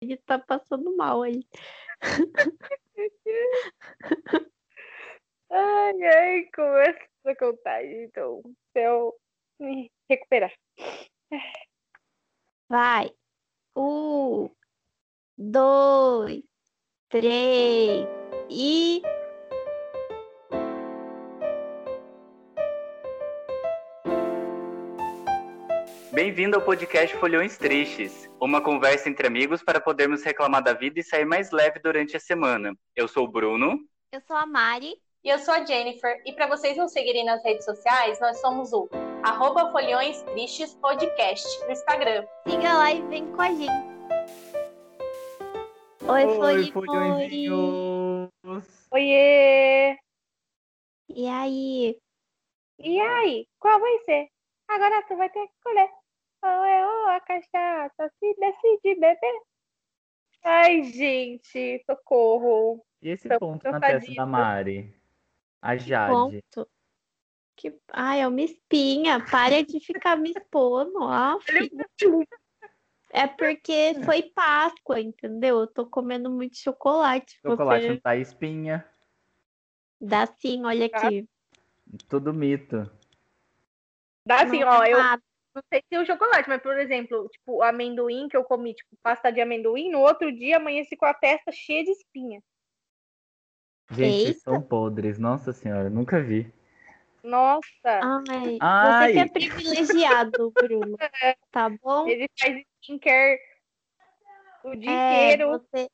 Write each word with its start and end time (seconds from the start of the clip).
ele 0.00 0.16
tá 0.18 0.38
passando 0.38 0.96
mal 0.96 1.22
aí. 1.22 1.44
Ai, 5.52 6.02
ai, 6.04 6.44
começa 6.54 7.08
a 7.26 7.34
contagem, 7.34 8.04
então, 8.04 8.40
pra 8.72 8.82
eu 8.82 9.12
me 9.58 9.90
recuperar. 10.08 10.52
Vai. 12.68 13.10
Um, 13.74 14.48
dois, 15.36 16.44
três 17.08 18.06
e. 18.48 19.02
Bem-vindo 26.22 26.54
ao 26.54 26.62
podcast 26.62 27.16
Folhões 27.16 27.56
Tristes, 27.56 28.28
uma 28.38 28.60
conversa 28.60 29.08
entre 29.08 29.26
amigos 29.26 29.62
para 29.62 29.80
podermos 29.80 30.22
reclamar 30.22 30.62
da 30.62 30.74
vida 30.74 31.00
e 31.00 31.02
sair 31.02 31.24
mais 31.24 31.50
leve 31.50 31.78
durante 31.78 32.14
a 32.14 32.20
semana. 32.20 32.74
Eu 32.94 33.08
sou 33.08 33.24
o 33.24 33.26
Bruno. 33.26 33.78
Eu 34.12 34.20
sou 34.20 34.36
a 34.36 34.44
Mari. 34.44 35.00
E 35.24 35.30
eu 35.30 35.38
sou 35.38 35.54
a 35.54 35.64
Jennifer. 35.64 36.20
E 36.26 36.34
para 36.34 36.46
vocês 36.46 36.76
nos 36.76 36.92
seguirem 36.92 37.24
nas 37.24 37.42
redes 37.42 37.64
sociais, 37.64 38.20
nós 38.20 38.38
somos 38.38 38.70
o 38.74 38.86
arroba 39.24 39.72
Folhões 39.72 40.20
Tristes 40.24 40.74
Podcast 40.74 41.48
no 41.64 41.72
Instagram. 41.72 42.26
Siga 42.46 42.74
lá 42.74 42.92
e 42.92 43.00
vem 43.08 43.26
com 43.32 43.40
a 43.40 43.48
gente. 43.48 43.70
Oi, 46.06 46.24
Oi, 46.26 46.70
folhõezinhos! 46.70 48.28
Oiê! 48.90 49.96
E 51.08 51.26
aí? 51.26 51.96
E 52.78 53.00
aí, 53.00 53.46
qual 53.58 53.80
vai 53.80 53.98
ser? 54.00 54.28
Agora 54.68 55.02
tu 55.08 55.16
vai 55.16 55.30
ter 55.30 55.46
que 55.46 55.54
escolher. 55.54 55.99
Ou 56.42 56.64
é 56.64 56.86
ou 56.86 57.08
a 57.08 57.20
cachaça, 57.20 58.12
se 58.18 58.34
decide 58.34 59.00
beber. 59.00 59.42
Ai, 60.42 60.82
gente, 60.84 61.82
socorro. 61.84 62.84
E 63.02 63.10
esse 63.10 63.28
Tô 63.28 63.38
ponto 63.38 63.70
na 63.70 63.80
testa 63.80 64.14
da 64.14 64.26
Mari? 64.26 64.94
A 65.60 65.76
Jade. 65.76 66.42
Ponto. 66.54 66.70
Que... 67.56 67.78
Ai, 67.92 68.22
é 68.22 68.28
uma 68.28 68.40
espinha. 68.40 69.24
Para 69.30 69.62
de 69.62 69.80
ficar 69.80 70.16
me 70.16 70.30
expondo. 70.30 71.04
Ah, 71.04 71.36
É 73.12 73.26
porque 73.26 73.94
foi 74.04 74.22
Páscoa, 74.22 75.00
entendeu? 75.00 75.60
Eu 75.60 75.66
tô 75.66 75.84
comendo 75.84 76.30
muito 76.30 76.56
chocolate. 76.56 77.38
Chocolate 77.42 77.82
Você 77.82 77.90
não 77.90 78.00
tá 78.00 78.16
espinha. 78.16 78.86
dá 80.00 80.26
sim, 80.26 80.64
olha 80.64 80.86
aqui. 80.86 81.28
Tudo 82.08 82.32
mito. 82.32 82.88
Dá 84.24 84.44
Não 84.44 84.68
ó, 84.68 84.84
eu. 84.84 84.98
Não 85.54 85.62
sei 85.72 85.82
se 85.88 85.94
é 85.94 86.00
o 86.00 86.06
chocolate, 86.06 86.48
mas, 86.48 86.62
por 86.62 86.78
exemplo, 86.78 87.28
tipo, 87.28 87.56
o 87.56 87.62
amendoim 87.62 88.28
que 88.28 88.36
eu 88.36 88.44
comi, 88.44 88.74
tipo, 88.74 88.96
pasta 89.02 89.30
de 89.32 89.40
amendoim, 89.40 89.90
no 89.90 89.98
outro 90.00 90.30
dia 90.32 90.56
amanheci 90.58 90.96
com 90.96 91.06
a 91.06 91.14
testa 91.14 91.50
cheia 91.52 91.82
de 91.84 91.90
espinha. 91.90 92.40
Gente, 93.90 94.12
vocês 94.22 94.26
Eita. 94.28 94.40
são 94.40 94.62
podres. 94.62 95.18
Nossa 95.18 95.52
senhora, 95.52 95.90
nunca 95.90 96.20
vi. 96.22 96.52
Nossa, 97.22 97.66
Ai, 97.84 98.56
Ai. 98.60 99.12
você 99.12 99.12
que 99.12 99.18
é 99.18 99.28
privilegiado, 99.28 100.50
Bruno. 100.52 100.96
Tá 101.50 101.68
bom? 101.68 102.06
ele 102.06 102.26
faz 102.40 102.64
skincare 102.80 103.38
o 104.64 104.74
dia 104.76 104.90
É, 104.90 105.32
inteiro. 105.34 105.50
você, 105.50 105.88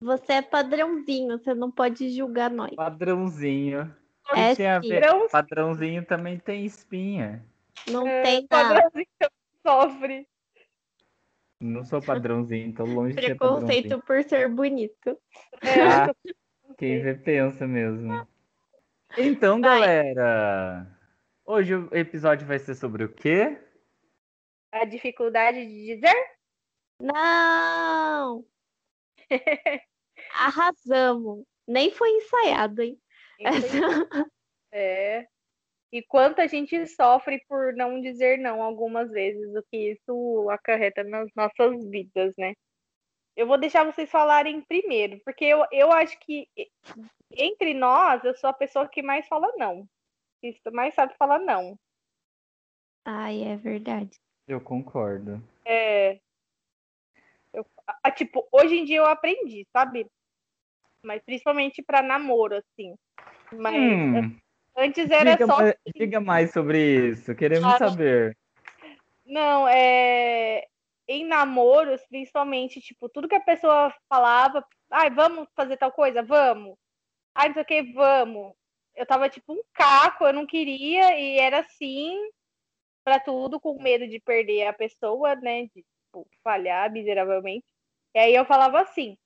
você 0.00 0.32
é 0.34 0.42
padrãozinho, 0.42 1.38
você 1.38 1.54
não 1.54 1.70
pode 1.70 2.10
julgar 2.10 2.50
nós. 2.50 2.74
Padrãozinho. 2.74 3.94
É 4.34 4.54
tem 4.54 4.66
a 4.66 4.82
sim. 4.82 4.88
ver? 4.88 5.00
Padrão- 5.00 5.28
Padrãozinho 5.28 6.04
também 6.04 6.38
tem 6.38 6.66
espinha. 6.66 7.42
Não 7.86 8.06
É, 8.06 8.22
tem 8.22 8.46
nada. 8.50 8.74
padrãozinho 8.74 9.06
sofre. 9.66 10.28
Não 11.60 11.84
sou 11.84 12.00
padrãozinho, 12.00 12.72
tô 12.74 12.84
longe 12.84 13.14
de 13.16 13.20
ser 13.20 13.36
Preconceito 13.36 14.00
por 14.02 14.22
ser 14.22 14.48
bonito. 14.48 15.18
É, 15.62 15.82
Ah, 15.82 16.14
quem 16.76 17.02
vê 17.02 17.14
pensa 17.14 17.66
mesmo. 17.66 18.26
Então, 19.16 19.60
Vai. 19.60 19.80
galera, 19.80 20.86
hoje 21.44 21.74
o 21.74 21.88
episódio 21.94 22.46
vai 22.46 22.58
ser 22.58 22.74
sobre 22.74 23.04
o 23.04 23.12
quê? 23.12 23.58
A 24.70 24.84
dificuldade 24.84 25.66
de 25.66 25.94
dizer 25.94 26.14
Não! 27.00 28.44
Arrasamos. 30.34 31.44
Nem 31.66 31.90
foi 31.90 32.10
ensaiado, 32.10 32.82
hein? 32.82 33.00
É. 34.70 35.26
E 35.90 36.02
quanto 36.02 36.40
a 36.40 36.46
gente 36.46 36.86
sofre 36.86 37.42
por 37.48 37.72
não 37.74 38.00
dizer 38.00 38.38
não 38.38 38.62
algumas 38.62 39.10
vezes, 39.10 39.54
o 39.54 39.62
que 39.70 39.92
isso 39.92 40.50
acarreta 40.50 41.02
nas 41.02 41.28
nossas 41.34 41.82
vidas, 41.88 42.34
né? 42.36 42.52
Eu 43.34 43.46
vou 43.46 43.58
deixar 43.58 43.84
vocês 43.84 44.10
falarem 44.10 44.60
primeiro, 44.62 45.20
porque 45.24 45.44
eu, 45.44 45.64
eu 45.72 45.90
acho 45.92 46.18
que 46.20 46.46
entre 47.32 47.72
nós, 47.72 48.22
eu 48.24 48.34
sou 48.36 48.50
a 48.50 48.52
pessoa 48.52 48.88
que 48.88 49.02
mais 49.02 49.26
fala 49.28 49.50
não. 49.56 49.88
Que 50.40 50.54
mais 50.72 50.94
sabe 50.94 51.14
falar 51.16 51.38
não. 51.38 51.78
Ai, 53.04 53.42
é 53.44 53.56
verdade. 53.56 54.18
Eu 54.46 54.60
concordo. 54.60 55.42
É. 55.64 56.18
Eu, 57.52 57.64
ah, 58.02 58.10
tipo, 58.10 58.46
hoje 58.52 58.76
em 58.76 58.84
dia 58.84 58.98
eu 58.98 59.06
aprendi, 59.06 59.66
sabe? 59.72 60.06
Mas 61.02 61.22
principalmente 61.22 61.82
pra 61.82 62.02
namoro, 62.02 62.56
assim. 62.56 62.94
Mas 63.52 63.76
Hum, 63.76 64.38
antes 64.78 65.10
era 65.10 65.32
diga, 65.32 65.46
só 65.46 65.58
ma- 65.58 65.74
diga 65.94 66.20
mais 66.20 66.52
sobre 66.52 67.08
isso, 67.08 67.34
queremos 67.34 67.74
Ah, 67.74 67.78
saber. 67.78 68.36
Não, 69.24 69.68
é. 69.68 70.64
Em 71.06 71.24
namoros, 71.26 72.00
principalmente, 72.08 72.80
tipo, 72.80 73.08
tudo 73.08 73.28
que 73.28 73.34
a 73.34 73.40
pessoa 73.40 73.92
falava, 74.08 74.64
ai, 74.90 75.10
vamos 75.10 75.48
fazer 75.56 75.76
tal 75.76 75.90
coisa? 75.90 76.22
Vamos. 76.22 76.76
Ai, 77.34 77.48
não 77.48 77.54
sei 77.54 77.62
o 77.62 77.66
que, 77.66 77.82
vamos. 77.92 78.52
Eu 78.94 79.06
tava 79.06 79.28
tipo 79.28 79.52
um 79.52 79.62
caco, 79.72 80.24
eu 80.24 80.32
não 80.32 80.46
queria, 80.46 81.18
e 81.18 81.38
era 81.38 81.60
assim 81.60 82.18
pra 83.04 83.18
tudo, 83.18 83.58
com 83.60 83.80
medo 83.82 84.06
de 84.06 84.20
perder 84.20 84.66
a 84.66 84.72
pessoa, 84.72 85.34
né? 85.36 85.62
De 85.74 85.82
tipo, 85.82 86.26
falhar 86.42 86.90
miseravelmente. 86.92 87.64
E 88.14 88.18
aí 88.18 88.34
eu 88.34 88.44
falava 88.44 88.80
assim. 88.80 89.16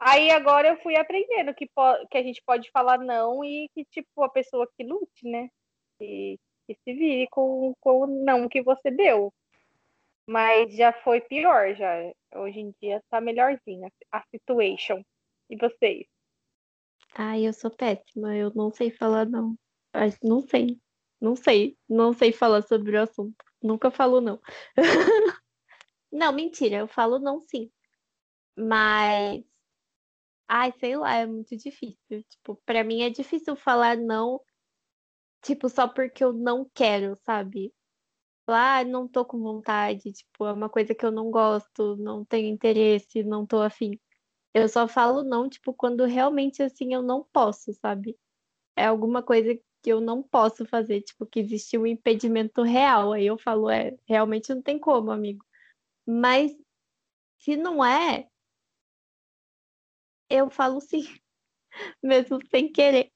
Aí 0.00 0.30
agora 0.30 0.68
eu 0.68 0.80
fui 0.82 0.96
aprendendo 0.96 1.54
que, 1.54 1.68
que 2.10 2.18
a 2.18 2.22
gente 2.22 2.42
pode 2.46 2.70
falar 2.70 2.98
não 2.98 3.44
e 3.44 3.68
que, 3.74 3.84
tipo, 3.84 4.22
a 4.22 4.30
pessoa 4.30 4.66
que 4.74 4.82
lute, 4.82 5.28
né? 5.28 5.50
Que, 5.98 6.38
que 6.66 6.74
se 6.82 6.94
vire 6.94 7.28
com, 7.30 7.74
com 7.80 8.00
o 8.00 8.06
não 8.06 8.48
que 8.48 8.62
você 8.62 8.90
deu. 8.90 9.32
Mas 10.26 10.74
já 10.74 10.92
foi 10.92 11.20
pior, 11.20 11.74
já. 11.74 12.12
Hoje 12.36 12.60
em 12.60 12.74
dia 12.80 13.02
tá 13.10 13.20
melhorzinha 13.20 13.92
a 14.10 14.22
situation. 14.30 15.02
E 15.50 15.56
vocês? 15.56 16.06
Ai, 17.14 17.46
eu 17.46 17.52
sou 17.52 17.70
péssima. 17.70 18.34
Eu 18.34 18.50
não 18.54 18.70
sei 18.70 18.90
falar, 18.90 19.26
não. 19.26 19.54
Não 20.22 20.40
sei. 20.40 20.80
Não 21.20 21.36
sei. 21.36 21.76
Não 21.88 22.12
sei 22.14 22.32
falar 22.32 22.62
sobre 22.62 22.96
o 22.96 23.02
assunto. 23.02 23.44
Nunca 23.62 23.90
falo 23.90 24.20
não. 24.20 24.40
Não, 26.12 26.32
mentira. 26.32 26.78
Eu 26.78 26.88
falo 26.88 27.18
não, 27.20 27.40
sim. 27.46 27.70
Mas. 28.56 29.44
Ai, 30.50 30.72
sei 30.78 30.96
lá, 30.96 31.14
é 31.16 31.26
muito 31.26 31.56
difícil. 31.56 32.22
Tipo, 32.28 32.56
pra 32.66 32.84
mim 32.84 33.02
é 33.02 33.08
difícil 33.10 33.56
falar 33.56 33.96
não, 33.96 34.40
tipo, 35.42 35.68
só 35.68 35.88
porque 35.88 36.22
eu 36.24 36.32
não 36.32 36.68
quero, 36.74 37.16
sabe? 37.24 37.72
Falar, 38.46 38.80
ah, 38.80 38.84
não 38.84 39.08
tô 39.08 39.24
com 39.24 39.40
vontade, 39.40 40.12
tipo, 40.12 40.46
é 40.46 40.52
uma 40.54 40.68
coisa 40.70 40.94
que 40.94 41.06
eu 41.06 41.12
não 41.12 41.30
gosto, 41.30 41.96
não 41.98 42.24
tenho 42.24 42.48
interesse, 42.48 43.22
não 43.24 43.46
tô 43.46 43.60
afim. 43.62 43.98
Eu 44.54 44.68
só 44.68 44.88
falo 44.88 45.22
não, 45.24 45.48
tipo, 45.50 45.74
quando 45.74 46.04
realmente 46.06 46.62
assim 46.62 46.94
eu 46.94 47.02
não 47.02 47.26
posso, 47.32 47.72
sabe? 47.74 48.18
É 48.76 48.86
alguma 48.86 49.22
coisa 49.22 49.54
que 49.82 49.90
eu 49.92 50.00
não 50.00 50.22
posso 50.22 50.66
fazer, 50.66 51.02
tipo, 51.02 51.26
que 51.26 51.40
existe 51.40 51.78
um 51.78 51.86
impedimento 51.86 52.62
real. 52.62 53.12
Aí 53.14 53.26
eu 53.26 53.38
falo, 53.38 53.70
é, 53.70 53.96
realmente 54.08 54.54
não 54.54 54.62
tem 54.62 54.78
como, 54.80 55.10
amigo. 55.12 55.44
Mas 56.06 56.52
se 57.38 57.56
não 57.56 57.84
é, 57.84 58.28
eu 60.30 60.48
falo 60.50 60.80
sim, 60.80 61.02
mesmo 62.02 62.38
sem 62.48 62.70
querer. 62.72 63.12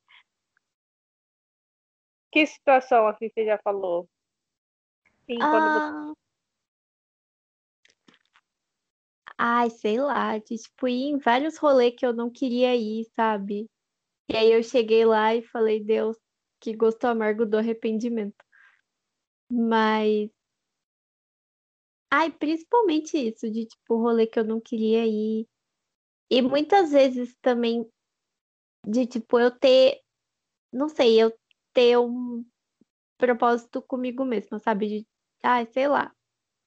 Que 2.32 2.44
situação 2.46 3.06
assim 3.06 3.30
você 3.30 3.44
já 3.46 3.58
falou? 3.58 4.08
Sim, 5.26 5.38
quando 5.38 5.72
você 5.72 6.14
Ah, 9.36 9.62
Ai, 9.62 9.70
sei 9.70 10.00
lá, 10.00 10.38
de 10.38 10.56
tipo, 10.56 10.88
ir 10.88 11.10
em 11.10 11.18
vários 11.18 11.56
rolês 11.58 11.94
que 11.96 12.06
eu 12.06 12.12
não 12.12 12.30
queria 12.30 12.74
ir, 12.76 13.04
sabe? 13.16 13.68
E 14.28 14.36
aí 14.36 14.52
eu 14.52 14.62
cheguei 14.62 15.04
lá 15.04 15.34
e 15.34 15.42
falei, 15.42 15.82
Deus, 15.82 16.16
que 16.60 16.74
gosto 16.76 17.04
amargo 17.04 17.44
do 17.46 17.58
arrependimento. 17.58 18.44
Mas. 19.50 20.30
Ai, 22.10 22.30
principalmente 22.32 23.16
isso, 23.18 23.50
de 23.50 23.66
tipo, 23.66 23.96
rolê 23.96 24.26
que 24.26 24.38
eu 24.38 24.44
não 24.44 24.60
queria 24.60 25.04
ir. 25.06 25.46
E 26.36 26.42
muitas 26.42 26.90
vezes 26.90 27.36
também 27.40 27.88
de 28.86 29.06
tipo, 29.06 29.38
eu 29.38 29.50
ter, 29.50 30.00
não 30.72 30.88
sei, 30.88 31.22
eu 31.22 31.32
ter 31.72 31.98
um 31.98 32.44
propósito 33.18 33.82
comigo 33.82 34.24
mesma, 34.24 34.58
sabe? 34.60 34.88
De, 35.02 35.08
ai, 35.42 35.66
sei 35.72 35.88
lá, 35.88 36.12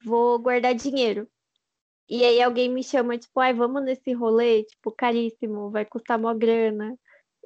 vou 0.04 0.40
guardar 0.40 0.76
dinheiro. 0.76 1.30
E 2.10 2.24
aí 2.26 2.42
alguém 2.42 2.70
me 2.70 2.84
chama, 2.84 3.18
tipo, 3.18 3.40
ai, 3.40 3.54
vamos 3.54 3.84
nesse 3.84 4.14
rolê, 4.14 4.64
tipo, 4.66 4.92
caríssimo, 4.92 5.72
vai 5.72 5.86
custar 5.86 6.20
mó 6.20 6.34
grana 6.36 6.98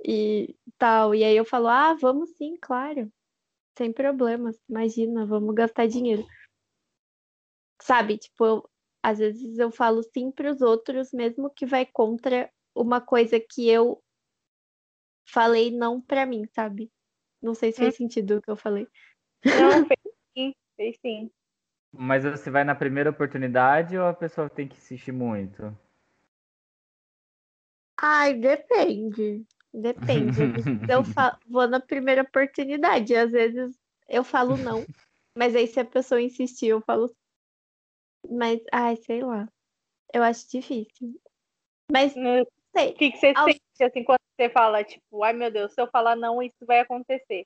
e 0.05 0.55
tal. 0.77 1.15
E 1.15 1.23
aí 1.23 1.35
eu 1.37 1.45
falo, 1.45 1.67
ah, 1.69 1.95
vamos 1.95 2.31
sim, 2.37 2.57
claro. 2.61 3.11
Sem 3.77 3.93
problemas. 3.93 4.57
Imagina, 4.69 5.25
vamos 5.25 5.55
gastar 5.55 5.87
dinheiro. 5.87 6.25
Sabe, 7.81 8.17
tipo, 8.17 8.45
eu- 8.45 8.70
às 9.03 9.19
vezes 9.19 9.57
eu 9.57 9.71
falo 9.71 10.03
sim 10.03 10.31
para 10.31 10.51
os 10.51 10.61
outros, 10.61 11.11
mesmo 11.13 11.49
que 11.49 11.65
vai 11.65 11.85
contra 11.85 12.51
uma 12.75 13.01
coisa 13.01 13.39
que 13.39 13.67
eu 13.69 14.01
falei 15.27 15.71
não 15.71 16.01
pra 16.01 16.25
mim, 16.25 16.45
sabe? 16.53 16.91
Não 17.41 17.53
sei 17.55 17.71
se 17.71 17.79
fez 17.79 17.95
sentido 17.95 18.37
o 18.37 18.41
que 18.41 18.51
eu 18.51 18.57
falei. 18.57 18.87
Não, 19.45 19.71
fez 19.87 19.99
sim, 20.37 20.53
fez 20.77 20.97
sim. 21.01 21.31
Mas 21.93 22.23
você 22.25 22.49
vai 22.51 22.65
na 22.65 22.75
primeira 22.75 23.09
oportunidade 23.09 23.97
ou 23.97 24.05
a 24.05 24.13
pessoa 24.13 24.49
tem 24.49 24.67
que 24.67 24.75
insistir 24.75 25.13
muito? 25.13 25.73
Ai, 27.97 28.33
depende. 28.39 29.45
Depende. 29.73 30.41
Às 30.43 30.51
vezes 30.65 30.67
eu 30.87 31.03
fa- 31.03 31.37
vou 31.47 31.67
na 31.67 31.79
primeira 31.79 32.21
oportunidade, 32.23 33.15
às 33.15 33.31
vezes 33.31 33.77
eu 34.09 34.23
falo 34.23 34.57
não. 34.57 34.87
Mas 35.37 35.55
aí 35.55 35.67
se 35.67 35.79
a 35.79 35.85
pessoa 35.85 36.21
insistir, 36.21 36.67
eu 36.67 36.81
falo 36.81 37.07
sim. 37.07 37.15
Mas, 38.29 38.59
ai, 38.71 38.95
sei 38.97 39.23
lá. 39.23 39.47
Eu 40.13 40.23
acho 40.23 40.49
difícil. 40.49 41.19
Mas 41.91 42.15
No- 42.15 42.45
sei. 42.75 42.91
O 42.91 42.93
que, 42.95 43.11
que 43.11 43.17
você 43.17 43.33
sente 43.33 43.83
assim 43.83 44.03
quando 44.03 44.19
você 44.37 44.49
fala, 44.49 44.83
tipo, 44.83 45.23
ai 45.23 45.33
meu 45.33 45.51
Deus, 45.51 45.73
se 45.73 45.81
eu 45.81 45.87
falar 45.87 46.15
não, 46.15 46.41
isso 46.41 46.65
vai 46.65 46.79
acontecer. 46.79 47.45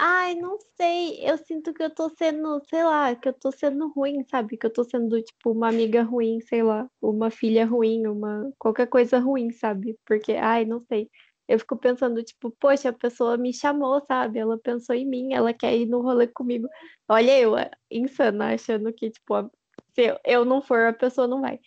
Ai, 0.00 0.34
não 0.36 0.56
sei. 0.76 1.18
Eu 1.28 1.36
sinto 1.38 1.74
que 1.74 1.82
eu 1.82 1.92
tô 1.92 2.08
sendo, 2.10 2.62
sei 2.68 2.84
lá, 2.84 3.14
que 3.16 3.28
eu 3.28 3.32
tô 3.32 3.50
sendo 3.50 3.88
ruim, 3.92 4.22
sabe? 4.30 4.56
Que 4.56 4.66
eu 4.66 4.72
tô 4.72 4.84
sendo, 4.84 5.20
tipo, 5.20 5.50
uma 5.50 5.68
amiga 5.68 6.02
ruim, 6.04 6.40
sei 6.40 6.62
lá, 6.62 6.88
uma 7.02 7.30
filha 7.30 7.66
ruim, 7.66 8.06
uma 8.06 8.52
qualquer 8.58 8.86
coisa 8.88 9.18
ruim, 9.18 9.50
sabe? 9.50 9.98
Porque, 10.06 10.32
ai, 10.34 10.64
não 10.64 10.80
sei. 10.86 11.10
Eu 11.48 11.58
fico 11.58 11.76
pensando, 11.76 12.22
tipo, 12.22 12.50
poxa, 12.52 12.90
a 12.90 12.92
pessoa 12.92 13.36
me 13.38 13.52
chamou, 13.54 14.00
sabe? 14.06 14.38
Ela 14.38 14.58
pensou 14.58 14.94
em 14.94 15.06
mim, 15.06 15.32
ela 15.32 15.54
quer 15.54 15.76
ir 15.76 15.86
no 15.86 16.02
rolê 16.02 16.26
comigo. 16.28 16.68
Olha 17.08 17.38
eu, 17.40 17.56
é, 17.56 17.70
insana, 17.90 18.54
achando 18.54 18.92
que, 18.92 19.10
tipo, 19.10 19.50
se 19.94 20.20
eu 20.24 20.44
não 20.44 20.60
for, 20.62 20.80
a 20.86 20.92
pessoa 20.92 21.26
não 21.26 21.40
vai. 21.40 21.58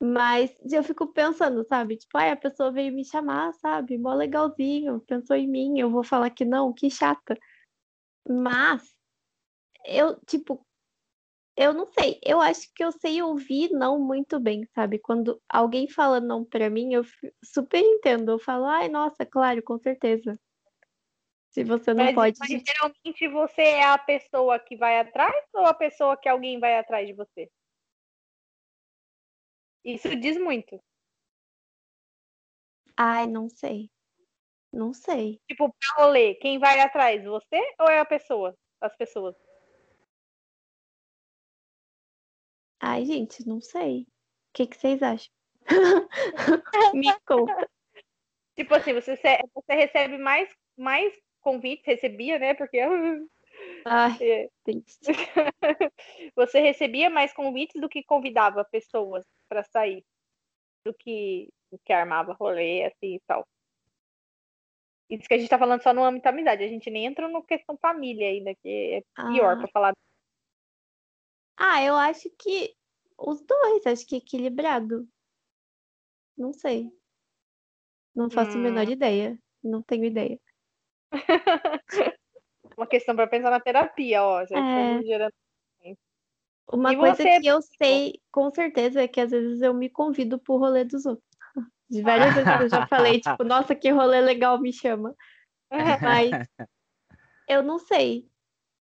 Mas 0.00 0.52
eu 0.72 0.82
fico 0.84 1.08
pensando, 1.12 1.64
sabe? 1.64 1.96
Tipo, 1.96 2.18
ai, 2.18 2.30
a 2.30 2.36
pessoa 2.36 2.70
veio 2.70 2.92
me 2.94 3.04
chamar, 3.04 3.52
sabe? 3.54 3.98
Mó 3.98 4.14
legalzinho, 4.14 5.00
pensou 5.00 5.36
em 5.36 5.48
mim, 5.48 5.80
eu 5.80 5.90
vou 5.90 6.04
falar 6.04 6.30
que 6.30 6.44
não, 6.44 6.72
que 6.72 6.88
chata. 6.90 7.36
Mas 8.28 8.94
eu, 9.84 10.20
tipo, 10.26 10.64
eu 11.58 11.74
não 11.74 11.86
sei, 11.86 12.20
eu 12.24 12.40
acho 12.40 12.72
que 12.72 12.84
eu 12.84 12.92
sei 12.92 13.20
ouvir 13.20 13.70
não 13.72 13.98
muito 13.98 14.38
bem, 14.38 14.64
sabe? 14.76 14.96
Quando 14.96 15.42
alguém 15.48 15.88
fala 15.88 16.20
não 16.20 16.44
pra 16.44 16.70
mim, 16.70 16.94
eu 16.94 17.02
super 17.44 17.80
entendo. 17.80 18.30
Eu 18.30 18.38
falo, 18.38 18.64
ai, 18.66 18.88
nossa, 18.88 19.26
claro, 19.26 19.60
com 19.60 19.76
certeza. 19.76 20.38
Se 21.50 21.64
você 21.64 21.92
não 21.92 22.04
Mas, 22.04 22.14
pode. 22.14 22.38
mas 22.38 22.62
geralmente 22.64 23.28
você 23.28 23.62
é 23.62 23.84
a 23.86 23.98
pessoa 23.98 24.56
que 24.60 24.76
vai 24.76 25.00
atrás 25.00 25.44
ou 25.52 25.66
a 25.66 25.74
pessoa 25.74 26.16
que 26.16 26.28
alguém 26.28 26.60
vai 26.60 26.78
atrás 26.78 27.08
de 27.08 27.12
você? 27.12 27.50
Isso 29.84 30.14
diz 30.14 30.38
muito. 30.38 30.80
Ai, 32.96 33.26
não 33.26 33.48
sei. 33.48 33.90
Não 34.72 34.92
sei. 34.92 35.40
Tipo, 35.48 35.74
pra 35.74 36.04
rolê, 36.04 36.36
quem 36.36 36.60
vai 36.60 36.78
atrás? 36.78 37.24
Você 37.24 37.60
ou 37.80 37.88
é 37.88 37.98
a 37.98 38.04
pessoa? 38.04 38.56
As 38.80 38.94
pessoas? 38.96 39.34
Ai, 42.80 43.04
gente, 43.04 43.46
não 43.46 43.60
sei. 43.60 44.02
O 44.02 44.06
que 44.54 44.66
que 44.66 44.76
vocês 44.76 45.02
acham? 45.02 45.30
Me 46.94 47.12
conta. 47.26 47.68
Tipo 48.56 48.74
assim, 48.74 48.92
você, 48.92 49.16
você 49.54 49.74
recebe 49.74 50.18
mais, 50.18 50.48
mais 50.76 51.14
convites, 51.40 51.86
recebia, 51.86 52.38
né? 52.38 52.54
Porque 52.54 52.80
Ai, 53.84 54.18
é, 54.20 54.48
você 56.34 56.60
recebia 56.60 57.10
mais 57.10 57.32
convites 57.32 57.80
do 57.80 57.88
que 57.88 58.02
convidava 58.02 58.64
pessoas 58.64 59.24
pra 59.48 59.62
sair, 59.62 60.04
do 60.84 60.92
que, 60.94 61.48
do 61.70 61.78
que 61.84 61.92
armava 61.92 62.32
rolê, 62.32 62.84
assim 62.84 63.14
e 63.16 63.20
tal. 63.26 63.46
Isso 65.10 65.26
que 65.26 65.34
a 65.34 65.38
gente 65.38 65.48
tá 65.48 65.58
falando 65.58 65.82
só 65.82 65.94
no 65.94 66.04
âmbito 66.04 66.24
da 66.24 66.30
amizade, 66.30 66.62
a 66.62 66.68
gente 66.68 66.90
nem 66.90 67.06
entra 67.06 67.28
no 67.28 67.42
questão 67.42 67.78
família 67.78 68.28
ainda, 68.28 68.54
que 68.56 68.68
é 68.68 69.30
pior 69.30 69.54
Ah. 69.54 69.56
pra 69.56 69.68
falar. 69.68 69.92
Ah, 71.58 71.82
eu 71.82 71.94
acho 71.96 72.30
que 72.38 72.74
os 73.18 73.40
dois, 73.42 73.86
acho 73.86 74.06
que 74.06 74.16
equilibrado. 74.16 75.08
Não 76.36 76.52
sei. 76.52 76.90
Não 78.14 78.30
faço 78.30 78.58
a 78.58 78.60
menor 78.60 78.86
Hum. 78.86 78.92
ideia. 78.92 79.38
Não 79.62 79.82
tenho 79.82 80.04
ideia. 80.04 80.38
Uma 82.76 82.86
questão 82.86 83.16
pra 83.16 83.26
pensar 83.26 83.50
na 83.50 83.60
terapia, 83.60 84.22
ó. 84.22 84.44
Já 84.46 84.58
É. 84.58 84.60
estamos 84.60 85.06
gerando. 85.06 85.32
Uma 86.70 86.92
E 86.92 86.96
coisa 86.96 87.16
você, 87.16 87.40
que 87.40 87.46
eu 87.46 87.60
sei 87.62 88.20
com 88.30 88.50
certeza 88.50 89.00
é 89.02 89.08
que 89.08 89.20
às 89.20 89.30
vezes 89.30 89.62
eu 89.62 89.72
me 89.72 89.88
convido 89.88 90.38
pro 90.38 90.58
rolê 90.58 90.84
dos 90.84 91.06
outros. 91.06 91.26
De 91.90 92.02
várias 92.02 92.34
vezes 92.34 92.60
eu 92.60 92.68
já 92.68 92.86
falei, 92.86 93.20
tipo, 93.20 93.42
nossa, 93.44 93.74
que 93.74 93.90
rolê 93.90 94.20
legal, 94.20 94.60
me 94.60 94.72
chama. 94.72 95.14
Mas 96.02 96.38
eu 97.48 97.62
não 97.62 97.78
sei. 97.78 98.28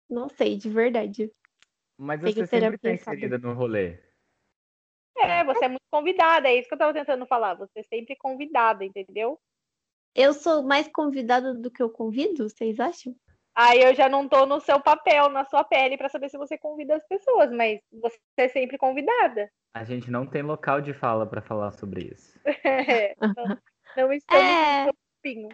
Não 0.08 0.28
sei, 0.28 0.56
de 0.56 0.68
verdade. 0.68 1.32
Mas 2.02 2.22
você 2.22 2.46
sempre 2.46 2.78
tá 2.78 2.88
sabe? 2.88 2.94
inserida 2.94 3.36
no 3.36 3.52
rolê. 3.52 3.98
É, 5.18 5.44
você 5.44 5.66
é 5.66 5.68
muito 5.68 5.82
convidada, 5.90 6.48
é 6.48 6.56
isso 6.56 6.66
que 6.66 6.72
eu 6.72 6.78
tava 6.78 6.94
tentando 6.94 7.26
falar. 7.26 7.54
Você 7.56 7.80
é 7.80 7.82
sempre 7.82 8.16
convidada, 8.16 8.82
entendeu? 8.82 9.38
Eu 10.14 10.32
sou 10.32 10.62
mais 10.62 10.88
convidada 10.88 11.52
do 11.52 11.70
que 11.70 11.82
eu 11.82 11.90
convido, 11.90 12.48
vocês 12.48 12.80
acham? 12.80 13.14
Aí 13.54 13.82
eu 13.82 13.94
já 13.94 14.08
não 14.08 14.26
tô 14.26 14.46
no 14.46 14.60
seu 14.60 14.80
papel, 14.80 15.28
na 15.28 15.44
sua 15.44 15.62
pele, 15.62 15.98
pra 15.98 16.08
saber 16.08 16.30
se 16.30 16.38
você 16.38 16.56
convida 16.56 16.96
as 16.96 17.06
pessoas, 17.06 17.50
mas 17.52 17.78
você 17.92 18.18
é 18.38 18.48
sempre 18.48 18.78
convidada. 18.78 19.52
A 19.74 19.84
gente 19.84 20.10
não 20.10 20.26
tem 20.26 20.40
local 20.40 20.80
de 20.80 20.94
fala 20.94 21.26
pra 21.26 21.42
falar 21.42 21.70
sobre 21.72 22.04
isso. 22.14 22.40
É, 22.64 23.14
não, 23.20 23.58
não 23.94 24.12
estamos 24.14 24.56
É. 24.56 24.86
no 24.86 24.92
grupinho. 25.22 25.48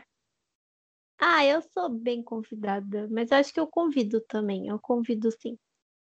Ah, 1.19 1.44
eu 1.44 1.60
sou 1.60 1.88
bem 1.88 2.22
convidada, 2.22 3.08
mas 3.10 3.32
eu 3.32 3.38
acho 3.38 3.52
que 3.52 3.58
eu 3.58 3.66
convido 3.66 4.20
também. 4.20 4.69
Eu 4.69 4.78
convido 4.78 5.28
sim. 5.32 5.58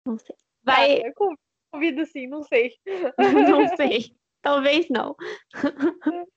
Não 0.05 0.17
sei. 0.17 0.35
Vai, 0.63 1.01
Ah, 1.01 1.07
eu 1.07 1.13
convido, 1.13 1.39
convido 1.71 2.05
sim, 2.05 2.27
não 2.27 2.43
sei. 2.43 2.73
não 3.17 3.67
sei. 3.75 4.15
Talvez 4.41 4.89
não. 4.89 5.15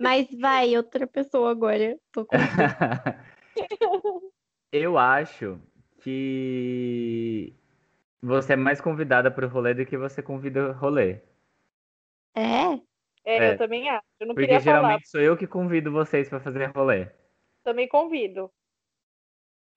Mas 0.00 0.28
vai, 0.40 0.76
outra 0.76 1.06
pessoa 1.06 1.50
agora. 1.50 1.96
Tô 2.12 2.24
com... 2.24 2.36
Eu 4.72 4.98
acho 4.98 5.60
que 6.02 7.52
você 8.22 8.54
é 8.54 8.56
mais 8.56 8.80
convidada 8.80 9.30
pro 9.30 9.48
rolê 9.48 9.74
do 9.74 9.86
que 9.86 9.96
você 9.96 10.22
convida 10.22 10.70
o 10.70 10.72
rolê. 10.72 11.20
É? 12.34 12.74
É, 13.24 13.36
É. 13.36 13.52
eu 13.54 13.58
também 13.58 13.88
acho. 13.88 14.04
Eu 14.18 14.26
não 14.28 14.34
Porque 14.34 14.46
queria 14.46 14.60
falar, 14.60 14.76
geralmente 14.78 15.08
sou 15.08 15.20
eu 15.20 15.36
que 15.36 15.46
convido 15.46 15.92
vocês 15.92 16.28
pra 16.28 16.40
fazer 16.40 16.66
rolê. 16.66 17.08
também 17.62 17.88
convido. 17.88 18.50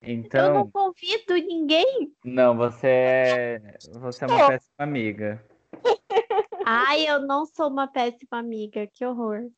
Eu 0.04 0.54
não 0.54 0.68
Então, 0.68 0.72
convido 0.72 1.34
ninguém. 1.36 2.14
não, 2.26 2.56
você 2.58 2.88
é, 2.88 3.60
você 4.00 4.26
é 4.26 4.28
uma 4.28 4.48
péssima 4.48 4.74
amiga. 4.80 5.44
Ai, 6.66 7.08
eu 7.08 7.22
não 7.22 7.46
sou 7.46 7.70
uma 7.70 7.88
péssima 7.88 8.40
amiga, 8.40 8.88
que 8.88 9.06
horror. 9.06 9.50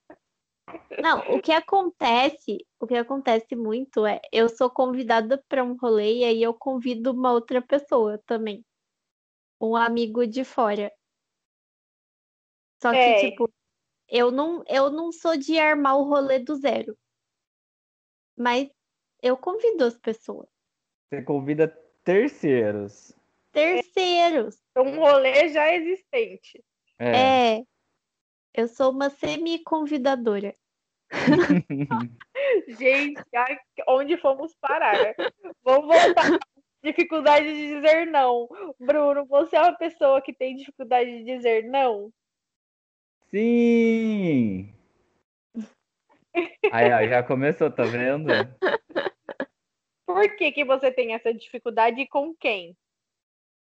Não, 1.01 1.19
o 1.35 1.41
que 1.41 1.51
acontece, 1.51 2.65
o 2.79 2.87
que 2.87 2.95
acontece 2.95 3.55
muito 3.55 4.05
é, 4.05 4.19
eu 4.31 4.49
sou 4.49 4.69
convidada 4.69 5.43
para 5.47 5.63
um 5.63 5.75
rolê 5.75 6.19
e 6.19 6.23
aí 6.23 6.43
eu 6.43 6.53
convido 6.53 7.11
uma 7.11 7.31
outra 7.31 7.61
pessoa 7.61 8.19
também. 8.25 8.63
Um 9.59 9.75
amigo 9.75 10.25
de 10.27 10.43
fora. 10.43 10.91
Só 12.81 12.91
que, 12.91 12.97
É. 12.97 13.29
tipo, 13.29 13.51
eu 14.09 14.31
não, 14.31 14.63
eu 14.67 14.89
não 14.89 15.11
sou 15.11 15.37
de 15.37 15.59
armar 15.59 15.97
o 15.97 16.03
rolê 16.03 16.39
do 16.39 16.55
zero. 16.55 16.97
Mas 18.37 18.69
eu 19.25 19.35
convido 19.35 19.83
as 19.85 19.97
pessoas. 19.97 20.47
Você 21.09 21.23
convida 21.23 21.67
terceiros. 22.03 23.11
Terceiros. 23.51 24.61
Um 24.77 24.99
rolê 24.99 25.49
já 25.49 25.73
existente. 25.73 26.63
É. 26.99 27.55
É. 27.57 27.63
Eu 28.53 28.67
sou 28.67 28.91
uma 28.91 29.09
semi-convidadora. 29.09 30.53
Gente, 32.67 33.21
onde 33.87 34.15
fomos 34.17 34.55
parar? 34.61 35.15
Vamos 35.63 35.87
voltar. 35.87 36.39
Dificuldade 36.83 37.47
de 37.51 37.75
dizer 37.75 38.05
não. 38.05 38.47
Bruno, 38.79 39.25
você 39.25 39.55
é 39.55 39.61
uma 39.61 39.75
pessoa 39.75 40.21
que 40.21 40.33
tem 40.33 40.55
dificuldade 40.55 41.09
de 41.09 41.23
dizer 41.23 41.63
não? 41.63 42.11
Sim! 43.31 44.71
Aí, 46.71 46.91
ó, 46.93 47.07
já 47.07 47.23
começou, 47.23 47.71
tá 47.71 47.83
vendo? 47.85 48.27
Por 50.15 50.37
que, 50.37 50.51
que 50.53 50.63
você 50.63 50.91
tem 50.91 51.13
essa 51.13 51.33
dificuldade 51.33 51.99
e 51.99 52.07
com 52.07 52.33
quem? 52.33 52.73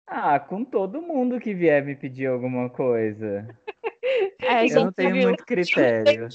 Ah, 0.05 0.41
com 0.41 0.65
todo 0.65 1.01
mundo 1.01 1.39
que 1.39 1.55
vier 1.55 1.85
me 1.85 1.95
pedir 1.95 2.27
alguma 2.27 2.69
coisa. 2.69 3.47
É, 4.45 4.67
Eu 4.67 4.87
não 4.87 4.93
tenho 4.93 5.15
viu 5.15 5.29
muito 5.29 5.47
critério. 5.47 6.29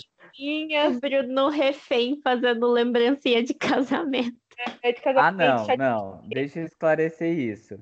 Bruno 1.01 1.49
refém 1.49 2.21
fazendo 2.23 2.67
lembrancinha 2.71 3.43
de 3.43 3.53
casamento. 3.53 4.37
é 4.81 4.93
de 4.93 5.01
Ah, 5.01 5.01
casamento, 5.01 5.35
não, 5.35 5.65
chate- 5.65 5.77
não. 5.77 6.21
Deixa 6.29 6.59
eu 6.59 6.65
esclarecer 6.65 7.37
isso. 7.37 7.77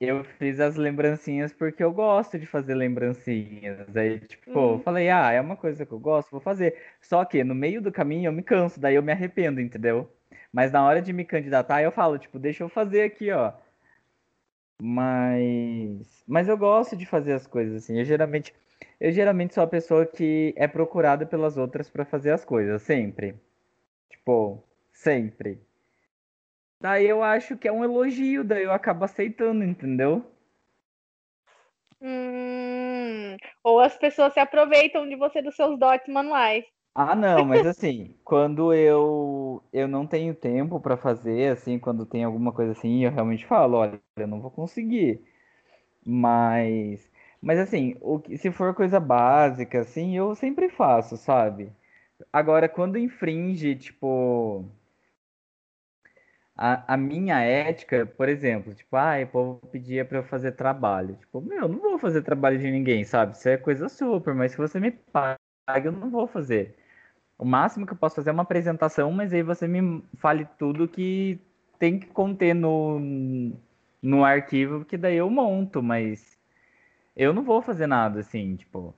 Eu 0.00 0.24
fiz 0.24 0.58
as 0.58 0.76
lembrancinhas 0.76 1.52
porque 1.52 1.84
eu 1.84 1.92
gosto 1.92 2.38
de 2.38 2.46
fazer 2.46 2.74
lembrancinhas. 2.74 3.94
Aí, 3.94 4.18
tipo, 4.20 4.50
eu 4.50 4.72
Uhum. 4.72 4.78
falei, 4.82 5.10
ah, 5.10 5.30
é 5.30 5.40
uma 5.40 5.56
coisa 5.56 5.86
que 5.86 5.92
eu 5.92 6.00
gosto, 6.00 6.30
vou 6.30 6.40
fazer. 6.40 6.76
Só 7.00 7.24
que 7.24 7.44
no 7.44 7.54
meio 7.54 7.80
do 7.82 7.92
caminho 7.92 8.28
eu 8.28 8.32
me 8.32 8.42
canso, 8.42 8.80
daí 8.80 8.94
eu 8.96 9.02
me 9.02 9.12
arrependo, 9.12 9.60
entendeu? 9.60 10.10
Mas 10.52 10.72
na 10.72 10.84
hora 10.84 11.00
de 11.00 11.12
me 11.12 11.24
candidatar, 11.24 11.82
eu 11.82 11.92
falo, 11.92 12.18
tipo, 12.18 12.38
deixa 12.38 12.64
eu 12.64 12.68
fazer 12.68 13.02
aqui, 13.02 13.30
ó. 13.30 13.52
Mas, 14.82 16.24
mas 16.26 16.48
eu 16.48 16.56
gosto 16.56 16.96
de 16.96 17.06
fazer 17.06 17.34
as 17.34 17.46
coisas 17.46 17.84
assim. 17.84 17.98
Eu 17.98 18.04
geralmente, 18.04 18.54
eu 18.98 19.12
geralmente 19.12 19.54
sou 19.54 19.62
a 19.62 19.66
pessoa 19.66 20.06
que 20.06 20.54
é 20.56 20.66
procurada 20.66 21.26
pelas 21.26 21.56
outras 21.56 21.88
pra 21.90 22.04
fazer 22.04 22.32
as 22.32 22.44
coisas, 22.44 22.82
sempre. 22.82 23.34
Tipo, 24.08 24.62
sempre. 24.92 25.60
Daí 26.80 27.06
eu 27.06 27.22
acho 27.22 27.58
que 27.58 27.68
é 27.68 27.72
um 27.72 27.84
elogio, 27.84 28.42
daí 28.42 28.64
eu 28.64 28.72
acabo 28.72 29.04
aceitando, 29.04 29.62
entendeu? 29.62 30.24
Hum, 32.00 33.36
ou 33.62 33.80
as 33.80 33.96
pessoas 33.98 34.32
se 34.32 34.40
aproveitam 34.40 35.06
de 35.06 35.16
você 35.16 35.42
dos 35.42 35.54
seus 35.54 35.78
dotes 35.78 36.08
manuais. 36.12 36.64
Ah, 36.94 37.14
não, 37.14 37.44
mas 37.44 37.64
assim, 37.64 38.14
quando 38.24 38.72
eu 38.74 39.62
eu 39.72 39.86
não 39.88 40.06
tenho 40.06 40.34
tempo 40.34 40.80
pra 40.80 40.96
fazer, 40.96 41.52
assim, 41.52 41.78
quando 41.78 42.04
tem 42.06 42.24
alguma 42.24 42.52
coisa 42.52 42.72
assim, 42.72 43.04
eu 43.04 43.10
realmente 43.12 43.46
falo, 43.46 43.76
olha, 43.78 44.00
eu 44.16 44.26
não 44.26 44.40
vou 44.40 44.50
conseguir. 44.50 45.20
Mas 46.04 47.10
mas 47.42 47.58
assim, 47.60 47.96
o 48.02 48.20
que- 48.20 48.38
se 48.38 48.50
for 48.52 48.74
coisa 48.74 49.00
básica 49.00 49.80
assim, 49.82 50.16
eu 50.16 50.34
sempre 50.36 50.70
faço, 50.70 51.16
sabe? 51.18 51.72
Agora, 52.32 52.68
quando 52.68 52.98
infringe, 52.98 53.76
tipo, 53.76 54.64
a, 56.56 56.94
a 56.94 56.96
minha 56.96 57.40
ética, 57.40 58.06
por 58.06 58.28
exemplo, 58.28 58.74
tipo, 58.74 58.96
ah, 58.96 59.14
o 59.22 59.26
povo 59.26 59.60
pedia 59.68 60.04
pra 60.04 60.18
eu 60.18 60.24
fazer 60.24 60.52
trabalho. 60.52 61.16
Tipo, 61.16 61.40
meu, 61.40 61.62
eu 61.62 61.68
não 61.68 61.78
vou 61.80 61.98
fazer 61.98 62.22
trabalho 62.22 62.58
de 62.58 62.70
ninguém, 62.70 63.04
sabe? 63.04 63.32
Isso 63.36 63.48
é 63.48 63.56
coisa 63.56 63.88
sua, 63.88 64.20
por 64.20 64.34
mais 64.34 64.52
que 64.54 64.60
você 64.60 64.78
me 64.80 64.90
pague, 64.90 65.38
eu 65.86 65.92
não 65.92 66.10
vou 66.10 66.26
fazer. 66.26 66.76
O 67.40 67.44
máximo 67.46 67.86
que 67.86 67.94
eu 67.94 67.96
posso 67.96 68.16
fazer 68.16 68.28
é 68.28 68.32
uma 68.34 68.42
apresentação, 68.42 69.10
mas 69.10 69.32
aí 69.32 69.42
você 69.42 69.66
me 69.66 70.04
fale 70.18 70.46
tudo 70.58 70.86
que 70.86 71.40
tem 71.78 71.98
que 71.98 72.06
conter 72.08 72.54
no, 72.54 73.00
no 74.02 74.22
arquivo, 74.22 74.84
que 74.84 74.98
daí 74.98 75.16
eu 75.16 75.30
monto, 75.30 75.82
mas 75.82 76.38
eu 77.16 77.32
não 77.32 77.42
vou 77.42 77.62
fazer 77.62 77.86
nada 77.86 78.20
assim, 78.20 78.56
tipo, 78.56 78.94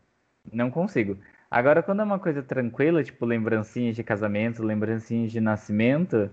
não 0.52 0.72
consigo. 0.72 1.16
Agora, 1.48 1.84
quando 1.84 2.00
é 2.00 2.04
uma 2.04 2.18
coisa 2.18 2.42
tranquila, 2.42 3.04
tipo 3.04 3.24
lembrancinhas 3.24 3.94
de 3.94 4.02
casamento, 4.02 4.64
lembrancinhas 4.64 5.30
de 5.30 5.40
nascimento, 5.40 6.28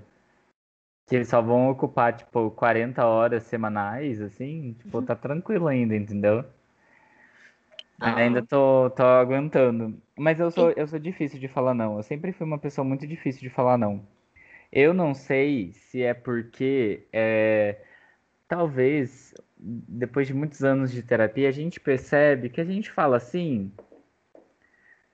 que 1.06 1.16
eles 1.16 1.28
só 1.30 1.44
vão 1.44 1.70
ocupar, 1.70 2.16
tipo, 2.18 2.50
40 2.52 3.06
horas 3.06 3.44
semanais, 3.44 4.20
assim, 4.20 4.74
tipo, 4.80 5.00
tá 5.04 5.16
tranquilo 5.16 5.68
ainda, 5.68 5.96
entendeu? 5.96 6.44
Ainda 8.00 8.42
tô, 8.42 8.90
tô 8.92 9.04
aguentando. 9.04 10.02
Mas 10.18 10.40
eu 10.40 10.50
sou, 10.50 10.72
eu 10.72 10.88
sou 10.88 11.00
difícil 11.00 11.40
de 11.40 11.48
falar 11.48 11.74
não. 11.74 11.98
Eu 11.98 12.04
sempre 12.04 12.32
fui 12.32 12.46
uma 12.46 12.58
pessoa 12.58 12.86
muito 12.86 13.06
difícil 13.06 13.42
de 13.42 13.50
falar 13.50 13.78
não. 13.78 14.06
Eu 14.72 14.94
não 14.94 15.14
sei 15.14 15.74
se 15.74 16.02
é 16.02 16.14
porque, 16.14 17.08
é, 17.12 17.82
talvez, 18.48 19.34
depois 19.58 20.28
de 20.28 20.34
muitos 20.34 20.64
anos 20.64 20.92
de 20.92 21.04
terapia, 21.04 21.50
a 21.50 21.52
gente 21.52 21.80
percebe 21.80 22.50
que 22.50 22.62
a 22.62 22.66
gente 22.66 22.90
fala 22.90 23.18
assim 23.18 23.72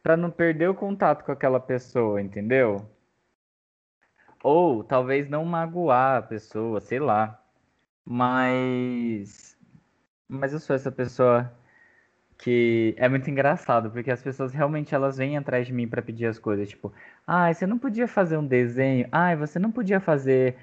pra 0.03 0.15
não 0.15 0.29
perder 0.29 0.69
o 0.69 0.75
contato 0.75 1.23
com 1.23 1.31
aquela 1.31 1.59
pessoa, 1.59 2.21
entendeu? 2.21 2.87
Ou 4.43 4.83
talvez 4.83 5.27
não 5.27 5.43
magoar 5.43 6.17
a 6.17 6.21
pessoa, 6.21 6.79
sei 6.79 6.99
lá. 6.99 7.41
Mas, 8.05 9.57
mas 10.27 10.53
eu 10.53 10.59
sou 10.59 10.75
essa 10.75 10.91
pessoa 10.91 11.51
que 12.37 12.93
é 12.97 13.07
muito 13.07 13.29
engraçado, 13.29 13.89
porque 13.91 14.11
as 14.11 14.21
pessoas 14.21 14.53
realmente 14.53 14.93
elas 14.93 15.17
vêm 15.17 15.37
atrás 15.37 15.67
de 15.67 15.73
mim 15.73 15.87
pra 15.87 16.01
pedir 16.01 16.25
as 16.25 16.37
coisas, 16.37 16.69
tipo, 16.69 16.93
ai, 17.25 17.53
você 17.53 17.65
não 17.65 17.77
podia 17.77 18.07
fazer 18.07 18.37
um 18.37 18.45
desenho, 18.45 19.07
ai, 19.11 19.35
você 19.35 19.57
não 19.57 19.71
podia 19.71 19.99
fazer 19.99 20.55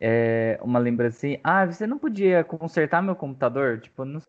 é, 0.00 0.58
uma 0.62 0.78
lembrancinha, 0.78 1.40
ai, 1.42 1.66
você 1.66 1.86
não 1.86 1.98
podia 1.98 2.44
consertar 2.44 3.02
meu 3.02 3.16
computador, 3.16 3.80
tipo, 3.80 4.04
não... 4.04 4.20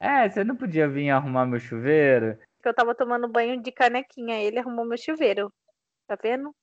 é, 0.00 0.28
você 0.28 0.42
não 0.42 0.56
podia 0.56 0.88
vir 0.88 1.10
arrumar 1.10 1.46
meu 1.46 1.60
chuveiro. 1.60 2.38
Que 2.62 2.68
eu 2.68 2.74
tava 2.74 2.94
tomando 2.94 3.28
banho 3.28 3.62
de 3.62 3.70
canequinha, 3.70 4.40
ele 4.40 4.58
arrumou 4.58 4.84
meu 4.84 4.98
chuveiro. 4.98 5.52
Tá 6.06 6.16
vendo? 6.20 6.54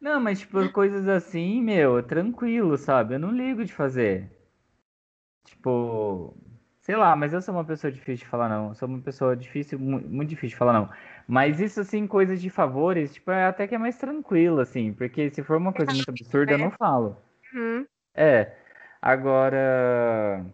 Não, 0.00 0.20
mas 0.20 0.40
tipo, 0.40 0.68
coisas 0.72 1.06
assim, 1.06 1.62
meu, 1.62 2.02
tranquilo, 2.02 2.76
sabe? 2.76 3.14
Eu 3.14 3.20
não 3.20 3.30
ligo 3.30 3.64
de 3.64 3.72
fazer. 3.72 4.28
Tipo, 5.44 6.36
sei 6.82 6.96
lá, 6.96 7.14
mas 7.16 7.32
eu 7.32 7.40
sou 7.40 7.54
uma 7.54 7.64
pessoa 7.64 7.90
difícil 7.90 8.24
de 8.26 8.30
falar 8.30 8.48
não. 8.48 8.68
Eu 8.70 8.74
sou 8.74 8.86
uma 8.88 9.00
pessoa 9.00 9.34
difícil, 9.36 9.78
mu- 9.78 10.00
muito 10.00 10.28
difícil 10.30 10.50
de 10.50 10.56
falar 10.56 10.72
não. 10.74 10.90
Mas 11.26 11.60
isso 11.60 11.80
assim, 11.80 12.06
coisas 12.06 12.42
de 12.42 12.50
favores, 12.50 13.14
tipo, 13.14 13.30
é 13.30 13.46
até 13.46 13.66
que 13.66 13.74
é 13.74 13.78
mais 13.78 13.96
tranquilo, 13.96 14.60
assim, 14.60 14.92
porque 14.92 15.30
se 15.30 15.42
for 15.42 15.56
uma 15.56 15.72
coisa 15.72 15.92
muito 15.92 16.10
absurda, 16.10 16.52
eu 16.54 16.58
não 16.58 16.70
falo. 16.72 17.16
Uhum. 17.54 17.86
É, 18.14 18.54
agora. 19.00 20.44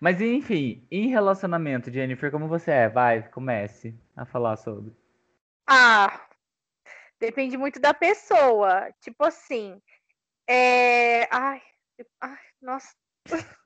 Mas 0.00 0.20
enfim, 0.20 0.86
em 0.90 1.08
relacionamento, 1.08 1.90
Jennifer, 1.90 2.30
como 2.30 2.46
você 2.48 2.70
é? 2.70 2.88
Vai, 2.88 3.28
comece 3.30 3.94
a 4.14 4.24
falar 4.24 4.56
sobre. 4.56 4.94
Ah, 5.66 6.28
depende 7.18 7.56
muito 7.56 7.80
da 7.80 7.92
pessoa. 7.92 8.88
Tipo 9.00 9.24
assim, 9.24 9.80
é... 10.48 11.24
Ai, 11.34 11.60
ai, 12.20 12.38
nossa. 12.62 12.94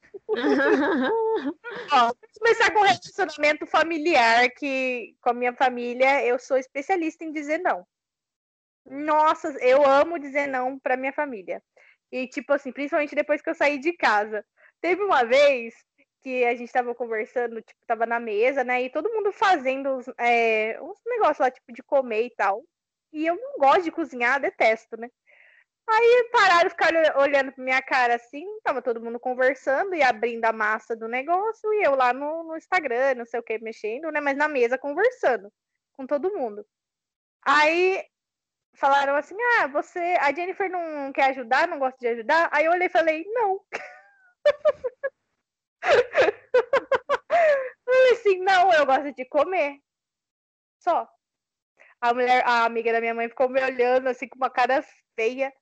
Vamos 1.91 2.17
começar 2.39 2.73
com 2.73 2.83
relacionamento 2.83 3.67
familiar, 3.67 4.49
que 4.51 5.15
com 5.21 5.31
a 5.31 5.35
minha 5.35 5.53
família 5.53 6.25
eu 6.25 6.39
sou 6.39 6.57
especialista 6.57 7.25
em 7.25 7.33
dizer 7.33 7.59
não. 7.59 7.87
Nossa, 8.87 9.49
eu 9.61 9.87
amo 9.87 10.19
dizer 10.19 10.47
não 10.47 10.79
pra 10.79 10.97
minha 10.97 11.13
família. 11.13 11.63
E, 12.11 12.27
tipo 12.27 12.53
assim, 12.53 12.73
principalmente 12.73 13.15
depois 13.15 13.41
que 13.41 13.51
eu 13.51 13.55
saí 13.55 13.79
de 13.79 13.93
casa. 13.93 14.45
Teve 14.81 15.03
uma 15.03 15.25
vez 15.25 15.75
que 16.23 16.45
a 16.45 16.55
gente 16.55 16.73
tava 16.73 16.95
conversando, 16.95 17.63
tipo, 17.63 17.81
tava 17.87 18.07
na 18.07 18.21
mesa, 18.21 18.65
né? 18.65 18.83
E 18.83 18.91
todo 18.91 19.13
mundo 19.13 19.33
fazendo 19.33 19.97
uns, 19.97 20.07
é, 20.19 20.79
uns 20.83 20.99
negócios 21.07 21.39
lá, 21.39 21.51
tipo, 21.51 21.73
de 21.73 21.83
comer 21.83 22.27
e 22.27 22.35
tal. 22.35 22.63
E 23.13 23.27
eu 23.27 23.37
não 23.37 23.59
gosto 23.59 23.85
de 23.85 23.93
cozinhar, 23.93 24.41
detesto, 24.41 24.97
né? 24.97 25.09
Aí 25.93 26.29
pararam, 26.31 26.71
ficaram 26.71 27.01
olhando 27.21 27.53
pra 27.53 27.65
minha 27.65 27.83
cara 27.83 28.15
assim, 28.15 28.47
tava 28.63 28.81
todo 28.81 29.01
mundo 29.01 29.19
conversando 29.19 29.93
e 29.95 30.03
abrindo 30.03 30.45
a 30.45 30.53
massa 30.53 30.95
do 30.95 31.09
negócio, 31.09 31.73
e 31.75 31.83
eu 31.83 31.97
lá 31.97 32.13
no, 32.13 32.45
no 32.45 32.57
Instagram, 32.57 33.17
não 33.17 33.27
sei 33.27 33.41
o 33.41 33.43
que, 33.43 33.59
mexendo, 33.59 34.11
né? 34.13 34.21
Mas 34.21 34.37
na 34.37 34.47
mesa 34.47 34.79
conversando 34.79 35.53
com 35.93 36.07
todo 36.07 36.33
mundo. 36.33 36.65
Aí 37.45 38.05
falaram 38.75 39.17
assim: 39.17 39.37
ah, 39.59 39.67
você, 39.67 40.17
a 40.21 40.33
Jennifer 40.33 40.71
não 40.71 41.13
quer 41.13 41.31
ajudar, 41.31 41.67
não 41.69 41.79
gosta 41.79 41.99
de 41.99 42.09
ajudar? 42.09 42.49
Aí 42.53 42.65
eu 42.67 42.73
olhei 42.73 42.87
e 42.87 42.91
falei: 42.91 43.25
não. 43.29 43.61
falei 47.85 48.13
assim: 48.13 48.39
não, 48.45 48.73
eu 48.73 48.87
gosto 48.87 49.13
de 49.13 49.25
comer. 49.27 49.79
Só. 50.79 51.09
A 52.01 52.15
mulher, 52.15 52.43
a 52.47 52.65
amiga 52.65 52.93
da 52.93 53.01
minha 53.01 53.15
mãe 53.15 53.29
ficou 53.29 53.49
me 53.49 53.63
olhando 53.63 54.09
assim 54.09 54.29
com 54.29 54.37
uma 54.37 54.51
cara 54.51 54.83
feia. 55.15 55.53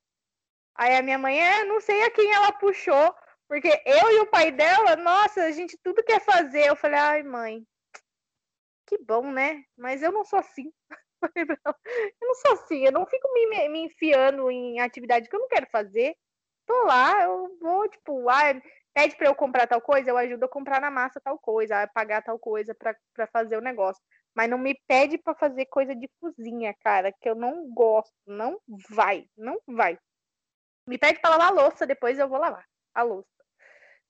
Aí 0.79 0.97
a 0.97 1.03
minha 1.03 1.19
mãe, 1.19 1.39
é, 1.41 1.65
não 1.65 1.81
sei 1.81 2.03
a 2.05 2.11
quem 2.11 2.33
ela 2.33 2.53
puxou, 2.53 3.15
porque 3.49 3.69
eu 3.87 4.11
e 4.13 4.21
o 4.21 4.27
pai 4.31 4.51
dela, 4.53 4.97
nossa, 4.97 5.43
a 5.45 5.51
gente 5.53 5.77
tudo 5.83 6.03
quer 6.05 6.21
fazer. 6.25 6.69
Eu 6.69 6.77
falei, 6.77 6.99
ai, 6.99 7.23
mãe, 7.23 7.65
que 8.87 8.99
bom, 9.05 9.31
né? 9.31 9.63
Mas 9.77 10.03
eu 10.03 10.13
não 10.13 10.25
sou 10.25 10.39
assim. 10.39 10.73
Eu 12.21 12.27
não 12.29 12.35
sou 12.37 12.53
assim, 12.53 12.85
eu 12.87 12.93
não 12.93 13.05
fico 13.07 13.29
me, 13.35 13.69
me 13.69 13.81
enfiando 13.87 14.51
em 14.53 14.81
atividade 14.81 15.29
que 15.29 15.35
eu 15.35 15.41
não 15.41 15.49
quero 15.49 15.67
fazer. 15.71 16.15
Tô 16.67 16.85
lá, 16.85 17.25
eu 17.25 17.59
vou, 17.61 17.89
tipo, 17.89 18.29
ah, 18.31 18.55
pede 18.95 19.17
pra 19.17 19.29
eu 19.29 19.35
comprar 19.35 19.67
tal 19.67 19.81
coisa, 19.81 20.11
eu 20.11 20.19
ajudo 20.19 20.45
a 20.45 20.49
comprar 20.49 20.81
na 20.81 20.91
massa 20.91 21.21
tal 21.21 21.39
coisa, 21.39 21.83
a 21.83 21.89
pagar 21.89 22.23
tal 22.23 22.39
coisa 22.39 22.75
pra 22.77 23.27
fazer 23.33 23.57
o 23.59 23.61
negócio. 23.63 24.03
Mas 24.35 24.51
não 24.51 24.59
me 24.59 24.75
pede 24.89 25.19
pra 25.19 25.35
fazer 25.35 25.67
coisa 25.67 25.95
de 25.97 26.09
cozinha, 26.21 26.75
cara, 26.83 27.13
que 27.13 27.29
eu 27.29 27.35
não 27.35 27.69
gosto. 27.73 28.15
Não 28.27 28.61
vai, 28.91 29.27
não 29.37 29.59
vai. 29.67 29.99
Me 30.89 30.97
pede 30.97 31.21
pra 31.21 31.31
lavar 31.31 31.49
a 31.49 31.51
louça, 31.51 31.87
depois 31.87 32.19
eu 32.19 32.29
vou 32.29 32.39
lavar 32.39 32.65
a 32.95 33.03
louça. 33.03 33.29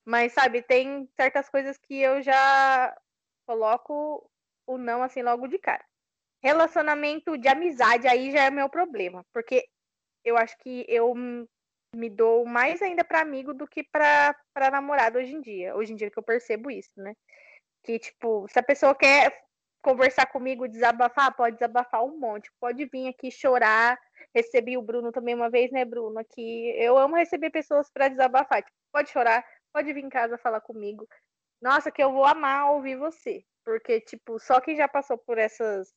Mas, 0.05 0.33
sabe, 0.33 0.63
tem 0.63 1.09
certas 1.17 1.49
coisas 1.51 1.77
que 1.77 2.01
eu 2.01 2.23
já 2.23 2.97
coloco 3.47 4.31
o 4.67 4.79
não 4.79 5.03
assim 5.03 5.23
logo 5.23 5.49
de 5.49 5.59
cara. 5.59 5.85
Relacionamento 6.43 7.37
de 7.37 7.49
amizade 7.49 8.07
aí 8.07 8.31
já 8.31 8.45
é 8.45 8.51
meu 8.51 8.69
problema, 8.69 9.27
porque 9.33 9.67
eu 10.25 10.37
acho 10.37 10.57
que 10.59 10.87
eu 10.89 11.15
me 11.95 12.09
dou 12.09 12.47
mais 12.47 12.81
ainda 12.81 13.03
para 13.03 13.21
amigo 13.21 13.53
do 13.53 13.67
que 13.67 13.83
para 13.83 14.37
namorado 14.71 15.19
hoje 15.19 15.35
em 15.35 15.41
dia. 15.41 15.75
Hoje 15.75 15.93
em 15.93 15.97
dia 15.97 16.11
que 16.11 16.19
eu 16.19 16.23
percebo 16.23 16.71
isso, 16.71 16.93
né? 16.97 17.15
Que, 17.83 17.99
tipo, 17.99 18.47
se 18.49 18.59
a 18.59 18.63
pessoa 18.63 18.95
quer 18.95 19.37
conversar 19.83 20.27
comigo, 20.27 20.69
desabafar, 20.69 21.35
pode 21.35 21.57
desabafar 21.57 22.05
um 22.05 22.19
monte. 22.19 22.51
Pode 22.61 22.85
vir 22.87 23.09
aqui 23.09 23.31
chorar. 23.31 23.99
Recebi 24.35 24.77
o 24.77 24.83
Bruno 24.83 25.11
também 25.11 25.35
uma 25.35 25.51
vez, 25.51 25.71
né, 25.71 25.85
Bruno? 25.85 26.25
Que 26.25 26.71
eu 26.77 26.99
amo 26.99 27.17
receber 27.17 27.51
pessoas 27.51 27.91
para 27.91 28.09
desabafar. 28.09 28.63
Tipo, 28.63 28.77
pode 28.93 29.11
chorar, 29.11 29.45
pode 29.73 29.93
vir 29.93 30.05
em 30.05 30.09
casa 30.09 30.39
falar 30.39 30.61
comigo. 30.61 31.09
Nossa, 31.61 31.91
que 31.91 32.03
eu 32.03 32.13
vou 32.13 32.25
amar 32.25 32.73
ouvir 32.73 32.97
você. 32.97 33.45
Porque, 33.65 34.01
tipo, 34.01 34.39
só 34.39 34.61
quem 34.61 34.77
já 34.77 34.89
passou 34.89 35.19
por 35.19 35.39
essas, 35.39 35.93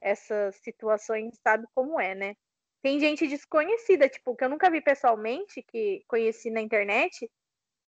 essas 0.00 0.56
situações 0.56 1.38
sabe 1.42 1.66
como 1.74 2.00
é, 2.00 2.14
né? 2.14 2.34
Tem 2.82 2.98
gente 2.98 3.26
desconhecida, 3.28 4.08
tipo, 4.08 4.34
que 4.34 4.44
eu 4.44 4.48
nunca 4.48 4.70
vi 4.70 4.80
pessoalmente, 4.80 5.62
que 5.62 6.02
conheci 6.08 6.50
na 6.50 6.60
internet, 6.60 7.30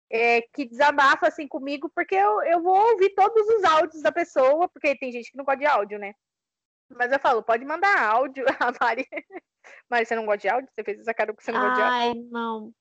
é, 0.09 0.41
que 0.41 0.65
desabafa 0.65 1.27
assim 1.27 1.47
comigo, 1.47 1.89
porque 1.95 2.15
eu, 2.15 2.41
eu 2.43 2.61
vou 2.61 2.75
ouvir 2.91 3.09
todos 3.15 3.47
os 3.55 3.63
áudios 3.63 4.03
da 4.03 4.11
pessoa, 4.11 4.69
porque 4.69 4.95
tem 4.97 5.11
gente 5.11 5.31
que 5.31 5.37
não 5.37 5.45
gosta 5.45 5.59
de 5.59 5.65
áudio, 5.65 5.97
né? 5.97 6.13
Mas 6.89 7.11
eu 7.11 7.19
falo, 7.19 7.41
pode 7.43 7.65
mandar 7.65 7.97
áudio, 7.97 8.45
a 8.59 8.71
Mari. 8.79 9.07
Mari, 9.89 10.05
você 10.05 10.15
não 10.15 10.25
gosta 10.25 10.39
de 10.41 10.49
áudio? 10.49 10.69
Você 10.73 10.83
fez 10.83 10.99
essa 10.99 11.13
cara 11.13 11.33
que 11.33 11.43
você 11.43 11.51
não 11.51 11.59
gosta 11.61 11.75
de 11.75 11.81
áudio? 11.81 11.97
Ai, 12.21 12.27
não. 12.31 12.71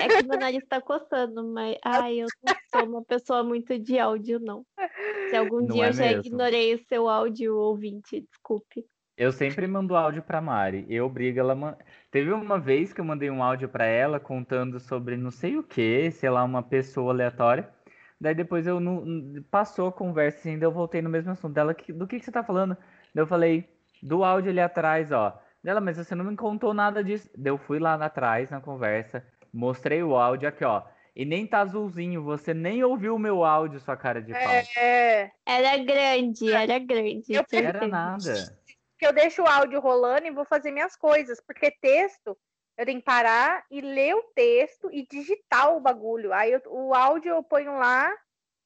É 0.00 0.08
que 0.08 0.22
meu 0.26 0.38
nariz 0.38 0.64
tá 0.66 0.80
coçando, 0.80 1.46
mas 1.52 1.76
ai, 1.84 2.20
eu 2.20 2.26
não 2.42 2.54
sou 2.70 2.88
uma 2.88 3.04
pessoa 3.04 3.44
muito 3.44 3.78
de 3.78 3.98
áudio, 3.98 4.40
não. 4.40 4.64
Se 5.28 5.36
algum 5.36 5.60
Não 5.60 5.66
dia 5.74 5.84
é 5.84 5.88
eu 5.88 5.92
já 5.92 6.04
mesmo. 6.06 6.20
ignorei 6.24 6.74
o 6.74 6.78
seu 6.86 7.08
áudio 7.08 7.54
ouvinte, 7.56 8.20
desculpe. 8.22 8.86
Eu 9.18 9.32
sempre 9.32 9.66
mando 9.66 9.94
áudio 9.96 10.22
pra 10.22 10.40
Mari. 10.40 10.86
Eu 10.88 11.06
obrigo 11.06 11.38
ela. 11.40 11.54
man- 11.54 11.76
Teve 12.10 12.32
uma 12.32 12.58
vez 12.58 12.92
que 12.92 13.00
eu 13.00 13.04
mandei 13.04 13.30
um 13.30 13.42
áudio 13.42 13.68
pra 13.68 13.84
ela 13.86 14.18
contando 14.20 14.78
sobre 14.80 15.16
não 15.16 15.30
sei 15.30 15.56
o 15.58 15.62
que, 15.62 16.10
sei 16.10 16.30
lá, 16.30 16.42
uma 16.44 16.62
pessoa 16.62 17.12
aleatória. 17.12 17.68
Daí 18.18 18.34
depois 18.34 18.66
eu 18.66 18.80
não. 18.80 19.04
Passou 19.50 19.88
a 19.88 19.92
conversa 19.92 20.48
e 20.48 20.52
ainda 20.52 20.64
eu 20.64 20.72
voltei 20.72 21.02
no 21.02 21.10
mesmo 21.10 21.32
assunto 21.32 21.52
dela. 21.54 21.74
"Que- 21.74 21.92
Do 21.92 22.06
que, 22.06 22.18
que 22.18 22.24
você 22.24 22.32
tá 22.32 22.42
falando? 22.42 22.76
Eu 23.14 23.26
falei, 23.26 23.68
do 24.02 24.22
áudio 24.24 24.50
ali 24.50 24.60
atrás, 24.60 25.12
ó. 25.12 25.38
Dela, 25.66 25.80
mas 25.80 25.96
você 25.96 26.14
não 26.14 26.24
me 26.24 26.36
contou 26.36 26.72
nada 26.72 27.02
disso. 27.02 27.28
Eu 27.44 27.58
fui 27.58 27.80
lá 27.80 27.94
atrás 27.94 28.48
na 28.52 28.60
conversa, 28.60 29.26
mostrei 29.52 30.00
o 30.00 30.14
áudio 30.14 30.48
aqui, 30.48 30.64
ó. 30.64 30.84
E 31.12 31.24
nem 31.24 31.44
tá 31.44 31.58
azulzinho, 31.58 32.22
você 32.22 32.54
nem 32.54 32.84
ouviu 32.84 33.16
o 33.16 33.18
meu 33.18 33.44
áudio, 33.44 33.80
sua 33.80 33.96
cara 33.96 34.22
de 34.22 34.32
pau. 34.32 34.40
É, 34.80 35.32
Era 35.44 35.76
grande, 35.78 36.52
era 36.52 36.78
grande. 36.78 37.34
Eu 37.34 37.44
Não 37.52 37.58
era 37.58 37.88
nada. 37.88 38.56
que 38.96 39.04
eu 39.04 39.12
deixo 39.12 39.42
o 39.42 39.46
áudio 39.48 39.80
rolando 39.80 40.28
e 40.28 40.30
vou 40.30 40.44
fazer 40.44 40.70
minhas 40.70 40.94
coisas, 40.94 41.40
porque 41.44 41.72
texto 41.80 42.38
eu 42.78 42.86
tenho 42.86 43.00
que 43.00 43.04
parar 43.04 43.64
e 43.68 43.80
ler 43.80 44.14
o 44.14 44.22
texto 44.36 44.88
e 44.92 45.04
digitar 45.10 45.74
o 45.74 45.80
bagulho. 45.80 46.32
Aí 46.32 46.52
eu- 46.52 46.62
o 46.66 46.94
áudio 46.94 47.30
eu 47.30 47.42
ponho 47.42 47.76
lá 47.76 48.14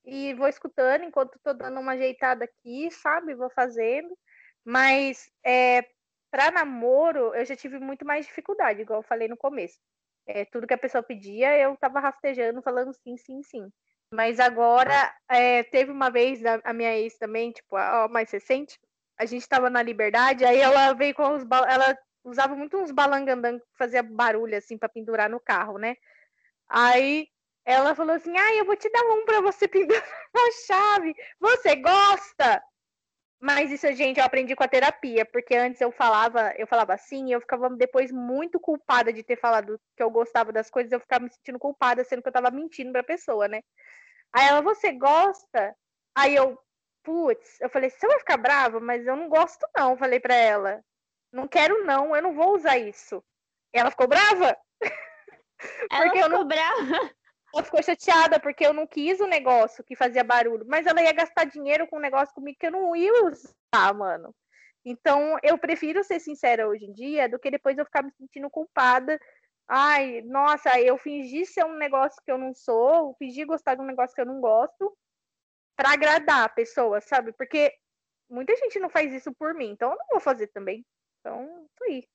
e 0.04 0.35
vou 0.35 0.49
escutando 0.49 1.04
enquanto 1.04 1.40
tô 1.42 1.54
dando 1.54 1.80
uma 1.80 1.92
ajeitada 1.92 2.45
aqui, 2.45 2.90
sabe? 2.90 3.35
Vou 3.35 3.49
fazendo. 3.49 4.14
Mas 4.62 5.30
é, 5.42 5.83
para 6.30 6.50
namoro 6.50 7.34
eu 7.34 7.44
já 7.44 7.56
tive 7.56 7.78
muito 7.78 8.04
mais 8.04 8.26
dificuldade, 8.26 8.82
igual 8.82 9.00
eu 9.00 9.06
falei 9.06 9.28
no 9.28 9.37
começo. 9.37 9.78
É, 10.26 10.44
tudo 10.44 10.66
que 10.66 10.75
a 10.75 10.78
pessoa 10.78 11.02
pedia, 11.02 11.58
eu 11.58 11.76
tava 11.76 11.99
rastejando, 11.99 12.62
falando 12.62 12.92
sim, 12.92 13.16
sim, 13.16 13.42
sim. 13.42 13.70
Mas 14.12 14.40
agora, 14.40 15.14
é, 15.28 15.62
teve 15.64 15.90
uma 15.90 16.10
vez 16.10 16.44
a, 16.44 16.60
a 16.64 16.72
minha 16.72 16.96
ex 16.96 17.16
também, 17.18 17.52
tipo, 17.52 17.76
a, 17.76 18.04
a 18.04 18.08
mais 18.08 18.30
recente, 18.30 18.78
a 19.16 19.25
gente 19.25 19.49
tava 19.49 19.70
na 19.70 19.82
liberdade, 19.82 20.44
aí 20.44 20.58
ela 20.58 20.92
veio 20.94 21.14
com 21.14 21.34
os. 21.34 21.44
Ela 21.68 21.96
usava 22.25 22.56
muito 22.56 22.76
uns 22.76 22.90
balangandã 22.90 23.58
que 23.58 23.64
fazia 23.76 24.02
barulho, 24.02 24.56
assim, 24.56 24.78
pra 24.78 24.88
pendurar 24.88 25.28
no 25.28 25.40
carro, 25.40 25.78
né? 25.78 25.94
Aí 26.68 27.28
ela 27.64 27.94
falou 27.94 28.14
assim: 28.14 28.37
ah, 28.37 28.54
eu 28.56 28.64
vou 28.64 28.76
te 28.76 28.90
dar 28.90 29.02
um 29.02 29.25
pra 29.25 29.40
você 29.40 29.66
pendurar 29.68 30.02
na 30.34 30.50
chave. 30.66 31.14
Você 31.38 31.76
gosta? 31.76 32.62
Mas 33.42 33.70
isso, 33.70 33.90
gente, 33.94 34.18
eu 34.18 34.25
aprendi 34.25 34.54
com 34.54 34.62
a 34.62 34.68
terapia, 34.68 35.25
porque 35.25 35.56
antes 35.56 35.80
eu 35.80 35.91
falava, 35.91 36.52
eu 36.58 36.67
falava 36.67 36.93
assim, 36.93 37.28
e 37.28 37.32
eu 37.32 37.41
ficava 37.41 37.71
depois 37.71 38.12
muito 38.12 38.60
culpada 38.60 39.10
de 39.12 39.23
ter 39.23 39.36
falado 39.41 39.80
que 39.97 40.02
eu 40.02 40.10
gostava 40.10 40.52
das 40.52 40.69
coisas, 40.69 40.93
eu 40.93 41.00
ficava 41.00 41.25
me 41.25 41.30
sentindo 41.32 41.58
culpada, 41.58 42.04
sendo 42.04 42.21
que 42.23 42.28
eu 42.28 42.32
tava 42.32 42.50
mentindo 42.50 42.93
pra 42.93 43.02
pessoa, 43.02 43.49
né? 43.49 43.62
Aí 44.32 44.47
ela, 44.47 44.60
você 44.60 44.93
gosta? 44.93 45.75
Aí 46.14 46.34
eu, 46.36 46.58
putz, 47.02 47.58
eu 47.62 47.71
falei, 47.71 47.88
você 47.88 48.06
vai 48.06 48.19
ficar 48.19 48.36
brava, 48.36 48.78
mas 48.78 49.06
eu 49.06 49.17
não 49.17 49.28
gosto 49.28 49.67
não, 49.75 49.97
falei 49.97 50.21
pra 50.21 50.34
ela. 50.34 50.84
Não 51.32 51.49
quero 51.49 51.84
não, 51.84 52.14
eu 52.14 52.23
não 52.23 52.34
vou 52.34 52.54
usar 52.56 52.76
isso. 52.76 53.25
Ela 53.73 53.91
ficou 53.91 54.06
brava? 54.06 54.54
Ela 55.91 56.04
Porque 56.04 56.19
eu 56.19 56.25
ficou 56.25 56.38
não- 56.41 56.47
brava. 56.49 57.10
Ela 57.52 57.65
ficou 57.65 57.82
chateada 57.82 58.39
porque 58.39 58.65
eu 58.65 58.73
não 58.73 58.86
quis 58.86 59.21
o 59.21 59.26
negócio 59.26 59.82
que 59.84 59.97
fazia 59.97 60.23
barulho, 60.23 60.65
mas 60.69 60.86
ela 60.86 61.02
ia 61.02 61.13
gastar 61.13 61.45
dinheiro 61.45 61.86
com 61.89 61.97
um 61.97 62.00
negócio 62.00 62.34
comigo 62.34 62.58
que 62.58 62.67
eu 62.67 62.71
não 62.71 62.95
ia 62.95 63.13
usar, 63.25 63.95
mano. 63.95 64.34
Então, 64.84 65.36
eu 65.43 65.58
prefiro 65.58 66.02
ser 66.04 66.21
sincera 66.21 66.69
hoje 66.69 66.86
em 66.86 66.93
dia 66.93 67.28
do 67.28 67.39
que 67.39 67.50
depois 67.50 67.76
eu 67.76 67.84
ficar 67.84 68.02
me 68.02 68.13
sentindo 68.13 68.49
culpada. 68.49 69.19
Ai, 69.69 70.23
nossa, 70.23 70.80
eu 70.80 70.97
fingi 70.97 71.45
ser 71.45 71.65
um 71.65 71.76
negócio 71.76 72.21
que 72.25 72.30
eu 72.30 72.39
não 72.39 72.54
sou, 72.54 73.15
fingi 73.19 73.45
gostar 73.45 73.75
de 73.75 73.82
um 73.82 73.86
negócio 73.86 74.15
que 74.15 74.21
eu 74.21 74.26
não 74.26 74.41
gosto, 74.41 74.97
pra 75.76 75.93
agradar 75.93 76.45
a 76.45 76.49
pessoa, 76.49 77.00
sabe? 77.00 77.32
Porque 77.32 77.73
muita 78.28 78.56
gente 78.56 78.78
não 78.78 78.89
faz 78.89 79.13
isso 79.13 79.32
por 79.34 79.54
mim, 79.54 79.71
então 79.71 79.91
eu 79.91 79.99
não 79.99 80.06
vou 80.10 80.21
fazer 80.21 80.47
também. 80.49 80.84
Então, 81.21 81.45
isso 81.45 81.84
aí. 81.84 82.08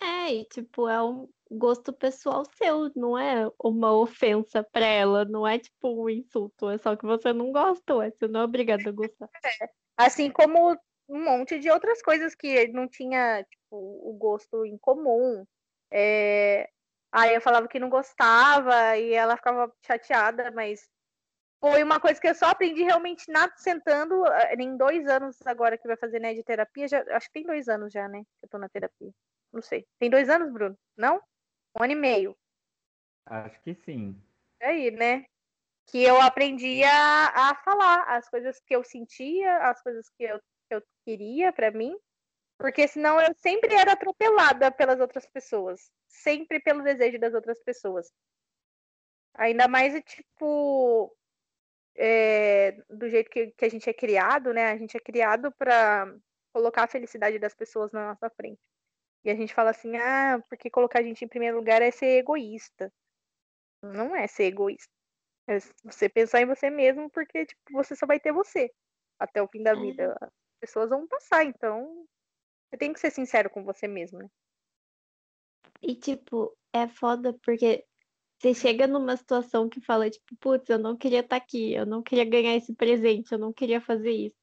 É, 0.00 0.32
e 0.34 0.44
tipo, 0.46 0.88
é 0.88 1.02
um 1.02 1.28
gosto 1.50 1.92
pessoal 1.92 2.44
seu, 2.56 2.90
não 2.96 3.18
é 3.18 3.50
uma 3.62 3.92
ofensa 3.92 4.62
pra 4.62 4.86
ela, 4.86 5.24
não 5.24 5.46
é 5.46 5.58
tipo 5.58 6.04
um 6.04 6.08
insulto, 6.10 6.68
é 6.68 6.78
só 6.78 6.96
que 6.96 7.06
você 7.06 7.32
não 7.32 7.52
gosta, 7.52 7.94
ué, 7.96 8.10
você 8.10 8.26
não 8.26 8.40
é 8.40 8.44
obrigada 8.44 8.88
a 8.88 8.92
gostar. 8.92 9.28
Assim 9.96 10.30
como 10.30 10.76
um 11.08 11.24
monte 11.24 11.58
de 11.58 11.70
outras 11.70 12.02
coisas 12.02 12.34
que 12.34 12.68
não 12.68 12.88
tinha, 12.88 13.42
tipo, 13.44 13.76
o 13.76 14.16
gosto 14.18 14.64
em 14.64 14.76
comum. 14.76 15.44
É, 15.90 16.68
Aí 17.16 17.34
eu 17.34 17.40
falava 17.40 17.66
que 17.66 17.78
não 17.78 17.88
gostava 17.88 18.96
e 18.98 19.14
ela 19.14 19.38
ficava 19.38 19.72
chateada, 19.86 20.50
mas 20.50 20.86
foi 21.60 21.82
uma 21.82 21.98
coisa 21.98 22.20
que 22.20 22.28
eu 22.28 22.34
só 22.34 22.46
aprendi 22.46 22.82
realmente 22.82 23.30
na 23.30 23.50
sentando 23.56 24.22
eh, 24.26 24.54
em 24.58 24.76
dois 24.76 25.08
anos 25.08 25.38
agora 25.46 25.78
que 25.78 25.86
vai 25.86 25.96
fazer 25.96 26.20
né, 26.20 26.34
de 26.34 26.44
terapia. 26.44 26.86
Já, 26.86 27.02
acho 27.16 27.28
que 27.28 27.32
tem 27.32 27.46
dois 27.46 27.68
anos 27.68 27.90
já, 27.90 28.06
né? 28.06 28.20
Que 28.22 28.44
eu 28.44 28.48
tô 28.50 28.58
na 28.58 28.68
terapia. 28.68 29.10
Não 29.50 29.62
sei. 29.62 29.86
Tem 29.98 30.10
dois 30.10 30.28
anos, 30.28 30.52
Bruno? 30.52 30.76
Não? 30.94 31.18
Um 31.78 31.84
ano 31.84 31.92
e 31.92 31.96
meio. 31.96 32.36
Acho 33.26 33.60
que 33.60 33.74
sim. 33.74 34.18
aí, 34.62 34.90
né? 34.90 35.26
Que 35.86 36.02
eu 36.02 36.20
aprendi 36.20 36.82
a, 36.82 37.50
a 37.50 37.54
falar 37.56 38.04
as 38.16 38.28
coisas 38.28 38.58
que 38.60 38.74
eu 38.74 38.82
sentia, 38.82 39.58
as 39.58 39.82
coisas 39.82 40.08
que 40.10 40.24
eu, 40.24 40.38
que 40.38 40.74
eu 40.74 40.82
queria 41.04 41.52
pra 41.52 41.70
mim, 41.70 41.96
porque 42.58 42.88
senão 42.88 43.20
eu 43.20 43.34
sempre 43.34 43.74
era 43.74 43.92
atropelada 43.92 44.70
pelas 44.70 44.98
outras 45.00 45.26
pessoas, 45.26 45.90
sempre 46.08 46.60
pelo 46.60 46.82
desejo 46.82 47.18
das 47.18 47.34
outras 47.34 47.62
pessoas. 47.62 48.10
Ainda 49.34 49.68
mais, 49.68 49.92
tipo, 50.04 51.14
é, 51.94 52.72
do 52.88 53.08
jeito 53.08 53.30
que, 53.30 53.48
que 53.48 53.64
a 53.64 53.68
gente 53.68 53.88
é 53.90 53.92
criado, 53.92 54.52
né? 54.54 54.70
A 54.70 54.78
gente 54.78 54.96
é 54.96 55.00
criado 55.00 55.52
pra 55.52 56.10
colocar 56.52 56.84
a 56.84 56.88
felicidade 56.88 57.38
das 57.38 57.54
pessoas 57.54 57.92
na 57.92 58.08
nossa 58.08 58.30
frente. 58.30 58.60
E 59.26 59.30
a 59.30 59.34
gente 59.34 59.52
fala 59.52 59.70
assim, 59.70 59.96
ah, 59.96 60.40
porque 60.48 60.70
colocar 60.70 61.00
a 61.00 61.02
gente 61.02 61.24
em 61.24 61.28
primeiro 61.28 61.56
lugar 61.56 61.82
é 61.82 61.90
ser 61.90 62.18
egoísta. 62.18 62.92
Não 63.82 64.14
é 64.14 64.28
ser 64.28 64.44
egoísta. 64.44 64.92
É 65.48 65.58
você 65.82 66.08
pensar 66.08 66.42
em 66.42 66.46
você 66.46 66.70
mesmo, 66.70 67.10
porque 67.10 67.44
tipo, 67.44 67.60
você 67.72 67.96
só 67.96 68.06
vai 68.06 68.20
ter 68.20 68.30
você 68.30 68.72
até 69.18 69.42
o 69.42 69.48
fim 69.48 69.64
da 69.64 69.74
vida. 69.74 70.16
As 70.20 70.30
pessoas 70.60 70.90
vão 70.90 71.08
passar, 71.08 71.44
então 71.44 72.06
você 72.70 72.76
tem 72.76 72.92
que 72.92 73.00
ser 73.00 73.10
sincero 73.10 73.50
com 73.50 73.64
você 73.64 73.88
mesmo, 73.88 74.20
né? 74.20 74.30
E 75.82 75.96
tipo, 75.96 76.56
é 76.72 76.86
foda 76.86 77.36
porque 77.44 77.84
você 78.38 78.54
chega 78.54 78.86
numa 78.86 79.16
situação 79.16 79.68
que 79.68 79.80
fala, 79.80 80.08
tipo, 80.08 80.36
putz, 80.36 80.70
eu 80.70 80.78
não 80.78 80.96
queria 80.96 81.20
estar 81.20 81.36
aqui, 81.36 81.74
eu 81.74 81.84
não 81.84 82.00
queria 82.00 82.24
ganhar 82.24 82.54
esse 82.54 82.72
presente, 82.76 83.32
eu 83.32 83.38
não 83.38 83.52
queria 83.52 83.80
fazer 83.80 84.12
isso. 84.12 84.36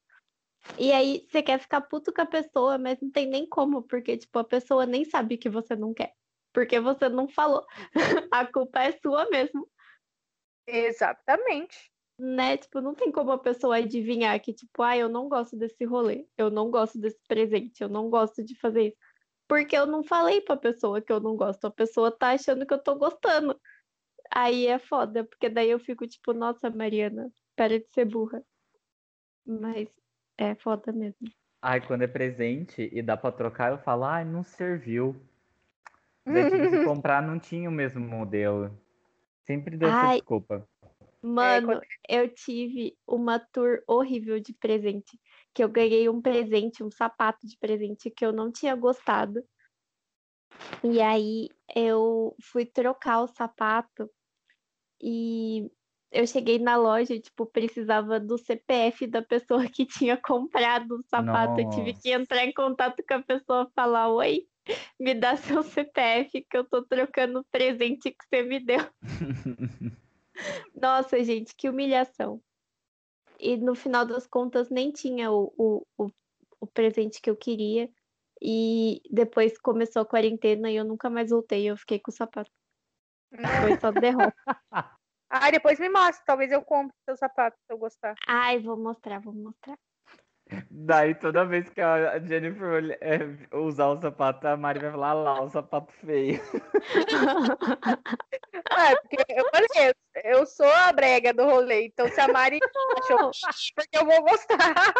E 0.78 0.92
aí 0.92 1.26
você 1.30 1.42
quer 1.42 1.58
ficar 1.60 1.82
puto 1.82 2.12
com 2.12 2.22
a 2.22 2.26
pessoa, 2.26 2.78
mas 2.78 3.00
não 3.00 3.10
tem 3.10 3.26
nem 3.26 3.46
como, 3.46 3.82
porque, 3.82 4.16
tipo, 4.16 4.38
a 4.38 4.44
pessoa 4.44 4.86
nem 4.86 5.04
sabe 5.04 5.36
que 5.36 5.48
você 5.48 5.76
não 5.76 5.92
quer. 5.92 6.14
Porque 6.52 6.80
você 6.80 7.08
não 7.08 7.28
falou. 7.28 7.64
A 8.32 8.46
culpa 8.46 8.82
é 8.82 8.92
sua 8.92 9.28
mesmo, 9.30 9.68
Exatamente. 10.66 11.90
né? 12.18 12.56
Tipo, 12.56 12.80
não 12.80 12.94
tem 12.94 13.12
como 13.12 13.32
a 13.32 13.38
pessoa 13.38 13.76
adivinhar 13.76 14.40
que, 14.40 14.52
tipo, 14.52 14.82
ah, 14.82 14.96
eu 14.96 15.08
não 15.08 15.28
gosto 15.28 15.56
desse 15.56 15.84
rolê, 15.84 16.26
eu 16.38 16.50
não 16.50 16.70
gosto 16.70 16.98
desse 16.98 17.20
presente, 17.28 17.82
eu 17.82 17.88
não 17.88 18.08
gosto 18.08 18.42
de 18.42 18.58
fazer 18.58 18.88
isso. 18.88 18.96
Porque 19.48 19.76
eu 19.76 19.86
não 19.86 20.02
falei 20.02 20.40
pra 20.40 20.56
pessoa 20.56 21.02
que 21.02 21.12
eu 21.12 21.20
não 21.20 21.36
gosto, 21.36 21.66
a 21.66 21.70
pessoa 21.70 22.10
tá 22.10 22.30
achando 22.30 22.66
que 22.66 22.72
eu 22.72 22.82
tô 22.82 22.94
gostando. 22.96 23.60
Aí 24.30 24.66
é 24.66 24.78
foda, 24.78 25.24
porque 25.24 25.48
daí 25.48 25.70
eu 25.70 25.78
fico 25.78 26.06
tipo, 26.06 26.32
nossa, 26.32 26.70
Mariana, 26.70 27.30
para 27.54 27.78
de 27.78 27.86
ser 27.92 28.06
burra. 28.06 28.42
Mas 29.46 29.88
é 30.38 30.54
foda 30.54 30.92
mesmo. 30.92 31.28
Ai, 31.62 31.86
quando 31.86 32.02
é 32.02 32.06
presente 32.06 32.88
e 32.92 33.00
dá 33.02 33.16
pra 33.16 33.32
trocar, 33.32 33.72
eu 33.72 33.78
falo, 33.78 34.04
ai, 34.04 34.24
não 34.24 34.42
serviu. 34.42 35.16
Daí 36.26 36.50
tive 36.50 36.70
que 36.70 36.84
comprar, 36.84 37.22
não 37.22 37.38
tinha 37.38 37.68
o 37.68 37.72
mesmo 37.72 38.00
modelo. 38.00 38.78
Sempre 39.42 39.76
deu 39.76 39.88
essa 39.88 39.98
Ai. 39.98 40.16
desculpa. 40.16 40.68
Mano, 41.22 41.68
quando- 41.68 41.82
eu 42.08 42.28
tive 42.28 42.98
uma 43.06 43.38
tour 43.38 43.82
horrível 43.86 44.38
de 44.38 44.52
presente. 44.52 45.18
Que 45.54 45.64
eu 45.64 45.68
ganhei 45.68 46.08
um 46.08 46.20
presente, 46.20 46.82
um 46.82 46.90
sapato 46.90 47.46
de 47.46 47.56
presente 47.56 48.10
que 48.10 48.26
eu 48.26 48.32
não 48.32 48.52
tinha 48.52 48.74
gostado. 48.74 49.42
E 50.82 51.00
aí 51.00 51.48
eu 51.74 52.36
fui 52.42 52.66
trocar 52.66 53.22
o 53.22 53.28
sapato 53.28 54.10
e 55.00 55.70
eu 56.14 56.26
cheguei 56.28 56.60
na 56.60 56.76
loja 56.76 57.12
e, 57.12 57.20
tipo, 57.20 57.44
precisava 57.44 58.20
do 58.20 58.38
CPF 58.38 59.06
da 59.08 59.20
pessoa 59.20 59.66
que 59.68 59.84
tinha 60.08 60.16
comprado 60.16 60.92
o 60.92 61.02
sapato. 61.02 61.60
Eu 61.60 61.68
tive 61.70 61.92
que 61.92 62.12
entrar 62.12 62.44
em 62.44 62.52
contato 62.52 63.02
com 63.06 63.14
a 63.14 63.22
pessoa 63.22 63.68
e 63.68 63.74
falar: 63.74 64.08
Oi, 64.10 64.46
me 64.98 65.12
dá 65.14 65.36
seu 65.36 65.62
CPF 65.64 66.46
que 66.48 66.56
eu 66.56 66.64
tô 66.64 66.82
trocando 66.84 67.40
o 67.40 67.44
presente 67.44 68.12
que 68.12 68.24
você 68.28 68.42
me 68.42 68.60
deu. 68.60 68.86
Nossa, 70.80 71.22
gente, 71.22 71.54
que 71.56 71.68
humilhação. 71.68 72.40
E 73.38 73.56
no 73.56 73.74
final 73.74 74.06
das 74.06 74.26
contas 74.26 74.70
nem 74.70 74.92
tinha 74.92 75.32
o, 75.32 75.52
o, 75.58 75.86
o, 75.98 76.10
o 76.60 76.66
presente 76.66 77.20
que 77.20 77.28
eu 77.28 77.36
queria. 77.36 77.90
E 78.40 79.00
depois 79.10 79.58
começou 79.58 80.02
a 80.02 80.06
quarentena 80.06 80.70
e 80.70 80.76
eu 80.76 80.84
nunca 80.84 81.10
mais 81.10 81.30
voltei. 81.30 81.68
Eu 81.68 81.76
fiquei 81.76 81.98
com 81.98 82.10
o 82.10 82.14
sapato. 82.14 82.50
Foi 83.60 83.80
só 83.80 83.90
derrota. 83.90 84.34
Ah, 85.36 85.50
depois 85.50 85.80
me 85.80 85.88
mostra. 85.88 86.22
Talvez 86.24 86.52
eu 86.52 86.62
compre 86.62 86.94
seu 87.04 87.16
sapato 87.16 87.56
se 87.66 87.72
eu 87.72 87.76
gostar. 87.76 88.14
Ai, 88.26 88.60
vou 88.60 88.76
mostrar, 88.76 89.20
vou 89.20 89.34
mostrar. 89.34 89.76
Daí 90.70 91.14
toda 91.14 91.44
vez 91.44 91.68
que 91.70 91.80
a 91.80 92.20
Jennifer 92.20 92.96
é, 93.00 93.56
usar 93.56 93.88
o 93.88 94.00
sapato, 94.00 94.46
a 94.46 94.56
Mari 94.56 94.78
vai 94.78 94.92
falar 94.92 95.10
"Ah 95.10 95.14
lá, 95.14 95.42
o 95.42 95.50
sapato 95.50 95.92
feio. 95.94 96.40
É, 98.76 98.96
porque 98.96 99.16
eu 99.28 99.44
falei, 99.50 99.94
eu 100.24 100.46
sou 100.46 100.66
a 100.66 100.92
brega 100.92 101.32
do 101.32 101.44
rolê. 101.44 101.86
Então 101.86 102.08
se 102.08 102.20
a 102.20 102.28
Mari 102.28 102.58
achou 102.98 103.30
porque 103.74 103.98
eu 103.98 104.04
vou 104.04 104.22
gostar. 104.22 104.94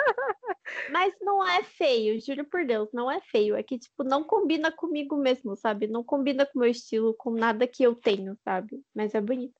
Mas 0.91 1.15
não 1.21 1.47
é 1.47 1.63
feio, 1.63 2.21
juro 2.21 2.45
por 2.45 2.65
Deus, 2.65 2.91
não 2.93 3.11
é 3.11 3.21
feio. 3.21 3.57
É 3.57 3.63
que, 3.63 3.79
tipo, 3.79 4.03
não 4.05 4.25
combina 4.25 4.73
comigo 4.73 5.17
mesmo, 5.17 5.57
sabe? 5.57 5.87
Não 5.87 6.03
combina 6.03 6.47
com 6.47 6.59
o 6.59 6.63
meu 6.63 6.71
estilo, 6.71 7.15
com 7.15 7.31
nada 7.31 7.67
que 7.67 7.83
eu 7.83 7.95
tenho, 7.95 8.37
sabe? 8.45 8.81
Mas 8.95 9.15
é 9.15 9.21
bonito. 9.21 9.55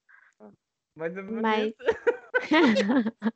Mas 0.97 1.17
é 1.17 1.23
Mas. 1.23 1.73
bonito. 1.73 1.85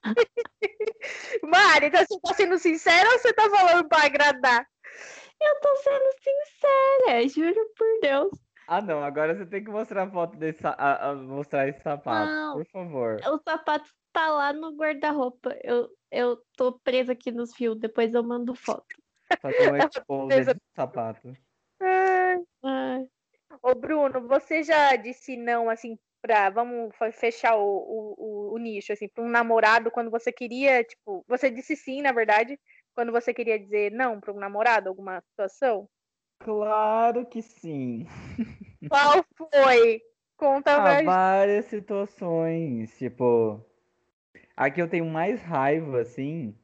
Mari, 1.42 1.86
então 1.86 2.04
você 2.06 2.20
tá 2.20 2.34
sendo 2.34 2.58
sincera 2.58 3.08
ou 3.10 3.18
você 3.18 3.32
tá 3.32 3.48
falando 3.48 3.88
pra 3.88 4.04
agradar? 4.04 4.66
Eu 5.40 5.60
tô 5.60 5.76
sendo 5.76 6.10
sincera, 6.22 7.28
juro 7.28 7.72
por 7.76 8.00
Deus. 8.00 8.30
Ah, 8.66 8.82
não, 8.82 9.02
agora 9.02 9.34
você 9.34 9.46
tem 9.46 9.64
que 9.64 9.70
mostrar 9.70 10.02
a 10.02 10.10
foto 10.10 10.36
desse, 10.36 10.66
a- 10.66 11.10
a- 11.10 11.14
mostrar 11.14 11.68
esse 11.68 11.80
sapato, 11.80 12.30
Não. 12.30 12.54
por 12.54 12.66
favor. 12.66 13.16
O 13.26 13.38
sapato 13.38 13.88
tá 14.12 14.30
lá 14.30 14.52
no 14.52 14.72
guarda-roupa. 14.76 15.56
Eu, 15.62 15.88
eu 16.10 16.42
tô 16.56 16.78
presa 16.80 17.12
aqui 17.12 17.30
nos 17.30 17.54
fios, 17.54 17.78
depois 17.78 18.12
eu 18.14 18.22
mando 18.22 18.54
foto. 18.54 18.86
Fazer 19.40 19.56
um 19.72 19.76
expose 19.76 20.28
Beleza. 20.28 20.54
de 20.54 20.60
sapato. 20.74 21.36
Ai. 21.80 22.36
Ai. 22.64 23.06
Ô, 23.62 23.74
Bruno, 23.74 24.26
você 24.28 24.62
já 24.62 24.94
disse 24.96 25.36
não, 25.36 25.70
assim, 25.70 25.98
pra. 26.20 26.50
Vamos 26.50 26.94
fechar 27.14 27.56
o, 27.56 27.62
o, 27.64 28.54
o- 28.54 28.58
nicho, 28.58 28.92
assim, 28.92 29.08
pra 29.08 29.22
um 29.24 29.28
namorado 29.28 29.90
quando 29.90 30.10
você 30.10 30.32
queria, 30.32 30.82
tipo. 30.84 31.24
Você 31.28 31.50
disse 31.50 31.76
sim, 31.76 32.02
na 32.02 32.12
verdade, 32.12 32.58
quando 32.94 33.12
você 33.12 33.32
queria 33.34 33.58
dizer 33.58 33.92
não 33.92 34.20
pra 34.20 34.32
um 34.32 34.38
namorado, 34.38 34.88
alguma 34.88 35.20
situação? 35.20 35.88
Claro 36.40 37.26
que 37.26 37.42
sim. 37.42 38.06
Qual 38.88 39.24
foi? 39.36 40.00
Conta 40.36 40.80
pra 40.80 40.96
gente. 40.98 41.04
várias 41.04 41.64
situações, 41.66 42.96
tipo, 42.96 43.64
a 44.56 44.70
que 44.70 44.80
eu 44.82 44.88
tenho 44.90 45.06
mais 45.06 45.40
raiva, 45.42 46.00
assim, 46.00 46.54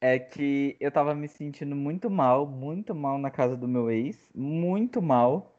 é 0.00 0.18
que 0.18 0.76
eu 0.80 0.90
tava 0.92 1.14
me 1.14 1.28
sentindo 1.28 1.74
muito 1.76 2.10
mal, 2.10 2.46
muito 2.46 2.94
mal 2.94 3.18
na 3.18 3.30
casa 3.30 3.56
do 3.56 3.66
meu 3.68 3.90
ex, 3.90 4.30
muito 4.34 5.00
mal. 5.02 5.55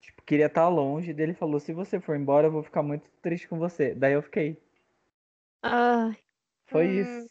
Tipo, 0.00 0.22
queria 0.22 0.46
estar 0.46 0.68
longe, 0.68 1.12
daí 1.12 1.26
ele 1.26 1.34
falou, 1.34 1.60
se 1.60 1.72
você 1.72 2.00
for 2.00 2.16
embora, 2.16 2.46
eu 2.46 2.52
vou 2.52 2.62
ficar 2.62 2.82
muito 2.82 3.10
triste 3.22 3.48
com 3.48 3.58
você. 3.58 3.94
Daí 3.94 4.14
eu 4.14 4.22
fiquei. 4.22 4.56
Ai. 5.62 6.16
Foi 6.66 6.86
Hum. 6.86 7.00
isso. 7.02 7.30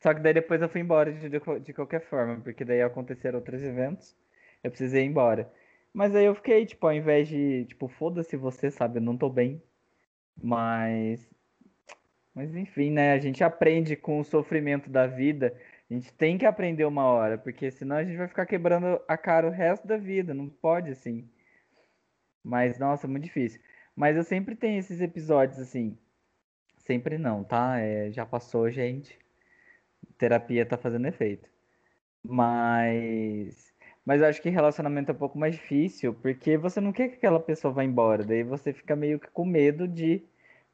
Só 0.00 0.14
que 0.14 0.20
daí 0.20 0.32
depois 0.34 0.60
eu 0.62 0.68
fui 0.68 0.80
embora 0.80 1.12
de, 1.12 1.28
de, 1.28 1.40
de 1.60 1.72
qualquer 1.72 2.00
forma, 2.00 2.40
porque 2.40 2.64
daí 2.64 2.82
aconteceram 2.82 3.38
outros 3.38 3.62
eventos, 3.62 4.16
eu 4.62 4.70
precisei 4.70 5.02
ir 5.04 5.06
embora. 5.06 5.52
Mas 5.92 6.14
aí 6.14 6.24
eu 6.26 6.34
fiquei, 6.34 6.64
tipo, 6.66 6.86
ao 6.86 6.92
invés 6.92 7.28
de, 7.28 7.64
tipo, 7.66 7.88
foda-se 7.88 8.36
você, 8.36 8.70
sabe, 8.70 8.98
eu 8.98 9.02
não 9.02 9.16
tô 9.16 9.28
bem. 9.28 9.62
Mas. 10.42 11.28
Mas 12.34 12.54
enfim, 12.54 12.90
né? 12.90 13.12
A 13.12 13.18
gente 13.18 13.42
aprende 13.42 13.96
com 13.96 14.20
o 14.20 14.24
sofrimento 14.24 14.88
da 14.90 15.06
vida. 15.06 15.58
A 15.90 15.94
gente 15.94 16.12
tem 16.12 16.38
que 16.38 16.46
aprender 16.46 16.84
uma 16.84 17.04
hora, 17.04 17.36
porque 17.38 17.70
senão 17.70 17.96
a 17.96 18.04
gente 18.04 18.16
vai 18.16 18.28
ficar 18.28 18.46
quebrando 18.46 19.00
a 19.08 19.16
cara 19.18 19.46
o 19.48 19.50
resto 19.50 19.86
da 19.86 19.96
vida. 19.96 20.34
Não 20.34 20.48
pode 20.48 20.90
assim. 20.90 21.28
Mas, 22.42 22.78
nossa, 22.78 23.06
muito 23.08 23.24
difícil. 23.24 23.60
Mas 23.94 24.16
eu 24.16 24.24
sempre 24.24 24.54
tenho 24.54 24.78
esses 24.78 25.00
episódios 25.00 25.58
assim. 25.58 25.98
Sempre 26.78 27.18
não, 27.18 27.44
tá? 27.44 27.78
É, 27.80 28.10
já 28.10 28.24
passou, 28.24 28.70
gente. 28.70 29.18
Terapia 30.16 30.64
tá 30.64 30.76
fazendo 30.76 31.06
efeito. 31.06 31.48
Mas. 32.22 33.74
Mas 34.04 34.20
eu 34.22 34.26
acho 34.26 34.40
que 34.40 34.48
relacionamento 34.48 35.12
é 35.12 35.14
um 35.14 35.18
pouco 35.18 35.38
mais 35.38 35.54
difícil, 35.54 36.14
porque 36.14 36.56
você 36.56 36.80
não 36.80 36.92
quer 36.92 37.08
que 37.08 37.16
aquela 37.16 37.40
pessoa 37.40 37.74
vá 37.74 37.84
embora. 37.84 38.24
Daí 38.24 38.42
você 38.42 38.72
fica 38.72 38.96
meio 38.96 39.20
que 39.20 39.28
com 39.28 39.44
medo 39.44 39.86
de 39.86 40.24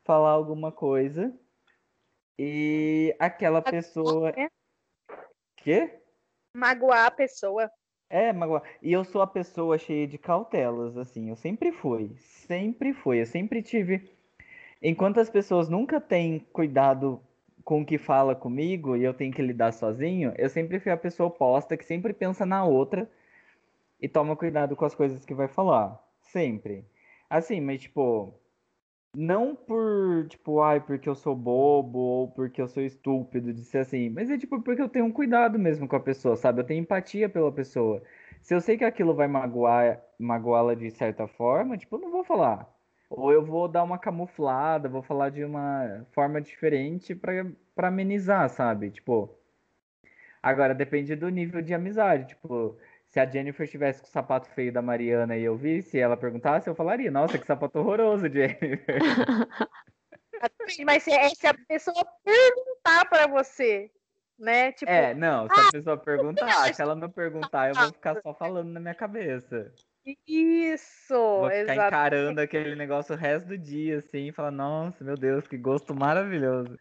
falar 0.04 0.30
alguma 0.30 0.70
coisa 0.70 1.34
e 2.38 3.14
aquela 3.18 3.60
pessoa. 3.62 4.32
né? 4.32 4.48
Quê? 5.56 5.98
Magoar 6.56 7.06
a 7.06 7.10
pessoa. 7.10 7.70
É, 8.08 8.32
magoar. 8.32 8.62
E 8.82 8.92
eu 8.92 9.04
sou 9.04 9.22
a 9.22 9.26
pessoa 9.26 9.78
cheia 9.78 10.06
de 10.06 10.18
cautelas, 10.18 10.96
assim. 10.96 11.28
Eu 11.30 11.36
sempre 11.36 11.72
fui. 11.72 12.12
Sempre 12.18 12.92
fui. 12.92 13.20
Eu 13.20 13.26
sempre 13.26 13.62
tive. 13.62 14.10
Enquanto 14.82 15.18
as 15.18 15.30
pessoas 15.30 15.68
nunca 15.68 16.00
têm 16.00 16.40
cuidado 16.52 17.20
com 17.64 17.80
o 17.80 17.86
que 17.86 17.96
fala 17.96 18.34
comigo 18.34 18.96
e 18.96 19.02
eu 19.02 19.14
tenho 19.14 19.32
que 19.32 19.40
lidar 19.40 19.72
sozinho, 19.72 20.34
eu 20.36 20.48
sempre 20.50 20.78
fui 20.78 20.92
a 20.92 20.96
pessoa 20.96 21.28
oposta 21.28 21.76
que 21.76 21.84
sempre 21.84 22.12
pensa 22.12 22.44
na 22.44 22.64
outra 22.64 23.10
e 24.00 24.08
toma 24.08 24.36
cuidado 24.36 24.76
com 24.76 24.84
as 24.84 24.94
coisas 24.94 25.24
que 25.24 25.34
vai 25.34 25.48
falar. 25.48 25.98
Sempre. 26.20 26.84
Assim, 27.28 27.60
mas 27.60 27.80
tipo. 27.80 28.34
Não 29.16 29.54
por, 29.54 30.26
tipo, 30.28 30.60
ai, 30.60 30.80
porque 30.80 31.08
eu 31.08 31.14
sou 31.14 31.36
bobo 31.36 31.98
ou 31.98 32.28
porque 32.32 32.60
eu 32.60 32.66
sou 32.66 32.82
estúpido 32.82 33.52
de 33.52 33.62
ser 33.64 33.78
assim, 33.78 34.10
mas 34.10 34.28
é 34.28 34.36
tipo 34.36 34.60
porque 34.60 34.82
eu 34.82 34.88
tenho 34.88 35.04
um 35.04 35.12
cuidado 35.12 35.56
mesmo 35.58 35.86
com 35.86 35.94
a 35.94 36.00
pessoa, 36.00 36.36
sabe? 36.36 36.60
Eu 36.60 36.64
tenho 36.66 36.80
empatia 36.80 37.28
pela 37.28 37.52
pessoa. 37.52 38.02
Se 38.42 38.54
eu 38.54 38.60
sei 38.60 38.76
que 38.76 38.84
aquilo 38.84 39.14
vai 39.14 39.28
magoar, 39.28 40.02
magoá-la 40.18 40.74
de 40.74 40.90
certa 40.90 41.28
forma, 41.28 41.78
tipo, 41.78 41.94
eu 41.96 42.00
não 42.00 42.10
vou 42.10 42.24
falar. 42.24 42.68
Ou 43.08 43.32
eu 43.32 43.44
vou 43.44 43.68
dar 43.68 43.84
uma 43.84 43.98
camuflada, 43.98 44.88
vou 44.88 45.02
falar 45.02 45.30
de 45.30 45.44
uma 45.44 46.04
forma 46.12 46.40
diferente 46.40 47.14
pra, 47.14 47.46
pra 47.74 47.88
amenizar, 47.88 48.48
sabe? 48.50 48.90
Tipo. 48.90 49.30
Agora 50.42 50.74
depende 50.74 51.16
do 51.16 51.28
nível 51.30 51.62
de 51.62 51.72
amizade. 51.72 52.28
Tipo, 52.28 52.76
se 53.14 53.20
a 53.20 53.26
Jennifer 53.26 53.62
estivesse 53.62 54.00
com 54.00 54.08
o 54.08 54.10
sapato 54.10 54.50
feio 54.50 54.72
da 54.72 54.82
Mariana 54.82 55.36
e 55.36 55.44
eu 55.44 55.56
visse, 55.56 56.00
ela 56.00 56.16
perguntasse, 56.16 56.68
eu 56.68 56.74
falaria, 56.74 57.12
nossa, 57.12 57.38
que 57.38 57.46
sapato 57.46 57.78
horroroso, 57.78 58.28
Jennifer. 58.28 58.98
Mas 60.84 61.04
se, 61.04 61.12
é- 61.12 61.28
se 61.28 61.46
a 61.46 61.54
pessoa 61.54 62.04
perguntar 62.24 63.08
pra 63.08 63.28
você, 63.28 63.88
né? 64.36 64.72
Tipo, 64.72 64.90
É, 64.90 65.14
não, 65.14 65.48
se 65.48 65.60
a 65.60 65.70
pessoa 65.70 65.96
perguntar, 65.96 66.74
se 66.74 66.82
ela 66.82 66.96
não 66.96 67.08
perguntar, 67.08 67.68
eu 67.68 67.76
vou 67.76 67.92
ficar 67.92 68.20
só 68.20 68.34
falando 68.34 68.72
na 68.72 68.80
minha 68.80 68.96
cabeça. 68.96 69.72
isso, 70.26 71.14
Vou 71.14 71.48
ficar 71.48 71.76
encarando 71.76 72.40
aquele 72.40 72.74
negócio 72.74 73.14
o 73.14 73.18
resto 73.18 73.46
do 73.46 73.56
dia, 73.56 73.98
assim, 73.98 74.26
e 74.26 74.32
falar, 74.32 74.50
nossa, 74.50 75.04
meu 75.04 75.16
Deus, 75.16 75.46
que 75.46 75.56
gosto 75.56 75.94
maravilhoso. 75.94 76.76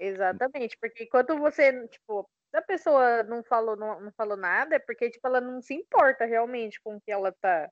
Exatamente, 0.00 0.76
porque 0.80 1.04
enquanto 1.04 1.38
você, 1.38 1.86
tipo, 1.86 2.28
a 2.54 2.62
pessoa 2.62 3.22
não 3.24 3.42
falou, 3.42 3.76
não, 3.76 4.00
não 4.00 4.12
falou 4.12 4.36
nada, 4.36 4.76
é 4.76 4.78
porque, 4.78 5.10
tipo, 5.10 5.26
ela 5.26 5.40
não 5.40 5.60
se 5.62 5.74
importa 5.74 6.24
realmente 6.24 6.80
com 6.82 6.96
o 6.96 7.00
que 7.00 7.10
ela 7.12 7.32
tá 7.40 7.70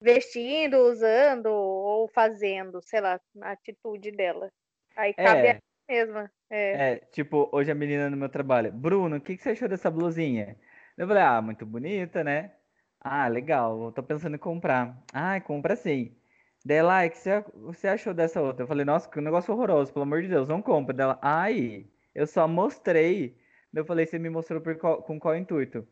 vestindo, 0.00 0.78
usando 0.78 1.46
ou 1.46 2.08
fazendo, 2.08 2.80
sei 2.82 3.00
lá, 3.00 3.20
a 3.42 3.52
atitude 3.52 4.10
dela. 4.10 4.50
Aí 4.96 5.14
cabe 5.14 5.46
É. 5.46 5.50
a 5.52 5.54
ela 5.54 5.60
mesma. 5.88 6.32
É. 6.50 6.92
É, 6.92 6.96
tipo, 6.96 7.48
hoje 7.52 7.70
a 7.70 7.74
menina 7.74 8.08
no 8.10 8.16
meu 8.16 8.28
trabalho, 8.28 8.72
Bruno, 8.72 9.16
o 9.16 9.20
que, 9.20 9.36
que 9.36 9.42
você 9.42 9.50
achou 9.50 9.68
dessa 9.68 9.90
blusinha? 9.90 10.56
Eu 10.96 11.06
falei, 11.06 11.22
ah, 11.22 11.40
muito 11.42 11.64
bonita, 11.66 12.22
né? 12.24 12.52
Ah, 13.00 13.26
legal, 13.28 13.84
eu 13.84 13.92
tô 13.92 14.02
pensando 14.02 14.36
em 14.36 14.38
comprar. 14.38 15.02
Ah, 15.12 15.40
compra 15.40 15.76
sim. 15.76 16.16
Daí 16.64 16.82
lá, 16.82 17.04
o 17.04 17.10
que 17.10 17.18
você, 17.18 17.40
você 17.54 17.88
achou 17.88 18.14
dessa 18.14 18.40
outra? 18.40 18.62
Eu 18.64 18.68
falei, 18.68 18.84
nossa, 18.84 19.08
que 19.10 19.20
negócio 19.20 19.52
horroroso, 19.52 19.92
pelo 19.92 20.04
amor 20.04 20.22
de 20.22 20.28
Deus, 20.28 20.48
não 20.48 20.62
compra. 20.62 20.94
Dela, 20.94 21.18
ai, 21.22 21.86
eu 22.14 22.26
só 22.26 22.46
mostrei. 22.46 23.36
Eu 23.74 23.84
falei, 23.84 24.06
você 24.06 24.18
me 24.18 24.30
mostrou 24.30 24.60
qual- 24.78 25.02
com 25.02 25.18
qual 25.20 25.36
intuito? 25.36 25.86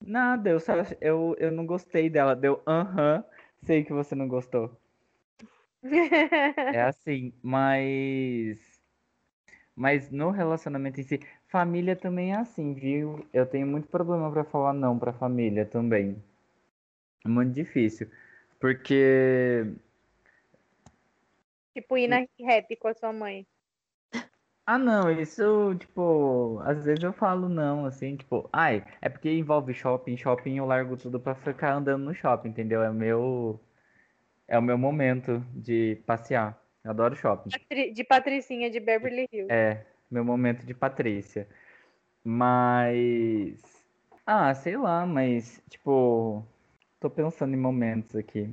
Nada, 0.00 0.48
eu, 0.50 0.58
só, 0.60 0.72
eu, 1.00 1.34
eu 1.38 1.50
não 1.52 1.66
gostei 1.66 2.08
dela. 2.10 2.34
Deu 2.34 2.62
aham, 2.66 3.24
sei 3.62 3.84
que 3.84 3.92
você 3.92 4.14
não 4.14 4.28
gostou. 4.28 4.74
É 6.70 6.80
assim, 6.82 7.32
mas. 7.42 8.58
Mas 9.76 10.10
no 10.10 10.30
relacionamento 10.30 11.00
em 11.00 11.04
si, 11.04 11.20
família 11.46 11.94
também 11.94 12.32
é 12.32 12.36
assim, 12.36 12.74
viu? 12.74 13.24
Eu 13.32 13.46
tenho 13.46 13.66
muito 13.66 13.88
problema 13.88 14.30
pra 14.32 14.44
falar 14.44 14.72
não 14.72 14.98
pra 14.98 15.12
família 15.12 15.64
também. 15.64 16.22
É 17.24 17.28
muito 17.28 17.52
difícil. 17.52 18.10
Porque. 18.58 19.66
tipo, 21.74 21.96
ir 21.96 22.08
na 22.08 22.24
rap 22.40 22.76
com 22.76 22.88
a 22.88 22.94
sua 22.94 23.12
mãe. 23.12 23.46
Ah, 24.68 24.78
não, 24.78 25.08
isso, 25.08 25.76
tipo, 25.76 26.58
às 26.64 26.84
vezes 26.84 27.04
eu 27.04 27.12
falo 27.12 27.48
não, 27.48 27.84
assim, 27.86 28.16
tipo, 28.16 28.48
ai, 28.52 28.84
é 29.00 29.08
porque 29.08 29.30
envolve 29.30 29.72
shopping, 29.72 30.16
shopping 30.16 30.56
eu 30.58 30.66
largo 30.66 30.96
tudo 30.96 31.20
pra 31.20 31.36
ficar 31.36 31.74
andando 31.74 32.04
no 32.04 32.12
shopping, 32.12 32.48
entendeu? 32.48 32.82
É 32.82 32.90
o 32.90 32.94
meu. 32.94 33.60
É 34.48 34.58
o 34.58 34.62
meu 34.62 34.76
momento 34.76 35.38
de 35.54 36.02
passear. 36.04 36.60
Eu 36.82 36.90
adoro 36.90 37.14
shopping. 37.14 37.50
De 37.94 38.04
Patricinha 38.04 38.68
de 38.68 38.80
Beverly 38.80 39.28
Hills. 39.32 39.52
É, 39.52 39.86
meu 40.10 40.24
momento 40.24 40.66
de 40.66 40.74
Patrícia. 40.74 41.48
Mas. 42.24 43.62
Ah, 44.26 44.52
sei 44.52 44.76
lá, 44.76 45.06
mas, 45.06 45.62
tipo. 45.70 46.44
Tô 46.98 47.08
pensando 47.08 47.54
em 47.54 47.58
momentos 47.58 48.16
aqui. 48.16 48.52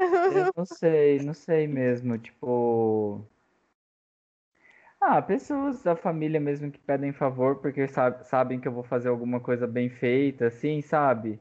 Eu 0.00 0.50
não 0.56 0.64
sei, 0.64 1.20
não 1.20 1.34
sei 1.34 1.68
mesmo, 1.68 2.18
tipo. 2.18 3.24
Ah, 5.06 5.20
pessoas 5.20 5.82
da 5.82 5.94
família 5.96 6.40
mesmo 6.40 6.70
que 6.72 6.78
pedem 6.78 7.12
favor 7.12 7.60
porque 7.60 7.86
sa- 7.88 8.22
sabem 8.24 8.58
que 8.60 8.66
eu 8.66 8.72
vou 8.72 8.82
fazer 8.84 9.08
alguma 9.08 9.38
coisa 9.40 9.66
bem 9.66 9.90
feita, 9.90 10.46
assim, 10.46 10.80
sabe? 10.80 11.38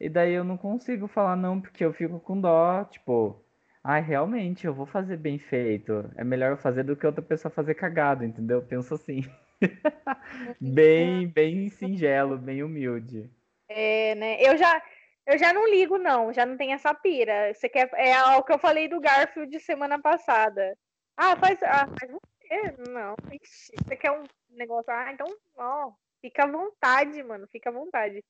E 0.00 0.08
daí 0.08 0.32
eu 0.34 0.44
não 0.44 0.56
consigo 0.58 1.08
falar 1.08 1.36
não 1.36 1.60
porque 1.60 1.84
eu 1.84 1.92
fico 1.92 2.20
com 2.20 2.40
dó, 2.40 2.84
tipo. 2.84 3.44
Ai, 3.84 4.02
realmente, 4.02 4.66
eu 4.66 4.74
vou 4.74 4.86
fazer 4.86 5.16
bem 5.18 5.38
feito. 5.38 6.10
É 6.16 6.24
melhor 6.24 6.52
eu 6.52 6.56
fazer 6.58 6.82
do 6.84 6.96
que 6.96 7.06
outra 7.06 7.22
pessoa 7.22 7.52
fazer 7.52 7.74
cagado, 7.76 8.24
entendeu? 8.24 8.58
Eu 8.58 8.66
penso 8.66 8.94
assim. 8.94 9.22
Bem, 10.60 11.28
bem 11.28 11.68
singelo, 11.70 12.36
bem 12.38 12.62
humilde. 12.62 13.30
É, 13.68 14.14
né? 14.14 14.40
Eu 14.42 14.56
já, 14.56 14.82
eu 15.26 15.38
já 15.38 15.52
não 15.52 15.68
ligo, 15.68 15.98
não. 15.98 16.32
Já 16.32 16.44
não 16.46 16.56
tem 16.56 16.72
essa 16.72 16.94
pira. 16.94 17.52
Você 17.54 17.68
quer, 17.68 17.90
é 17.94 18.18
o 18.36 18.42
que 18.42 18.52
eu 18.52 18.58
falei 18.58 18.88
do 18.88 19.00
Garfield 19.00 19.58
semana 19.60 20.00
passada. 20.00 20.76
Ah, 21.16 21.36
faz, 21.36 21.62
ah, 21.62 21.86
faz 21.98 22.12
você? 22.46 22.90
Não, 22.90 23.14
ixi, 23.32 23.72
você 23.76 23.96
quer 23.96 24.12
um 24.12 24.24
negócio? 24.50 24.92
Ah, 24.92 25.12
então, 25.12 25.26
ó, 25.56 25.92
fica 26.20 26.44
à 26.44 26.50
vontade, 26.50 27.22
mano, 27.22 27.46
fica 27.48 27.70
à 27.70 27.72
vontade. 27.72 28.22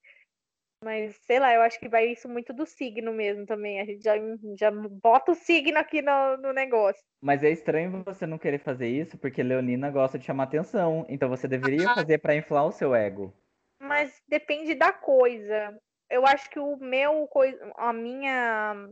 Mas, 0.83 1.15
sei 1.25 1.39
lá, 1.39 1.53
eu 1.53 1.61
acho 1.61 1.79
que 1.79 1.89
vai 1.89 2.07
isso 2.07 2.29
muito 2.29 2.53
do 2.53 2.65
signo 2.65 3.11
mesmo 3.11 3.45
também. 3.45 3.81
A 3.81 3.85
gente 3.85 4.03
já, 4.03 4.13
já 4.57 4.69
bota 4.71 5.31
o 5.31 5.35
signo 5.35 5.77
aqui 5.79 6.01
no, 6.01 6.37
no 6.37 6.53
negócio. 6.53 7.01
Mas 7.19 7.43
é 7.43 7.49
estranho 7.49 8.03
você 8.03 8.27
não 8.27 8.37
querer 8.37 8.59
fazer 8.59 8.87
isso 8.87 9.17
porque 9.17 9.41
Leonina 9.41 9.89
gosta 9.89 10.19
de 10.19 10.25
chamar 10.25 10.43
atenção. 10.43 11.03
Então 11.09 11.29
você 11.29 11.47
deveria 11.47 11.93
fazer 11.95 12.19
pra 12.19 12.35
inflar 12.35 12.67
o 12.67 12.71
seu 12.71 12.93
ego. 12.93 13.33
Mas 13.79 14.21
depende 14.27 14.75
da 14.75 14.93
coisa. 14.93 15.75
Eu 16.09 16.25
acho 16.27 16.47
que 16.49 16.59
o 16.59 16.77
meu, 16.77 17.27
a 17.75 17.91
minha, 17.91 18.87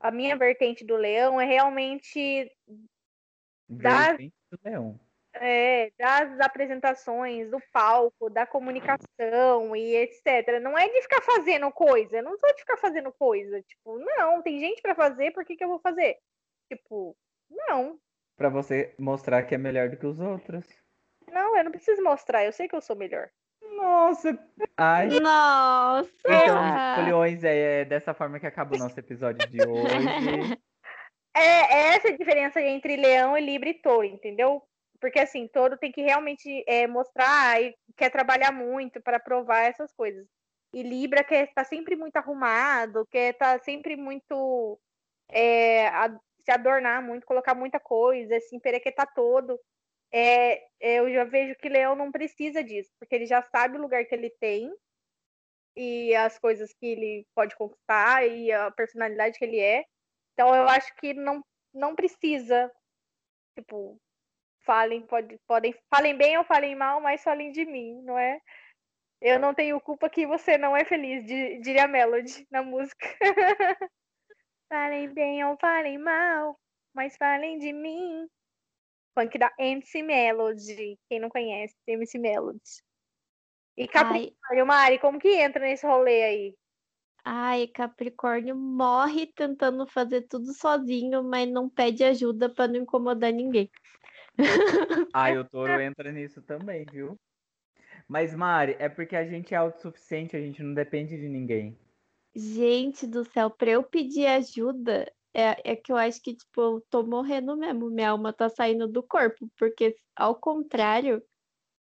a 0.00 0.10
minha 0.10 0.36
vertente 0.36 0.84
do 0.84 0.96
leão 0.96 1.40
é 1.40 1.46
realmente 1.46 2.50
Leão. 4.64 5.00
é, 5.34 5.90
das 5.98 6.38
apresentações, 6.40 7.50
do 7.50 7.58
palco, 7.72 8.30
da 8.30 8.46
comunicação 8.46 9.74
e 9.74 9.96
etc. 9.96 10.60
Não 10.62 10.78
é 10.78 10.88
de 10.88 11.02
ficar 11.02 11.22
fazendo 11.22 11.70
coisa. 11.72 12.18
Eu 12.18 12.22
não 12.22 12.38
sou 12.38 12.52
de 12.54 12.60
ficar 12.60 12.76
fazendo 12.76 13.12
coisa. 13.12 13.60
Tipo, 13.62 13.98
não, 13.98 14.42
tem 14.42 14.58
gente 14.58 14.80
pra 14.80 14.94
fazer, 14.94 15.32
por 15.32 15.44
que, 15.44 15.56
que 15.56 15.64
eu 15.64 15.68
vou 15.68 15.80
fazer? 15.80 16.18
Tipo, 16.72 17.16
não. 17.50 17.98
Pra 18.36 18.48
você 18.48 18.94
mostrar 18.98 19.42
que 19.44 19.54
é 19.54 19.58
melhor 19.58 19.88
do 19.88 19.96
que 19.96 20.06
os 20.06 20.20
outros. 20.20 20.66
Não, 21.30 21.56
eu 21.56 21.64
não 21.64 21.70
preciso 21.70 22.02
mostrar, 22.02 22.44
eu 22.44 22.52
sei 22.52 22.68
que 22.68 22.76
eu 22.76 22.80
sou 22.80 22.96
melhor. 22.96 23.28
Nossa! 23.76 24.38
Ai, 24.76 25.08
Nossa! 25.20 26.10
então, 26.24 26.56
Folhões, 26.96 27.42
é 27.42 27.84
dessa 27.84 28.14
forma 28.14 28.38
que 28.38 28.46
acaba 28.46 28.76
o 28.76 28.78
nosso 28.78 28.98
episódio 28.98 29.48
de 29.48 29.58
hoje. 29.66 29.88
É, 31.36 31.40
é 31.40 31.96
essa 31.96 32.08
a 32.08 32.16
diferença 32.16 32.60
entre 32.60 32.96
leão 32.96 33.36
e 33.36 33.40
libra 33.40 33.68
e 33.68 33.74
touro, 33.80 34.04
entendeu? 34.06 34.62
Porque 35.00 35.18
assim, 35.18 35.48
touro 35.48 35.76
tem 35.76 35.90
que 35.92 36.02
realmente 36.02 36.64
é, 36.66 36.86
mostrar 36.86 37.60
e 37.62 37.74
quer 37.96 38.10
trabalhar 38.10 38.52
muito 38.52 39.00
para 39.02 39.18
provar 39.20 39.62
essas 39.64 39.92
coisas. 39.92 40.26
E 40.72 40.82
libra 40.82 41.24
quer 41.24 41.48
estar 41.48 41.64
sempre 41.64 41.96
muito 41.96 42.16
arrumado, 42.16 43.06
quer 43.10 43.32
estar 43.34 43.60
sempre 43.60 43.96
muito 43.96 44.78
é, 45.30 45.88
a- 45.88 46.18
se 46.44 46.50
adornar 46.52 47.02
muito, 47.02 47.26
colocar 47.26 47.54
muita 47.54 47.80
coisa, 47.80 48.38
se 48.40 48.56
emperequetar 48.56 49.12
todo. 49.14 49.58
É, 50.12 50.62
eu 50.80 51.12
já 51.12 51.24
vejo 51.24 51.56
que 51.56 51.68
leão 51.68 51.96
não 51.96 52.12
precisa 52.12 52.64
disso, 52.64 52.90
porque 53.00 53.14
ele 53.16 53.26
já 53.26 53.42
sabe 53.42 53.78
o 53.78 53.82
lugar 53.82 54.04
que 54.06 54.14
ele 54.14 54.30
tem 54.40 54.70
e 55.76 56.14
as 56.14 56.38
coisas 56.38 56.72
que 56.72 56.86
ele 56.86 57.26
pode 57.34 57.56
conquistar 57.56 58.26
e 58.26 58.50
a 58.52 58.70
personalidade 58.70 59.38
que 59.38 59.44
ele 59.44 59.58
é. 59.60 59.84
Então 60.34 60.54
eu 60.54 60.68
acho 60.68 60.94
que 60.96 61.14
não, 61.14 61.42
não 61.72 61.94
precisa, 61.94 62.70
tipo, 63.56 63.98
falem, 64.64 65.06
pode, 65.06 65.38
podem, 65.46 65.74
falem 65.88 66.16
bem 66.16 66.36
ou 66.36 66.44
falem 66.44 66.74
mal, 66.74 67.00
mas 67.00 67.22
falem 67.22 67.50
de 67.52 67.64
mim, 67.64 68.02
não 68.02 68.18
é? 68.18 68.40
Eu 69.20 69.38
não 69.38 69.54
tenho 69.54 69.80
culpa 69.80 70.10
que 70.10 70.26
você 70.26 70.58
não 70.58 70.76
é 70.76 70.84
feliz, 70.84 71.24
di- 71.24 71.58
diria 71.60 71.84
a 71.84 71.88
Melody 71.88 72.46
na 72.50 72.62
música. 72.62 73.06
falem 74.68 75.08
bem 75.14 75.44
ou 75.44 75.56
falem 75.58 75.98
mal, 75.98 76.58
mas 76.92 77.16
falem 77.16 77.58
de 77.58 77.72
mim. 77.72 78.28
Funk 79.16 79.38
da 79.38 79.52
MC 79.58 80.02
Melody, 80.02 80.98
quem 81.08 81.20
não 81.20 81.28
conhece, 81.30 81.74
MC 81.86 82.18
Melody. 82.18 82.82
E 83.76 83.86
Capricórnio, 83.86 84.66
Mari, 84.66 84.98
como 84.98 85.20
que 85.20 85.28
entra 85.28 85.64
nesse 85.64 85.86
rolê 85.86 86.22
aí? 86.24 86.56
Ai, 87.24 87.66
Capricórnio 87.68 88.54
morre 88.54 89.26
tentando 89.26 89.86
fazer 89.86 90.22
tudo 90.28 90.52
sozinho, 90.52 91.24
mas 91.24 91.50
não 91.50 91.70
pede 91.70 92.04
ajuda 92.04 92.50
pra 92.50 92.68
não 92.68 92.76
incomodar 92.76 93.32
ninguém. 93.32 93.70
Ai, 95.14 95.38
o 95.38 95.44
touro 95.44 95.80
entra 95.80 96.12
nisso 96.12 96.42
também, 96.42 96.84
viu? 96.84 97.16
Mas, 98.06 98.34
Mari, 98.34 98.76
é 98.78 98.88
porque 98.88 99.16
a 99.16 99.24
gente 99.26 99.54
é 99.54 99.56
autossuficiente, 99.56 100.36
a 100.36 100.40
gente 100.40 100.62
não 100.62 100.74
depende 100.74 101.16
de 101.16 101.28
ninguém. 101.28 101.78
Gente 102.34 103.06
do 103.06 103.24
céu, 103.24 103.48
pra 103.50 103.70
eu 103.70 103.82
pedir 103.82 104.26
ajuda, 104.26 105.10
é, 105.32 105.72
é 105.72 105.76
que 105.76 105.90
eu 105.90 105.96
acho 105.96 106.20
que, 106.20 106.34
tipo, 106.36 106.60
eu 106.60 106.80
tô 106.90 107.02
morrendo 107.02 107.56
mesmo. 107.56 107.90
Minha 107.90 108.10
alma 108.10 108.32
tá 108.32 108.48
saindo 108.48 108.86
do 108.86 109.02
corpo. 109.02 109.48
Porque, 109.56 109.96
ao 110.14 110.34
contrário, 110.34 111.22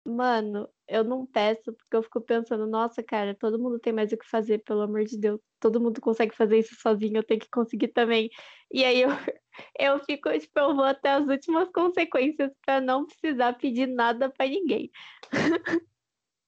mano, 0.06 0.68
eu 0.88 1.02
não 1.04 1.26
peço, 1.26 1.72
porque 1.72 1.96
eu 1.96 2.02
fico 2.02 2.20
pensando, 2.20 2.66
nossa, 2.66 3.02
cara, 3.02 3.34
todo 3.34 3.58
mundo 3.58 3.78
tem 3.78 3.92
mais 3.92 4.12
o 4.12 4.16
que 4.18 4.28
fazer, 4.28 4.58
pelo 4.64 4.82
amor 4.82 5.04
de 5.04 5.18
Deus. 5.18 5.40
Todo 5.60 5.80
mundo 5.80 6.00
consegue 6.00 6.34
fazer 6.36 6.58
isso 6.58 6.74
sozinho, 6.80 7.18
eu 7.18 7.22
tenho 7.24 7.40
que 7.40 7.50
conseguir 7.50 7.88
também. 7.88 8.28
E 8.72 8.84
aí 8.84 9.02
eu, 9.02 9.08
eu 9.78 9.98
fico, 10.04 10.30
tipo, 10.38 10.58
eu 10.58 10.74
vou 10.74 10.84
até 10.84 11.10
as 11.10 11.26
últimas 11.26 11.70
consequências 11.70 12.50
pra 12.64 12.80
não 12.80 13.06
precisar 13.06 13.54
pedir 13.54 13.86
nada 13.86 14.30
pra 14.30 14.46
ninguém. 14.46 14.90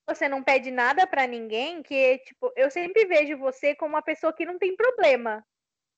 você 0.07 0.27
não 0.29 0.43
pede 0.43 0.71
nada 0.71 1.05
pra 1.05 1.27
ninguém, 1.27 1.83
que 1.83 2.19
tipo, 2.19 2.51
eu 2.55 2.71
sempre 2.71 3.05
vejo 3.05 3.37
você 3.37 3.75
como 3.75 3.95
uma 3.95 4.01
pessoa 4.01 4.33
que 4.33 4.45
não 4.45 4.57
tem 4.57 4.75
problema. 4.75 5.45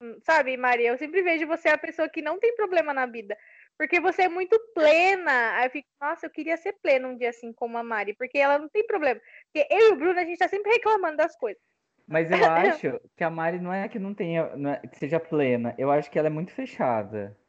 Hum, 0.01 0.17
Sabe, 0.23 0.57
Maria? 0.57 0.89
Eu 0.89 0.97
sempre 0.97 1.21
vejo 1.21 1.47
você 1.47 1.69
a 1.69 1.77
pessoa 1.77 2.09
que 2.09 2.21
não 2.21 2.39
tem 2.39 2.55
problema 2.55 2.93
na 2.93 3.05
vida. 3.05 3.37
Porque 3.79 4.01
você 4.01 4.23
é 4.23 4.29
muito 4.29 4.59
plena. 4.75 5.55
Aí 5.55 5.67
eu 5.67 5.71
fico, 5.71 5.87
nossa, 6.01 6.25
eu 6.25 6.29
queria 6.29 6.57
ser 6.57 6.73
plena 6.81 7.07
um 7.07 7.15
dia 7.15 7.29
assim 7.29 7.53
como 7.53 7.77
a 7.77 7.83
Mari, 7.83 8.13
porque 8.13 8.37
ela 8.37 8.59
não 8.59 8.67
tem 8.67 8.85
problema. 8.85 9.21
Porque 9.45 9.73
eu 9.73 9.79
e 9.79 9.91
o 9.93 9.95
Bruno, 9.95 10.19
a 10.19 10.25
gente 10.25 10.37
tá 10.37 10.49
sempre 10.49 10.69
reclamando 10.73 11.15
das 11.15 11.33
coisas. 11.37 11.61
Mas 12.05 12.29
eu 12.29 12.37
acho 12.43 12.99
que 13.15 13.23
a 13.23 13.29
Mari 13.29 13.57
não 13.57 13.71
é 13.71 13.87
que 13.87 13.97
não 13.97 14.13
tenha, 14.13 14.53
não 14.57 14.71
é 14.71 14.85
que 14.85 14.97
seja 14.97 15.17
plena. 15.17 15.73
Eu 15.77 15.89
acho 15.89 16.11
que 16.11 16.19
ela 16.19 16.27
é 16.27 16.29
muito 16.29 16.51
fechada. 16.51 17.39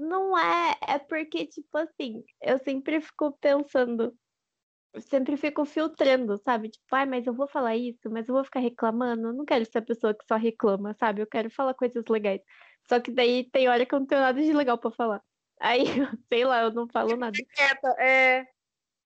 Não 0.00 0.36
é, 0.38 0.78
é 0.88 0.98
porque, 0.98 1.46
tipo 1.46 1.76
assim, 1.76 2.24
eu 2.40 2.58
sempre 2.60 2.98
fico 3.02 3.32
pensando, 3.32 4.16
eu 4.94 5.00
sempre 5.02 5.36
fico 5.36 5.66
filtrando, 5.66 6.38
sabe? 6.38 6.70
Tipo, 6.70 6.86
ai, 6.92 7.04
mas 7.04 7.26
eu 7.26 7.34
vou 7.34 7.46
falar 7.46 7.76
isso, 7.76 8.10
mas 8.10 8.26
eu 8.30 8.34
vou 8.34 8.44
ficar 8.44 8.60
reclamando. 8.60 9.28
Eu 9.28 9.34
não 9.34 9.44
quero 9.44 9.66
ser 9.66 9.76
a 9.76 9.82
pessoa 9.82 10.14
que 10.14 10.24
só 10.26 10.36
reclama, 10.36 10.94
sabe? 10.94 11.20
Eu 11.20 11.26
quero 11.26 11.50
falar 11.50 11.74
coisas 11.74 12.02
legais. 12.08 12.40
Só 12.88 13.00
que 13.00 13.10
daí 13.12 13.48
tem 13.50 13.68
hora 13.68 13.86
que 13.86 13.94
eu 13.94 14.00
não 14.00 14.06
tenho 14.06 14.20
nada 14.20 14.40
de 14.42 14.52
legal 14.52 14.78
pra 14.78 14.90
falar. 14.90 15.22
Aí, 15.60 15.84
sei 16.32 16.44
lá, 16.44 16.62
eu 16.62 16.72
não 16.72 16.88
falo 16.88 17.16
nada. 17.16 17.42
Quieta, 17.54 17.88
é. 18.02 18.46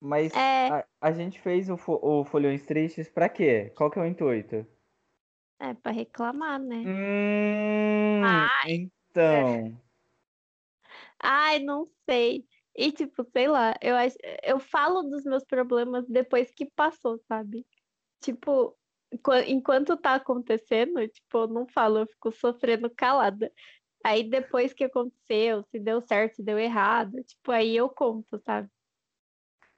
Mas 0.00 0.32
É, 0.34 0.68
a, 0.68 0.86
a 1.00 1.12
gente 1.12 1.40
fez 1.40 1.70
o, 1.70 1.76
fo- 1.76 2.00
o 2.02 2.24
Folhões 2.24 2.64
Tristes 2.66 3.08
pra 3.10 3.28
quê? 3.28 3.70
Qual 3.76 3.90
que 3.90 3.98
é 3.98 4.02
o 4.02 4.06
intuito? 4.06 4.66
é 5.58 5.74
pra 5.74 5.92
reclamar, 5.92 6.58
né? 6.60 6.90
Hum, 6.90 8.50
Ai. 8.58 8.58
então. 8.62 9.82
Ai, 11.18 11.58
não 11.60 11.86
sei. 12.08 12.46
E 12.74 12.92
tipo, 12.92 13.24
sei 13.32 13.48
lá, 13.48 13.74
eu 13.82 13.96
acho, 13.96 14.16
eu 14.42 14.58
falo 14.60 15.02
dos 15.02 15.24
meus 15.24 15.44
problemas 15.44 16.06
depois 16.08 16.50
que 16.54 16.66
passou, 16.66 17.18
sabe? 17.28 17.66
tipo, 18.20 18.78
enquanto 19.46 19.96
tá 19.96 20.14
acontecendo, 20.16 21.06
tipo, 21.08 21.38
eu 21.38 21.46
não 21.48 21.66
falo, 21.68 22.00
eu 22.00 22.06
fico 22.06 22.32
sofrendo 22.32 22.90
calada. 22.90 23.52
Aí 24.04 24.28
depois 24.28 24.72
que 24.72 24.84
aconteceu, 24.84 25.64
se 25.70 25.78
deu 25.80 26.00
certo, 26.02 26.36
se 26.36 26.42
deu 26.42 26.58
errado, 26.58 27.22
tipo, 27.24 27.50
aí 27.52 27.76
eu 27.76 27.88
conto, 27.88 28.40
sabe? 28.44 28.68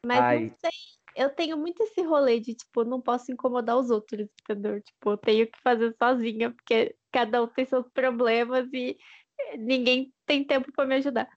Mas 0.05 0.21
Ai. 0.23 0.41
não 0.51 0.57
sei, 0.59 0.71
eu 1.17 1.35
tenho 1.35 1.57
muito 1.57 1.83
esse 1.83 2.03
rolê 2.03 2.41
de, 2.41 2.55
tipo, 2.55 2.85
não 2.85 3.01
posso 3.01 3.33
incomodar 3.33 3.77
os 3.79 3.91
outros, 3.91 4.29
entendeu? 4.43 4.81
Tipo, 4.83 5.11
eu 5.13 5.17
tenho 5.19 5.47
que 5.51 5.59
fazer 5.63 5.95
sozinha, 6.01 6.51
porque 6.53 6.97
cada 7.13 7.43
um 7.43 7.47
tem 7.49 7.65
seus 7.67 7.89
problemas 7.91 8.69
e 8.73 8.97
eh, 9.41 9.57
ninguém 9.57 10.13
tem 10.27 10.45
tempo 10.47 10.71
pra 10.73 10.87
me 10.87 10.95
ajudar. 10.97 11.29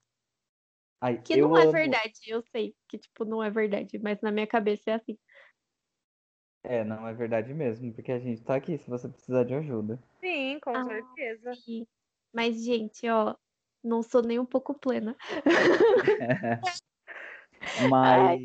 Ai, 1.00 1.20
Que 1.22 1.36
não 1.36 1.56
é 1.56 1.62
amo- 1.62 1.72
verdade, 1.72 2.12
eu 2.26 2.42
sei 2.52 2.74
que, 2.88 2.98
tipo, 2.98 3.24
não 3.24 3.42
é 3.42 3.50
verdade, 3.50 3.98
mas 3.98 4.20
na 4.22 4.30
minha 4.30 4.46
cabeça 4.46 4.90
é 4.90 4.94
assim. 4.94 5.18
É, 6.64 6.84
não 6.84 7.06
é 7.06 7.12
verdade 7.12 7.52
mesmo, 7.52 7.92
porque 7.92 8.12
a 8.12 8.18
gente 8.18 8.42
tá 8.42 8.54
aqui 8.54 8.78
se 8.78 8.88
você 8.88 9.08
precisar 9.08 9.44
de 9.44 9.54
ajuda. 9.54 9.98
Sim, 10.20 10.60
com 10.60 10.70
Ah. 10.76 10.84
certeza. 10.84 11.54
Sim. 11.54 11.86
Mas, 12.32 12.64
gente, 12.64 13.08
ó, 13.08 13.34
não 13.82 14.02
sou 14.02 14.22
nem 14.22 14.38
um 14.38 14.46
pouco 14.46 14.72
plena. 14.72 15.16
Mas 17.90 18.40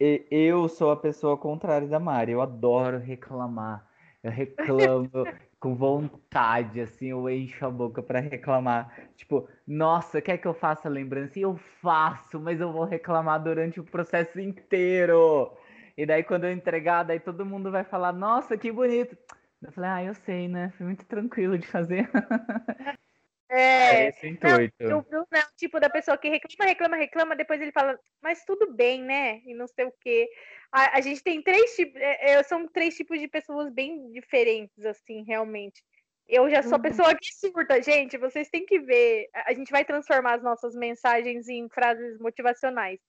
e- 0.00 0.26
eu 0.30 0.68
sou 0.68 0.90
a 0.90 0.96
pessoa 0.96 1.36
contrária 1.36 1.86
da 1.86 2.00
Mari. 2.00 2.32
Eu 2.32 2.40
adoro 2.40 2.98
reclamar. 2.98 3.86
Eu 4.22 4.30
reclamo 4.30 5.10
com 5.60 5.74
vontade, 5.76 6.80
assim, 6.80 7.08
eu 7.08 7.28
encho 7.28 7.64
a 7.66 7.70
boca 7.70 8.02
pra 8.02 8.18
reclamar. 8.20 9.10
Tipo, 9.16 9.48
nossa, 9.66 10.20
quer 10.20 10.38
que 10.38 10.46
eu 10.46 10.54
faça 10.54 10.88
lembrança? 10.88 11.38
E 11.38 11.42
eu 11.42 11.56
faço, 11.56 12.40
mas 12.40 12.60
eu 12.60 12.72
vou 12.72 12.84
reclamar 12.84 13.42
durante 13.42 13.78
o 13.78 13.84
processo 13.84 14.40
inteiro. 14.40 15.52
E 15.96 16.06
daí, 16.06 16.22
quando 16.22 16.44
eu 16.44 16.52
entregar, 16.52 17.02
daí 17.02 17.20
todo 17.20 17.46
mundo 17.46 17.70
vai 17.70 17.84
falar, 17.84 18.12
nossa, 18.12 18.56
que 18.56 18.72
bonito. 18.72 19.16
Eu 19.62 19.72
falei, 19.72 19.90
ah, 19.90 20.04
eu 20.04 20.14
sei, 20.14 20.48
né? 20.48 20.72
Foi 20.76 20.86
muito 20.86 21.04
tranquilo 21.06 21.56
de 21.58 21.66
fazer. 21.66 22.08
É, 23.54 24.08
esse 24.08 24.24
o 24.26 24.30
intuito. 24.30 24.96
o 24.96 25.02
Bruno 25.02 25.26
é 25.30 25.40
o 25.40 25.56
tipo 25.58 25.78
da 25.78 25.90
pessoa 25.90 26.16
que 26.16 26.26
reclama, 26.30 26.64
reclama, 26.64 26.96
reclama, 26.96 27.36
depois 27.36 27.60
ele 27.60 27.70
fala, 27.70 27.98
mas 28.22 28.42
tudo 28.46 28.72
bem, 28.72 29.02
né? 29.02 29.42
E 29.44 29.52
não 29.52 29.66
sei 29.66 29.84
o 29.84 29.92
quê. 30.00 30.26
A, 30.72 30.96
a 30.96 31.00
gente 31.02 31.22
tem 31.22 31.42
três 31.42 31.76
tipos, 31.76 32.00
é, 32.00 32.30
é, 32.30 32.42
são 32.42 32.66
três 32.66 32.96
tipos 32.96 33.20
de 33.20 33.28
pessoas 33.28 33.70
bem 33.70 34.10
diferentes, 34.10 34.82
assim, 34.86 35.22
realmente. 35.24 35.84
Eu 36.26 36.48
já 36.48 36.62
sou 36.62 36.76
a 36.76 36.76
Uhum. 36.76 36.82
pessoa 36.82 37.14
que 37.14 37.34
surta, 37.34 37.82
gente. 37.82 38.16
Vocês 38.16 38.48
têm 38.48 38.64
que 38.64 38.80
ver. 38.80 39.28
A 39.34 39.52
gente 39.52 39.70
vai 39.70 39.84
transformar 39.84 40.36
as 40.36 40.42
nossas 40.42 40.74
mensagens 40.74 41.46
em 41.46 41.68
frases 41.68 42.18
motivacionais. 42.18 43.00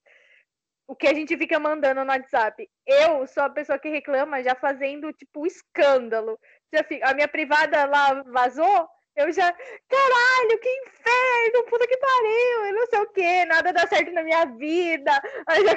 O 0.86 0.94
que 0.94 1.06
a 1.06 1.14
gente 1.14 1.36
fica 1.36 1.58
mandando 1.58 2.04
no 2.04 2.10
WhatsApp. 2.10 2.68
Eu 2.86 3.26
sou 3.26 3.42
a 3.42 3.50
pessoa 3.50 3.78
que 3.78 3.88
reclama 3.88 4.42
já 4.42 4.54
fazendo, 4.54 5.12
tipo, 5.12 5.46
escândalo. 5.46 6.38
Já 6.72 6.84
fica, 6.84 7.08
a 7.08 7.14
minha 7.14 7.28
privada 7.28 7.86
lá 7.86 8.22
vazou, 8.26 8.88
eu 9.16 9.32
já. 9.32 9.50
Caralho, 9.52 10.60
que 10.60 10.68
inferno! 10.68 11.70
Puta 11.70 11.86
que 11.86 11.96
pariu! 11.96 12.66
Eu 12.66 12.74
não 12.74 12.86
sei 12.86 12.98
o 13.00 13.12
quê, 13.12 13.44
nada 13.46 13.72
dá 13.72 13.86
certo 13.86 14.12
na 14.12 14.22
minha 14.22 14.44
vida. 14.44 15.12
Aí 15.46 15.64
já 15.64 15.74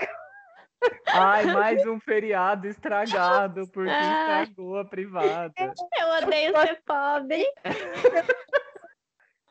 Ai, 1.08 1.46
mais 1.46 1.86
um 1.88 2.00
feriado 2.00 2.67
estragado, 2.67 3.67
porque 3.70 3.89
Ai. 3.89 4.43
estragou 4.43 4.78
a 4.78 4.86
privada. 4.86 5.54
Eu 5.58 6.08
odeio 6.24 6.54
ser 6.62 6.82
pobre. 6.86 7.46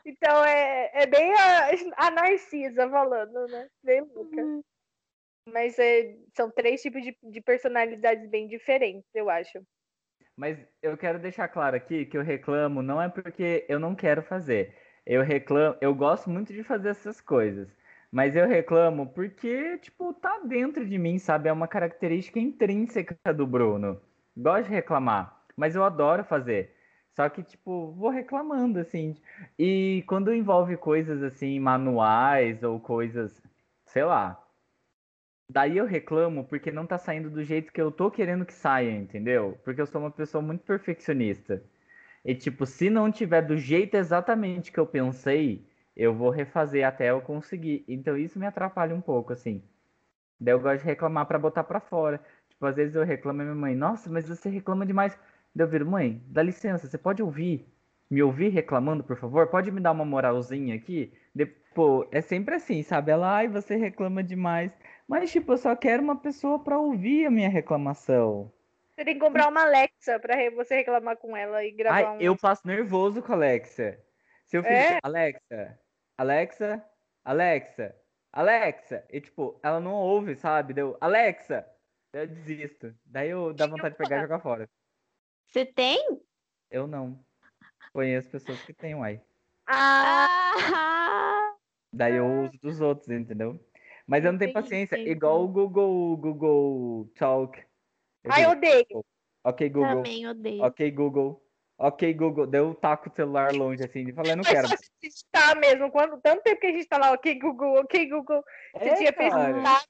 Então 0.04 0.44
é, 0.44 0.90
é 0.94 1.06
bem 1.06 1.32
a, 1.34 1.70
a 1.96 2.10
Narcisa 2.12 2.88
falando, 2.88 3.46
né? 3.48 3.68
Bem 3.82 4.02
louca. 4.02 4.62
Mas 5.48 5.78
é, 5.78 6.16
são 6.34 6.50
três 6.50 6.82
tipos 6.82 7.02
de, 7.02 7.16
de 7.22 7.40
personalidades 7.40 8.28
bem 8.28 8.48
diferentes, 8.48 9.08
eu 9.14 9.30
acho. 9.30 9.64
Mas 10.36 10.58
eu 10.82 10.96
quero 10.96 11.18
deixar 11.18 11.48
claro 11.48 11.76
aqui 11.76 12.04
que 12.04 12.18
eu 12.18 12.22
reclamo 12.22 12.82
não 12.82 13.00
é 13.00 13.08
porque 13.08 13.64
eu 13.68 13.78
não 13.78 13.94
quero 13.94 14.22
fazer. 14.22 14.74
Eu 15.06 15.22
reclamo, 15.22 15.76
eu 15.80 15.94
gosto 15.94 16.28
muito 16.28 16.52
de 16.52 16.62
fazer 16.62 16.90
essas 16.90 17.20
coisas. 17.20 17.68
Mas 18.10 18.36
eu 18.36 18.46
reclamo 18.46 19.06
porque, 19.08 19.78
tipo, 19.78 20.12
tá 20.14 20.40
dentro 20.40 20.86
de 20.86 20.98
mim, 20.98 21.18
sabe? 21.18 21.48
É 21.48 21.52
uma 21.52 21.68
característica 21.68 22.38
intrínseca 22.38 23.16
do 23.32 23.46
Bruno. 23.46 24.00
Gosto 24.36 24.68
de 24.68 24.74
reclamar, 24.74 25.44
mas 25.56 25.74
eu 25.74 25.84
adoro 25.84 26.24
fazer. 26.24 26.74
Só 27.14 27.28
que, 27.30 27.42
tipo, 27.42 27.92
vou 27.92 28.10
reclamando, 28.10 28.78
assim. 28.78 29.16
E 29.58 30.04
quando 30.06 30.34
envolve 30.34 30.76
coisas 30.76 31.22
assim, 31.22 31.58
manuais 31.58 32.62
ou 32.62 32.78
coisas, 32.78 33.42
sei 33.86 34.04
lá. 34.04 34.42
Daí 35.48 35.76
eu 35.76 35.86
reclamo 35.86 36.44
porque 36.44 36.70
não 36.72 36.86
tá 36.86 36.98
saindo 36.98 37.30
do 37.30 37.42
jeito 37.44 37.72
que 37.72 37.80
eu 37.80 37.90
tô 37.92 38.10
querendo 38.10 38.44
que 38.44 38.52
saia, 38.52 38.90
entendeu? 38.90 39.58
Porque 39.64 39.80
eu 39.80 39.86
sou 39.86 40.00
uma 40.00 40.10
pessoa 40.10 40.42
muito 40.42 40.64
perfeccionista. 40.64 41.62
E 42.24 42.34
tipo, 42.34 42.66
se 42.66 42.90
não 42.90 43.10
tiver 43.12 43.42
do 43.42 43.56
jeito 43.56 43.96
exatamente 43.96 44.72
que 44.72 44.80
eu 44.80 44.86
pensei, 44.86 45.66
eu 45.96 46.14
vou 46.14 46.30
refazer 46.30 46.86
até 46.86 47.10
eu 47.10 47.20
conseguir. 47.22 47.84
Então 47.88 48.16
isso 48.16 48.38
me 48.38 48.46
atrapalha 48.46 48.94
um 48.94 49.00
pouco, 49.00 49.32
assim. 49.32 49.62
Daí 50.40 50.54
eu 50.54 50.60
gosto 50.60 50.80
de 50.82 50.86
reclamar 50.86 51.26
pra 51.26 51.38
botar 51.38 51.64
pra 51.64 51.80
fora. 51.80 52.20
Tipo, 52.50 52.66
às 52.66 52.76
vezes 52.76 52.94
eu 52.96 53.04
reclamo 53.04 53.42
a 53.42 53.44
minha 53.44 53.54
mãe, 53.56 53.74
nossa, 53.76 54.10
mas 54.10 54.28
você 54.28 54.48
reclama 54.50 54.86
demais. 54.86 55.18
Daí 55.54 55.66
eu 55.66 55.70
viro, 55.70 55.86
mãe, 55.86 56.22
dá 56.28 56.42
licença, 56.42 56.86
você 56.88 56.98
pode 56.98 57.22
ouvir? 57.22 57.66
Me 58.10 58.22
ouvir 58.22 58.50
reclamando, 58.50 59.04
por 59.04 59.16
favor? 59.16 59.48
Pode 59.48 59.70
me 59.72 59.80
dar 59.80 59.92
uma 59.92 60.04
moralzinha 60.04 60.74
aqui? 60.76 61.12
Depois, 61.34 62.08
é 62.12 62.20
sempre 62.20 62.54
assim, 62.54 62.82
sabe? 62.82 63.10
Ela, 63.12 63.36
ai, 63.36 63.48
você 63.48 63.76
reclama 63.76 64.22
demais. 64.22 64.72
Mas, 65.08 65.30
tipo, 65.30 65.52
eu 65.52 65.58
só 65.58 65.74
quero 65.76 66.02
uma 66.02 66.16
pessoa 66.20 66.58
pra 66.62 66.78
ouvir 66.78 67.26
a 67.26 67.30
minha 67.30 67.48
reclamação. 67.48 68.52
Você 68.94 69.04
tem 69.04 69.14
que 69.14 69.20
comprar 69.20 69.48
uma 69.48 69.62
Alexa 69.62 70.18
pra 70.18 70.34
re- 70.34 70.50
você 70.50 70.76
reclamar 70.76 71.16
com 71.18 71.36
ela 71.36 71.62
e 71.64 71.70
gravar 71.70 71.96
Ai, 71.96 72.16
um. 72.16 72.20
eu 72.20 72.36
passo 72.36 72.66
nervoso 72.66 73.22
com 73.22 73.32
a 73.32 73.36
Alexa. 73.36 74.02
Se 74.46 74.56
eu 74.56 74.62
fizer, 74.62 74.94
É? 74.96 74.98
Alexa, 75.02 75.78
Alexa, 76.16 76.84
Alexa, 77.24 77.94
Alexa, 78.32 79.04
e 79.10 79.20
tipo, 79.20 79.60
ela 79.62 79.78
não 79.80 79.92
ouve, 79.92 80.34
sabe? 80.34 80.72
Deu, 80.72 80.96
Alexa, 81.00 81.66
eu 82.12 82.26
desisto. 82.26 82.94
Daí 83.04 83.28
eu 83.30 83.52
dá 83.52 83.66
vontade 83.66 83.94
de 83.94 83.98
pegar 83.98 84.18
e 84.18 84.22
jogar 84.22 84.40
fora. 84.40 84.68
Você 85.46 85.64
tem? 85.64 86.20
Eu 86.70 86.86
não. 86.86 87.22
Conheço 87.92 88.30
pessoas 88.30 88.60
que 88.62 88.72
têm, 88.72 88.94
uai. 88.94 89.20
Ah, 89.66 90.26
Ah! 90.58 91.54
Daí 91.92 92.14
eu 92.16 92.26
uso 92.44 92.58
dos 92.62 92.80
outros, 92.80 93.08
entendeu? 93.10 93.58
Mas 94.06 94.24
eu 94.24 94.32
não 94.32 94.38
tenho 94.38 94.52
paciência. 94.52 94.96
Igual 94.98 95.44
o 95.44 95.48
Google, 95.48 96.12
o 96.12 96.16
Google 96.16 97.10
Talk. 97.16 97.58
Eu 98.22 98.32
ai, 98.32 98.44
eu 98.44 98.54
digo, 98.54 98.58
odeio. 98.58 99.04
ok, 99.44 99.68
Google. 99.68 100.02
Também 100.02 100.28
odeio. 100.28 100.62
Ok, 100.62 100.90
Google. 100.92 101.42
Ok, 101.78 102.14
Google. 102.14 102.46
Daí 102.46 102.60
eu 102.60 102.74
taco 102.74 103.10
o 103.10 103.14
celular 103.14 103.52
longe 103.52 103.82
assim 103.84 104.08
e 104.08 104.12
falei, 104.12 104.34
não 104.36 104.44
Mas 104.44 104.52
quero. 104.52 104.68
digitar 105.02 105.58
mesmo. 105.58 105.90
Quando, 105.90 106.20
tanto 106.20 106.42
tempo 106.42 106.60
que 106.60 106.66
a 106.68 106.72
gente 106.72 106.86
tá 106.86 106.98
lá, 106.98 107.12
ok, 107.12 107.38
Google, 107.38 107.80
ok, 107.80 108.08
Google. 108.08 108.42
Você 108.72 108.88
É, 108.88 108.94
tinha 108.94 109.12
pesquisado. 109.12 109.86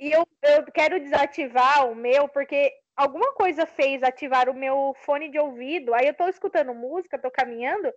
E 0.00 0.12
eu, 0.12 0.26
eu 0.42 0.64
quero 0.72 1.00
desativar 1.00 1.90
o 1.90 1.94
meu, 1.94 2.28
porque 2.28 2.72
alguma 2.96 3.32
coisa 3.34 3.66
fez 3.66 4.02
ativar 4.02 4.48
o 4.48 4.54
meu 4.54 4.94
fone 5.04 5.30
de 5.30 5.38
ouvido. 5.38 5.92
Aí 5.94 6.06
eu 6.06 6.14
tô 6.14 6.26
escutando 6.28 6.74
música, 6.74 7.18
tô 7.18 7.30
caminhando. 7.30 7.92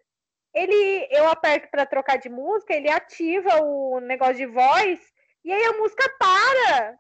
Ele, 0.54 1.08
eu 1.10 1.28
aperto 1.30 1.70
pra 1.70 1.86
trocar 1.86 2.18
de 2.18 2.30
música, 2.30 2.74
ele 2.74 2.90
ativa 2.90 3.62
o 3.62 4.00
negócio 4.00 4.36
de 4.36 4.46
voz, 4.46 5.00
e 5.44 5.52
aí 5.52 5.66
a 5.66 5.74
música 5.74 6.04
para. 6.20 7.00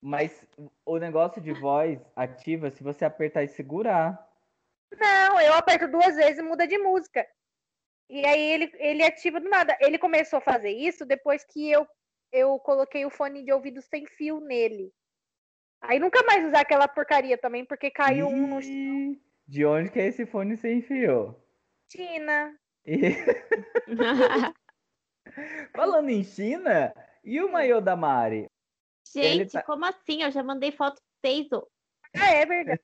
Mas 0.00 0.46
o 0.84 0.98
negócio 0.98 1.40
de 1.40 1.52
voz 1.52 2.00
ativa 2.14 2.70
se 2.70 2.82
você 2.82 3.04
apertar 3.04 3.42
e 3.42 3.48
segurar. 3.48 4.28
Não, 4.96 5.40
eu 5.40 5.54
aperto 5.54 5.88
duas 5.88 6.14
vezes 6.14 6.38
e 6.38 6.42
muda 6.42 6.66
de 6.66 6.78
música. 6.78 7.26
E 8.08 8.24
aí 8.24 8.40
ele, 8.52 8.72
ele 8.76 9.02
ativa 9.02 9.40
do 9.40 9.48
nada. 9.48 9.76
Ele 9.80 9.98
começou 9.98 10.38
a 10.38 10.42
fazer 10.42 10.70
isso 10.70 11.04
depois 11.04 11.44
que 11.44 11.70
eu, 11.70 11.86
eu 12.32 12.58
coloquei 12.60 13.04
o 13.04 13.10
fone 13.10 13.44
de 13.44 13.52
ouvido 13.52 13.82
sem 13.82 14.06
fio 14.06 14.40
nele. 14.40 14.92
Aí 15.80 15.98
nunca 15.98 16.22
mais 16.24 16.44
usar 16.46 16.60
aquela 16.60 16.88
porcaria 16.88 17.36
também, 17.36 17.64
porque 17.64 17.90
caiu 17.90 18.26
um 18.28 18.46
no 18.46 18.60
Ih, 18.60 19.20
De 19.46 19.64
onde 19.64 19.90
que 19.90 20.00
é 20.00 20.06
esse 20.06 20.26
fone 20.26 20.56
sem 20.56 20.82
fio? 20.82 21.36
China. 21.90 22.57
E- 22.86 23.16
Falando 25.74 26.08
em 26.08 26.24
China, 26.24 26.92
e 27.22 27.40
o 27.40 27.50
maiô 27.52 27.80
da 27.80 27.94
Mari? 27.96 28.50
Gente, 29.12 29.52
tá- 29.52 29.62
como 29.62 29.84
assim? 29.84 30.22
Eu 30.22 30.30
já 30.30 30.42
mandei 30.42 30.72
foto 30.72 31.00
pra 31.20 31.30
vocês. 31.30 31.48
Ah, 32.18 32.30
é 32.32 32.46
verdade. 32.46 32.80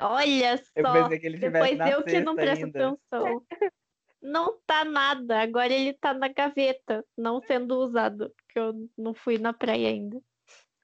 Olha 0.00 0.62
Eu 0.74 0.84
só. 0.86 0.92
pensei 0.92 1.18
que 1.18 1.26
ele 1.26 1.38
tivesse 1.38 1.52
Depois 1.76 1.78
na 1.78 1.90
eu 1.90 2.04
que 2.04 2.20
não 2.20 2.34
presto 2.34 2.64
ainda. 2.64 2.88
atenção. 2.88 3.46
Não 4.22 4.60
tá 4.66 4.84
nada. 4.84 5.40
Agora 5.40 5.72
ele 5.72 5.94
tá 5.94 6.12
na 6.12 6.28
gaveta, 6.28 7.04
não 7.16 7.40
sendo 7.40 7.78
usado, 7.78 8.30
porque 8.30 8.58
eu 8.58 8.88
não 8.96 9.14
fui 9.14 9.38
na 9.38 9.52
praia 9.52 9.88
ainda. 9.88 10.20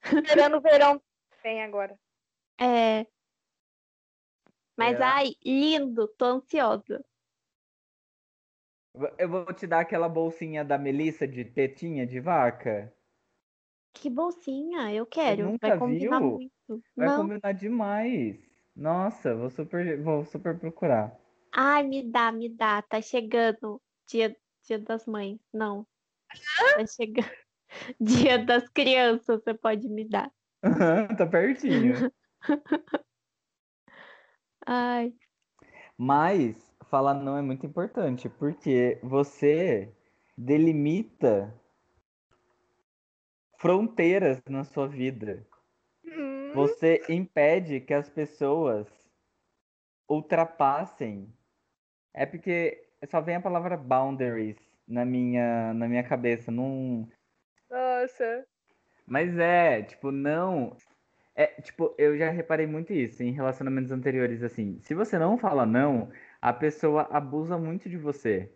Esperando 0.05 0.57
o 0.57 0.61
verão 0.61 1.03
vem 1.43 1.63
agora. 1.63 1.99
É. 2.59 3.07
Mas 4.77 4.99
É. 5.01 5.03
ai, 5.03 5.35
lindo, 5.45 6.09
tô 6.17 6.25
ansiosa. 6.27 7.05
Eu 9.19 9.29
vou 9.29 9.45
te 9.53 9.67
dar 9.67 9.81
aquela 9.81 10.09
bolsinha 10.09 10.65
da 10.65 10.79
Melissa 10.79 11.27
de 11.27 11.45
tetinha 11.45 12.07
de 12.07 12.21
vaca. 12.21 12.93
Que 13.95 14.11
bolsinha, 14.11 14.93
eu 14.93 15.07
quero. 15.07 15.51
nunca 15.53 15.69
Vai 15.69 15.79
combinar 15.79 16.21
viu? 16.21 16.33
muito. 16.39 16.53
Vai 16.97 17.07
Não. 17.09 17.23
combinar 17.23 17.53
demais. 17.53 18.37
Nossa, 18.75 19.35
vou 19.35 19.51
super, 19.51 20.03
vou 20.03 20.25
super 20.25 20.59
procurar. 20.59 21.19
Ai, 21.53 21.83
me 21.85 22.03
dá, 22.11 22.31
me 22.33 22.49
dá. 22.49 22.83
Tá 22.83 23.01
chegando 23.01 23.81
dia, 24.07 24.37
dia 24.67 24.79
das 24.79 25.07
mães. 25.07 25.39
Não. 25.53 25.87
Tá 26.75 26.87
chegando. 26.87 27.31
Dia 28.01 28.39
das 28.39 28.69
crianças, 28.71 29.43
você 29.43 29.53
pode 29.53 29.89
me 29.89 30.09
dar. 30.09 30.31
tá 31.17 31.27
pertinho. 31.27 31.95
Ai, 34.67 35.15
Mas 35.99 36.66
falar 36.91 37.15
não 37.15 37.37
é 37.37 37.43
muito 37.43 37.67
importante, 37.67 38.29
porque 38.29 38.99
você 39.03 39.93
delimita 40.37 41.53
fronteiras 43.59 44.43
na 44.49 44.65
sua 44.65 44.87
vida. 44.87 45.47
Hum, 46.05 46.53
Você 46.55 47.03
impede 47.09 47.81
que 47.81 47.95
as 47.95 48.09
pessoas 48.09 48.87
ultrapassem. 50.09 51.33
É 52.15 52.25
porque 52.25 52.89
só 53.11 53.21
vem 53.21 53.37
a 53.37 53.41
palavra 53.41 53.77
boundaries 53.77 54.57
na 54.87 55.05
minha, 55.05 55.75
na 55.75 55.89
minha 55.89 56.03
cabeça. 56.03 56.51
Não... 56.51 57.09
Nossa. 57.71 58.47
Mas 59.07 59.37
é, 59.39 59.83
tipo, 59.83 60.11
não. 60.11 60.77
É, 61.35 61.47
tipo, 61.61 61.95
eu 61.99 62.17
já 62.17 62.31
reparei 62.31 62.67
muito 62.67 62.93
isso 62.93 63.23
em 63.23 63.31
relacionamentos 63.31 63.93
anteriores, 63.93 64.43
assim. 64.43 64.81
Se 64.81 64.95
você 64.95 65.19
não 65.19 65.37
fala 65.37 65.67
não, 65.67 66.11
a 66.41 66.53
pessoa 66.53 67.09
abusa 67.11 67.59
muito 67.59 67.89
de 67.89 67.97
você. 67.97 68.53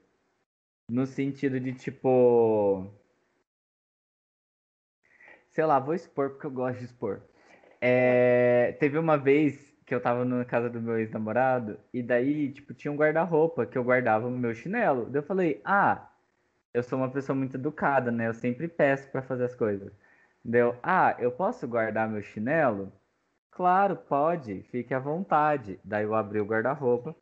No 0.89 1.07
sentido 1.07 1.61
de, 1.61 1.73
tipo. 1.73 2.93
Sei 5.51 5.65
lá, 5.65 5.79
vou 5.79 5.95
expor 5.95 6.31
porque 6.31 6.47
eu 6.47 6.51
gosto 6.51 6.79
de 6.79 6.85
expor. 6.85 7.23
É, 7.81 8.77
teve 8.79 8.99
uma 8.99 9.17
vez 9.17 9.71
que 9.87 9.95
eu 9.95 10.01
tava 10.01 10.25
na 10.25 10.45
casa 10.45 10.71
do 10.71 10.81
meu 10.81 10.99
ex-namorado, 10.99 11.79
e 11.93 12.03
daí, 12.03 12.53
tipo, 12.53 12.73
tinha 12.75 12.93
um 12.93 12.97
guarda-roupa 12.97 13.67
que 13.67 13.77
eu 13.77 13.83
guardava 13.85 14.29
o 14.29 14.31
meu 14.31 14.55
chinelo. 14.55 15.07
Daí 15.07 15.21
eu 15.21 15.27
falei, 15.27 15.61
ah, 15.65 16.09
eu 16.73 16.83
sou 16.83 16.99
uma 16.99 17.11
pessoa 17.11 17.35
muito 17.37 17.57
educada, 17.57 18.11
né? 18.13 18.29
Eu 18.29 18.35
sempre 18.35 18.69
peço 18.69 19.11
pra 19.11 19.23
fazer 19.23 19.45
as 19.45 19.55
coisas. 19.55 19.93
Deu, 20.45 20.77
ah, 20.83 21.17
eu 21.19 21.33
posso 21.33 21.67
guardar 21.67 22.09
meu 22.09 22.23
chinelo? 22.23 22.93
Claro, 23.51 23.97
pode, 23.97 24.63
fique 24.71 24.95
à 24.95 24.99
vontade. 25.01 25.81
Daí 25.85 26.05
eu 26.05 26.15
abri 26.15 26.41
o 26.41 26.47
guarda-roupa 26.47 27.17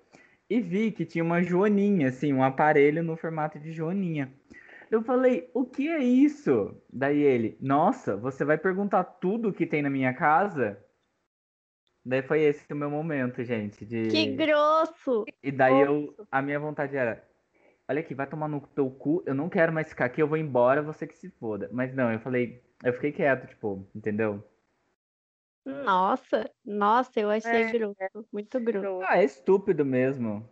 e 0.49 0.61
vi 0.61 0.91
que 0.91 1.05
tinha 1.05 1.23
uma 1.23 1.43
joaninha, 1.43 2.09
assim, 2.09 2.33
um 2.33 2.43
aparelho 2.43 3.03
no 3.03 3.17
formato 3.17 3.59
de 3.59 3.73
joaninha. 3.73 4.33
Eu 4.91 5.03
falei, 5.03 5.51
o 5.53 5.65
que 5.67 5.89
é 5.89 5.99
isso? 5.99 6.75
Daí 6.91 7.21
ele, 7.21 7.59
nossa, 7.61 8.17
você 8.17 8.45
vai 8.45 8.57
perguntar 8.57 9.05
tudo 9.05 9.53
que 9.53 9.67
tem 9.67 9.83
na 9.83 9.91
minha 9.91 10.15
casa? 10.15 10.83
Daí 12.05 12.23
foi 12.23 12.41
esse 12.41 12.65
o 12.73 12.77
meu 12.77 12.91
momento, 12.91 13.45
gente, 13.45 13.85
de... 13.85 14.09
que 14.09 14.35
grosso! 14.35 15.27
E 15.43 15.53
daí 15.53 15.83
eu, 15.83 16.15
a 16.31 16.41
minha 16.41 16.59
vontade 16.59 16.97
era, 16.97 17.23
olha 17.87 18.01
aqui, 18.01 18.15
vai 18.15 18.27
tomar 18.27 18.49
no 18.49 18.63
teu 18.75 18.89
cu, 18.89 19.23
eu 19.27 19.35
não 19.35 19.51
quero 19.51 19.75
mais 19.75 19.91
ficar 19.91 20.07
aqui, 20.07 20.23
eu 20.23 20.29
vou 20.29 20.39
embora, 20.39 20.81
você 20.81 21.07
que 21.07 21.15
se 21.15 21.29
foda. 21.29 21.69
Mas 21.71 21.95
não, 21.95 22.11
eu 22.11 22.19
falei, 22.21 22.63
eu 22.83 22.95
fiquei 22.95 23.13
quieto, 23.13 23.47
tipo, 23.47 23.87
entendeu? 23.95 24.43
Nossa, 25.65 26.51
nossa, 26.65 27.21
eu 27.21 27.31
achei 27.31 27.65
É, 27.65 27.69
grosso, 27.69 27.97
muito 28.33 28.61
grosso. 28.61 29.09
Ah, 29.09 29.19
é 29.19 29.25
estúpido 29.25 29.85
mesmo. 29.85 30.49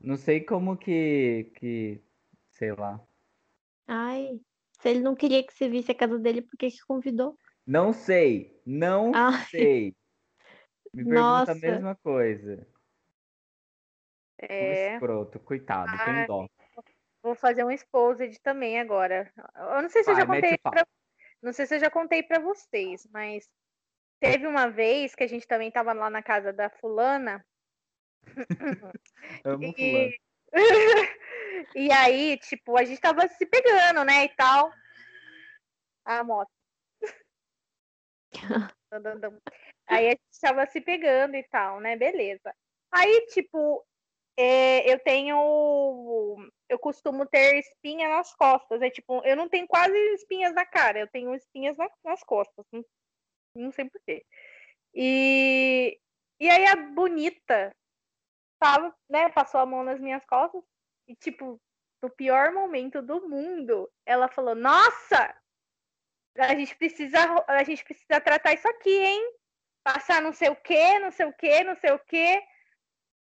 Não 0.00 0.16
sei 0.16 0.40
como 0.44 0.76
que, 0.78 1.52
que, 1.56 2.02
sei 2.50 2.72
lá. 2.74 3.06
Ai, 3.86 4.40
se 4.80 4.88
ele 4.88 5.00
não 5.00 5.14
queria 5.14 5.44
que 5.46 5.52
você 5.52 5.68
visse 5.68 5.90
a 5.92 5.94
casa 5.94 6.18
dele, 6.18 6.42
por 6.42 6.56
que 6.56 6.70
que 6.70 6.78
convidou? 6.86 7.36
Não 7.66 7.92
sei, 7.92 8.60
não 8.66 9.12
Ai. 9.12 9.44
sei. 9.50 9.94
Me 10.92 11.06
pergunta 11.06 11.52
Nossa. 11.52 11.52
a 11.52 11.54
mesma 11.54 11.96
coisa. 11.96 12.66
Um 14.58 14.70
É. 14.70 14.70
escroto, 14.70 15.40
coitado, 15.40 15.98
tem 15.98 16.22
Ai. 16.22 16.24
dó. 16.24 16.46
Vou 17.22 17.34
fazer 17.34 17.64
um 17.64 17.70
exposed 17.70 18.40
também 18.42 18.80
agora. 18.80 19.32
Eu 19.56 19.82
não 19.82 19.88
sei 19.90 20.04
se 20.04 20.10
eu 20.12 20.14
Vai, 20.14 20.16
já 20.16 20.26
mete 20.26 20.48
contei 20.50 20.58
pra... 20.70 20.86
Não 21.42 21.52
sei 21.52 21.66
se 21.66 21.76
eu 21.76 21.80
já 21.80 21.90
contei 21.90 22.22
pra 22.22 22.40
vocês, 22.40 23.06
mas 23.12 23.48
teve 24.20 24.46
uma 24.46 24.68
vez 24.68 25.14
que 25.14 25.24
a 25.24 25.26
gente 25.26 25.46
também 25.46 25.70
tava 25.70 25.92
lá 25.92 26.10
na 26.10 26.22
casa 26.22 26.52
da 26.52 26.68
fulana 26.68 27.44
Amo 29.44 29.74
e 29.76 30.18
e 31.76 31.92
aí, 31.92 32.36
tipo, 32.38 32.76
a 32.76 32.84
gente 32.84 33.00
tava 33.00 33.26
se 33.28 33.46
pegando, 33.46 34.04
né, 34.04 34.24
e 34.24 34.28
tal. 34.30 34.72
A 36.04 36.24
moto. 36.24 36.50
Aí 39.86 40.06
a 40.08 40.10
gente 40.10 40.40
tava 40.40 40.66
se 40.66 40.80
pegando 40.80 41.36
e 41.36 41.44
tal, 41.44 41.80
né? 41.80 41.96
Beleza. 41.96 42.54
Aí, 42.92 43.26
tipo, 43.26 43.84
é, 44.36 44.92
eu 44.92 44.98
tenho. 44.98 46.50
Eu 46.68 46.78
costumo 46.78 47.26
ter 47.26 47.58
espinha 47.58 48.08
nas 48.08 48.34
costas. 48.34 48.82
É 48.82 48.90
tipo, 48.90 49.22
eu 49.24 49.36
não 49.36 49.48
tenho 49.48 49.66
quase 49.68 49.96
espinhas 50.14 50.54
na 50.54 50.64
cara, 50.66 50.98
eu 50.98 51.08
tenho 51.08 51.34
espinhas 51.34 51.76
na- 51.76 51.90
nas 52.04 52.22
costas. 52.24 52.64
Não, 52.72 52.84
não 53.54 53.72
sei 53.72 53.88
porquê. 53.88 54.24
E, 54.94 55.98
e 56.38 56.48
aí 56.48 56.66
a 56.66 56.76
bonita 56.76 57.74
tava, 58.58 58.94
né? 59.08 59.28
Passou 59.30 59.60
a 59.60 59.66
mão 59.66 59.82
nas 59.84 60.00
minhas 60.00 60.24
costas 60.26 60.62
e, 61.06 61.14
tipo, 61.16 61.60
no 62.02 62.10
pior 62.10 62.52
momento 62.52 63.02
do 63.02 63.28
mundo, 63.28 63.90
ela 64.06 64.28
falou: 64.28 64.54
Nossa! 64.54 65.36
A 66.38 66.54
gente 66.54 66.76
precisa, 66.76 67.18
a 67.48 67.64
gente 67.64 67.84
precisa 67.84 68.20
tratar 68.20 68.54
isso 68.54 68.68
aqui, 68.68 68.96
hein? 68.96 69.34
Passar 69.82 70.22
não 70.22 70.32
sei 70.32 70.48
o 70.48 70.56
que, 70.56 70.98
não 70.98 71.10
sei 71.10 71.26
o 71.26 71.32
que, 71.32 71.64
não 71.64 71.74
sei 71.76 71.92
o 71.92 71.98
que. 71.98 72.42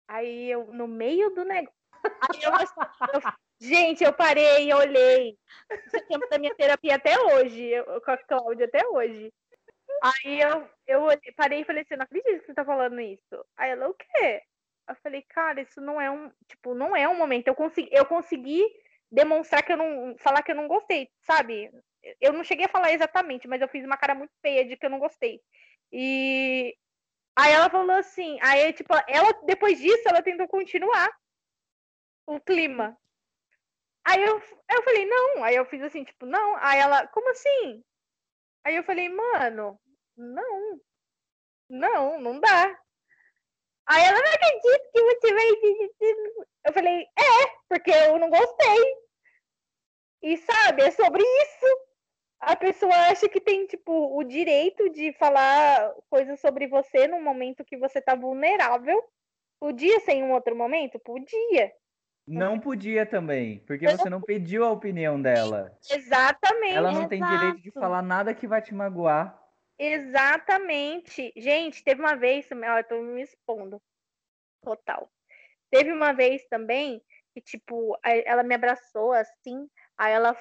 Aí 0.09 0.51
eu, 0.51 0.67
no 0.73 0.87
meio 0.87 1.31
do 1.31 1.45
negócio. 1.45 1.75
Eu, 2.43 2.53
eu- 2.53 3.33
gente, 3.61 4.03
eu 4.05 4.13
parei, 4.13 4.71
eu 4.73 4.77
olhei. 4.79 5.39
Isso 5.87 5.97
é 5.97 6.01
tempo 6.01 6.29
da 6.29 6.39
minha 6.39 6.55
terapia 6.55 6.97
até 6.97 7.19
hoje, 7.19 7.65
eu, 7.67 8.01
com 8.01 8.11
a 8.11 8.19
Cláudia 8.19 8.67
até 8.67 8.87
hoje. 8.89 9.33
Aí 10.03 10.41
eu, 10.41 10.69
eu 10.87 11.09
parei 11.37 11.61
e 11.61 11.65
falei 11.65 11.83
assim, 11.83 11.97
não 11.97 12.05
acredito 12.05 12.41
que 12.41 12.47
você 12.47 12.55
tá 12.55 12.65
falando 12.65 13.01
isso. 13.01 13.45
Aí 13.57 13.71
ela, 13.71 13.89
o 13.89 13.95
quê? 13.95 14.43
Eu 14.89 14.97
falei, 15.03 15.23
cara, 15.23 15.61
isso 15.61 15.81
não 15.81 16.01
é 16.01 16.11
um, 16.11 16.31
tipo, 16.49 16.75
não 16.75 16.97
é 16.97 17.09
um 17.09 17.17
momento. 17.17 17.49
Eu 17.49 17.55
consegui, 17.55 17.91
eu 17.93 18.05
consegui 18.07 18.65
demonstrar 19.11 19.63
que 19.63 19.73
eu 19.73 19.77
não, 19.77 20.17
falar 20.19 20.43
que 20.43 20.53
eu 20.53 20.57
não 20.57 20.67
gostei, 20.69 21.09
sabe? 21.23 21.71
Eu 22.21 22.33
não 22.33 22.43
cheguei 22.43 22.67
a 22.67 22.71
falar 22.71 22.93
exatamente, 22.93 23.47
mas 23.47 23.61
eu 23.61 23.69
fiz 23.69 23.85
uma 23.85 23.97
cara 23.97 24.15
muito 24.15 24.33
feia 24.41 24.65
de 24.67 24.77
que 24.77 24.87
eu 24.87 24.91
não 24.91 24.99
gostei. 24.99 25.41
E 25.93 26.75
aí 27.37 27.53
ela 27.53 27.69
falou 27.69 27.97
assim, 27.97 28.39
aí 28.43 28.73
tipo, 28.73 28.93
ela 29.07 29.33
depois 29.45 29.79
disso 29.79 30.09
ela 30.09 30.23
tentou 30.23 30.49
continuar 30.49 31.11
o 32.27 32.41
clima. 32.41 32.97
Aí 34.05 34.23
eu, 34.23 34.43
eu 34.71 34.83
falei, 34.83 35.07
não, 35.07 35.45
aí 35.45 35.57
eu 35.57 35.65
fiz 35.67 35.83
assim, 35.83 36.05
tipo, 36.05 36.27
não. 36.27 36.57
Aí 36.57 36.79
ela, 36.79 37.07
como 37.09 37.31
assim? 37.31 37.85
Aí 38.65 38.77
eu 38.77 38.85
falei, 38.85 39.09
mano, 39.09 39.79
não. 40.21 40.81
Não, 41.69 42.21
não 42.21 42.41
dá. 42.41 42.79
Aí 43.87 44.05
ela 44.05 44.19
não 44.19 44.33
acredita 44.33 44.91
que 44.93 45.03
você 45.03 45.35
vai. 45.35 45.49
Eu 46.67 46.73
falei, 46.73 47.03
é, 47.03 47.47
porque 47.69 47.91
eu 47.91 48.19
não 48.19 48.31
gostei. 48.31 48.97
E 50.23 50.37
sabe, 50.37 50.83
é 50.83 50.91
sobre 50.91 51.23
isso. 51.23 51.67
A 52.41 52.57
pessoa 52.57 52.95
acha 53.09 53.29
que 53.29 53.41
tem, 53.41 53.67
tipo, 53.67 54.17
o 54.17 54.23
direito 54.25 54.89
de 54.91 55.13
falar 55.15 55.93
coisas 56.09 56.41
sobre 56.41 56.67
você 56.67 57.07
num 57.07 57.23
momento 57.23 57.65
que 57.65 57.77
você 57.77 58.01
tá 58.01 58.15
vulnerável. 58.15 59.03
Podia 59.59 60.01
ser 60.01 60.13
em 60.13 60.23
um 60.23 60.33
outro 60.33 60.57
momento? 60.57 60.99
Podia. 60.99 61.73
Não 62.27 62.61
podia 62.61 63.05
também, 63.05 63.59
porque 63.67 63.89
você 63.91 64.09
não 64.09 64.21
pediu 64.21 64.65
a 64.65 64.71
opinião 64.71 65.21
dela. 65.21 65.77
Exatamente. 65.91 66.77
Ela 66.77 66.93
não 66.93 67.09
tem 67.09 67.21
direito 67.21 67.61
de 67.61 67.73
falar 67.73 68.03
nada 68.03 68.35
que 68.35 68.47
vai 68.47 68.63
te 68.63 68.75
magoar. 68.75 69.40
Exatamente. 69.83 71.33
Gente, 71.35 71.83
teve 71.83 72.03
uma 72.03 72.15
vez, 72.15 72.47
ó, 72.53 72.79
eu 72.79 72.85
tô 72.85 73.01
me 73.01 73.23
expondo. 73.23 73.81
Total. 74.63 75.11
Teve 75.71 75.91
uma 75.91 76.13
vez 76.13 76.47
também 76.49 77.03
que, 77.33 77.41
tipo, 77.41 77.99
ela 78.03 78.43
me 78.43 78.55
abraçou 78.55 79.13
assim, 79.13 79.67
aí 79.97 80.13
ela, 80.13 80.37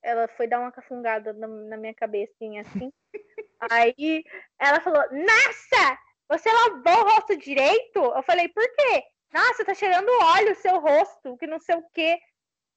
ela 0.00 0.28
foi 0.28 0.46
dar 0.46 0.60
uma 0.60 0.70
cafungada 0.70 1.32
na, 1.32 1.48
na 1.48 1.76
minha 1.76 1.92
cabecinha 1.92 2.62
assim. 2.62 2.92
aí 3.68 4.22
ela 4.60 4.80
falou: 4.80 5.02
Nossa, 5.10 5.98
você 6.28 6.48
lavou 6.52 7.02
o 7.02 7.14
rosto 7.14 7.36
direito? 7.36 7.98
Eu 7.98 8.22
falei: 8.22 8.48
Por 8.48 8.64
quê? 8.76 9.02
Nossa, 9.32 9.64
tá 9.64 9.74
cheirando 9.74 10.08
óleo 10.22 10.52
o 10.52 10.56
seu 10.56 10.78
rosto, 10.78 11.36
que 11.36 11.48
não 11.48 11.58
sei 11.58 11.74
o 11.74 11.84
quê. 11.92 12.20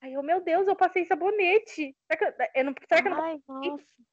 Aí 0.01 0.13
eu, 0.13 0.23
meu 0.23 0.41
Deus, 0.41 0.67
eu 0.67 0.75
passei 0.75 1.05
sabonete. 1.05 1.95
Será 2.11 2.17
que 2.17 2.25
eu, 2.25 2.47
eu 2.55 2.65
não, 2.65 2.73
será 2.87 3.01
que 3.01 3.07
eu 3.07 3.15
não 3.15 3.23
Ai. 3.23 3.39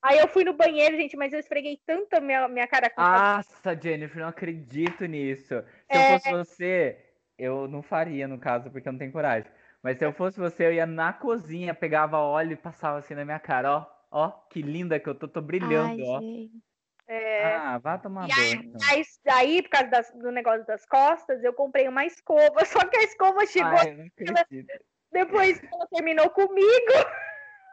Aí 0.03 0.19
eu 0.19 0.29
fui 0.29 0.45
no 0.45 0.53
banheiro, 0.55 0.97
gente, 0.97 1.17
mas 1.17 1.33
eu 1.33 1.39
esfreguei 1.39 1.81
tanto 1.87 2.15
a 2.15 2.21
minha, 2.21 2.49
minha 2.49 2.67
cara 2.67 2.91
com. 2.91 3.03
Nossa, 3.03 3.81
Jennifer, 3.81 4.21
não 4.21 4.29
acredito 4.29 5.05
nisso. 5.07 5.49
Se 5.91 5.97
É. 5.97 5.97
eu 5.97 6.05
fosse 6.07 6.31
você, 6.31 6.99
eu 7.39 7.69
não 7.69 7.83
faria, 7.83 8.27
no 8.29 8.39
caso, 8.39 8.71
porque 8.71 8.89
eu 8.89 8.93
não 8.93 8.99
tenho 8.99 9.13
coragem. 9.13 9.51
Mas 9.83 9.99
se 9.99 10.05
eu 10.05 10.13
fosse 10.13 10.39
você, 10.39 10.67
eu 10.67 10.73
ia 10.73 10.87
na 10.87 11.13
cozinha, 11.13 11.75
pegava 11.75 12.19
óleo 12.19 12.53
e 12.53 12.57
passava 12.57 12.99
assim 12.99 13.15
na 13.15 13.25
minha 13.25 13.39
cara, 13.39 13.77
ó, 13.77 13.95
Ó, 14.17 14.31
que 14.49 14.63
linda 14.63 15.01
que 15.01 15.09
eu 15.09 15.15
tô, 15.15 15.27
tô 15.27 15.43
brilhando, 15.43 15.83
Ai, 15.83 16.01
ó. 16.03 16.21
gente. 16.21 16.63
É, 17.09 17.57
Ah, 17.57 17.79
vá 17.79 17.99
tomar 17.99 18.29
E 18.29 18.33
aí, 18.33 18.57
banho. 18.59 18.73
mas 18.81 19.19
daí, 19.25 19.61
por 19.61 19.71
causa 19.71 19.91
das- 19.91 20.13
do 20.13 20.31
negócio 20.31 20.65
das 20.65 20.87
costas, 20.87 21.43
eu 21.43 21.53
comprei 21.53 21.89
uma 21.89 22.07
escova. 22.07 22.65
Só 22.65 22.89
que 22.89 22.97
a 22.97 23.03
escova 23.03 23.45
chegou 23.45 23.77
Ai, 23.77 23.91
eu 23.91 23.97
não 23.97 24.07
acredito. 24.07 24.85
Depois 25.15 25.59
que 25.59 25.69
ela 25.73 25.87
terminou 25.87 26.29
comigo. 26.31 26.93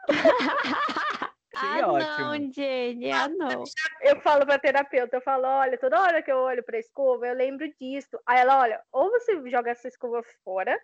Ah, 1.54 1.86
ótimo. 1.86 2.28
não, 2.28 2.52
Jenny, 2.52 3.12
ah, 3.12 3.28
não. 3.28 3.62
Eu 4.00 4.18
falo 4.20 4.44
pra 4.46 4.58
terapeuta, 4.58 5.18
eu 5.18 5.20
falo, 5.20 5.44
olha, 5.44 5.76
toda 5.78 6.00
hora 6.00 6.22
que 6.22 6.32
eu 6.32 6.38
olho 6.38 6.64
pra 6.64 6.78
escova, 6.78 7.26
eu 7.26 7.34
lembro 7.34 7.70
disso. 7.78 8.18
Aí 8.26 8.40
ela, 8.40 8.58
olha, 8.58 8.82
ou 8.90 9.10
você 9.10 9.38
joga 9.50 9.70
essa 9.70 9.86
escova 9.86 10.24
fora, 10.42 10.76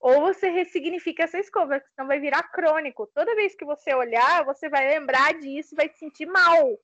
ou 0.00 0.20
você 0.20 0.48
ressignifica 0.50 1.24
essa 1.24 1.38
escova, 1.38 1.80
porque 1.80 1.92
senão 1.94 2.06
vai 2.06 2.20
virar 2.20 2.44
crônico. 2.44 3.08
Toda 3.08 3.34
vez 3.34 3.56
que 3.56 3.64
você 3.64 3.92
olhar, 3.92 4.44
você 4.44 4.68
vai 4.68 4.88
lembrar 4.88 5.34
disso 5.34 5.74
e 5.74 5.76
vai 5.76 5.88
se 5.88 5.98
sentir 5.98 6.26
mal. 6.26 6.78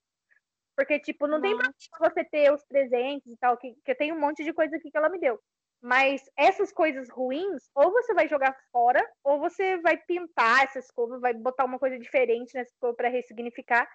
Porque, 0.77 0.99
tipo, 0.99 1.27
não 1.27 1.41
tem 1.41 1.55
Nossa. 1.55 1.73
problema 1.89 2.14
você 2.14 2.25
ter 2.25 2.53
os 2.53 2.64
presentes 2.64 3.33
e 3.33 3.37
tal, 3.37 3.57
que, 3.57 3.75
que 3.85 3.95
tem 3.95 4.12
um 4.12 4.18
monte 4.18 4.43
de 4.43 4.53
coisa 4.53 4.77
aqui 4.77 4.91
que 4.91 4.99
ela 4.99 5.09
me 5.09 5.21
deu. 5.21 5.41
Mas 5.83 6.22
essas 6.37 6.72
coisas 6.72 7.09
ruins, 7.09 7.70
ou 7.74 7.91
você 7.91 8.12
vai 8.12 8.28
jogar 8.28 8.55
fora, 8.70 9.01
ou 9.24 9.41
você 9.41 9.78
vai 9.78 9.97
pintar 9.97 10.64
essa 10.64 10.78
escova, 10.78 11.18
vai 11.18 11.33
botar 11.33 11.64
uma 11.64 11.78
coisa 11.78 11.99
diferente 11.99 12.55
nessa 12.55 12.70
escova 12.70 12.95
para 12.95 13.09
ressignificar. 13.09 13.89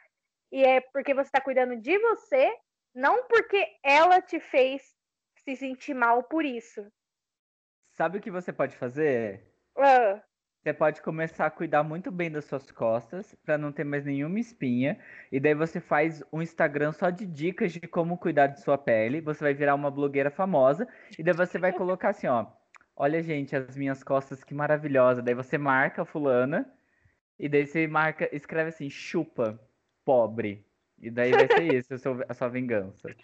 E 0.51 0.63
é 0.63 0.81
porque 0.81 1.13
você 1.13 1.27
está 1.27 1.41
cuidando 1.41 1.75
de 1.79 1.97
você, 1.99 2.51
não 2.93 3.27
porque 3.27 3.67
ela 3.83 4.21
te 4.21 4.39
fez 4.39 4.81
se 5.43 5.55
sentir 5.55 5.93
mal 5.93 6.23
por 6.23 6.43
isso. 6.43 6.85
Sabe 7.91 8.17
o 8.17 8.21
que 8.21 8.31
você 8.31 8.51
pode 8.51 8.75
fazer? 8.75 9.43
Ah, 9.77 10.23
Você 10.65 10.73
pode 10.73 10.99
começar 11.03 11.45
a 11.45 11.51
cuidar 11.51 11.83
muito 11.83 12.09
bem 12.09 12.31
das 12.31 12.45
suas 12.45 12.71
costas 12.71 13.35
para 13.45 13.55
não 13.55 13.71
ter 13.71 13.83
mais 13.83 14.03
nenhuma 14.03 14.39
espinha. 14.39 14.99
E 15.31 15.39
daí 15.39 15.53
você 15.53 15.79
faz 15.79 16.23
um 16.33 16.41
Instagram 16.41 16.91
só 16.91 17.11
de 17.11 17.23
dicas 17.23 17.71
de 17.71 17.81
como 17.81 18.17
cuidar 18.17 18.47
de 18.47 18.59
sua 18.61 18.75
pele. 18.75 19.21
Você 19.21 19.43
vai 19.43 19.53
virar 19.53 19.75
uma 19.75 19.91
blogueira 19.91 20.31
famosa. 20.31 20.87
E 21.19 21.21
daí 21.21 21.35
você 21.35 21.59
vai 21.59 21.71
colocar 21.71 22.09
assim, 22.09 22.25
ó. 22.25 22.47
Olha, 22.95 23.21
gente, 23.21 23.55
as 23.55 23.77
minhas 23.77 24.03
costas, 24.03 24.43
que 24.43 24.55
maravilhosa. 24.55 25.21
Daí 25.21 25.35
você 25.35 25.55
marca 25.55 26.01
a 26.01 26.05
fulana. 26.05 26.73
E 27.37 27.47
daí 27.47 27.67
você 27.67 27.85
marca, 27.85 28.27
escreve 28.35 28.69
assim, 28.69 28.89
chupa, 28.89 29.59
pobre. 30.03 30.65
E 30.97 31.11
daí 31.11 31.29
vai 31.29 31.47
ser 31.47 31.75
isso, 31.75 31.93
o 31.93 31.99
seu- 31.99 32.25
a 32.27 32.33
sua 32.33 32.47
vingança. 32.49 33.15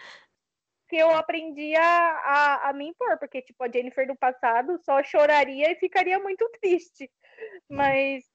Que 0.92 0.98
eu 0.98 1.10
aprendi 1.12 1.74
a, 1.78 1.82
a, 1.82 2.70
a 2.70 2.74
me 2.74 2.90
impor, 2.90 3.18
porque, 3.18 3.42
tipo, 3.42 3.64
a 3.64 3.70
Jennifer 3.74 4.06
do 4.06 4.18
passado 4.18 4.78
só 4.84 5.02
choraria 5.02 5.72
e 5.72 5.76
ficaria 5.78 6.20
muito 6.20 6.46
triste. 6.62 7.10
Mas 7.70 8.26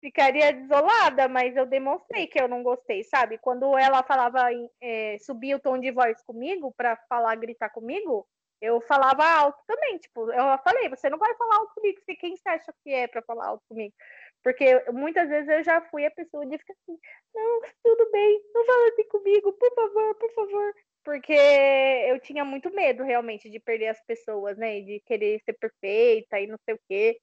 ficaria 0.00 0.52
desolada, 0.52 1.28
mas 1.28 1.56
eu 1.56 1.66
demonstrei 1.66 2.26
que 2.26 2.40
eu 2.42 2.48
não 2.48 2.64
gostei, 2.64 3.04
sabe? 3.04 3.38
Quando 3.38 3.78
ela 3.78 4.02
falava, 4.02 4.52
em, 4.52 4.68
é, 4.82 5.18
subia 5.20 5.56
o 5.56 5.60
tom 5.60 5.78
de 5.78 5.92
voz 5.92 6.20
comigo 6.24 6.74
pra 6.76 6.96
falar, 7.08 7.36
gritar 7.36 7.70
comigo, 7.70 8.26
eu 8.60 8.80
falava 8.80 9.24
alto 9.24 9.62
também, 9.68 9.98
tipo, 9.98 10.32
eu 10.32 10.58
falei, 10.64 10.88
você 10.88 11.08
não 11.08 11.18
vai 11.18 11.34
falar 11.36 11.58
alto 11.58 11.74
comigo, 11.74 12.00
você- 12.00 12.16
quem 12.16 12.36
você 12.36 12.48
acha 12.48 12.74
que 12.82 12.90
é 12.92 13.06
pra 13.08 13.22
falar 13.22 13.46
alto 13.48 13.64
comigo? 13.68 13.94
Porque 14.42 14.82
muitas 14.92 15.28
vezes 15.28 15.48
eu 15.48 15.62
já 15.62 15.80
fui 15.90 16.04
a 16.06 16.10
pessoa 16.10 16.46
de 16.46 16.56
ficar 16.58 16.72
assim, 16.72 16.98
não, 17.34 17.60
tudo 17.82 18.10
bem, 18.10 18.42
não 18.54 18.64
fala 18.64 18.88
assim 18.88 19.08
comigo, 19.08 19.52
por 19.52 19.74
favor, 19.74 20.14
por 20.14 20.34
favor. 20.34 20.74
Porque 21.04 21.32
eu 21.32 22.20
tinha 22.20 22.44
muito 22.44 22.70
medo 22.74 23.02
realmente 23.02 23.50
de 23.50 23.58
perder 23.60 23.88
as 23.88 24.00
pessoas, 24.04 24.56
né? 24.58 24.80
De 24.80 25.00
querer 25.06 25.40
ser 25.44 25.54
perfeita 25.54 26.40
e 26.40 26.46
não 26.46 26.58
sei 26.64 26.74
o 26.74 26.80
quê. 26.88 27.20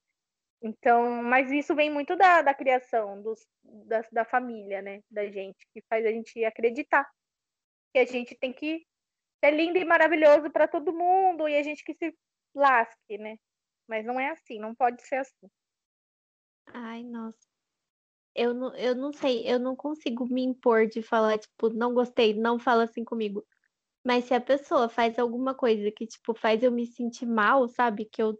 Então, 0.61 1.23
mas 1.23 1.51
isso 1.51 1.75
vem 1.75 1.89
muito 1.89 2.15
da, 2.15 2.41
da 2.41 2.53
criação 2.53 3.21
dos, 3.21 3.45
da, 3.63 4.03
da 4.11 4.25
família, 4.25 4.81
né? 4.81 5.01
Da 5.09 5.25
gente, 5.27 5.57
que 5.73 5.83
faz 5.89 6.05
a 6.05 6.09
gente 6.09 6.43
acreditar 6.43 7.07
que 7.93 7.99
a 7.99 8.05
gente 8.05 8.35
tem 8.35 8.53
que 8.53 8.85
ser 9.43 9.51
lindo 9.51 9.77
e 9.77 9.85
maravilhoso 9.85 10.49
para 10.51 10.67
todo 10.67 10.93
mundo 10.93 11.47
e 11.47 11.55
a 11.55 11.63
gente 11.63 11.83
que 11.83 11.93
se 11.95 12.15
lasque, 12.55 13.17
né? 13.17 13.37
Mas 13.87 14.05
não 14.05 14.19
é 14.19 14.29
assim, 14.29 14.59
não 14.59 14.75
pode 14.75 15.01
ser 15.03 15.17
assim. 15.17 15.47
Ai, 16.73 17.03
nossa. 17.03 17.37
Eu 18.35 18.53
não, 18.53 18.75
eu 18.75 18.95
não 18.95 19.11
sei, 19.13 19.43
eu 19.47 19.59
não 19.59 19.75
consigo 19.75 20.25
me 20.27 20.43
impor 20.43 20.87
de 20.87 21.01
falar, 21.01 21.39
tipo, 21.39 21.69
não 21.69 21.93
gostei, 21.93 22.33
não 22.35 22.59
fala 22.59 22.83
assim 22.83 23.03
comigo. 23.03 23.45
Mas 24.05 24.25
se 24.25 24.33
a 24.33 24.41
pessoa 24.41 24.89
faz 24.89 25.19
alguma 25.19 25.55
coisa 25.55 25.91
que, 25.91 26.07
tipo, 26.07 26.35
faz 26.35 26.63
eu 26.63 26.71
me 26.71 26.87
sentir 26.87 27.25
mal, 27.27 27.67
sabe? 27.69 28.05
Que 28.11 28.21
eu 28.23 28.39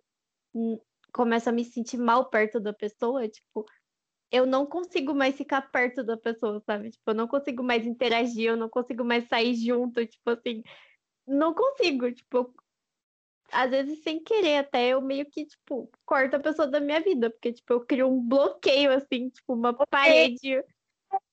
começo 1.14 1.50
a 1.50 1.52
me 1.52 1.64
sentir 1.66 1.98
mal 1.98 2.30
perto 2.30 2.60
da 2.60 2.74
pessoa, 2.74 3.28
tipo, 3.28 3.66
eu 4.32 4.46
não 4.46 4.66
consigo 4.66 5.14
mais 5.16 5.36
ficar 5.38 5.62
perto 5.72 6.04
da 6.04 6.18
pessoa, 6.18 6.62
sabe? 6.66 6.92
Tipo, 6.92 7.12
eu 7.12 7.16
não 7.16 7.28
consigo 7.28 7.64
mais 7.64 7.86
interagir, 7.88 8.46
eu 8.50 8.58
não 8.58 8.70
consigo 8.70 9.04
mais 9.06 9.28
sair 9.28 9.56
junto, 9.56 10.06
tipo 10.06 10.30
assim, 10.32 10.64
não 11.28 11.54
consigo, 11.54 12.12
tipo, 12.14 12.54
às 13.52 13.70
vezes 13.70 14.02
sem 14.04 14.24
querer 14.24 14.58
até, 14.58 14.90
eu 14.90 15.02
meio 15.02 15.26
que, 15.26 15.46
tipo, 15.46 15.90
corto 16.06 16.36
a 16.36 16.40
pessoa 16.40 16.68
da 16.68 16.80
minha 16.80 17.00
vida, 17.00 17.30
porque, 17.30 17.54
tipo, 17.54 17.74
eu 17.74 17.86
crio 17.86 18.08
um 18.08 18.22
bloqueio, 18.22 18.92
assim, 18.92 19.30
tipo, 19.30 19.54
uma 19.54 19.74
parede. 19.74 20.64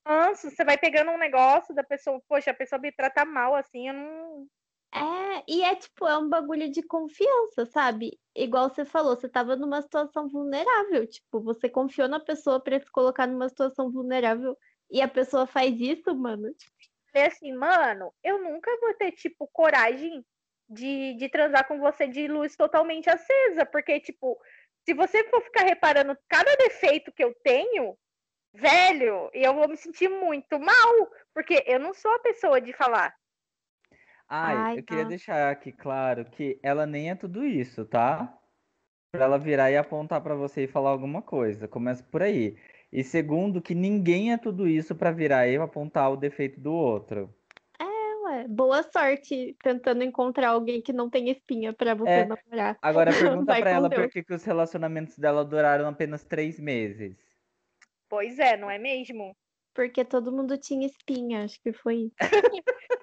Antes, 0.05 0.41
você 0.41 0.63
vai 0.63 0.77
pegando 0.77 1.11
um 1.11 1.17
negócio 1.17 1.75
da 1.75 1.83
pessoa, 1.83 2.21
poxa, 2.27 2.51
a 2.51 2.55
pessoa 2.55 2.79
me 2.79 2.91
trata 2.91 3.25
mal 3.25 3.55
assim, 3.55 3.89
eu 3.89 3.93
não. 3.93 4.47
É, 4.93 5.43
e 5.45 5.61
é 5.61 5.75
tipo, 5.75 6.07
é 6.07 6.17
um 6.17 6.29
bagulho 6.29 6.71
de 6.71 6.81
confiança, 6.81 7.65
sabe? 7.65 8.17
Igual 8.33 8.69
você 8.69 8.85
falou, 8.85 9.15
você 9.15 9.27
tava 9.27 9.57
numa 9.57 9.81
situação 9.81 10.29
vulnerável, 10.29 11.05
tipo, 11.05 11.41
você 11.41 11.67
confiou 11.67 12.07
na 12.07 12.19
pessoa 12.19 12.61
pra 12.61 12.79
se 12.79 12.89
colocar 12.89 13.27
numa 13.27 13.49
situação 13.49 13.91
vulnerável 13.91 14.57
e 14.89 15.01
a 15.01 15.07
pessoa 15.07 15.45
faz 15.45 15.77
isso, 15.81 16.15
mano. 16.15 16.53
Tipo, 16.53 16.73
Falei 17.15 17.29
assim, 17.29 17.53
mano, 17.53 18.13
eu 18.21 18.43
nunca 18.43 18.69
vou 18.81 18.93
ter, 18.93 19.13
tipo, 19.13 19.47
coragem 19.47 20.21
de, 20.69 21.15
de 21.15 21.29
transar 21.29 21.67
com 21.67 21.79
você 21.79 22.07
de 22.07 22.27
luz 22.27 22.55
totalmente 22.55 23.09
acesa, 23.09 23.65
porque, 23.65 23.99
tipo, 23.99 24.39
se 24.85 24.93
você 24.93 25.23
for 25.29 25.41
ficar 25.41 25.63
reparando 25.63 26.17
cada 26.27 26.55
defeito 26.57 27.11
que 27.11 27.23
eu 27.23 27.33
tenho, 27.43 27.97
velho, 28.53 29.29
eu 29.33 29.53
vou 29.53 29.67
me 29.67 29.77
sentir 29.77 30.09
muito 30.09 30.59
mal, 30.59 31.11
porque 31.33 31.63
eu 31.67 31.79
não 31.79 31.93
sou 31.93 32.11
a 32.11 32.19
pessoa 32.19 32.61
de 32.61 32.73
falar. 32.73 33.15
Ai, 34.27 34.55
Ai, 34.57 34.79
eu 34.79 34.83
queria 34.83 35.03
nossa. 35.03 35.09
deixar 35.09 35.51
aqui 35.51 35.71
claro 35.71 36.25
que 36.25 36.59
ela 36.63 36.85
nem 36.85 37.09
é 37.11 37.15
tudo 37.15 37.45
isso, 37.45 37.85
tá? 37.85 38.37
Pra 39.11 39.25
ela 39.25 39.39
virar 39.39 39.71
e 39.71 39.77
apontar 39.77 40.21
pra 40.21 40.35
você 40.35 40.63
e 40.65 40.67
falar 40.67 40.91
alguma 40.91 41.21
coisa. 41.21 41.67
Começa 41.67 42.03
por 42.03 42.21
aí. 42.23 42.57
E 42.91 43.03
segundo, 43.03 43.61
que 43.61 43.75
ninguém 43.75 44.33
é 44.33 44.37
tudo 44.37 44.67
isso 44.67 44.95
pra 44.95 45.11
virar 45.11 45.47
e 45.47 45.57
apontar 45.57 46.11
o 46.11 46.17
defeito 46.17 46.59
do 46.59 46.73
outro. 46.73 47.33
Ué, 48.35 48.47
boa 48.47 48.83
sorte 48.83 49.55
tentando 49.63 50.03
encontrar 50.03 50.49
alguém 50.49 50.81
que 50.81 50.93
não 50.93 51.09
tem 51.09 51.29
espinha 51.29 51.73
pra 51.73 51.93
você 51.95 52.09
É, 52.11 52.25
namorar. 52.25 52.77
Agora 52.81 53.11
pergunta 53.45 53.55
com 53.57 53.65
ela 53.67 53.89
por 53.89 53.99
Deus. 53.99 54.13
que, 54.13 54.23
que 54.23 54.33
os 54.33 54.43
relacionamentos 54.43 55.17
dela 55.17 55.43
duraram 55.45 55.87
apenas 55.87 56.23
três 56.23 56.59
meses. 56.59 57.15
Pois 58.09 58.37
é, 58.39 58.55
não 58.57 58.69
é 58.69 58.77
mesmo? 58.77 59.35
Porque 59.73 60.05
todo 60.05 60.31
mundo 60.31 60.57
tinha 60.57 60.85
espinha, 60.87 61.43
acho 61.43 61.61
que 61.61 61.73
foi 61.73 61.95
isso. 62.07 62.15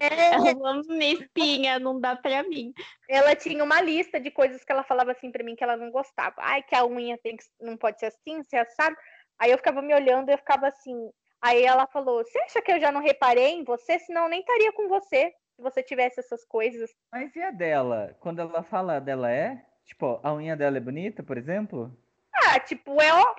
É, 0.00 0.30
minha 0.88 1.12
espinha, 1.14 1.78
não 1.78 2.00
dá 2.00 2.16
pra 2.16 2.42
mim. 2.42 2.72
ela 3.08 3.36
tinha 3.36 3.62
uma 3.62 3.80
lista 3.80 4.18
de 4.20 4.30
coisas 4.30 4.64
que 4.64 4.72
ela 4.72 4.82
falava 4.82 5.12
assim 5.12 5.30
pra 5.30 5.44
mim 5.44 5.54
que 5.54 5.62
ela 5.62 5.76
não 5.76 5.90
gostava. 5.90 6.34
Ai, 6.38 6.62
que 6.62 6.74
a 6.74 6.84
unha 6.84 7.16
tem 7.22 7.36
que, 7.36 7.44
não 7.60 7.76
pode 7.76 8.00
ser 8.00 8.06
assim, 8.06 8.42
ser 8.42 8.56
assado. 8.58 8.96
Aí 9.38 9.50
eu 9.52 9.58
ficava 9.58 9.80
me 9.80 9.94
olhando 9.94 10.28
e 10.28 10.32
eu 10.32 10.38
ficava 10.38 10.66
assim. 10.66 11.10
Aí 11.42 11.64
ela 11.64 11.86
falou: 11.86 12.24
Você 12.24 12.38
acha 12.38 12.62
que 12.62 12.70
eu 12.72 12.80
já 12.80 12.92
não 12.92 13.00
reparei 13.02 13.48
em 13.54 13.64
você? 13.64 13.98
Senão 13.98 14.24
eu 14.24 14.28
nem 14.30 14.40
estaria 14.40 14.72
com 14.72 14.88
você 14.88 15.32
se 15.56 15.62
você 15.62 15.82
tivesse 15.82 16.20
essas 16.20 16.44
coisas. 16.44 16.90
Mas 17.12 17.34
e 17.36 17.42
a 17.42 17.50
dela? 17.50 18.16
Quando 18.20 18.40
ela 18.40 18.62
fala 18.62 19.00
dela 19.00 19.30
é? 19.30 19.64
Tipo, 19.84 20.20
a 20.22 20.32
unha 20.32 20.56
dela 20.56 20.76
é 20.76 20.80
bonita, 20.80 21.22
por 21.22 21.36
exemplo? 21.36 21.94
Ah, 22.32 22.58
tipo, 22.60 23.02
é 23.02 23.12
ó, 23.12 23.34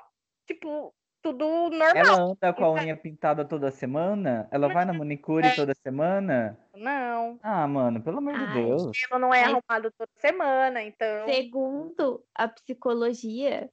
tipo, 0.46 0.94
tudo 1.22 1.46
normal. 1.70 1.96
Ela 1.96 2.22
anda 2.22 2.54
com 2.54 2.66
a 2.66 2.72
unha 2.74 2.96
pintada 2.98 3.46
toda 3.46 3.72
semana? 3.72 4.48
Ela 4.52 4.68
vai 4.68 4.84
na 4.86 4.94
manicure 4.94 5.48
É. 5.48 5.56
toda 5.56 5.74
semana? 5.74 6.60
Não, 6.76 7.40
Ah, 7.42 7.66
mano, 7.66 8.04
pelo 8.04 8.18
amor 8.18 8.38
de 8.38 8.54
Deus. 8.54 8.92
ela 9.10 9.18
não 9.20 9.34
é 9.34 9.42
Mas- 9.46 9.54
arrumado 9.54 9.92
toda 9.98 10.12
semana, 10.18 10.84
então. 10.84 11.26
Segundo 11.26 12.24
a 12.36 12.48
psicologia 12.50 13.70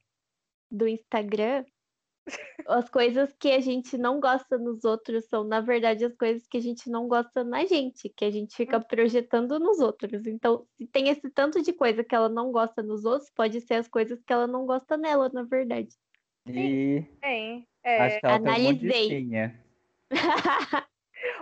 do 0.71 0.87
Instagram, 0.87 1.65
as 2.67 2.89
coisas 2.89 3.33
que 3.39 3.51
a 3.51 3.59
gente 3.59 3.97
não 3.97 4.19
gosta 4.19 4.57
nos 4.57 4.83
outros 4.83 5.25
são, 5.27 5.43
na 5.43 5.59
verdade, 5.59 6.05
as 6.05 6.15
coisas 6.15 6.47
que 6.47 6.57
a 6.57 6.61
gente 6.61 6.89
não 6.89 7.07
gosta 7.07 7.43
na 7.43 7.65
gente, 7.65 8.09
que 8.09 8.25
a 8.25 8.31
gente 8.31 8.55
fica 8.55 8.79
projetando 8.79 9.59
nos 9.59 9.79
outros. 9.79 10.25
Então, 10.25 10.65
se 10.77 10.87
tem 10.87 11.09
esse 11.09 11.29
tanto 11.31 11.61
de 11.61 11.73
coisa 11.73 12.03
que 12.03 12.15
ela 12.15 12.29
não 12.29 12.51
gosta 12.51 12.83
nos 12.83 13.05
outros, 13.05 13.31
pode 13.35 13.59
ser 13.61 13.75
as 13.75 13.87
coisas 13.87 14.21
que 14.23 14.31
ela 14.31 14.47
não 14.47 14.65
gosta 14.65 14.97
nela, 14.97 15.29
na 15.33 15.43
verdade. 15.43 15.95
E 16.47 17.03
Tem. 17.19 17.67
acho 17.83 18.15
É. 18.15 18.19
que 18.19 18.25
ela 18.25 18.33
um 18.35 18.37
analisei. 18.37 19.25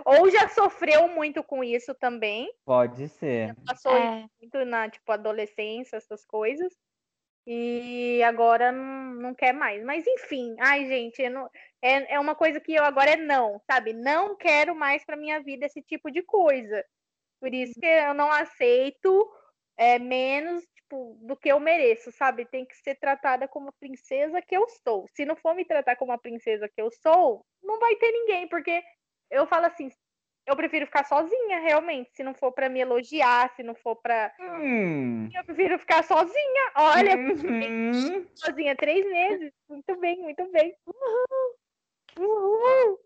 Ou 0.04 0.30
já 0.30 0.48
sofreu 0.48 1.08
muito 1.08 1.42
com 1.42 1.62
isso 1.62 1.94
também. 1.94 2.52
Pode 2.64 3.08
ser. 3.08 3.54
Passou 3.66 3.96
É, 3.96 4.26
muito 4.40 4.64
na, 4.64 4.88
tipo, 4.88 5.10
adolescência, 5.12 5.96
essas 5.96 6.24
coisas. 6.24 6.74
E 7.52 8.22
agora 8.22 8.70
não, 8.70 9.14
não 9.14 9.34
quer 9.34 9.52
mais. 9.52 9.82
Mas 9.82 10.06
enfim, 10.06 10.54
ai, 10.60 10.86
gente, 10.86 11.28
não, 11.28 11.50
é, 11.82 12.14
é 12.14 12.20
uma 12.20 12.32
coisa 12.32 12.60
que 12.60 12.72
eu 12.72 12.84
agora 12.84 13.10
é 13.10 13.16
não, 13.16 13.60
sabe? 13.68 13.92
Não 13.92 14.36
quero 14.36 14.72
mais 14.72 15.04
para 15.04 15.16
minha 15.16 15.42
vida 15.42 15.66
esse 15.66 15.82
tipo 15.82 16.12
de 16.12 16.22
coisa. 16.22 16.84
Por 17.40 17.52
isso 17.52 17.74
que 17.80 17.86
eu 17.86 18.14
não 18.14 18.30
aceito 18.30 19.28
é, 19.76 19.98
menos 19.98 20.64
tipo, 20.76 21.18
do 21.22 21.36
que 21.36 21.48
eu 21.48 21.58
mereço, 21.58 22.12
sabe? 22.12 22.44
Tem 22.44 22.64
que 22.64 22.76
ser 22.76 22.94
tratada 23.00 23.48
como 23.48 23.70
a 23.70 23.80
princesa 23.80 24.40
que 24.40 24.56
eu 24.56 24.68
sou. 24.86 25.08
Se 25.12 25.24
não 25.24 25.34
for 25.34 25.52
me 25.52 25.64
tratar 25.64 25.96
como 25.96 26.12
a 26.12 26.18
princesa 26.18 26.68
que 26.68 26.80
eu 26.80 26.88
sou, 27.02 27.44
não 27.60 27.80
vai 27.80 27.96
ter 27.96 28.12
ninguém, 28.12 28.48
porque 28.48 28.80
eu 29.28 29.44
falo 29.48 29.66
assim, 29.66 29.88
eu 30.50 30.56
prefiro 30.56 30.86
ficar 30.86 31.04
sozinha, 31.04 31.60
realmente. 31.60 32.10
Se 32.12 32.22
não 32.22 32.34
for 32.34 32.52
para 32.52 32.68
me 32.68 32.80
elogiar, 32.80 33.54
se 33.54 33.62
não 33.62 33.74
for 33.74 33.96
para. 33.96 34.34
Hum. 34.40 35.28
Eu 35.34 35.44
prefiro 35.44 35.78
ficar 35.78 36.02
sozinha. 36.04 36.72
Olha, 36.76 37.16
Uhum. 37.16 38.26
sozinha 38.34 38.74
três 38.76 39.06
meses. 39.06 39.52
Muito 39.68 39.96
bem, 39.96 40.20
muito 40.20 40.44
bem. 40.50 40.74
Uhul. 40.86 41.54
Uhul. 42.18 42.98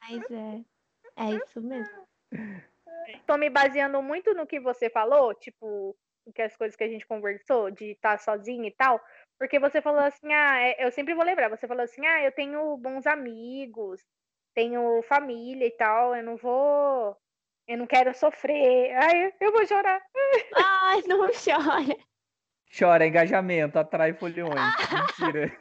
Mas 0.00 0.30
é. 0.30 0.60
É 1.16 1.32
isso 1.44 1.60
mesmo. 1.60 2.06
Tô 3.26 3.36
me 3.36 3.50
baseando 3.50 4.00
muito 4.02 4.32
no 4.34 4.46
que 4.46 4.60
você 4.60 4.88
falou, 4.88 5.34
tipo, 5.34 5.96
que 6.34 6.40
as 6.42 6.56
coisas 6.56 6.76
que 6.76 6.84
a 6.84 6.88
gente 6.88 7.06
conversou, 7.06 7.70
de 7.70 7.92
estar 7.92 8.18
sozinha 8.18 8.68
e 8.68 8.72
tal. 8.72 9.00
Porque 9.38 9.58
você 9.58 9.82
falou 9.82 10.00
assim, 10.00 10.32
ah, 10.32 10.60
é- 10.60 10.86
eu 10.86 10.90
sempre 10.92 11.14
vou 11.14 11.24
lembrar, 11.24 11.48
você 11.48 11.66
falou 11.66 11.82
assim, 11.82 12.06
ah, 12.06 12.22
eu 12.22 12.32
tenho 12.32 12.76
bons 12.76 13.06
amigos, 13.06 14.00
tenho 14.54 15.02
família 15.02 15.66
e 15.66 15.70
tal, 15.72 16.14
eu 16.14 16.22
não 16.22 16.36
vou. 16.36 17.16
Eu 17.66 17.78
não 17.78 17.86
quero 17.86 18.14
sofrer. 18.14 18.92
Ai, 18.96 19.32
eu 19.40 19.52
vou 19.52 19.66
chorar. 19.66 20.02
Ai, 20.56 21.02
não 21.06 21.18
chora. 21.18 21.96
Chora, 22.76 23.06
engajamento, 23.06 23.78
atrai 23.78 24.14
folhões. 24.14 24.52
Mentira. 25.20 25.52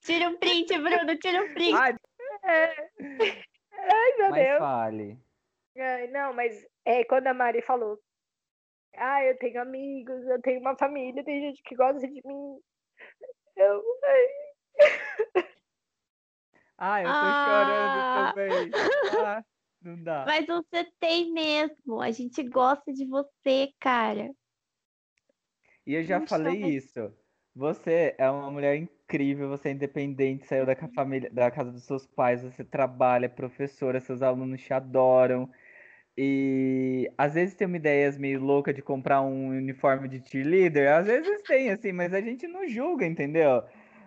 Tira 0.00 0.28
um 0.28 0.36
print, 0.36 0.78
Bruno, 0.78 1.16
tira 1.18 1.42
um 1.42 1.54
print. 1.54 1.74
Ai, 1.74 1.96
Ai, 3.72 4.16
meu 4.18 4.30
mas 4.30 4.46
Deus. 4.46 4.58
fale. 4.58 5.18
Ai, 5.76 6.06
não, 6.08 6.32
mas 6.32 6.66
é 6.84 7.04
quando 7.04 7.26
a 7.28 7.34
Mari 7.34 7.62
falou, 7.62 7.98
ah, 8.96 9.24
eu 9.24 9.36
tenho 9.38 9.60
amigos, 9.60 10.26
eu 10.26 10.40
tenho 10.42 10.60
uma 10.60 10.76
família, 10.76 11.24
tem 11.24 11.40
gente 11.40 11.62
que 11.62 11.74
gosta 11.74 12.00
de 12.00 12.20
mim. 12.24 12.60
Eu, 13.56 13.82
ai, 14.04 15.48
Ai, 16.78 17.06
eu 17.08 17.14
tô 17.18 17.32
Ah. 17.32 17.34
chorando 17.34 18.04
também. 18.12 18.76
Ah, 19.06 19.44
não 19.82 20.02
dá. 20.02 20.26
Mas 20.26 20.46
você 20.46 20.84
tem 21.00 21.32
mesmo. 21.32 22.00
A 22.00 22.10
gente 22.12 22.42
gosta 22.48 22.92
de 22.92 23.06
você, 23.06 23.72
cara. 23.80 24.30
E 25.86 25.94
eu 25.94 26.04
já 26.04 26.20
Não 26.20 26.26
falei 26.26 26.54
chora. 26.60 26.74
isso. 26.76 27.12
Você 27.54 28.14
é 28.18 28.30
uma 28.30 28.50
mulher 28.50 28.76
incrível, 28.76 29.48
você 29.48 29.68
é 29.70 29.72
independente, 29.72 30.46
saiu 30.46 30.64
da 30.66 30.76
ca- 30.76 30.88
família, 30.94 31.30
da 31.30 31.50
casa 31.50 31.72
dos 31.72 31.84
seus 31.84 32.06
pais, 32.06 32.42
você 32.42 32.64
trabalha, 32.64 33.26
é 33.26 33.28
professora, 33.28 34.00
seus 34.00 34.22
alunos 34.22 34.62
te 34.62 34.72
adoram. 34.72 35.50
E 36.16 37.10
às 37.18 37.34
vezes 37.34 37.54
tem 37.56 37.66
uma 37.68 37.76
ideia 37.78 38.10
meio 38.18 38.40
louca 38.40 38.74
de 38.74 38.82
comprar 38.82 39.22
um 39.22 39.48
uniforme 39.50 40.08
de 40.08 40.22
cheerleader, 40.28 40.92
às 40.94 41.06
vezes 41.06 41.42
tem, 41.44 41.70
assim, 41.70 41.92
mas 41.92 42.14
a 42.14 42.20
gente 42.20 42.46
não 42.48 42.68
julga, 42.68 43.06
entendeu? 43.06 43.64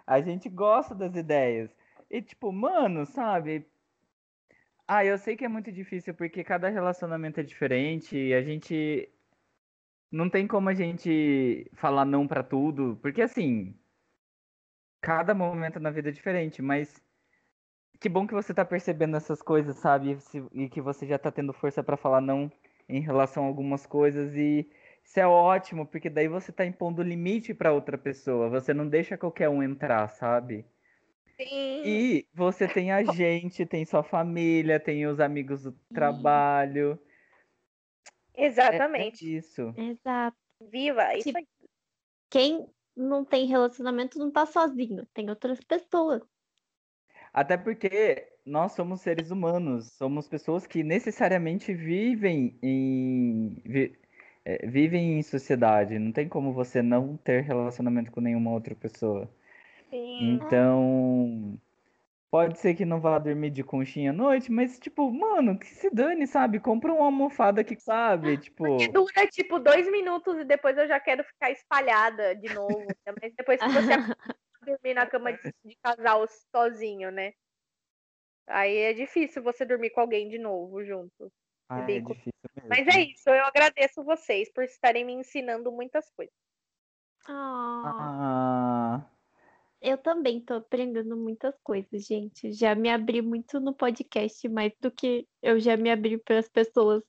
A 0.08 0.22
gente 0.22 0.50
gosta 0.50 0.96
das 0.96 1.16
ideias. 1.16 1.72
E 2.12 2.22
tipo, 2.22 2.52
mano, 2.52 3.08
sabe? 3.08 3.66
Ah, 4.88 5.04
eu 5.06 5.18
sei 5.18 5.36
que 5.36 5.46
é 5.46 5.48
muito 5.48 5.72
difícil 5.72 6.14
porque 6.14 6.44
cada 6.44 6.70
relacionamento 6.70 7.40
é 7.40 7.44
diferente 7.44 8.16
e 8.18 8.34
a 8.34 8.42
gente 8.44 9.10
não 10.12 10.30
tem 10.30 10.48
como 10.48 10.70
a 10.70 10.74
gente 10.74 11.70
falar 11.74 12.06
não 12.06 12.28
pra 12.28 12.44
tudo, 12.44 12.98
porque 13.02 13.22
assim, 13.22 13.76
cada 15.02 15.34
momento 15.34 15.80
na 15.80 15.90
vida 15.92 16.10
é 16.10 16.12
diferente, 16.12 16.62
mas 16.62 17.02
que 18.00 18.10
bom 18.10 18.28
que 18.28 18.34
você 18.34 18.54
tá 18.54 18.66
percebendo 18.66 19.16
essas 19.18 19.42
coisas, 19.42 19.78
sabe? 19.78 20.18
E 20.54 20.70
que 20.70 20.82
você 20.82 21.06
já 21.08 21.18
tá 21.20 21.32
tendo 21.32 21.54
força 21.54 21.84
pra 21.84 21.98
falar 21.98 22.22
não 22.22 22.52
em 22.90 23.00
relação 23.02 23.44
a 23.46 23.48
algumas 23.48 23.86
coisas 23.86 24.36
e 24.36 24.70
isso 25.04 25.20
é 25.20 25.28
ótimo, 25.28 25.86
porque 25.88 26.10
daí 26.10 26.28
você 26.28 26.52
tá 26.52 26.66
impondo 26.66 27.02
limite 27.04 27.54
pra 27.54 27.74
outra 27.74 27.98
pessoa, 27.98 28.50
você 28.50 28.74
não 28.74 28.88
deixa 28.88 29.18
qualquer 29.18 29.50
um 29.50 29.64
entrar, 29.64 30.08
sabe? 30.10 30.66
Sim. 31.38 31.82
E 31.86 32.28
você 32.34 32.68
tem 32.68 32.92
a 32.92 33.04
gente, 33.04 33.66
tem 33.66 33.86
sua 33.86 34.04
família, 34.04 34.80
tem 34.80 35.06
os 35.08 35.20
amigos 35.20 35.64
do 35.64 35.72
trabalho. 35.94 37.00
É- 38.34 38.44
é 38.44 38.48
Exatamente. 38.48 39.36
isso. 39.38 39.74
Exato. 39.78 40.38
Viva, 40.72 41.04
é 41.14 41.18
isso 41.18 41.32
Tipo. 41.32 41.48
Quem 42.30 42.68
não 42.96 43.26
tem 43.26 43.46
relacionamento 43.48 44.20
não 44.20 44.32
tá 44.32 44.46
sozinho. 44.46 45.06
Tem 45.14 45.30
outras 45.30 45.60
pessoas. 45.62 46.22
Até 47.34 47.58
porque 47.58 48.28
nós 48.46 48.74
somos 48.74 49.02
seres 49.02 49.32
humanos, 49.32 49.92
somos 49.94 50.28
pessoas 50.28 50.66
que 50.68 50.84
necessariamente 50.84 51.74
vivem 51.74 52.58
em 52.62 53.62
vi- 53.66 53.98
é, 54.46 54.66
vivem 54.68 55.18
em 55.20 55.24
sociedade. 55.24 55.98
Não 56.00 56.12
tem 56.12 56.28
como 56.28 56.54
você 56.54 56.82
não 56.82 57.16
ter 57.18 57.42
relacionamento 57.44 58.12
com 58.12 58.22
nenhuma 58.22 58.52
outra 58.52 58.76
pessoa. 58.76 59.30
Sim. 59.92 60.40
Então, 60.40 61.60
pode 62.32 62.60
ser 62.60 62.76
que 62.76 62.86
não 62.86 63.02
vá 63.02 63.20
dormir 63.20 63.52
de 63.52 63.64
conchinha 63.64 64.12
à 64.12 64.14
noite, 64.14 64.52
mas 64.52 64.80
tipo, 64.80 65.12
mano, 65.12 65.60
que 65.60 65.68
se 65.68 65.90
dane, 65.92 66.28
sabe? 66.28 66.60
Compra 66.60 66.94
uma 66.94 67.06
almofada 67.06 67.64
que 67.64 67.80
sabe, 67.80 68.38
tipo, 68.38 68.66
Que 68.78 68.88
dura 68.92 69.28
tipo 69.28 69.60
dois 69.60 69.90
minutos 69.90 70.38
e 70.40 70.46
depois 70.46 70.78
eu 70.78 70.88
já 70.88 71.00
quero 71.00 71.24
ficar 71.24 71.52
espalhada 71.52 72.36
de 72.36 72.50
novo. 72.50 72.96
Mas 73.22 73.34
depois 73.36 73.64
que 73.64 73.72
você 73.72 73.92
dormir 74.66 74.94
na 74.96 75.08
cama 75.08 75.34
de, 75.34 75.40
de 75.66 75.78
casal 75.84 76.26
sozinho, 76.56 77.12
né? 77.12 77.34
Aí 78.48 78.78
é 78.78 78.94
difícil 78.94 79.42
você 79.42 79.66
dormir 79.66 79.90
com 79.92 80.02
alguém 80.02 80.28
de 80.30 80.38
novo 80.38 80.84
junto. 80.84 81.32
ah, 81.70 81.92
é 81.92 82.00
difícil 82.00 82.34
mesmo. 82.56 82.70
Mas 82.70 82.88
é 82.88 83.02
isso, 83.02 83.30
eu 83.30 83.44
agradeço 83.46 84.04
vocês 84.04 84.52
por 84.54 84.64
estarem 84.64 85.06
me 85.06 85.14
ensinando 85.14 85.72
muitas 85.72 86.10
coisas. 86.12 86.34
Ah, 87.84 87.84
Ah, 87.84 89.10
eu 89.82 89.98
também 89.98 90.40
tô 90.40 90.54
aprendendo 90.56 91.18
muitas 91.18 91.56
coisas, 91.64 92.06
gente. 92.06 92.52
Já 92.54 92.76
me 92.76 92.90
abri 92.90 93.22
muito 93.22 93.60
no 93.60 93.74
podcast, 93.74 94.48
mais 94.48 94.72
do 94.80 94.92
que 94.92 95.28
eu 95.42 95.60
já 95.60 95.76
me 95.76 95.90
abri 95.92 96.18
para 96.18 96.40
as 96.40 96.48
pessoas 96.50 97.04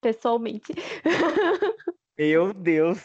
pessoalmente. 0.00 0.72
meu 2.18 2.52
Deus. 2.52 2.98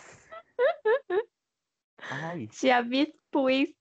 Ai, 1.99 2.47
Já 2.51 2.82
me 2.84 3.03
expus. 3.03 3.74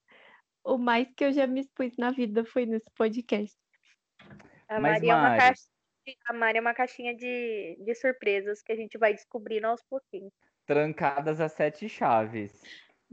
O 0.63 0.77
mais 0.77 1.07
que 1.15 1.23
eu 1.25 1.31
já 1.31 1.45
me 1.45 1.61
expus 1.61 1.95
na 1.97 2.11
vida 2.11 2.43
foi 2.43 2.65
nesse 2.65 2.89
podcast. 2.95 3.55
A 4.67 4.79
Mas, 4.79 4.93
Maria 4.93 5.11
é 5.11 5.15
uma 5.15 5.21
Mari- 5.29 5.39
caixa, 5.39 5.63
a 6.27 6.33
Mari 6.33 6.57
é 6.57 6.61
uma 6.61 6.73
caixinha 6.73 7.15
de, 7.15 7.77
de 7.83 7.93
surpresas 7.95 8.63
que 8.63 8.71
a 8.71 8.75
gente 8.75 8.97
vai 8.97 9.13
descobrindo 9.13 9.67
aos 9.67 9.81
pouquinhos. 9.83 10.33
trancadas 10.65 11.39
as 11.39 11.51
sete 11.51 11.87
chaves. 11.87 12.59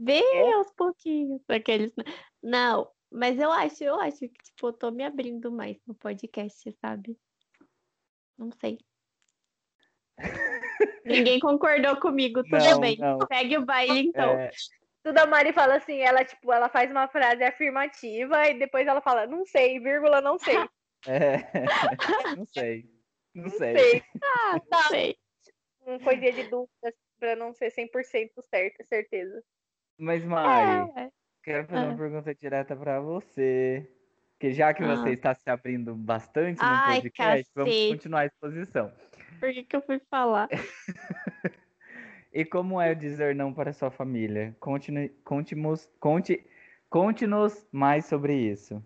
Vê 0.03 0.19
É? 0.19 0.53
aos 0.53 0.71
pouquinhos. 0.71 1.41
Aqueles... 1.47 1.91
Não, 2.41 2.91
mas 3.11 3.39
eu 3.39 3.51
acho, 3.51 3.83
eu 3.83 3.99
acho 3.99 4.19
que, 4.19 4.43
tipo, 4.43 4.67
eu 4.67 4.73
tô 4.73 4.91
me 4.91 5.03
abrindo 5.03 5.51
mais 5.51 5.77
no 5.85 5.93
podcast, 5.95 6.71
sabe? 6.81 7.17
Não 8.37 8.51
sei. 8.51 8.79
Ninguém 11.05 11.39
concordou 11.39 11.99
comigo, 11.99 12.43
tudo 12.43 12.57
Não, 12.57 12.79
bem. 12.79 12.97
não. 12.97 13.19
Segue 13.31 13.57
o 13.57 13.65
baile, 13.65 14.07
então. 14.07 14.39
É, 14.39 14.51
Tudo 15.03 15.17
a 15.19 15.25
Mari 15.25 15.53
fala 15.53 15.75
assim, 15.75 15.99
ela 15.99 16.23
tipo, 16.23 16.51
ela 16.51 16.69
faz 16.69 16.89
uma 16.89 17.07
frase 17.07 17.43
afirmativa 17.43 18.47
e 18.49 18.57
depois 18.57 18.87
ela 18.87 19.01
fala, 19.01 19.27
não 19.27 19.45
sei, 19.45 19.79
vírgula, 19.79 20.21
não 20.21 20.37
sei. 20.39 20.55
é, 21.07 21.37
não 22.37 22.45
sei. 22.45 22.89
Não 23.33 23.43
Não 23.43 23.51
sei. 23.51 23.77
sei. 23.77 24.03
Ah, 24.23 24.61
não 24.71 24.81
sei. 24.83 25.17
Uma 25.85 25.99
coisinha 25.99 26.31
de 26.31 26.43
dúvidas 26.43 26.93
pra 27.19 27.35
não 27.35 27.53
ser 27.53 27.71
100% 27.71 28.31
certa, 28.49 28.83
certeza. 28.85 29.43
Mas, 29.97 30.23
Mari, 30.25 30.91
É, 30.95 31.09
quero 31.43 31.67
fazer 31.67 31.85
uma 31.85 31.93
Ah. 31.93 31.97
pergunta 31.97 32.35
direta 32.35 32.75
pra 32.75 32.99
você. 32.99 33.89
Porque 34.31 34.51
já 34.53 34.73
que 34.73 34.83
você 34.83 35.09
Ah. 35.09 35.13
está 35.13 35.33
se 35.35 35.49
abrindo 35.49 35.95
bastante 35.95 36.57
no 36.61 36.65
Ai, 36.67 37.01
podcast, 37.01 37.51
vamos 37.55 37.71
cacete. 37.71 37.91
continuar 37.93 38.19
a 38.21 38.25
exposição. 38.25 38.91
por 39.39 39.51
que, 39.53 39.63
que 39.63 39.75
eu 39.75 39.81
fui 39.81 39.99
falar? 40.09 40.49
E 42.35 42.43
como 42.43 42.81
é 42.81 42.95
dizer 42.95 43.35
não 43.35 43.53
para 43.53 43.71
sua 43.73 43.91
família? 43.91 44.55
Conte-nos 44.59 45.11
conte-nos- 45.23 45.87
conte, 45.99 46.43
conte-nos 46.89 47.67
mais 47.71 48.05
sobre 48.07 48.33
isso. 48.35 48.83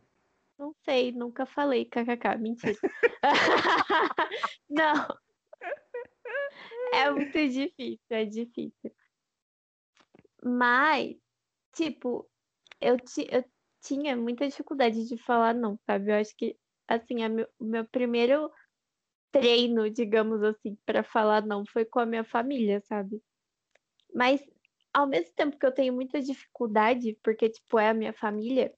Não 0.60 0.74
sei, 0.84 1.14
nunca 1.14 1.46
falei, 1.46 1.86
kkk, 1.86 2.38
mentira. 2.38 2.76
Não. 4.70 5.08
É 6.94 7.10
muito 7.10 7.32
difícil, 7.32 8.00
é 8.10 8.26
difícil. 8.26 8.92
Mas, 10.44 11.16
tipo, 11.74 12.30
eu, 12.82 12.98
ti- 13.00 13.28
eu 13.32 13.44
tinha 13.82 14.16
muita 14.18 14.48
dificuldade 14.48 15.08
de 15.08 15.18
falar 15.18 15.54
não, 15.56 15.78
sabe? 15.86 16.12
Eu 16.12 16.16
acho 16.18 16.36
que, 16.38 16.58
assim, 16.88 17.24
a 17.24 17.30
meu- 17.30 17.50
o 17.60 17.66
meu 17.66 17.86
primeiro 17.88 18.52
treino, 19.32 19.90
digamos 19.92 20.44
assim, 20.44 20.78
para 20.86 21.04
falar 21.04 21.46
não 21.46 21.66
foi 21.66 21.86
com 21.86 22.00
a 22.00 22.06
minha 22.06 22.24
família, 22.26 22.82
sabe? 22.82 23.22
Mas 24.14 24.42
ao 24.94 25.08
mesmo 25.08 25.34
tempo 25.36 25.58
que 25.58 25.66
eu 25.66 25.74
tenho 25.74 25.94
muita 25.94 26.22
dificuldade, 26.22 27.18
porque, 27.24 27.50
tipo, 27.50 27.80
é 27.80 27.90
a 27.90 27.94
minha 27.94 28.14
família, 28.14 28.74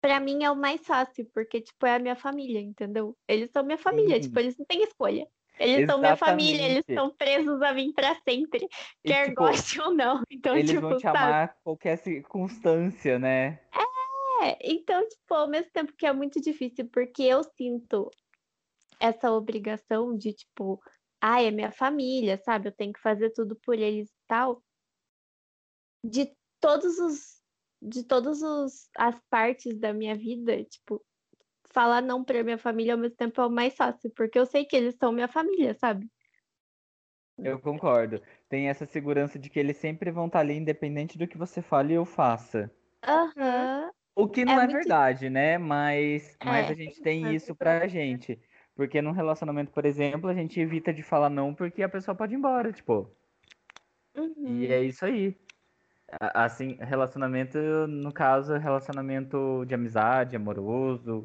pra 0.00 0.20
mim 0.20 0.42
é 0.44 0.50
o 0.50 0.56
mais 0.56 0.80
fácil, 0.86 1.28
porque, 1.32 1.60
tipo, 1.60 1.84
é 1.86 1.96
a 1.96 1.98
minha 1.98 2.16
família, 2.16 2.60
entendeu? 2.60 3.16
Eles 3.28 3.50
são 3.50 3.64
minha 3.64 3.78
família, 3.78 4.18
Sim. 4.18 4.20
tipo, 4.20 4.38
eles 4.38 4.56
não 4.58 4.64
têm 4.66 4.82
escolha. 4.82 5.26
Eles 5.58 5.86
são 5.86 5.98
minha 5.98 6.16
família, 6.16 6.62
eles 6.62 6.84
Exatamente. 6.88 6.90
estão 6.90 7.10
presos 7.16 7.62
a 7.62 7.72
mim 7.72 7.92
pra 7.92 8.14
sempre, 8.28 8.66
E, 9.04 9.08
quer 9.08 9.28
tipo, 9.30 9.42
goste 9.42 9.80
ou 9.80 9.94
não. 9.94 10.22
Então, 10.30 10.54
eles 10.54 10.68
tipo, 10.70 10.82
vão 10.82 10.96
te 10.98 11.02
sabe? 11.02 11.18
amar 11.18 11.56
qualquer 11.64 11.96
circunstância, 11.98 13.18
né? 13.18 13.60
É, 14.42 14.58
então, 14.70 15.06
tipo, 15.08 15.34
ao 15.34 15.48
mesmo 15.48 15.70
tempo 15.72 15.92
que 15.96 16.06
é 16.06 16.12
muito 16.12 16.40
difícil, 16.40 16.88
porque 16.90 17.22
eu 17.22 17.42
sinto 17.42 18.10
essa 19.00 19.32
obrigação 19.32 20.16
de, 20.16 20.32
tipo, 20.32 20.80
ah, 21.20 21.42
é 21.42 21.50
minha 21.50 21.70
família, 21.72 22.36
sabe? 22.44 22.68
Eu 22.68 22.72
tenho 22.72 22.92
que 22.92 23.00
fazer 23.00 23.30
tudo 23.30 23.56
por 23.56 23.78
eles 23.78 24.08
e 24.10 24.26
tal. 24.28 24.62
De 26.04 26.36
todos 26.60 26.98
os, 26.98 27.42
de 27.82 28.04
todos 28.04 28.42
os 28.42 28.88
as 28.96 29.18
partes 29.30 29.78
da 29.78 29.92
minha 29.92 30.14
vida, 30.14 30.62
tipo, 30.64 31.04
falar 31.76 32.00
não 32.00 32.24
pra 32.24 32.42
minha 32.42 32.56
família 32.58 32.94
ao 32.94 32.98
mesmo 32.98 33.16
tempo 33.16 33.38
é 33.40 33.46
o 33.46 33.50
mais 33.50 33.74
fácil, 33.76 34.10
porque 34.16 34.38
eu 34.38 34.46
sei 34.46 34.64
que 34.64 34.74
eles 34.74 34.96
são 34.98 35.12
minha 35.12 35.28
família, 35.28 35.74
sabe? 35.74 36.08
Eu 37.38 37.60
concordo. 37.60 38.22
Tem 38.48 38.68
essa 38.68 38.86
segurança 38.86 39.38
de 39.38 39.50
que 39.50 39.58
eles 39.58 39.76
sempre 39.76 40.10
vão 40.10 40.26
estar 40.26 40.40
ali, 40.40 40.54
independente 40.54 41.18
do 41.18 41.28
que 41.28 41.36
você 41.36 41.60
fale 41.60 41.96
ou 41.98 42.06
faça. 42.06 42.70
Aham. 43.04 43.90
O 44.14 44.26
que 44.26 44.44
não 44.46 44.54
é, 44.54 44.64
muito- 44.64 44.72
verdade, 44.78 45.28
né? 45.28 45.58
Mas, 45.58 46.38
mas 46.42 46.70
É, 46.70 46.72
a 46.72 46.74
gente 46.74 47.02
tem 47.02 47.26
é 47.26 47.34
isso 47.34 47.54
pra 47.54 47.86
gente. 47.86 48.40
Porque 48.74 49.02
num 49.02 49.12
relacionamento, 49.12 49.70
por 49.70 49.84
exemplo, 49.84 50.28
a 50.30 50.34
gente 50.34 50.58
evita 50.60 50.92
de 50.92 51.02
falar 51.02 51.28
não 51.30 51.54
porque 51.54 51.82
a 51.82 51.88
pessoa 51.88 52.14
pode 52.14 52.34
ir 52.34 52.38
embora, 52.38 52.72
tipo. 52.72 53.14
Uhum. 54.16 54.62
E 54.62 54.66
é 54.68 54.82
isso 54.82 55.04
aí. 55.04 55.36
Assim, 56.34 56.76
relacionamento, 56.80 57.58
no 57.88 58.12
caso, 58.12 58.54
é 58.54 58.58
relacionamento 58.58 59.64
de 59.66 59.74
amizade, 59.74 60.36
amoroso. 60.36 61.24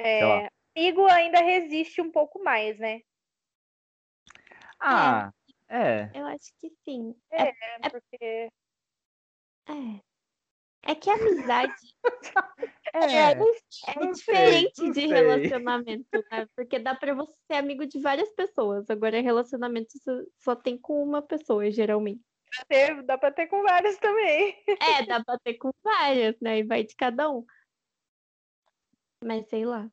É, 0.00 0.20
Sei 0.20 0.48
amigo 0.76 1.06
ainda 1.06 1.40
resiste 1.40 2.00
um 2.00 2.10
pouco 2.10 2.42
mais, 2.42 2.78
né? 2.78 3.00
Ah, 4.80 5.32
é. 5.68 6.10
Eu 6.14 6.26
acho 6.26 6.52
que 6.60 6.70
sim. 6.84 7.14
É, 7.30 7.48
É- 7.48 7.90
porque. 7.90 8.48
É. 9.68 10.00
É 10.82 10.94
que 10.94 11.10
a 11.10 11.14
amizade 11.14 11.74
É. 12.94 13.32
É 13.32 13.34
sei, 13.34 14.12
diferente 14.12 14.80
não 14.82 14.90
de 14.92 15.00
sei. 15.00 15.08
relacionamento, 15.08 16.24
né? 16.30 16.46
Porque 16.56 16.78
dá 16.78 16.94
pra 16.94 17.12
você 17.14 17.32
ser 17.46 17.54
amigo 17.58 17.84
de 17.84 18.00
várias 18.00 18.30
pessoas. 18.32 18.88
Agora, 18.88 19.20
relacionamento 19.20 19.92
só- 19.98 20.22
tem 20.56 20.78
com 20.78 21.02
uma 21.02 21.20
pessoa, 21.20 21.70
geralmente. 21.70 22.22
ter- 22.66 23.02
dá 23.02 23.18
pra 23.18 23.30
ter 23.30 23.46
com 23.48 23.62
vários 23.62 23.98
também. 23.98 24.56
É, 24.80 25.04
dá 25.04 25.22
pra 25.22 25.38
ter 25.38 25.54
com 25.54 25.70
várias, 25.82 26.40
né? 26.40 26.60
E 26.60 26.62
vai 26.62 26.82
de 26.84 26.96
cada 26.96 27.28
um. 27.30 27.44
Mas 29.24 29.46
sei 29.48 29.64
lá. 29.64 29.90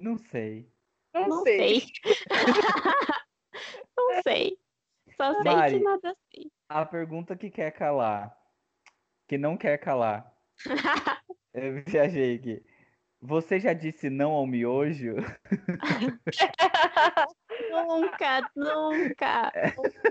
Não 0.00 0.16
sei. 0.18 0.70
Não, 1.14 1.28
Não 1.28 1.42
sei. 1.42 1.80
sei. 1.80 1.92
Não 3.96 4.22
sei. 4.22 4.58
Só 5.16 5.32
sei 5.34 5.42
Mari. 5.44 5.78
que 5.78 5.84
nada 5.84 6.16
sei. 6.30 6.50
A 6.68 6.84
pergunta 6.84 7.36
que 7.36 7.50
quer 7.50 7.70
calar, 7.70 8.36
que 9.26 9.38
não 9.38 9.56
quer 9.56 9.78
calar. 9.78 10.30
Eu 11.54 11.82
viajei 11.86 12.34
aqui. 12.36 12.66
Você 13.18 13.58
já 13.58 13.72
disse 13.72 14.10
não 14.10 14.32
ao 14.32 14.46
miojo? 14.46 15.14
Nunca, 17.70 18.50
nunca. 18.54 19.52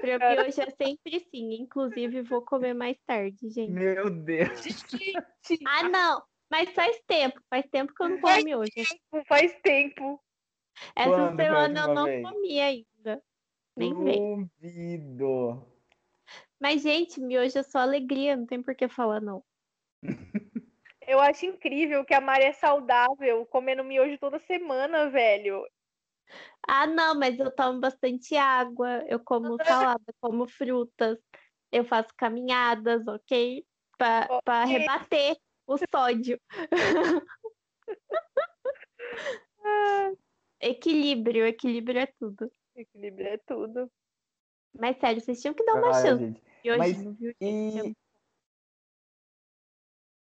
Pra 0.01 0.35
mim 0.35 0.39
hoje 0.41 0.61
é 0.61 0.69
sempre 0.71 1.19
sim. 1.31 1.53
Inclusive, 1.61 2.23
vou 2.23 2.41
comer 2.41 2.73
mais 2.73 2.97
tarde, 3.05 3.49
gente. 3.49 3.71
Meu 3.71 4.09
Deus. 4.09 4.63
Gente, 4.63 5.63
Ah, 5.67 5.83
não. 5.83 6.23
Mas 6.49 6.69
faz 6.71 7.01
tempo. 7.07 7.39
Faz 7.49 7.65
tempo 7.69 7.93
que 7.93 8.03
eu 8.03 8.09
não 8.09 8.19
como 8.19 8.43
miojo. 8.43 8.71
faz 9.27 9.53
tempo. 9.61 10.19
Essa 10.95 11.11
Quando 11.11 11.37
semana 11.37 11.79
eu 11.81 11.95
não 11.95 12.05
vez? 12.05 12.29
comi 12.31 12.59
ainda. 12.59 13.23
Nem. 13.75 14.49
Duvido. 14.59 15.65
Mas, 16.59 16.81
gente, 16.81 17.19
miojo 17.19 17.57
é 17.57 17.63
só 17.63 17.79
alegria, 17.79 18.35
não 18.35 18.45
tem 18.45 18.61
por 18.61 18.75
que 18.75 18.87
falar 18.87 19.21
não. 19.21 19.43
Eu 21.07 21.19
acho 21.19 21.45
incrível 21.45 22.03
que 22.03 22.15
a 22.15 22.21
Mari 22.21 22.45
é 22.45 22.53
saudável, 22.53 23.45
comendo 23.45 23.83
miojo 23.83 24.17
toda 24.17 24.39
semana, 24.39 25.09
velho. 25.09 25.63
Ah, 26.67 26.87
não, 26.87 27.13
mas 27.13 27.37
eu 27.37 27.51
tomo 27.55 27.79
bastante 27.79 28.35
água, 28.35 29.03
eu 29.07 29.19
como 29.19 29.55
salada, 29.63 30.03
como 30.19 30.47
frutas, 30.47 31.19
eu 31.71 31.85
faço 31.85 32.09
caminhadas, 32.17 33.07
ok? 33.07 33.63
Pra, 33.97 34.27
pra 34.43 34.65
Ok. 34.65 34.79
rebater 34.79 35.37
o 35.67 35.77
sódio. 35.77 36.39
Equilíbrio, 40.59 41.45
equilíbrio 41.45 41.99
é 41.99 42.07
tudo. 42.07 42.51
Equilíbrio 42.75 43.27
é 43.27 43.37
tudo. 43.37 43.91
Mas 44.73 44.97
sério, 44.97 45.21
vocês 45.21 45.41
tinham 45.41 45.53
que 45.53 45.63
dar 45.63 45.75
uma 45.75 45.89
Ah, 45.89 46.01
chance 46.01 46.25
gente. 46.25 46.41
miojo, 46.63 46.79
Mas 46.79 47.03
viu, 47.17 47.33
gente? 47.41 47.87
E. 47.89 47.95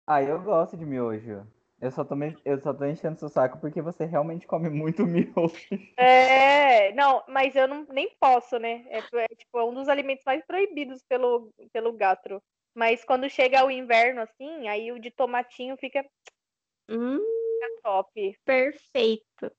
Ah, 0.05 0.21
eu 0.21 0.41
gosto 0.41 0.77
de 0.77 0.85
miojo. 0.85 1.45
Eu 1.79 1.91
só 1.91 2.03
tô, 2.03 2.15
me- 2.15 2.37
eu 2.43 2.59
só 2.59 2.73
tô 2.73 2.85
enchendo 2.85 3.19
seu 3.19 3.29
saco 3.29 3.59
porque 3.59 3.81
você 3.81 4.05
realmente 4.05 4.47
come 4.47 4.69
muito 4.69 5.05
miojo. 5.05 5.67
É, 5.97 6.93
não, 6.93 7.23
mas 7.27 7.55
eu 7.55 7.67
não, 7.67 7.85
nem 7.89 8.15
posso, 8.19 8.57
né? 8.59 8.85
É, 8.89 8.99
é, 8.99 9.27
tipo, 9.35 9.57
é 9.59 9.63
um 9.63 9.73
dos 9.73 9.87
alimentos 9.89 10.23
mais 10.25 10.45
proibidos 10.45 11.03
pelo, 11.03 11.51
pelo 11.71 11.93
gastro. 11.93 12.41
Mas 12.77 13.03
quando 13.03 13.27
chega 13.27 13.65
o 13.65 13.71
inverno, 13.71 14.21
assim, 14.21 14.67
aí 14.67 14.91
o 14.91 14.99
de 14.99 15.09
tomatinho 15.09 15.75
fica 15.77 16.05
Hum, 16.87 17.19
top. 17.81 18.39
perfeito. 18.45 19.51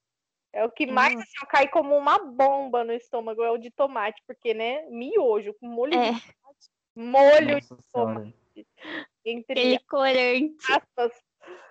É 0.52 0.64
o 0.64 0.70
que 0.70 0.86
mais 0.86 1.14
Nossa. 1.14 1.26
assim, 1.26 1.46
cai 1.50 1.68
como 1.68 1.96
uma 1.96 2.16
bomba 2.20 2.84
no 2.84 2.92
estômago, 2.92 3.42
é 3.42 3.50
o 3.50 3.58
de 3.58 3.72
tomate, 3.72 4.22
porque, 4.24 4.54
né? 4.54 4.82
Miojo, 4.88 5.52
com 5.54 5.66
molho 5.66 5.94
É, 5.94 6.12
de 6.12 6.22
molho 6.94 7.54
Nossa 7.54 7.82
senhora. 7.82 8.32
entre 9.24 9.52
aquele 9.52 9.78
corante. 9.80 10.72
aspas. 10.72 11.12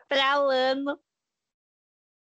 Fralando. 0.09 0.99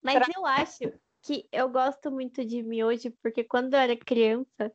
Mas 0.03 0.15
Pra- 0.15 0.27
eu 0.37 0.45
acho 0.45 0.93
que 1.23 1.49
eu 1.53 1.69
gosto 1.69 2.11
muito 2.11 2.45
de 2.45 2.65
miojo, 2.65 3.13
porque 3.23 3.45
quando 3.45 3.75
eu 3.75 3.81
era 3.81 3.97
criança, 3.97 4.73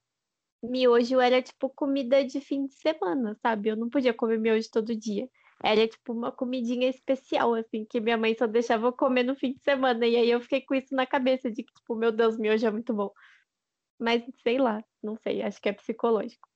miojo 0.63 1.19
era 1.19 1.41
tipo 1.41 1.69
comida 1.69 2.23
de 2.25 2.39
fim 2.41 2.67
de 2.67 2.73
semana, 2.75 3.35
sabe? 3.41 3.69
Eu 3.69 3.75
não 3.77 3.89
podia 3.89 4.13
comer 4.13 4.39
miojo 4.39 4.69
todo 4.71 4.95
dia. 4.95 5.27
Era 5.63 5.87
tipo 5.87 6.13
uma 6.13 6.31
comidinha 6.31 6.89
especial, 6.89 7.53
assim, 7.55 7.85
que 7.85 7.99
minha 7.99 8.17
mãe 8.17 8.35
só 8.37 8.47
deixava 8.47 8.87
eu 8.87 8.93
comer 8.93 9.23
no 9.23 9.35
fim 9.35 9.53
de 9.53 9.61
semana. 9.63 10.07
E 10.07 10.15
aí 10.15 10.29
eu 10.29 10.41
fiquei 10.41 10.61
com 10.61 10.75
isso 10.75 10.95
na 10.95 11.05
cabeça, 11.05 11.51
de 11.51 11.63
que, 11.63 11.73
tipo, 11.73 11.95
meu 11.95 12.11
Deus, 12.11 12.37
miojo 12.37 12.65
é 12.65 12.71
muito 12.71 12.93
bom. 12.93 13.11
Mas 13.99 14.23
sei 14.43 14.57
lá, 14.59 14.83
não 15.03 15.17
sei, 15.17 15.41
acho 15.43 15.61
que 15.61 15.69
é 15.69 15.73
psicológico. 15.73 16.47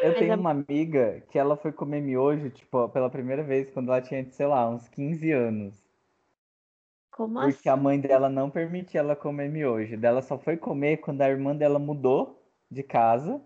Eu 0.00 0.14
Mas 0.14 0.16
tenho 0.16 0.34
é- 0.34 0.36
uma 0.36 0.50
amiga 0.50 1.20
que 1.30 1.38
ela 1.38 1.56
foi 1.56 1.72
comer 1.72 2.00
miojo, 2.00 2.50
tipo, 2.50 2.88
pela 2.90 3.10
primeira 3.10 3.42
vez 3.42 3.70
quando 3.70 3.88
ela 3.88 4.00
tinha, 4.02 4.28
sei 4.30 4.46
lá, 4.46 4.68
uns 4.68 4.88
15 4.88 5.30
anos. 5.32 5.83
Como 7.14 7.38
Porque 7.38 7.68
a 7.68 7.74
assim? 7.74 7.82
mãe 7.82 8.00
dela 8.00 8.28
não 8.28 8.50
permitia 8.50 9.00
ela 9.00 9.14
comer 9.14 9.48
miojo. 9.48 9.96
Daí 9.96 10.10
Ela 10.10 10.20
só 10.20 10.36
foi 10.36 10.56
comer 10.56 10.96
quando 10.96 11.22
a 11.22 11.28
irmã 11.28 11.54
dela 11.54 11.78
mudou 11.78 12.42
de 12.68 12.82
casa. 12.82 13.40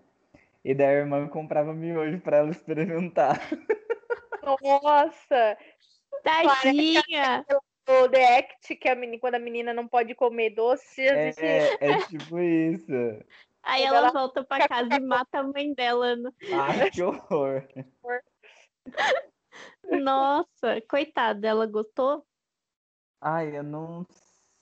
E 0.65 0.75
daí 0.75 0.87
a 0.87 1.01
irmã 1.01 1.29
comprava 1.29 1.75
miojo 1.75 2.19
pra 2.21 2.39
ela 2.39 2.51
experimentar. 2.51 3.39
Nossa! 4.43 5.59
Tadinha! 6.23 7.45
O 7.87 8.09
The 8.09 8.39
Act, 8.39 8.77
que 8.77 8.89
a 8.89 8.95
menina, 8.95 9.21
quando 9.21 9.35
a 9.35 9.39
menina 9.39 9.73
não 9.73 9.87
pode 9.87 10.15
comer 10.15 10.51
doce, 10.51 11.03
É, 11.03 11.29
existe 11.29 11.79
é 11.81 11.97
tipo 12.07 12.39
isso. 12.39 12.93
Aí 13.63 13.83
ela 13.83 13.99
ela 13.99 14.11
volta 14.11 14.45
pra 14.45 14.67
casa 14.67 14.95
e 14.95 15.01
mata 15.01 15.41
a 15.41 15.43
mãe 15.43 15.75
dela. 15.75 16.17
né? 16.17 16.31
Ai, 16.53 16.91
que 16.91 17.03
horror. 17.03 17.67
Nossa, 19.91 20.81
coitada, 20.89 21.49
ela 21.49 21.67
gostou? 21.67 22.27
Ai, 23.21 23.57
eu 23.57 23.63
não 23.63 24.07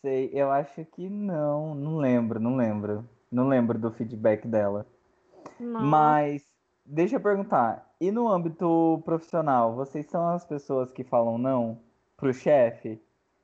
sei. 0.00 0.30
Eu 0.32 0.50
acho 0.50 0.84
que 0.84 1.08
não. 1.08 1.74
Não 1.74 1.96
lembro, 1.98 2.40
não 2.40 2.56
lembro. 2.56 3.08
Não 3.30 3.48
lembro 3.48 3.78
do 3.78 3.90
feedback 3.90 4.46
dela. 4.46 4.86
Nossa. 5.58 5.84
Mas 5.84 6.46
deixa 6.84 7.16
eu 7.16 7.20
perguntar. 7.20 7.94
E 8.00 8.10
no 8.10 8.28
âmbito 8.28 9.02
profissional, 9.04 9.74
vocês 9.74 10.06
são 10.06 10.28
as 10.28 10.44
pessoas 10.44 10.92
que 10.92 11.02
falam 11.04 11.38
não 11.38 11.80
pro 12.16 12.32
chefe? 12.32 13.00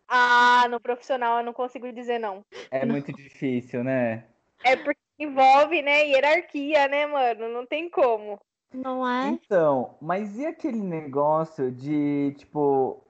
Ah, 0.09 0.67
no 0.69 0.79
profissional 0.79 1.39
eu 1.39 1.45
não 1.45 1.55
consigo 1.55 1.91
dizer 1.93 2.19
não. 2.19 2.45
É 2.71 2.85
Não. 2.85 2.93
muito 2.93 3.13
difícil, 3.13 3.83
né? 3.83 4.25
É 4.63 4.77
porque 4.77 5.01
envolve, 5.19 5.81
né, 5.83 6.07
hierarquia, 6.07 6.87
né, 6.87 7.07
mano? 7.07 7.49
Não 7.49 7.67
tem 7.67 7.89
como. 7.89 8.39
Não 8.73 9.07
é? 9.07 9.29
Então, 9.29 9.97
mas 10.01 10.39
e 10.39 10.47
aquele 10.47 10.83
negócio 10.83 11.71
de, 11.71 12.35
tipo, 12.39 13.03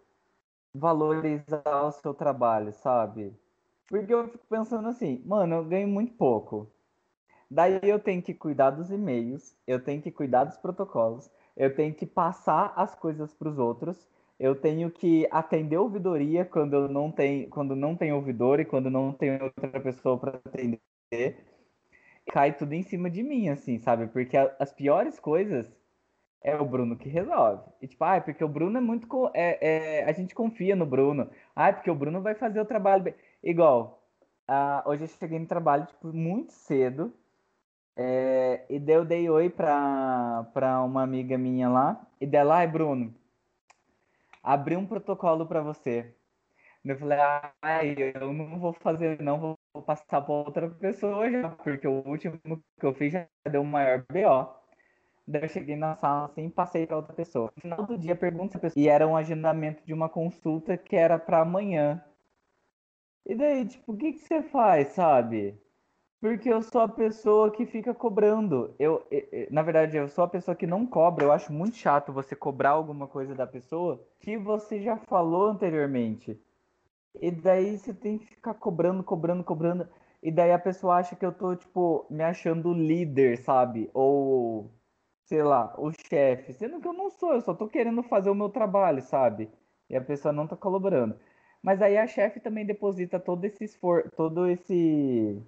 valorizar 0.75 1.85
o 1.85 1.93
seu 1.93 2.15
trabalho, 2.15 2.73
sabe? 2.73 3.35
Porque 3.89 4.13
eu 4.13 4.29
fico 4.29 4.47
pensando 4.49 4.89
assim, 4.89 5.23
mano, 5.25 5.57
eu 5.57 5.65
ganho 5.65 5.89
muito 5.89 6.15
pouco. 6.15 6.71
Daí 7.51 7.79
eu 7.83 7.99
tenho 7.99 8.23
que 8.23 8.33
cuidar 8.33 8.71
dos 8.71 8.91
e-mails, 8.91 9.55
eu 9.67 9.83
tenho 9.83 10.01
que 10.01 10.11
cuidar 10.11 10.45
dos 10.45 10.57
protocolos, 10.57 11.31
eu 11.55 11.75
tenho 11.75 11.95
que 11.95 12.07
passar 12.07 12.73
as 12.75 12.95
coisas 12.95 13.35
para 13.35 13.49
os 13.49 13.59
outros, 13.59 14.09
eu 14.41 14.55
tenho 14.55 14.91
que 14.91 15.29
atender 15.31 15.77
ouvidoria 15.77 16.45
quando 16.45 16.75
eu 16.75 16.89
não 16.89 17.13
tenho, 17.13 17.49
quando 17.51 17.77
não 17.77 17.95
tem 17.95 18.13
ouvidor 18.13 18.59
e 18.59 18.65
quando 18.65 18.89
não 18.89 19.13
tem 19.13 19.41
outra 19.43 19.79
pessoa 19.81 20.19
para 20.19 20.41
atender. 20.45 20.81
Cai 22.33 22.57
tudo 22.57 22.73
em 22.73 22.83
cima 22.83 23.11
de 23.11 23.23
mim, 23.23 23.51
assim, 23.51 23.79
sabe? 23.79 24.07
Porque 24.07 24.37
as 24.37 24.73
piores 24.73 25.21
coisas 25.21 25.71
é 26.43 26.57
o 26.57 26.65
Bruno 26.65 26.97
que 26.97 27.09
resolve. 27.09 27.63
E 27.81 27.87
tipo, 27.87 28.05
ah, 28.05 28.21
porque 28.21 28.45
o 28.45 28.49
Bruno 28.49 28.79
é 28.79 28.81
muito. 28.81 29.07
É, 29.35 30.01
é, 30.01 30.05
a 30.05 30.13
gente 30.13 30.35
confia 30.35 30.77
no 30.77 30.87
Bruno. 30.87 31.31
Ah, 31.55 31.73
porque 31.73 31.91
o 31.91 31.95
Bruno 31.95 32.21
vai 32.21 32.35
fazer 32.35 32.61
o 32.61 32.65
trabalho 32.65 33.03
bem. 33.05 33.15
Igual, 33.43 34.03
uh, 34.49 34.89
hoje 34.89 35.05
eu 35.05 35.09
cheguei 35.09 35.39
no 35.39 35.47
trabalho, 35.47 35.87
tipo, 35.87 36.13
muito 36.13 36.53
cedo. 36.53 37.13
É, 37.97 38.65
e 38.71 38.79
daí 38.79 38.97
eu 38.97 39.05
dei 39.05 39.29
oi 39.29 39.51
pra, 39.51 40.47
pra 40.55 40.83
uma 40.83 41.03
amiga 41.03 41.39
minha 41.39 41.69
lá. 41.69 42.07
E 42.21 42.27
dela, 42.27 42.57
ai, 42.57 42.67
Bruno, 42.67 43.15
abri 44.43 44.77
um 44.77 44.87
protocolo 44.87 45.47
para 45.47 45.61
você. 45.63 46.15
Eu 46.85 46.99
falei, 46.99 47.19
ai, 47.63 47.95
eu 48.15 48.33
não 48.33 48.59
vou 48.59 48.73
fazer, 48.73 49.21
não, 49.23 49.39
vou 49.39 49.83
passar 49.85 50.21
para 50.21 50.35
outra 50.35 50.69
pessoa 50.69 51.31
já, 51.31 51.49
porque 51.51 51.87
o 51.87 52.03
último 52.05 52.41
que 52.81 52.87
eu 52.87 52.93
fiz 52.95 53.13
já 53.13 53.27
deu 53.49 53.61
um 53.63 53.65
maior 53.65 54.05
BO. 54.11 54.62
Daí 55.27 55.43
eu 55.45 55.49
cheguei 55.49 55.77
na 55.77 55.95
sala 55.97 56.27
assim 56.27 56.51
passei 56.51 56.87
para 56.87 56.97
outra 56.97 57.13
pessoa. 57.13 57.53
No 57.57 57.63
final 57.63 57.87
do 57.87 57.97
dia, 57.97 58.17
pergunta 58.17 58.59
pessoa. 58.59 58.83
E 58.83 58.89
era 58.89 59.07
um 59.07 59.17
agendamento 59.17 59.85
de 59.85 59.93
uma 59.93 60.09
consulta 60.09 60.77
que 60.77 60.97
era 60.97 61.19
para 61.19 61.41
amanhã. 61.41 62.03
E 63.25 63.35
daí, 63.35 63.67
tipo, 63.67 63.93
o 63.93 63.97
que, 63.97 64.13
que 64.13 64.19
você 64.19 64.43
faz, 64.43 64.89
sabe? 64.89 65.57
Porque 66.21 66.49
eu 66.49 66.63
sou 66.63 66.81
a 66.81 66.89
pessoa 66.89 67.51
que 67.51 67.67
fica 67.67 67.95
cobrando. 67.95 68.75
Eu, 68.79 69.07
na 69.51 69.63
verdade, 69.63 69.97
eu 69.97 70.09
sou 70.09 70.25
a 70.25 70.29
pessoa 70.29 70.55
que 70.55 70.67
não 70.67 70.87
cobra. 70.87 71.25
Eu 71.25 71.33
acho 71.33 71.53
muito 71.53 71.77
chato 71.77 72.13
você 72.13 72.37
cobrar 72.37 72.71
alguma 72.71 73.09
coisa 73.09 73.35
da 73.35 73.47
pessoa 73.47 74.01
que 74.21 74.37
você 74.39 74.81
já 74.81 74.97
falou 74.97 75.49
anteriormente. 75.49 76.41
E 77.21 77.31
daí 77.31 77.79
você 77.79 77.93
tem 77.93 78.19
que 78.19 78.27
ficar 78.27 78.55
cobrando, 78.55 79.03
cobrando, 79.03 79.45
cobrando. 79.45 79.89
E 80.23 80.31
daí 80.31 80.53
a 80.53 80.59
pessoa 80.59 80.97
acha 80.97 81.17
que 81.17 81.27
eu 81.27 81.33
tô, 81.33 81.57
tipo, 81.57 82.07
me 82.11 82.23
achando 82.23 82.73
líder, 82.73 83.39
sabe? 83.39 83.91
Ou, 83.93 84.71
sei 85.33 85.43
lá, 85.43 85.75
o 85.79 85.91
chefe. 85.91 86.53
Sendo 86.53 86.79
que 86.79 86.87
eu 86.87 86.93
não 86.93 87.09
sou, 87.09 87.33
eu 87.33 87.41
só 87.41 87.55
tô 87.55 87.67
querendo 87.67 88.03
fazer 88.03 88.29
o 88.29 88.35
meu 88.35 88.51
trabalho, 88.51 89.01
sabe? 89.01 89.49
E 89.89 89.97
a 89.97 90.01
pessoa 90.01 90.31
não 90.31 90.47
tá 90.47 90.55
colaborando. 90.55 91.19
Mas 91.63 91.81
aí 91.81 91.97
a 91.97 92.07
chefe 92.07 92.39
também 92.39 92.67
deposita 92.67 93.19
todo 93.19 93.43
esse 93.47 93.65
esforço, 93.65 94.11
todo 94.15 94.47
esse 94.47 95.43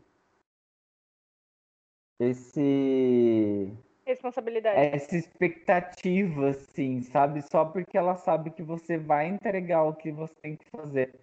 esse 2.18 3.70
responsabilidade. 4.06 4.96
Essa 4.96 5.18
expectativa, 5.18 6.48
assim, 6.48 7.02
sabe? 7.02 7.42
Só 7.42 7.66
porque 7.66 7.98
ela 7.98 8.16
sabe 8.16 8.52
que 8.52 8.62
você 8.62 8.96
vai 8.96 9.26
entregar 9.26 9.82
o 9.82 9.94
que 9.94 10.10
você 10.10 10.34
tem 10.40 10.56
que 10.56 10.64
fazer. 10.70 11.14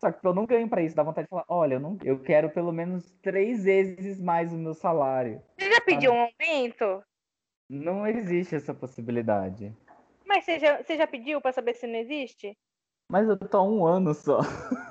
Só 0.00 0.10
que 0.10 0.26
eu 0.26 0.34
não 0.34 0.46
ganho 0.46 0.68
para 0.68 0.82
isso, 0.82 0.96
dá 0.96 1.04
vontade 1.04 1.26
de 1.26 1.30
falar, 1.30 1.44
olha, 1.46 1.74
eu, 1.74 1.80
não, 1.80 1.96
eu 2.02 2.18
quero 2.18 2.50
pelo 2.50 2.72
menos 2.72 3.08
três 3.22 3.62
vezes 3.62 4.20
mais 4.20 4.52
o 4.52 4.56
meu 4.56 4.74
salário. 4.74 5.40
Você 5.56 5.70
já 5.70 5.80
pediu 5.82 6.10
um 6.10 6.20
aumento? 6.22 7.04
Não 7.70 8.04
existe 8.04 8.56
essa 8.56 8.74
possibilidade. 8.74 9.72
Mas 10.26 10.44
você 10.44 10.58
já, 10.58 10.82
você 10.82 10.96
já 10.96 11.06
pediu 11.06 11.40
para 11.40 11.52
saber 11.52 11.74
se 11.74 11.86
não 11.86 11.94
existe? 11.94 12.58
Mas 13.08 13.28
eu 13.28 13.38
tô 13.38 13.58
há 13.58 13.62
um 13.62 13.86
ano 13.86 14.12
só. 14.12 14.40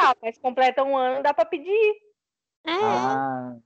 Ah, 0.00 0.12
mas 0.20 0.36
completa 0.38 0.82
um 0.84 0.96
ano, 0.96 1.22
dá 1.22 1.32
para 1.32 1.44
pedir. 1.44 1.96
É. 2.64 2.72
Ah, 2.72 3.56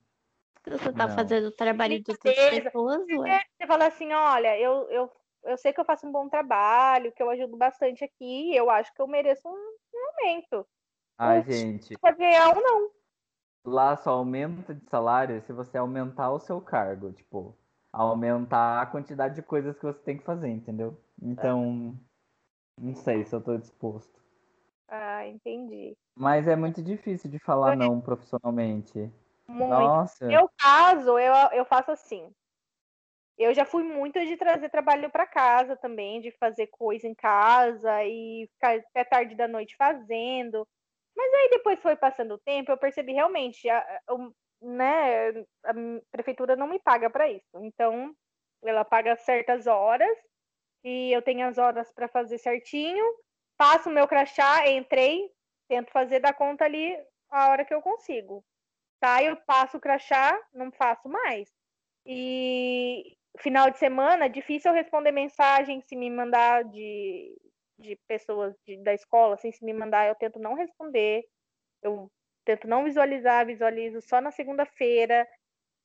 você 0.65 0.93
tá 0.93 1.09
não. 1.09 1.15
fazendo 1.15 1.47
o 1.47 1.53
trabalho 1.53 2.03
de 2.03 2.11
outras 2.11 2.35
pessoas, 2.35 3.07
ué. 3.19 3.41
Você 3.57 3.67
fala 3.67 3.87
assim, 3.87 4.13
olha, 4.13 4.59
eu, 4.59 4.89
eu, 4.91 5.13
eu 5.45 5.57
sei 5.59 5.73
que 5.73 5.81
eu 5.81 5.85
faço 5.85 6.07
um 6.07 6.13
bom 6.13 6.29
trabalho, 6.29 7.13
que 7.13 7.23
eu 7.23 7.29
ajudo 7.31 7.57
bastante 7.57 8.05
aqui, 8.05 8.55
eu 8.55 8.71
acho 8.71 8.95
que 8.95 9.01
eu 9.03 9.07
mereço 9.07 9.47
um, 9.49 9.53
um 9.53 10.07
aumento. 10.09 10.67
Ai, 11.19 11.43
gente. 11.43 11.97
Pode 11.99 12.19
ganhar 12.19 12.57
um 12.57 12.61
não. 12.61 12.91
Lá 13.65 13.97
só 13.97 14.11
aumenta 14.11 14.75
de 14.75 14.85
salário 14.89 15.41
se 15.43 15.53
você 15.53 15.77
aumentar 15.77 16.31
o 16.31 16.41
seu 16.41 16.61
cargo, 16.61 17.13
tipo, 17.13 17.57
aumentar 17.93 18.81
a 18.81 18.87
quantidade 18.87 19.35
de 19.35 19.43
coisas 19.43 19.77
que 19.79 19.85
você 19.85 19.99
tem 20.01 20.17
que 20.17 20.25
fazer, 20.25 20.49
entendeu? 20.49 20.99
Então, 21.21 21.95
não 22.81 22.95
sei 22.95 23.25
se 23.25 23.35
eu 23.35 23.41
tô 23.41 23.57
disposto. 23.59 24.23
Ah, 24.89 25.27
entendi. 25.27 25.97
Mas 26.15 26.47
é 26.47 26.57
muito 26.57 26.83
difícil 26.83 27.31
de 27.31 27.39
falar 27.39 27.77
não 27.77 28.01
profissionalmente. 28.01 29.11
Muito. 29.47 29.71
Nossa. 29.71 30.25
No 30.25 30.31
meu 30.31 30.51
caso, 30.59 31.19
eu, 31.19 31.35
eu 31.53 31.65
faço 31.65 31.91
assim. 31.91 32.31
Eu 33.39 33.55
já 33.55 33.65
fui 33.65 33.83
muito 33.83 34.21
de 34.21 34.37
trazer 34.37 34.69
trabalho 34.69 35.11
para 35.11 35.27
casa 35.27 35.77
também, 35.77 36.21
de 36.21 36.31
fazer 36.33 36.67
coisa 36.69 37.07
em 37.09 37.15
casa 37.15 38.05
e 38.05 38.49
ficar 38.53 38.77
até 38.77 39.05
tarde 39.05 39.35
da 39.35 39.49
noite 39.49 39.75
fazendo. 39.77 40.67
Mas 41.17 41.33
aí 41.33 41.51
depois 41.51 41.81
foi 41.81 41.97
passando 41.97 42.35
o 42.35 42.39
tempo, 42.39 42.71
eu 42.71 42.79
percebi 42.79 43.13
realmente, 43.13 43.69
a, 43.69 43.79
a, 43.79 44.15
né, 44.63 45.31
a 45.65 45.73
prefeitura 46.11 46.57
não 46.57 46.69
me 46.69 46.79
paga 46.79 47.11
para 47.11 47.31
isso. 47.31 47.59
Então, 47.63 48.15
ela 48.65 48.85
paga 48.85 49.17
certas 49.17 49.67
horas 49.67 50.17
e 50.85 51.13
eu 51.13 51.23
tenho 51.23 51.47
as 51.47 51.59
horas 51.59 51.93
para 51.93 52.09
fazer 52.09 52.39
certinho. 52.39 53.05
Faço 53.59 53.91
o 53.91 53.93
meu 53.93 54.09
crachá, 54.09 54.69
entrei, 54.69 55.31
tento 55.69 55.91
fazer 55.91 56.21
da 56.21 56.33
conta 56.33 56.65
ali 56.65 56.97
a 57.31 57.51
hora 57.51 57.65
que 57.65 57.75
eu 57.75 57.83
consigo 57.83 58.45
saio, 59.03 59.37
passo 59.45 59.79
o 59.79 59.81
crachá, 59.81 60.41
não 60.55 60.71
faço 60.71 61.09
mais. 61.09 61.53
E 62.07 63.17
final 63.39 63.69
de 63.69 63.79
semana, 63.79 64.29
difícil 64.29 64.71
eu 64.71 64.77
responder 64.77 65.11
mensagem 65.11 65.81
se 65.81 65.97
me 65.97 66.09
mandar 66.09 66.63
de, 66.65 67.37
de 67.79 67.97
pessoas 68.07 68.55
de, 68.65 68.77
da 68.85 68.95
escola, 68.95 69.35
assim, 69.35 69.51
se 69.51 69.65
me 69.65 69.73
mandar, 69.73 70.07
eu 70.07 70.15
tento 70.15 70.39
não 70.39 70.55
responder. 70.55 71.25
Eu 71.83 72.09
tento 72.45 72.69
não 72.69 72.85
visualizar, 72.85 73.47
visualizo 73.47 74.01
só 74.01 74.21
na 74.21 74.31
segunda-feira. 74.31 75.27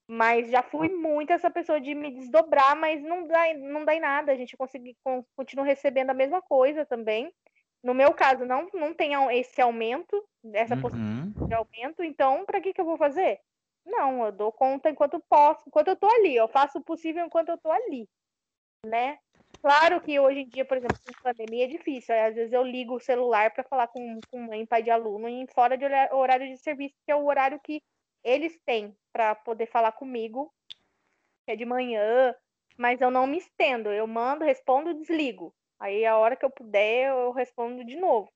Mas 0.09 0.49
já 0.49 0.63
fui 0.63 0.87
muito 0.87 1.33
essa 1.33 1.51
pessoa 1.51 1.81
de 1.81 1.93
me 1.93 2.11
desdobrar, 2.11 2.77
mas 2.77 3.03
não 3.03 3.27
dá, 3.27 3.53
não 3.55 3.83
dá 3.83 3.93
em 3.93 3.99
nada. 3.99 4.31
A 4.31 4.35
gente 4.35 4.55
consegue, 4.55 4.95
continua 5.35 5.65
recebendo 5.65 6.11
a 6.11 6.13
mesma 6.13 6.41
coisa 6.41 6.85
também. 6.85 7.33
No 7.83 7.93
meu 7.93 8.13
caso, 8.13 8.45
não, 8.45 8.67
não 8.73 8.93
tem 8.93 9.13
esse 9.37 9.61
aumento, 9.61 10.23
essa 10.53 10.75
uhum. 10.75 10.81
possibilidade 10.81 11.47
de 11.47 11.53
aumento, 11.53 12.03
então 12.03 12.45
para 12.45 12.59
que, 12.59 12.73
que 12.73 12.81
eu 12.81 12.85
vou 12.85 12.97
fazer? 12.97 13.39
Não, 13.85 14.25
eu 14.25 14.31
dou 14.31 14.51
conta 14.51 14.89
enquanto 14.89 15.23
posso, 15.29 15.63
enquanto 15.67 15.89
eu 15.89 15.95
tô 15.95 16.07
ali, 16.07 16.35
eu 16.35 16.47
faço 16.47 16.79
o 16.79 16.83
possível 16.83 17.25
enquanto 17.25 17.49
eu 17.49 17.57
tô 17.57 17.71
ali, 17.71 18.09
né? 18.85 19.17
Claro 19.61 20.01
que 20.01 20.19
hoje 20.19 20.41
em 20.41 20.47
dia, 20.47 20.65
por 20.65 20.77
exemplo, 20.77 20.97
com 21.05 21.23
pandemia 21.23 21.65
é 21.65 21.67
difícil. 21.67 22.15
Às 22.15 22.35
vezes 22.35 22.53
eu 22.53 22.63
ligo 22.63 22.95
o 22.95 22.99
celular 22.99 23.51
para 23.51 23.63
falar 23.63 23.87
com, 23.87 24.19
com 24.29 24.39
mãe, 24.39 24.65
pai 24.65 24.83
de 24.83 24.89
aluno, 24.89 25.27
em 25.27 25.45
fora 25.47 25.77
de 25.77 25.85
horário 25.85 26.47
de 26.47 26.57
serviço, 26.57 26.95
que 27.05 27.11
é 27.11 27.15
o 27.15 27.25
horário 27.25 27.59
que 27.59 27.81
eles 28.23 28.59
têm 28.65 28.95
para 29.11 29.35
poder 29.35 29.67
falar 29.67 29.91
comigo, 29.93 30.53
que 31.45 31.51
é 31.51 31.55
de 31.55 31.65
manhã, 31.65 32.35
mas 32.77 33.01
eu 33.01 33.09
não 33.09 33.25
me 33.25 33.37
estendo. 33.37 33.91
Eu 33.91 34.05
mando, 34.07 34.45
respondo, 34.45 34.93
desligo. 34.93 35.53
Aí 35.79 36.05
a 36.05 36.17
hora 36.17 36.35
que 36.35 36.45
eu 36.45 36.49
puder, 36.49 37.09
eu 37.09 37.31
respondo 37.31 37.83
de 37.83 37.95
novo. 37.95 38.31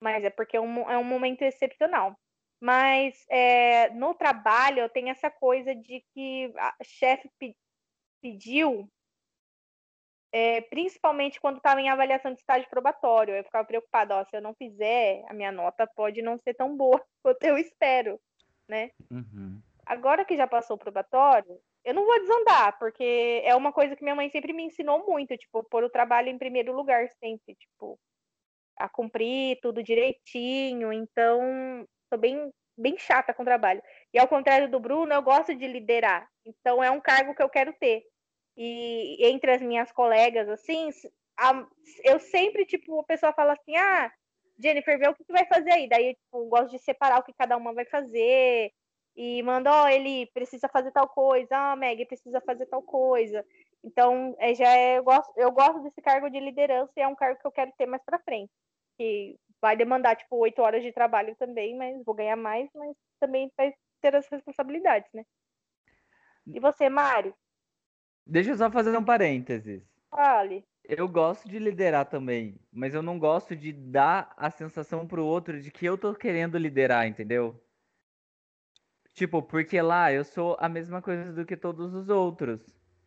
Mas 0.00 0.24
é 0.24 0.30
porque 0.30 0.56
é 0.56 0.60
um, 0.60 0.90
é 0.90 0.98
um 0.98 1.04
momento 1.04 1.42
excepcional. 1.42 2.14
Mas 2.60 3.24
é, 3.28 3.90
no 3.90 4.14
trabalho 4.14 4.80
eu 4.80 4.88
tenho 4.88 5.08
essa 5.08 5.30
coisa 5.30 5.74
de 5.74 6.04
que 6.14 6.52
a 6.56 6.74
chefe 6.82 7.30
pe 7.38 7.56
pediu, 8.22 8.90
é, 10.34 10.62
principalmente 10.62 11.40
quando 11.40 11.58
estava 11.58 11.80
em 11.80 11.88
avaliação 11.88 12.32
de 12.32 12.40
estágio 12.40 12.68
probatório. 12.68 13.36
Eu 13.36 13.44
ficava 13.44 13.64
preocupada, 13.64 14.16
ó, 14.16 14.24
se 14.24 14.36
eu 14.36 14.42
não 14.42 14.52
fizer, 14.52 15.24
a 15.28 15.32
minha 15.32 15.52
nota 15.52 15.86
pode 15.86 16.20
não 16.22 16.36
ser 16.38 16.54
tão 16.54 16.76
boa 16.76 17.00
quanto 17.22 17.44
eu 17.44 17.56
espero, 17.56 18.20
né? 18.68 18.90
Uhum. 19.08 19.62
Agora 19.86 20.24
que 20.24 20.36
já 20.36 20.48
passou 20.48 20.74
o 20.74 20.78
probatório, 20.78 21.56
eu 21.84 21.94
não 21.94 22.04
vou 22.04 22.18
desandar, 22.18 22.76
porque 22.80 23.42
é 23.44 23.54
uma 23.54 23.72
coisa 23.72 23.94
que 23.94 24.02
minha 24.02 24.16
mãe 24.16 24.28
sempre 24.28 24.52
me 24.52 24.64
ensinou 24.64 25.06
muito, 25.06 25.36
tipo, 25.36 25.62
pôr 25.70 25.84
o 25.84 25.90
trabalho 25.90 26.28
em 26.28 26.38
primeiro 26.38 26.74
lugar 26.74 27.08
sempre, 27.20 27.54
tipo, 27.54 27.96
a 28.76 28.88
cumprir 28.88 29.60
tudo 29.62 29.84
direitinho. 29.84 30.92
Então, 30.92 31.86
sou 32.08 32.18
bem 32.18 32.50
bem 32.76 32.98
chata 32.98 33.32
com 33.32 33.42
o 33.42 33.46
trabalho. 33.46 33.80
E 34.12 34.18
ao 34.18 34.26
contrário 34.26 34.68
do 34.68 34.80
Bruno, 34.80 35.12
eu 35.12 35.22
gosto 35.22 35.54
de 35.54 35.64
liderar. 35.68 36.28
Então 36.44 36.82
é 36.82 36.90
um 36.90 37.00
cargo 37.00 37.32
que 37.32 37.42
eu 37.42 37.48
quero 37.48 37.72
ter. 37.74 38.02
E 38.56 39.26
entre 39.26 39.52
as 39.52 39.62
minhas 39.62 39.90
colegas, 39.92 40.48
assim, 40.48 40.90
a, 41.38 41.66
eu 42.04 42.20
sempre, 42.20 42.64
tipo, 42.64 43.00
a 43.00 43.04
pessoa 43.04 43.32
fala 43.32 43.54
assim: 43.54 43.76
ah, 43.76 44.12
Jennifer, 44.58 44.98
vê 44.98 45.08
o 45.08 45.14
que 45.14 45.24
tu 45.24 45.32
vai 45.32 45.46
fazer 45.46 45.72
aí. 45.72 45.88
Daí, 45.88 46.14
tipo, 46.14 46.46
gosto 46.46 46.70
de 46.70 46.78
separar 46.78 47.18
o 47.18 47.22
que 47.22 47.32
cada 47.32 47.56
uma 47.56 47.74
vai 47.74 47.84
fazer 47.84 48.72
e 49.16 49.42
manda, 49.42 49.70
ó, 49.70 49.84
oh, 49.84 49.88
ele 49.88 50.26
precisa 50.34 50.68
fazer 50.68 50.90
tal 50.90 51.08
coisa, 51.08 51.56
ah, 51.56 51.72
oh, 51.74 51.76
Meg 51.76 52.04
precisa 52.06 52.40
fazer 52.40 52.66
tal 52.66 52.82
coisa. 52.82 53.44
Então, 53.82 54.34
é, 54.38 54.54
já 54.54 54.76
é, 54.76 54.98
eu, 54.98 55.04
gosto, 55.04 55.32
eu 55.36 55.52
gosto 55.52 55.80
desse 55.82 56.00
cargo 56.02 56.28
de 56.30 56.40
liderança 56.40 56.92
e 56.96 57.00
é 57.00 57.08
um 57.08 57.14
cargo 57.14 57.38
que 57.40 57.46
eu 57.46 57.52
quero 57.52 57.72
ter 57.78 57.86
mais 57.86 58.02
para 58.04 58.18
frente. 58.20 58.50
Que 58.98 59.38
vai 59.60 59.76
demandar, 59.76 60.16
tipo, 60.16 60.36
oito 60.36 60.60
horas 60.62 60.82
de 60.82 60.92
trabalho 60.92 61.36
também, 61.36 61.76
mas 61.76 62.02
vou 62.04 62.14
ganhar 62.14 62.36
mais, 62.36 62.68
mas 62.74 62.96
também 63.20 63.52
vai 63.56 63.72
ter 64.00 64.16
as 64.16 64.26
responsabilidades, 64.28 65.10
né? 65.12 65.24
E 66.46 66.60
você, 66.60 66.88
Mari? 66.88 67.32
Deixa 68.26 68.50
eu 68.50 68.56
só 68.56 68.70
fazer 68.70 68.96
um 68.96 69.04
parênteses. 69.04 69.82
Fale. 70.10 70.64
Eu 70.84 71.08
gosto 71.08 71.48
de 71.48 71.58
liderar 71.58 72.08
também, 72.08 72.60
mas 72.72 72.94
eu 72.94 73.02
não 73.02 73.18
gosto 73.18 73.54
de 73.56 73.72
dar 73.72 74.32
a 74.36 74.50
sensação 74.50 75.06
pro 75.06 75.24
outro 75.24 75.60
de 75.60 75.70
que 75.70 75.84
eu 75.86 75.98
tô 75.98 76.14
querendo 76.14 76.56
liderar, 76.58 77.06
entendeu? 77.06 77.62
Tipo, 79.12 79.42
porque 79.42 79.80
lá 79.80 80.12
eu 80.12 80.24
sou 80.24 80.56
a 80.58 80.68
mesma 80.68 81.00
coisa 81.00 81.32
do 81.32 81.46
que 81.46 81.56
todos 81.56 81.94
os 81.94 82.08
outros. 82.08 82.60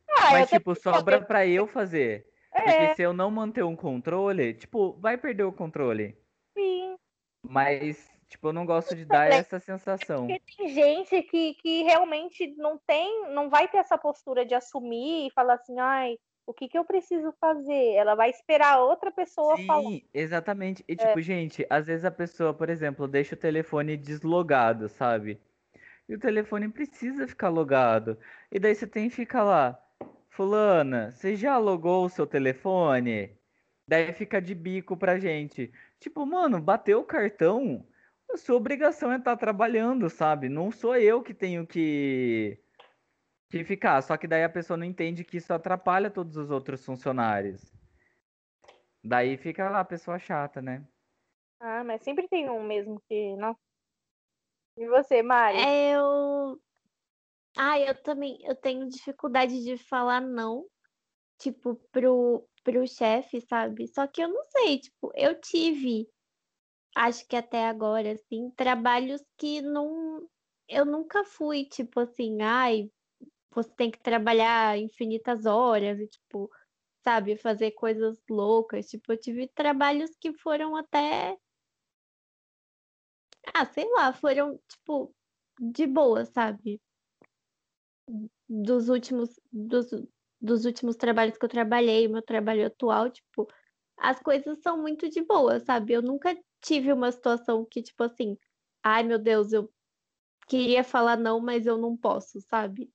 Ah, 0.10 0.34
Mas, 0.34 0.52
eu 0.52 0.60
tipo, 0.60 0.76
sobra 0.76 1.22
pra 1.22 1.46
eu 1.48 1.68
fazer. 1.68 2.28
É, 2.52 2.62
Porque 2.64 2.88
se 2.90 3.02
eu 3.02 3.14
não 3.14 3.30
manter 3.32 3.64
um 3.64 3.76
controle, 3.76 4.54
tipo, 4.54 4.94
vai 5.00 5.18
perder 5.18 5.44
o 5.44 5.54
controle. 5.54 6.18
sim. 6.56 6.98
Mas, 7.44 8.17
tipo, 8.28 8.50
eu 8.50 8.54
não 8.54 8.66
gosto 8.66 8.96
de 8.96 9.06
dar 9.06 9.26
também. 9.26 9.40
essa 9.40 9.60
sensação. 9.60 10.28
Porque 10.28 10.42
tem 10.58 10.68
gente 10.70 11.24
que, 11.24 11.54
que 11.56 11.84
realmente 11.84 12.54
não 12.58 12.78
tem, 12.78 13.30
não 13.30 13.50
vai 13.50 13.68
ter 13.68 13.78
essa 13.78 13.98
postura 13.98 14.46
de 14.46 14.54
assumir 14.54 15.28
e 15.28 15.32
falar 15.32 15.56
assim, 15.56 15.80
ai, 15.80 16.18
o 16.46 16.54
que, 16.54 16.68
que 16.70 16.78
eu 16.78 16.86
preciso 16.86 17.34
fazer? 17.42 17.94
Ela 17.94 18.16
vai 18.16 18.30
esperar 18.30 18.80
outra 18.80 19.12
pessoa 19.12 19.58
falar. 19.66 19.82
Sim, 19.82 20.04
exatamente. 20.14 20.84
É. 20.88 20.94
E, 20.94 20.96
tipo, 20.96 21.22
gente, 21.22 21.66
às 21.70 21.88
vezes 21.88 22.06
a 22.06 22.12
pessoa, 22.12 22.54
por 22.54 22.70
exemplo, 22.70 23.08
deixa 23.08 23.36
o 23.36 23.38
telefone 23.38 23.98
deslogado, 23.98 24.88
sabe? 24.88 25.40
E 26.08 26.16
o 26.16 26.20
telefone 26.20 26.70
precisa 26.70 27.28
ficar 27.28 27.50
logado. 27.50 28.18
E 28.50 28.60
daí 28.60 28.74
você 28.74 28.88
tem 28.88 29.10
que 29.10 29.16
ficar 29.16 29.44
lá. 29.44 29.78
Fulana, 30.30 31.12
você 31.12 31.36
já 31.36 31.58
logou 31.58 32.06
o 32.06 32.10
seu 32.10 32.26
telefone? 32.26 33.36
Daí 33.86 34.14
fica 34.14 34.42
de 34.42 34.56
bico 34.56 34.96
pra 34.96 35.20
gente. 35.20 35.72
Tipo, 36.00 36.26
mano, 36.26 36.62
bateu 36.62 37.00
o 37.02 37.06
cartão, 37.06 37.86
a 38.30 38.38
sua 38.38 38.56
obrigação 38.56 39.12
é 39.12 39.18
estar 39.18 39.38
trabalhando, 39.38 40.10
sabe? 40.10 40.50
Não 40.50 40.72
sou 40.72 40.96
eu 40.96 41.22
que 41.22 41.34
tenho 41.34 41.66
que, 41.66 42.60
que 43.50 43.64
ficar. 43.64 44.02
Só 44.02 44.18
que 44.18 44.28
daí 44.28 44.44
a 44.44 44.50
pessoa 44.50 44.78
não 44.78 44.86
entende 44.86 45.24
que 45.24 45.38
isso 45.38 45.54
atrapalha 45.54 46.10
todos 46.10 46.36
os 46.38 46.52
outros 46.52 46.84
funcionários. 46.86 47.74
Daí 49.04 49.38
fica 49.38 49.70
lá 49.70 49.80
a 49.80 49.86
pessoa 49.86 50.20
chata, 50.20 50.62
né? 50.62 50.86
Ah, 51.60 51.84
mas 51.84 52.04
sempre 52.04 52.28
tem 52.28 52.50
um 52.50 52.64
mesmo 52.64 53.02
que 53.08 53.36
não. 53.36 53.58
E 54.78 54.88
você, 54.88 55.24
Mari? 55.24 55.58
É, 55.58 55.96
Eu. 55.96 56.62
Ah, 57.58 57.80
eu 57.80 57.96
também. 58.04 58.38
Eu 58.44 58.56
tenho 58.56 58.88
dificuldade 58.88 59.64
de 59.64 59.78
falar 59.78 60.22
não, 60.22 60.68
tipo, 61.40 61.76
pro, 61.92 62.48
pro 62.64 62.88
chefe, 62.88 63.42
sabe? 63.42 63.88
Só 63.88 64.06
que 64.06 64.22
eu 64.22 64.28
não 64.28 64.44
sei, 64.44 64.80
tipo, 64.80 65.12
eu 65.16 65.40
tive, 65.40 66.08
acho 66.96 67.28
que 67.28 67.36
até 67.36 67.68
agora, 67.68 68.14
assim, 68.14 68.50
trabalhos 68.52 69.22
que 69.38 69.62
não. 69.62 70.28
Eu 70.68 70.86
nunca 70.86 71.24
fui, 71.24 71.66
tipo 71.66 72.00
assim, 72.02 72.42
ai, 72.42 72.92
você 73.52 73.70
tem 73.76 73.92
que 73.92 74.00
trabalhar 74.00 74.78
infinitas 74.78 75.46
horas 75.46 76.00
e, 76.00 76.08
tipo, 76.08 76.50
sabe, 77.04 77.38
fazer 77.38 77.72
coisas 77.72 78.22
loucas. 78.30 78.88
Tipo, 78.88 79.14
eu 79.14 79.20
tive 79.20 79.48
trabalhos 79.50 80.12
que 80.20 80.34
foram 80.34 80.76
até. 80.76 81.38
Ah, 83.54 83.66
sei 83.66 83.90
lá, 83.94 84.14
foram, 84.14 84.60
tipo, 84.68 85.14
de 85.60 85.88
boa, 85.88 86.26
sabe? 86.26 86.82
Dos 88.50 88.90
últimos, 88.90 89.40
dos, 89.52 89.88
dos 90.40 90.66
últimos 90.66 90.96
trabalhos 90.96 91.38
que 91.38 91.46
eu 91.46 91.50
trabalhei, 91.50 92.08
meu 92.08 92.22
trabalho 92.22 92.68
atual, 92.68 93.10
tipo, 93.10 93.48
as 93.98 94.20
coisas 94.20 94.60
são 94.62 94.82
muito 94.82 95.10
de 95.10 95.22
boa, 95.24 95.60
sabe? 95.60 95.94
Eu 95.94 96.02
nunca 96.02 96.38
tive 96.62 96.92
uma 96.92 97.12
situação 97.12 97.66
que, 97.66 97.82
tipo 97.82 98.04
assim, 98.04 98.38
ai 98.84 99.04
meu 99.04 99.20
Deus, 99.20 99.54
eu 99.54 99.72
queria 100.48 100.84
falar 100.84 101.18
não, 101.18 101.40
mas 101.40 101.66
eu 101.66 101.78
não 101.78 101.96
posso, 101.96 102.40
sabe? 102.42 102.92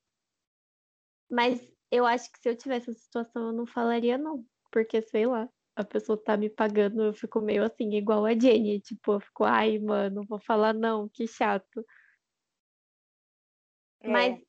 Mas 1.31 1.61
eu 1.91 2.07
acho 2.07 2.31
que 2.33 2.39
se 2.39 2.49
eu 2.49 2.57
tivesse 2.57 2.91
essa 2.91 3.01
situação, 3.01 3.49
eu 3.49 3.53
não 3.53 3.67
falaria 3.67 4.17
não, 4.19 4.45
porque 4.71 5.03
sei 5.03 5.27
lá, 5.27 5.49
a 5.75 5.85
pessoa 5.85 6.23
tá 6.23 6.37
me 6.37 6.51
pagando, 6.51 7.03
eu 7.03 7.15
fico 7.15 7.41
meio 7.41 7.65
assim, 7.65 7.95
igual 7.95 8.25
a 8.25 8.39
Jenny, 8.39 8.81
tipo, 8.81 9.13
eu 9.13 9.21
fico, 9.21 9.45
ai, 9.45 9.79
mano, 9.79 10.23
vou 10.27 10.39
falar 10.39 10.75
não, 10.75 11.09
que 11.09 11.27
chato. 11.27 11.85
É. 14.01 14.09
Mas 14.09 14.43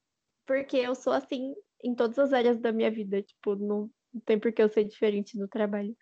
porque 0.45 0.77
eu 0.77 0.95
sou 0.95 1.13
assim 1.13 1.53
em 1.83 1.95
todas 1.95 2.17
as 2.19 2.33
áreas 2.33 2.59
da 2.59 2.71
minha 2.71 2.91
vida, 2.91 3.21
tipo, 3.21 3.55
não, 3.55 3.89
não 4.13 4.21
tem 4.21 4.39
por 4.39 4.51
que 4.51 4.61
eu 4.61 4.69
ser 4.69 4.83
diferente 4.83 5.37
no 5.37 5.47
trabalho. 5.47 5.95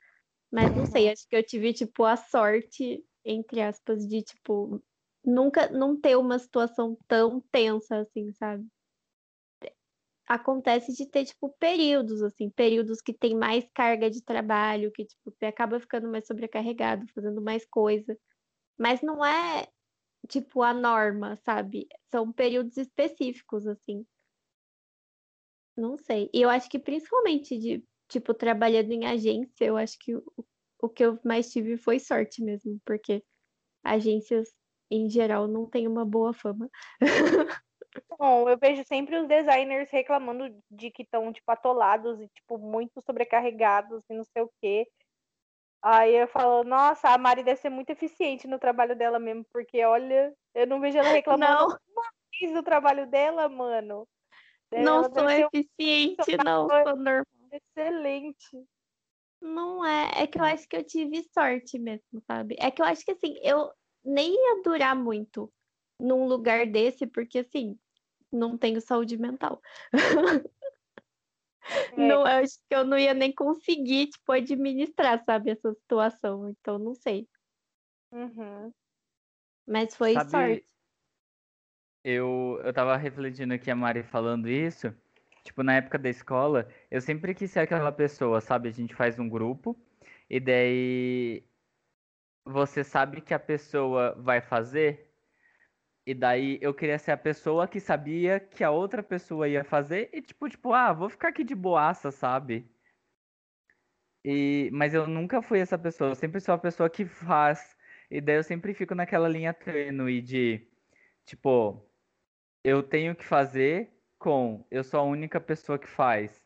Mas 0.51 0.75
não 0.75 0.85
sei, 0.85 1.09
acho 1.09 1.27
que 1.27 1.35
eu 1.35 1.43
tive, 1.43 1.73
tipo, 1.73 2.03
a 2.03 2.17
sorte, 2.17 3.03
entre 3.23 3.61
aspas, 3.61 4.05
de, 4.07 4.21
tipo, 4.21 4.81
nunca 5.23 5.69
não 5.69 5.99
ter 5.99 6.17
uma 6.17 6.37
situação 6.39 6.97
tão 7.07 7.39
tensa 7.51 7.99
assim, 7.99 8.31
sabe? 8.33 8.67
Acontece 10.27 10.93
de 10.93 11.05
ter, 11.09 11.25
tipo, 11.25 11.49
períodos, 11.59 12.21
assim, 12.21 12.49
períodos 12.49 13.01
que 13.01 13.13
tem 13.13 13.35
mais 13.35 13.65
carga 13.73 14.09
de 14.09 14.23
trabalho, 14.23 14.91
que, 14.91 15.05
tipo, 15.05 15.31
você 15.31 15.45
acaba 15.45 15.79
ficando 15.79 16.09
mais 16.09 16.25
sobrecarregado, 16.27 17.05
fazendo 17.13 17.41
mais 17.41 17.65
coisa. 17.65 18.17
Mas 18.77 19.01
não 19.01 19.25
é, 19.25 19.67
tipo, 20.29 20.63
a 20.63 20.73
norma, 20.73 21.37
sabe? 21.45 21.87
São 22.11 22.31
períodos 22.33 22.77
específicos, 22.77 23.67
assim. 23.67 24.05
Não 25.75 25.97
sei. 25.97 26.29
E 26.33 26.41
eu 26.41 26.49
acho 26.49 26.69
que 26.69 26.79
principalmente 26.79 27.57
de, 27.57 27.83
tipo, 28.11 28.33
trabalhando 28.33 28.91
em 28.91 29.05
agência, 29.05 29.63
eu 29.63 29.77
acho 29.77 29.97
que 29.97 30.13
o, 30.13 30.23
o 30.81 30.89
que 30.89 31.03
eu 31.03 31.17
mais 31.23 31.49
tive 31.49 31.77
foi 31.77 31.97
sorte 31.97 32.43
mesmo, 32.43 32.77
porque 32.85 33.23
agências, 33.81 34.49
em 34.89 35.09
geral, 35.09 35.47
não 35.47 35.65
têm 35.65 35.87
uma 35.87 36.05
boa 36.05 36.33
fama. 36.33 36.69
Bom, 38.19 38.49
eu 38.49 38.57
vejo 38.57 38.83
sempre 38.85 39.17
os 39.17 39.27
designers 39.27 39.89
reclamando 39.89 40.53
de 40.69 40.91
que 40.91 41.03
estão, 41.03 41.31
tipo, 41.31 41.49
atolados 41.49 42.19
e, 42.19 42.27
tipo, 42.27 42.57
muito 42.57 43.01
sobrecarregados 43.05 44.03
e 44.09 44.13
não 44.13 44.25
sei 44.25 44.43
o 44.43 44.51
quê. 44.61 44.87
Aí 45.81 46.13
eu 46.13 46.27
falo, 46.27 46.63
nossa, 46.63 47.09
a 47.09 47.17
Mari 47.17 47.43
deve 47.43 47.59
ser 47.59 47.69
muito 47.69 47.89
eficiente 47.89 48.45
no 48.45 48.59
trabalho 48.59 48.95
dela 48.95 49.17
mesmo, 49.17 49.45
porque, 49.51 49.83
olha, 49.83 50.33
eu 50.53 50.67
não 50.67 50.79
vejo 50.79 50.97
ela 50.97 51.09
reclamando 51.09 51.53
Não. 51.53 51.67
uma 51.67 52.11
vez 52.39 52.53
do 52.53 52.61
trabalho 52.61 53.07
dela, 53.07 53.49
mano. 53.49 54.07
Não 54.71 55.03
Ela 55.03 55.09
sou 55.09 55.29
eficiente, 55.29 56.37
não, 56.45 56.67
funcionário. 56.67 56.87
sou 56.87 56.95
normal. 56.97 57.25
Excelente. 57.51 58.65
Não 59.41 59.83
é, 59.83 60.23
é 60.23 60.27
que 60.27 60.39
eu 60.39 60.43
acho 60.43 60.67
que 60.67 60.75
eu 60.75 60.83
tive 60.83 61.23
sorte 61.33 61.79
mesmo, 61.79 62.21
sabe? 62.27 62.55
É 62.59 62.69
que 62.69 62.81
eu 62.81 62.85
acho 62.85 63.03
que 63.03 63.11
assim, 63.11 63.39
eu 63.43 63.71
nem 64.03 64.33
ia 64.33 64.61
durar 64.63 64.95
muito 64.95 65.51
num 65.99 66.27
lugar 66.27 66.65
desse, 66.67 67.07
porque 67.07 67.39
assim, 67.39 67.77
não 68.31 68.57
tenho 68.57 68.81
saúde 68.81 69.17
mental. 69.17 69.61
É. 71.93 71.95
Não, 71.95 72.21
eu 72.21 72.25
acho 72.25 72.57
que 72.67 72.75
eu 72.75 72.83
não 72.83 72.97
ia 72.97 73.13
nem 73.13 73.31
conseguir, 73.31 74.07
tipo, 74.07 74.31
administrar, 74.31 75.23
sabe, 75.23 75.51
essa 75.51 75.73
situação. 75.73 76.49
Então, 76.49 76.77
não 76.79 76.95
sei. 76.95 77.27
Uhum. 78.11 78.73
Mas 79.67 79.95
foi 79.95 80.13
Sabe, 80.13 80.31
sorte. 80.31 80.67
Eu, 82.03 82.59
eu 82.63 82.73
tava 82.73 82.97
refletindo 82.97 83.53
aqui 83.53 83.69
a 83.69 83.75
Mari 83.75 84.03
falando 84.03 84.49
isso. 84.49 84.93
Tipo, 85.43 85.63
na 85.63 85.75
época 85.75 85.97
da 85.97 86.09
escola, 86.09 86.67
eu 86.89 87.01
sempre 87.01 87.33
quis 87.33 87.51
ser 87.51 87.61
aquela 87.61 87.91
pessoa, 87.91 88.41
sabe? 88.41 88.69
A 88.69 88.71
gente 88.71 88.93
faz 88.95 89.17
um 89.19 89.27
grupo 89.29 89.75
e 90.29 90.39
daí 90.39 91.43
você 92.45 92.83
sabe 92.83 93.21
que 93.21 93.33
a 93.33 93.39
pessoa 93.39 94.15
vai 94.21 94.41
fazer. 94.41 95.11
E 96.05 96.13
daí 96.13 96.59
eu 96.61 96.73
queria 96.73 96.97
ser 96.99 97.11
a 97.11 97.17
pessoa 97.17 97.67
que 97.67 97.79
sabia 97.79 98.39
que 98.39 98.63
a 98.63 98.71
outra 98.71 99.03
pessoa 99.03 99.47
ia 99.47 99.63
fazer 99.63 100.09
e 100.13 100.21
tipo, 100.21 100.49
tipo, 100.49 100.73
ah, 100.73 100.93
vou 100.93 101.09
ficar 101.09 101.29
aqui 101.29 101.43
de 101.43 101.55
boaça, 101.55 102.11
sabe? 102.11 102.69
E, 104.23 104.69
mas 104.71 104.93
eu 104.93 105.07
nunca 105.07 105.41
fui 105.41 105.59
essa 105.59 105.77
pessoa, 105.77 106.11
eu 106.11 106.15
sempre 106.15 106.39
sou 106.39 106.53
a 106.53 106.57
pessoa 106.57 106.89
que 106.89 107.05
faz. 107.05 107.75
E 108.09 108.21
daí 108.21 108.35
eu 108.37 108.43
sempre 108.43 108.73
fico 108.73 108.93
naquela 108.95 109.27
linha 109.27 109.53
tênue 109.53 110.21
de, 110.21 110.67
tipo, 111.25 111.89
eu 112.63 112.83
tenho 112.83 113.15
que 113.15 113.25
fazer 113.25 114.00
com 114.21 114.63
eu 114.69 114.83
sou 114.83 114.99
a 114.99 115.03
única 115.03 115.41
pessoa 115.41 115.79
que 115.79 115.87
faz. 115.87 116.39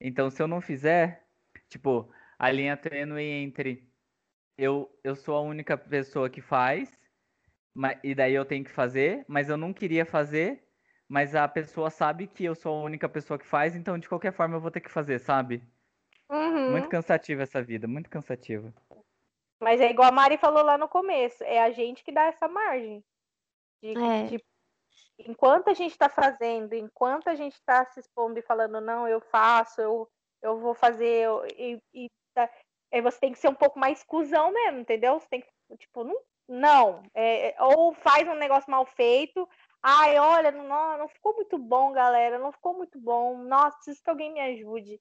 Então, 0.00 0.30
se 0.30 0.40
eu 0.40 0.46
não 0.46 0.60
fizer, 0.60 1.26
tipo, 1.68 2.08
a 2.38 2.50
linha 2.52 2.76
tênue 2.76 3.20
entre 3.24 3.92
eu, 4.56 4.88
eu 5.02 5.16
sou 5.16 5.34
a 5.36 5.40
única 5.40 5.76
pessoa 5.76 6.30
que 6.30 6.40
faz, 6.40 6.96
ma- 7.74 7.98
e 8.04 8.14
daí 8.14 8.32
eu 8.32 8.44
tenho 8.44 8.64
que 8.64 8.70
fazer, 8.70 9.24
mas 9.26 9.48
eu 9.48 9.56
não 9.56 9.72
queria 9.72 10.06
fazer, 10.06 10.62
mas 11.08 11.34
a 11.34 11.48
pessoa 11.48 11.90
sabe 11.90 12.28
que 12.28 12.44
eu 12.44 12.54
sou 12.54 12.80
a 12.80 12.84
única 12.84 13.08
pessoa 13.08 13.38
que 13.38 13.46
faz, 13.46 13.74
então 13.74 13.98
de 13.98 14.08
qualquer 14.08 14.32
forma 14.32 14.54
eu 14.56 14.60
vou 14.60 14.70
ter 14.70 14.80
que 14.80 14.90
fazer, 14.90 15.18
sabe? 15.18 15.62
Uhum. 16.30 16.70
Muito 16.70 16.88
cansativa 16.88 17.42
essa 17.42 17.60
vida, 17.60 17.88
muito 17.88 18.08
cansativa. 18.08 18.72
Mas 19.60 19.80
é 19.80 19.90
igual 19.90 20.08
a 20.08 20.12
Mari 20.12 20.38
falou 20.38 20.62
lá 20.62 20.78
no 20.78 20.88
começo, 20.88 21.42
é 21.42 21.60
a 21.60 21.72
gente 21.72 22.04
que 22.04 22.12
dá 22.12 22.26
essa 22.26 22.46
margem. 22.46 23.04
De, 23.82 23.98
É. 23.98 24.28
tipo, 24.28 24.49
enquanto 25.28 25.68
a 25.68 25.74
gente 25.74 25.92
está 25.92 26.08
fazendo, 26.08 26.74
enquanto 26.74 27.28
a 27.28 27.34
gente 27.34 27.54
está 27.54 27.84
se 27.86 28.00
expondo 28.00 28.38
e 28.38 28.42
falando, 28.42 28.80
não, 28.80 29.06
eu 29.08 29.20
faço, 29.20 29.80
eu, 29.80 30.08
eu 30.42 30.58
vou 30.58 30.74
fazer, 30.74 31.24
eu- 31.24 31.44
e, 31.56 31.80
e 31.94 32.10
tá- 32.34 32.50
aí 32.92 33.00
você 33.00 33.18
tem 33.20 33.32
que 33.32 33.38
ser 33.38 33.48
um 33.48 33.54
pouco 33.54 33.78
mais 33.78 34.02
cuzão 34.04 34.52
mesmo, 34.52 34.80
entendeu? 34.80 35.18
Você 35.18 35.28
tem 35.28 35.40
que, 35.42 35.76
tipo, 35.78 36.04
não, 36.04 36.16
não. 36.48 37.02
É, 37.14 37.50
é, 37.50 37.62
ou 37.62 37.94
faz 37.94 38.26
um 38.28 38.34
negócio 38.34 38.70
mal 38.70 38.84
feito, 38.86 39.48
Ai, 39.82 40.18
olha, 40.18 40.50
não, 40.50 40.98
não 40.98 41.08
ficou 41.08 41.34
muito 41.34 41.56
bom, 41.58 41.92
galera. 41.92 42.38
Não 42.38 42.52
ficou 42.52 42.74
muito 42.76 42.98
bom. 43.00 43.38
Nossa, 43.44 43.76
preciso 43.76 44.02
que 44.02 44.10
alguém 44.10 44.30
me 44.32 44.40
ajude. 44.40 45.00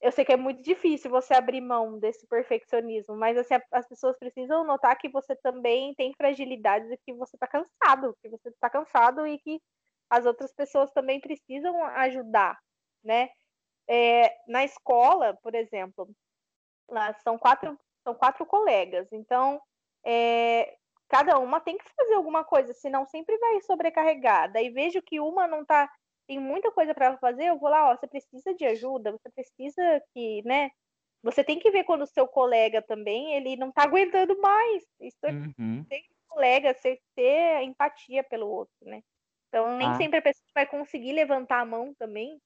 Eu 0.00 0.12
sei 0.12 0.24
que 0.24 0.32
é 0.32 0.36
muito 0.36 0.62
difícil 0.62 1.10
você 1.10 1.34
abrir 1.34 1.60
mão 1.60 1.98
desse 1.98 2.26
perfeccionismo, 2.26 3.16
mas 3.16 3.36
assim, 3.36 3.54
as 3.72 3.88
pessoas 3.88 4.18
precisam 4.18 4.64
notar 4.64 4.96
que 4.98 5.08
você 5.08 5.34
também 5.36 5.94
tem 5.94 6.12
fragilidades 6.14 6.90
e 6.90 6.98
que 6.98 7.14
você 7.14 7.36
tá 7.38 7.46
cansado, 7.46 8.16
que 8.22 8.28
você 8.28 8.50
tá 8.60 8.68
cansado 8.68 9.26
e 9.26 9.38
que 9.38 9.60
as 10.10 10.26
outras 10.26 10.52
pessoas 10.52 10.90
também 10.92 11.20
precisam 11.20 11.82
ajudar, 11.84 12.58
né? 13.02 13.30
É, 13.88 14.36
na 14.46 14.64
escola, 14.64 15.34
por 15.42 15.54
exemplo, 15.54 16.08
lá 16.88 17.14
são 17.14 17.38
quatro, 17.38 17.78
são 18.04 18.14
quatro 18.14 18.44
colegas, 18.44 19.08
então 19.12 19.60
é, 20.04 20.76
cada 21.08 21.38
uma 21.38 21.60
tem 21.60 21.78
que 21.78 21.84
fazer 21.96 22.14
alguma 22.14 22.44
coisa, 22.44 22.72
senão 22.74 23.06
sempre 23.06 23.36
vai 23.38 23.60
sobrecarregar. 23.62 24.52
Daí 24.52 24.70
vejo 24.70 25.00
que 25.02 25.20
uma 25.20 25.46
não 25.46 25.64
tá 25.64 25.90
tem 26.26 26.38
muita 26.40 26.70
coisa 26.72 26.94
para 26.94 27.18
fazer, 27.18 27.46
eu 27.46 27.58
vou 27.58 27.68
lá, 27.70 27.90
ó, 27.90 27.96
você 27.96 28.06
precisa 28.08 28.54
de 28.54 28.64
ajuda, 28.66 29.12
você 29.12 29.30
precisa 29.30 30.02
que, 30.14 30.42
né? 30.44 30.70
Você 31.22 31.44
tem 31.44 31.58
que 31.60 31.70
ver 31.70 31.84
quando 31.84 32.02
o 32.02 32.06
seu 32.06 32.28
colega 32.28 32.82
também, 32.82 33.34
ele 33.36 33.56
não 33.56 33.72
tá 33.72 33.84
aguentando 33.84 34.38
mais. 34.40 34.84
Isso 35.00 35.18
é 35.26 35.34
Uhum. 35.58 35.86
ter 35.90 36.02
colega, 36.28 36.74
você 36.74 36.98
ter 37.16 37.62
empatia 37.64 38.24
pelo 38.24 38.48
outro, 38.48 38.74
né? 38.82 39.02
Então 39.48 39.76
nem 39.78 39.92
Ah. 39.92 39.94
sempre 39.94 40.18
a 40.20 40.22
pessoa 40.22 40.44
vai 40.54 40.66
conseguir 40.68 41.12
levantar 41.14 41.60
a 41.62 41.66
mão 41.66 41.94
também. 41.98 42.40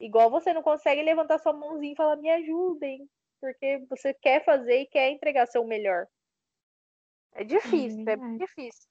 Igual 0.00 0.30
você 0.30 0.52
não 0.52 0.62
consegue 0.62 1.02
levantar 1.02 1.38
sua 1.38 1.52
mãozinha 1.54 1.92
e 1.94 1.96
falar, 1.96 2.16
me 2.16 2.30
ajudem, 2.30 3.08
porque 3.40 3.78
você 3.90 4.14
quer 4.14 4.44
fazer 4.44 4.80
e 4.82 4.86
quer 4.86 5.10
entregar 5.10 5.46
seu 5.46 5.64
melhor. 5.66 6.06
É 7.34 7.44
difícil, 7.44 8.00
é, 8.06 8.16
verdade. 8.16 8.42
difícil. 8.42 8.88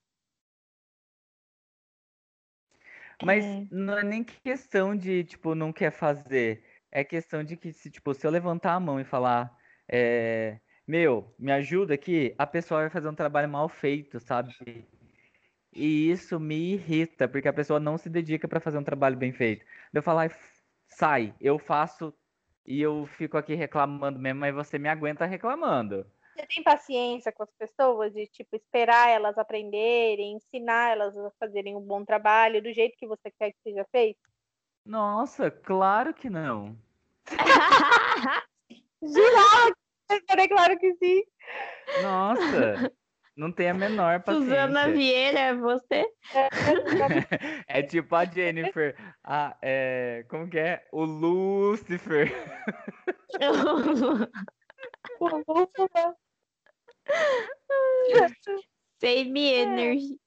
Mas 3.21 3.61
É. 3.65 3.67
não 3.69 3.97
é 3.97 4.03
nem 4.03 4.23
questão 4.23 4.95
de, 4.95 5.23
tipo, 5.23 5.55
não 5.55 5.71
quer 5.73 5.91
fazer. 5.91 6.63
É 6.91 7.03
questão 7.03 7.43
de 7.43 7.55
que, 7.57 7.71
se, 7.73 7.89
tipo, 7.91 8.13
se 8.13 8.25
eu 8.27 8.31
levantar 8.31 8.73
a 8.73 8.79
mão 8.79 8.99
e 8.99 9.03
falar, 9.05 9.55
é, 9.89 10.59
meu, 10.87 11.33
me 11.39 11.51
ajuda 11.51 11.93
aqui, 11.93 12.35
a 12.37 12.45
pessoa 12.47 12.81
vai 12.81 12.89
fazer 12.89 13.07
um 13.09 13.15
trabalho 13.15 13.49
mal 13.49 13.69
feito, 13.69 14.19
sabe? 14.19 14.53
E 15.73 16.09
isso 16.11 16.39
me 16.39 16.73
irrita, 16.73 17.27
porque 17.27 17.47
a 17.47 17.53
pessoa 17.53 17.79
não 17.79 17.97
se 17.97 18.09
dedica 18.09 18.47
pra 18.47 18.59
fazer 18.59 18.77
um 18.77 18.83
trabalho 18.83 19.17
bem 19.17 19.31
feito. 19.31 19.65
Eu 19.93 20.03
falar, 20.03 20.29
sai, 20.87 21.33
eu 21.39 21.57
faço 21.57 22.13
e 22.65 22.81
eu 22.81 23.05
fico 23.05 23.37
aqui 23.37 23.53
reclamando 23.55 24.19
mesmo, 24.19 24.39
mas 24.41 24.53
você 24.53 24.77
me 24.77 24.89
aguenta 24.89 25.25
reclamando. 25.25 26.05
Você 26.33 26.45
tem 26.47 26.63
paciência 26.63 27.31
com 27.31 27.43
as 27.43 27.51
pessoas 27.57 28.13
de 28.13 28.25
tipo 28.27 28.55
esperar 28.55 29.09
elas 29.09 29.37
aprenderem, 29.37 30.33
ensinar 30.33 30.91
elas 30.91 31.17
a 31.17 31.31
fazerem 31.39 31.75
um 31.75 31.81
bom 31.81 32.05
trabalho 32.05 32.61
do 32.61 32.71
jeito 32.71 32.97
que 32.97 33.07
você 33.07 33.29
quer 33.31 33.51
que 33.51 33.59
seja 33.61 33.85
feito? 33.91 34.19
Nossa, 34.85 35.51
claro 35.51 36.13
que 36.13 36.29
não. 36.29 36.77
É 40.29 40.47
claro 40.47 40.77
que 40.77 40.93
sim. 40.95 41.23
Nossa, 42.03 42.91
não 43.35 43.51
tem 43.51 43.69
a 43.69 43.73
menor 43.73 44.21
Suzana 44.27 44.81
paciência. 44.81 44.93
Vieira, 44.93 45.39
é 45.39 45.55
você? 45.55 46.05
É 47.67 47.81
tipo 47.81 48.15
a 48.15 48.25
Jennifer, 48.25 48.95
a, 49.23 49.57
é, 49.61 50.25
como 50.29 50.47
que 50.49 50.59
é? 50.59 50.85
O 50.91 51.03
Lucifer. 51.03 52.31
Same 58.99 59.53
energy. 59.53 60.19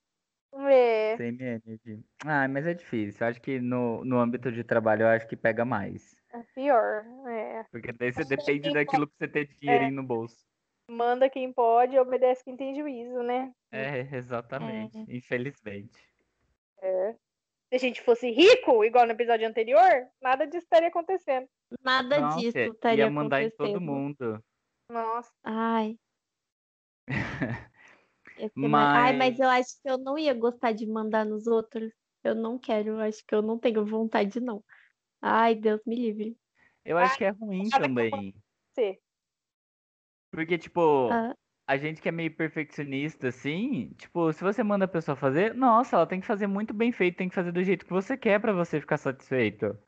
É. 0.52 1.16
Same 1.16 1.42
energy. 1.42 2.04
Ah, 2.24 2.46
mas 2.48 2.66
é 2.66 2.74
difícil. 2.74 3.18
Eu 3.20 3.30
acho 3.30 3.40
que 3.40 3.60
no, 3.60 4.04
no 4.04 4.18
âmbito 4.18 4.52
de 4.52 4.62
trabalho, 4.62 5.02
eu 5.02 5.08
acho 5.08 5.26
que 5.26 5.36
pega 5.36 5.64
mais. 5.64 6.14
É 6.32 6.42
pior. 6.54 7.04
É. 7.28 7.64
Porque 7.70 7.92
daí 7.92 8.12
você 8.12 8.24
depende 8.24 8.72
daquilo 8.72 9.06
pra 9.06 9.16
você 9.18 9.28
ter 9.28 9.46
dinheirinho 9.56 9.94
no 9.94 10.02
bolso. 10.02 10.44
Manda 10.90 11.30
quem 11.30 11.52
pode, 11.52 11.98
obedece 11.98 12.44
quem 12.44 12.56
tem 12.56 12.74
juízo, 12.74 13.22
né? 13.22 13.52
É, 13.72 14.00
exatamente. 14.12 14.98
Infelizmente. 15.08 15.98
É. 16.80 17.14
Se 17.70 17.76
a 17.76 17.78
gente 17.78 18.02
fosse 18.02 18.30
rico, 18.30 18.84
igual 18.84 19.06
no 19.06 19.12
episódio 19.12 19.48
anterior, 19.48 20.06
nada 20.20 20.46
disso 20.46 20.64
estaria 20.64 20.88
acontecendo. 20.88 21.48
Nada 21.82 22.20
Nossa, 22.20 22.38
disso 22.38 22.58
estaria 22.58 23.04
ia 23.04 23.10
mandar 23.10 23.42
em 23.42 23.46
acontecendo. 23.46 23.72
todo 23.72 23.80
mundo. 23.80 24.44
Nossa. 24.88 25.32
Ai. 25.42 25.98
Mais- 28.56 28.74
Ai, 28.74 29.16
mas 29.16 29.38
Mas- 29.38 29.40
eu 29.40 29.48
acho 29.48 29.80
que 29.82 29.88
eu 29.88 29.98
não 29.98 30.18
ia 30.18 30.34
gostar 30.34 30.72
de 30.72 30.86
mandar 30.86 31.24
nos 31.24 31.46
outros. 31.46 31.92
Eu 32.22 32.34
não 32.34 32.58
quero, 32.58 32.90
eu 32.90 33.00
acho 33.00 33.24
que 33.26 33.34
eu 33.34 33.42
não 33.42 33.58
tenho 33.58 33.84
vontade, 33.86 34.40
não. 34.40 34.64
Ai, 35.20 35.54
Deus 35.54 35.80
me 35.86 35.94
livre. 35.94 36.36
Eu 36.84 36.98
acho 36.98 37.16
que 37.16 37.24
é 37.24 37.30
ruim 37.30 37.68
que 37.68 37.78
também. 37.78 38.34
Você. 38.74 38.98
Porque, 40.32 40.58
tipo, 40.58 41.08
Ah. 41.10 41.34
a 41.66 41.76
gente 41.76 42.00
que 42.02 42.08
é 42.08 42.12
meio 42.12 42.34
perfeccionista, 42.34 43.28
assim, 43.28 43.90
tipo, 43.96 44.32
se 44.32 44.42
você 44.42 44.62
manda 44.64 44.84
a 44.86 44.88
pessoa 44.88 45.14
fazer, 45.16 45.54
nossa, 45.54 45.96
ela 45.96 46.06
tem 46.06 46.20
que 46.20 46.26
fazer 46.26 46.46
muito 46.46 46.74
bem 46.74 46.90
feito, 46.92 47.16
tem 47.18 47.28
que 47.28 47.34
fazer 47.34 47.52
do 47.52 47.62
jeito 47.62 47.84
que 47.86 47.92
você 47.92 48.16
quer 48.16 48.40
pra 48.40 48.52
você 48.52 48.80
ficar 48.80 48.96
satisfeito. 48.98 49.78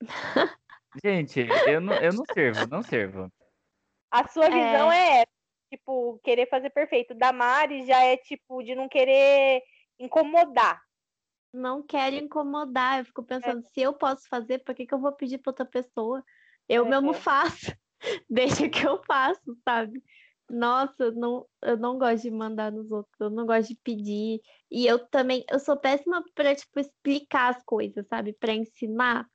Gente, 1.04 1.46
eu 1.66 1.80
não, 1.80 1.94
eu 1.94 2.12
não 2.12 2.24
servo, 2.32 2.66
não 2.66 2.82
servo. 2.82 3.32
A 4.10 4.26
sua 4.28 4.48
visão 4.48 4.90
é, 4.90 5.18
essa, 5.18 5.26
tipo, 5.70 6.18
querer 6.24 6.48
fazer 6.48 6.70
perfeito. 6.70 7.14
Da 7.14 7.32
Mari 7.32 7.86
já 7.86 8.02
é, 8.02 8.16
tipo, 8.16 8.62
de 8.62 8.74
não 8.74 8.88
querer 8.88 9.62
incomodar. 9.98 10.80
Não 11.52 11.82
quero 11.82 12.16
incomodar. 12.16 13.00
Eu 13.00 13.04
fico 13.04 13.22
pensando, 13.22 13.62
se 13.62 13.80
eu 13.80 13.92
posso 13.92 14.28
fazer, 14.28 14.60
por 14.60 14.74
que 14.74 14.86
que 14.86 14.94
eu 14.94 15.00
vou 15.00 15.12
pedir 15.12 15.38
pra 15.38 15.50
outra 15.50 15.66
pessoa? 15.66 16.24
Eu 16.68 16.86
É. 16.86 16.88
mesmo 16.88 17.12
faço. 17.12 17.72
Deixa 18.28 18.68
que 18.68 18.86
eu 18.86 19.02
faço, 19.04 19.56
sabe? 19.64 20.02
Nossa, 20.50 21.04
eu 21.04 21.12
não, 21.12 21.46
eu 21.62 21.76
não 21.76 21.98
gosto 21.98 22.22
de 22.22 22.30
mandar 22.30 22.72
nos 22.72 22.90
outros, 22.90 23.20
eu 23.20 23.28
não 23.28 23.44
gosto 23.44 23.68
de 23.68 23.76
pedir. 23.82 24.40
E 24.70 24.86
eu 24.86 24.98
também, 25.08 25.44
eu 25.50 25.58
sou 25.58 25.76
péssima 25.76 26.24
pra, 26.34 26.54
tipo, 26.54 26.80
explicar 26.80 27.54
as 27.54 27.62
coisas, 27.64 28.06
sabe? 28.06 28.32
Pra 28.32 28.54
ensinar. 28.54 29.26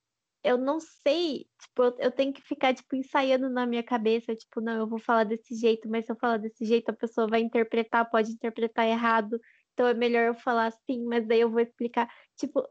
Eu 0.44 0.58
não 0.58 0.80
sei, 0.80 1.48
tipo, 1.60 1.84
eu, 1.84 1.96
eu 2.00 2.12
tenho 2.12 2.34
que 2.34 2.42
ficar, 2.42 2.74
tipo, 2.74 2.96
ensaiando 2.96 3.50
na 3.50 3.66
minha 3.66 3.84
cabeça, 3.84 4.36
tipo, 4.36 4.60
não, 4.60 4.78
eu 4.78 4.88
vou 4.88 5.00
falar 5.00 5.24
desse 5.24 5.56
jeito, 5.56 5.88
mas 5.90 6.06
se 6.06 6.12
eu 6.12 6.18
falar 6.18 6.38
desse 6.38 6.66
jeito, 6.66 6.90
a 6.90 6.94
pessoa 6.94 7.28
vai 7.28 7.40
interpretar, 7.42 8.10
pode 8.10 8.32
interpretar 8.32 8.86
errado. 8.88 9.40
Então 9.74 9.88
é 9.88 9.94
melhor 9.94 10.28
eu 10.28 10.36
falar 10.36 10.68
assim, 10.68 11.04
mas 11.06 11.26
daí 11.26 11.42
eu 11.42 11.50
vou 11.50 11.60
explicar. 11.60 12.10
Tipo, 12.36 12.68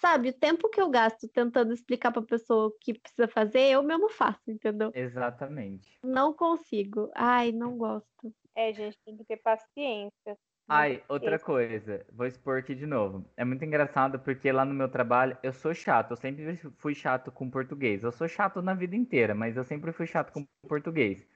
sabe, 0.00 0.30
o 0.30 0.38
tempo 0.38 0.68
que 0.68 0.80
eu 0.80 0.88
gasto 0.88 1.28
tentando 1.28 1.72
explicar 1.72 2.12
pra 2.12 2.22
pessoa 2.22 2.68
o 2.68 2.72
que 2.80 2.98
precisa 2.98 3.28
fazer, 3.28 3.70
eu 3.70 3.82
mesmo 3.82 4.08
faço, 4.08 4.40
entendeu? 4.48 4.90
Exatamente. 4.94 5.98
Não 6.02 6.32
consigo. 6.32 7.10
Ai, 7.14 7.52
não 7.52 7.76
gosto. 7.76 8.34
É, 8.54 8.72
gente, 8.72 8.96
tem 9.04 9.16
que 9.16 9.24
ter 9.24 9.36
paciência. 9.38 10.38
Ai, 10.70 11.04
outra 11.08 11.38
coisa, 11.38 12.06
vou 12.12 12.26
expor 12.26 12.58
aqui 12.58 12.74
de 12.74 12.86
novo. 12.86 13.30
É 13.36 13.44
muito 13.44 13.62
engraçado 13.64 14.18
porque 14.20 14.50
lá 14.50 14.64
no 14.64 14.72
meu 14.72 14.88
trabalho 14.88 15.36
eu 15.42 15.52
sou 15.52 15.74
chato, 15.74 16.12
eu 16.12 16.16
sempre 16.16 16.56
fui 16.78 16.94
chato 16.94 17.30
com 17.30 17.50
português. 17.50 18.02
Eu 18.02 18.12
sou 18.12 18.26
chato 18.28 18.62
na 18.62 18.72
vida 18.74 18.96
inteira, 18.96 19.34
mas 19.34 19.56
eu 19.56 19.64
sempre 19.64 19.92
fui 19.92 20.06
chato 20.06 20.32
com 20.32 20.46
português. 20.68 21.26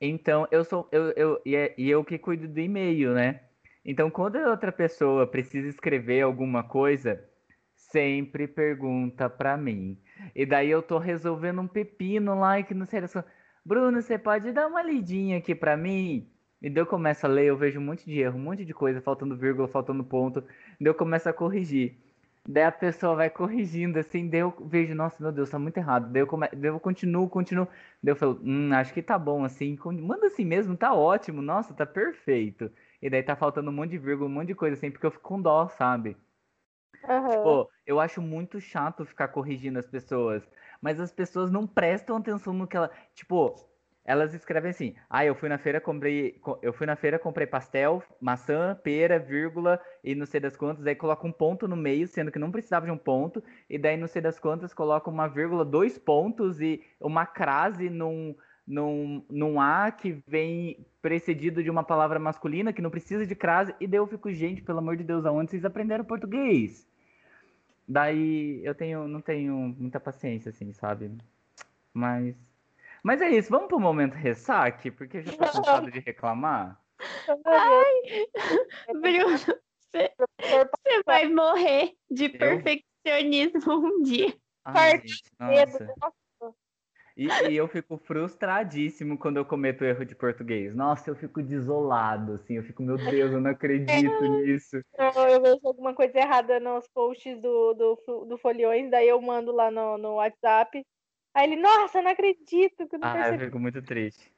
Então, 0.00 0.46
eu 0.50 0.64
sou 0.64 0.88
eu, 0.92 1.10
eu 1.16 1.42
e, 1.44 1.56
é- 1.56 1.74
e 1.78 1.88
eu 1.90 2.04
que 2.04 2.18
cuido 2.18 2.46
do 2.48 2.60
e-mail, 2.60 3.14
né? 3.14 3.48
Então, 3.84 4.10
quando 4.10 4.36
a 4.36 4.50
outra 4.50 4.70
pessoa 4.72 5.26
precisa 5.26 5.68
escrever 5.68 6.22
alguma 6.22 6.62
coisa, 6.62 7.28
sempre 7.74 8.46
pergunta 8.46 9.28
pra 9.30 9.56
mim. 9.56 10.00
E 10.34 10.44
daí 10.46 10.70
eu 10.70 10.82
tô 10.82 10.98
resolvendo 10.98 11.60
um 11.60 11.68
pepino 11.68 12.38
lá 12.38 12.58
e 12.60 12.64
que 12.64 12.74
não 12.74 12.86
sei. 12.86 13.00
Bruno, 13.64 14.00
você 14.00 14.18
pode 14.18 14.52
dar 14.52 14.66
uma 14.68 14.82
lidinha 14.82 15.38
aqui 15.38 15.54
pra 15.54 15.76
mim? 15.76 16.37
E 16.60 16.68
daí 16.68 16.82
eu 16.82 16.86
começo 16.86 17.24
a 17.26 17.28
ler, 17.28 17.46
eu 17.46 17.56
vejo 17.56 17.78
um 17.80 17.84
monte 17.84 18.04
de 18.04 18.20
erro, 18.20 18.38
um 18.38 18.42
monte 18.42 18.64
de 18.64 18.74
coisa, 18.74 19.00
faltando 19.00 19.36
vírgula, 19.36 19.68
faltando 19.68 20.02
ponto. 20.04 20.40
Daí 20.40 20.88
eu 20.88 20.94
começo 20.94 21.28
a 21.28 21.32
corrigir. 21.32 21.96
Daí 22.46 22.64
a 22.64 22.72
pessoa 22.72 23.14
vai 23.14 23.28
corrigindo, 23.30 23.98
assim, 23.98 24.28
daí 24.28 24.40
eu 24.40 24.52
vejo, 24.66 24.94
nossa, 24.94 25.22
meu 25.22 25.30
Deus, 25.30 25.50
tá 25.50 25.58
muito 25.58 25.76
errado. 25.76 26.10
Daí 26.10 26.22
eu, 26.22 26.26
come... 26.26 26.48
daí 26.48 26.70
eu 26.70 26.80
continuo, 26.80 27.28
continuo. 27.28 27.68
Daí 28.02 28.12
eu 28.12 28.16
falo, 28.16 28.40
hum, 28.42 28.72
acho 28.72 28.92
que 28.94 29.02
tá 29.02 29.18
bom, 29.18 29.44
assim. 29.44 29.78
Manda 30.02 30.26
assim 30.26 30.44
mesmo, 30.44 30.76
tá 30.76 30.94
ótimo, 30.94 31.42
nossa, 31.42 31.74
tá 31.74 31.86
perfeito. 31.86 32.70
E 33.02 33.08
daí 33.10 33.22
tá 33.22 33.36
faltando 33.36 33.70
um 33.70 33.74
monte 33.74 33.90
de 33.90 33.98
vírgula, 33.98 34.28
um 34.28 34.32
monte 34.32 34.48
de 34.48 34.54
coisa, 34.54 34.74
assim, 34.76 34.90
porque 34.90 35.06
eu 35.06 35.10
fico 35.10 35.24
com 35.28 35.40
dó, 35.40 35.68
sabe? 35.68 36.16
Aham. 37.04 37.42
Pô, 37.42 37.70
eu 37.86 38.00
acho 38.00 38.20
muito 38.20 38.60
chato 38.60 39.04
ficar 39.04 39.28
corrigindo 39.28 39.78
as 39.78 39.86
pessoas, 39.86 40.42
mas 40.80 40.98
as 41.00 41.12
pessoas 41.12 41.50
não 41.50 41.66
prestam 41.66 42.16
atenção 42.16 42.52
no 42.52 42.66
que 42.66 42.76
ela, 42.76 42.90
tipo, 43.14 43.54
elas 44.08 44.32
escrevem 44.34 44.70
assim: 44.70 44.94
"Ah, 45.10 45.24
eu 45.24 45.34
fui 45.34 45.48
na 45.48 45.58
feira, 45.58 45.80
comprei, 45.80 46.32
co- 46.40 46.58
eu 46.62 46.72
fui 46.72 46.86
na 46.86 46.96
feira, 46.96 47.18
comprei 47.18 47.46
pastel, 47.46 48.02
maçã, 48.20 48.74
pera, 48.82 49.18
vírgula 49.18 49.78
e 50.02 50.14
não 50.14 50.24
sei 50.26 50.40
das 50.40 50.56
quantas, 50.56 50.86
aí 50.86 50.94
coloca 50.94 51.26
um 51.26 51.32
ponto 51.32 51.68
no 51.68 51.76
meio, 51.76 52.06
sendo 52.08 52.32
que 52.32 52.38
não 52.38 52.50
precisava 52.50 52.86
de 52.86 52.92
um 52.92 52.96
ponto, 52.98 53.42
e 53.68 53.78
daí 53.78 53.96
não 53.98 54.06
sei 54.08 54.22
das 54.22 54.38
quantas 54.40 54.72
coloca 54.72 55.10
uma 55.10 55.28
vírgula, 55.28 55.64
dois 55.64 55.98
pontos 55.98 56.60
e 56.60 56.82
uma 57.00 57.26
crase 57.26 57.90
num 57.90 58.34
num, 58.66 59.24
num 59.30 59.58
A 59.60 59.90
que 59.90 60.22
vem 60.26 60.84
precedido 61.00 61.62
de 61.62 61.70
uma 61.70 61.82
palavra 61.82 62.18
masculina 62.18 62.70
que 62.72 62.82
não 62.82 62.90
precisa 62.90 63.26
de 63.26 63.34
crase, 63.34 63.74
e 63.80 63.86
daí 63.86 63.98
eu 63.98 64.06
fico, 64.06 64.30
gente, 64.32 64.62
pelo 64.62 64.78
amor 64.78 64.96
de 64.96 65.04
Deus, 65.04 65.24
aonde 65.24 65.50
vocês 65.50 65.64
aprenderam 65.64 66.04
português? 66.04 66.86
Daí 67.86 68.60
eu 68.64 68.74
tenho, 68.74 69.08
não 69.08 69.20
tenho 69.20 69.54
muita 69.78 69.98
paciência, 69.98 70.50
assim, 70.50 70.72
sabe? 70.72 71.10
Mas. 71.94 72.47
Mas 73.02 73.20
é 73.20 73.28
isso, 73.30 73.50
vamos 73.50 73.68
pro 73.68 73.78
momento 73.78 74.14
ressaque, 74.14 74.90
porque 74.90 75.18
eu 75.18 75.22
já 75.22 75.32
tô 75.32 75.38
cansado 75.38 75.90
de 75.90 76.00
reclamar. 76.00 76.80
Ai, 77.44 78.26
Bruno, 79.00 79.38
você, 79.38 80.12
você 80.18 81.02
vai 81.06 81.28
morrer 81.28 81.94
de 82.10 82.24
Eu? 82.24 82.38
perfeccionismo 82.38 83.72
um 83.72 84.02
dia. 84.02 84.34
Ai, 84.64 85.00
gente, 85.00 85.22
nossa. 85.38 85.94
E, 87.16 87.26
e 87.50 87.56
eu 87.56 87.66
fico 87.66 87.98
frustradíssimo 87.98 89.18
quando 89.18 89.38
eu 89.38 89.44
cometo 89.44 89.84
erro 89.84 90.04
de 90.04 90.14
português. 90.14 90.72
Nossa, 90.72 91.10
eu 91.10 91.16
fico 91.16 91.42
desolado, 91.42 92.34
assim, 92.34 92.54
eu 92.54 92.62
fico, 92.62 92.80
meu 92.80 92.96
Deus, 92.96 93.32
eu 93.32 93.40
não 93.40 93.50
acredito 93.50 93.88
nisso. 94.22 94.80
Eu, 94.96 95.22
eu 95.28 95.42
vejo 95.42 95.58
alguma 95.64 95.92
coisa 95.92 96.16
errada 96.16 96.60
nos 96.60 96.86
posts 96.86 97.40
do, 97.40 97.74
do, 97.74 98.24
do 98.24 98.38
Folhões, 98.38 98.88
daí 98.88 99.08
eu 99.08 99.20
mando 99.20 99.50
lá 99.50 99.68
no, 99.68 99.98
no 99.98 100.14
WhatsApp. 100.14 100.86
Aí 101.38 101.52
ele, 101.52 101.62
nossa, 101.62 101.98
eu 101.98 102.02
não 102.02 102.10
acredito 102.10 102.88
que 102.88 102.96
eu 102.96 102.98
não 102.98 103.08
Ah, 103.08 103.16
eu 103.16 103.22
percebi. 103.22 103.44
fico 103.44 103.58
muito 103.60 103.80
triste. 103.80 104.32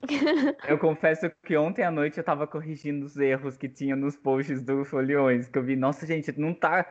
Eu 0.66 0.78
confesso 0.78 1.30
que 1.44 1.54
ontem 1.54 1.82
à 1.82 1.90
noite 1.90 2.16
eu 2.16 2.24
tava 2.24 2.46
corrigindo 2.46 3.04
os 3.04 3.16
erros 3.18 3.58
que 3.58 3.68
tinha 3.68 3.94
nos 3.94 4.16
posts 4.16 4.62
do 4.62 4.84
Foliões, 4.84 5.48
que 5.48 5.58
eu 5.58 5.62
vi, 5.62 5.76
nossa, 5.76 6.06
gente, 6.06 6.32
não 6.38 6.54
tá. 6.54 6.86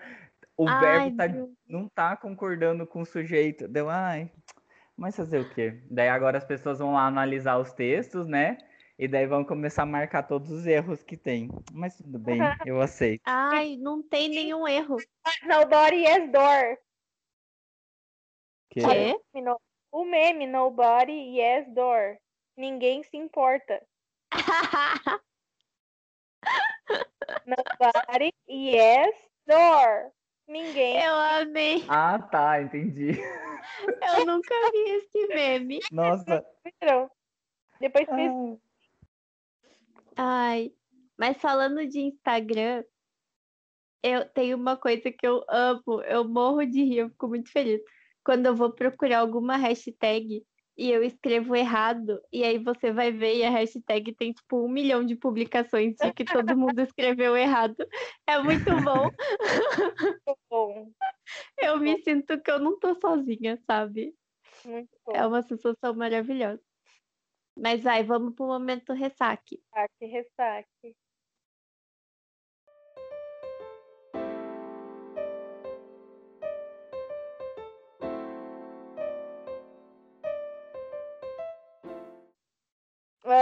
O 0.56 0.68
Ai, 0.68 1.10
verbo 1.10 1.18
tá, 1.18 1.28
não 1.68 1.88
tá 1.90 2.16
concordando 2.16 2.86
com 2.86 3.02
o 3.02 3.06
sujeito. 3.06 3.68
Deu, 3.68 3.90
ai, 3.90 4.32
mas 4.96 5.16
fazer 5.16 5.40
o 5.40 5.50
quê? 5.50 5.82
Daí 5.90 6.10
agora 6.10 6.38
as 6.38 6.46
pessoas 6.46 6.78
vão 6.78 6.94
lá 6.94 7.08
analisar 7.08 7.58
os 7.58 7.72
textos, 7.74 8.28
né? 8.28 8.58
E 9.00 9.08
daí 9.08 9.26
vão 9.26 9.44
começar 9.44 9.84
a 9.84 9.86
marcar 9.88 10.24
todos 10.24 10.52
os 10.52 10.68
erros 10.68 11.02
que 11.02 11.18
tem. 11.18 11.50
Mas 11.74 11.96
tudo 11.98 12.20
bem, 12.20 12.42
eu 12.66 12.80
aceito. 12.82 13.22
Ai, 13.26 13.78
não 13.78 14.04
tem 14.04 14.30
nenhum 14.30 14.68
erro. 14.68 14.98
Nobody 15.48 16.04
yes 16.04 16.32
door. 16.32 16.78
Que-? 18.70 18.82
No- 19.42 19.60
O 19.92 20.06
meme, 20.06 20.46
nobody 20.48 21.38
yes 21.40 21.68
door. 21.74 22.18
Ninguém 22.58 23.04
se 23.04 23.18
importa. 23.18 23.82
Nobody 27.46 28.34
yes 28.48 29.16
door. 29.48 30.12
Ninguém. 30.48 31.02
Eu 31.04 31.16
amei. 31.16 31.86
Ah, 31.88 32.20
tá, 32.20 32.62
entendi. 32.62 33.12
Eu 34.18 34.26
nunca 34.26 34.54
vi 34.72 34.90
esse 34.92 35.28
meme. 35.28 35.80
Nossa. 35.92 36.46
viram? 36.82 37.10
Depois 37.80 38.06
fez. 38.08 38.32
Ai, 40.16 40.74
mas 41.18 41.38
falando 41.38 41.88
de 41.88 42.00
Instagram, 42.02 42.84
eu 44.04 44.28
tenho 44.30 44.58
uma 44.58 44.76
coisa 44.76 45.12
que 45.12 45.26
eu 45.26 45.44
amo, 45.48 46.02
eu 46.08 46.28
morro 46.28 46.66
de 46.66 46.84
rir, 46.84 46.98
eu 47.00 47.10
fico 47.10 47.28
muito 47.28 47.52
feliz. 47.52 47.82
Quando 48.24 48.46
eu 48.46 48.56
vou 48.56 48.72
procurar 48.72 49.20
alguma 49.20 49.58
hashtag 49.58 50.46
e 50.78 50.92
eu 50.92 51.04
escrevo 51.04 51.56
errado, 51.56 52.22
e 52.32 52.44
aí 52.44 52.58
você 52.58 52.92
vai 52.92 53.12
ver 53.12 53.36
e 53.36 53.44
a 53.44 53.50
hashtag 53.50 54.14
tem 54.16 54.32
tipo 54.32 54.66
um 54.66 54.70
milhão 54.70 55.06
de 55.06 55.16
publicações 55.16 55.96
de 55.98 56.14
que 56.14 56.24
todo 56.24 56.56
mundo 56.58 56.80
escreveu 56.80 57.36
errado. 57.36 57.76
É 58.26 58.40
muito 58.40 58.80
bom. 58.82 59.10
bom. 60.50 60.92
Eu 61.62 61.78
me 61.78 62.02
sinto 62.02 62.42
que 62.42 62.50
eu 62.50 62.58
não 62.58 62.80
tô 62.80 62.96
sozinha, 62.96 63.62
sabe? 63.68 64.16
Muito 64.66 64.90
bom. 65.06 65.14
É 65.14 65.26
uma 65.28 65.44
sensação 65.44 65.94
maravilhosa. 65.94 66.62
Mas 67.56 67.84
vai, 67.84 68.04
vamos 68.04 68.34
pro 68.34 68.48
momento 68.48 68.94
ressaque. 68.94 69.62
Ressaque, 69.74 70.06
ressaque. 70.06 70.96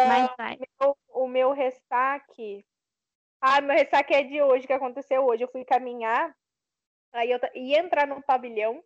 Mas 0.05 0.29
vai. 0.37 0.59
meu- 0.79 0.97
o 1.09 1.27
meu 1.27 1.51
ressaque. 1.51 2.65
Ah, 3.39 3.61
meu 3.61 3.75
ressaque 3.75 4.13
é 4.13 4.23
de 4.23 4.41
hoje, 4.41 4.67
que 4.67 4.73
aconteceu 4.73 5.25
hoje. 5.25 5.43
Eu 5.43 5.47
fui 5.51 5.63
caminhar, 5.63 6.35
aí 7.13 7.31
eu 7.31 7.39
ia 7.55 7.79
entrar 7.79 8.07
num 8.07 8.21
pavilhão, 8.21 8.83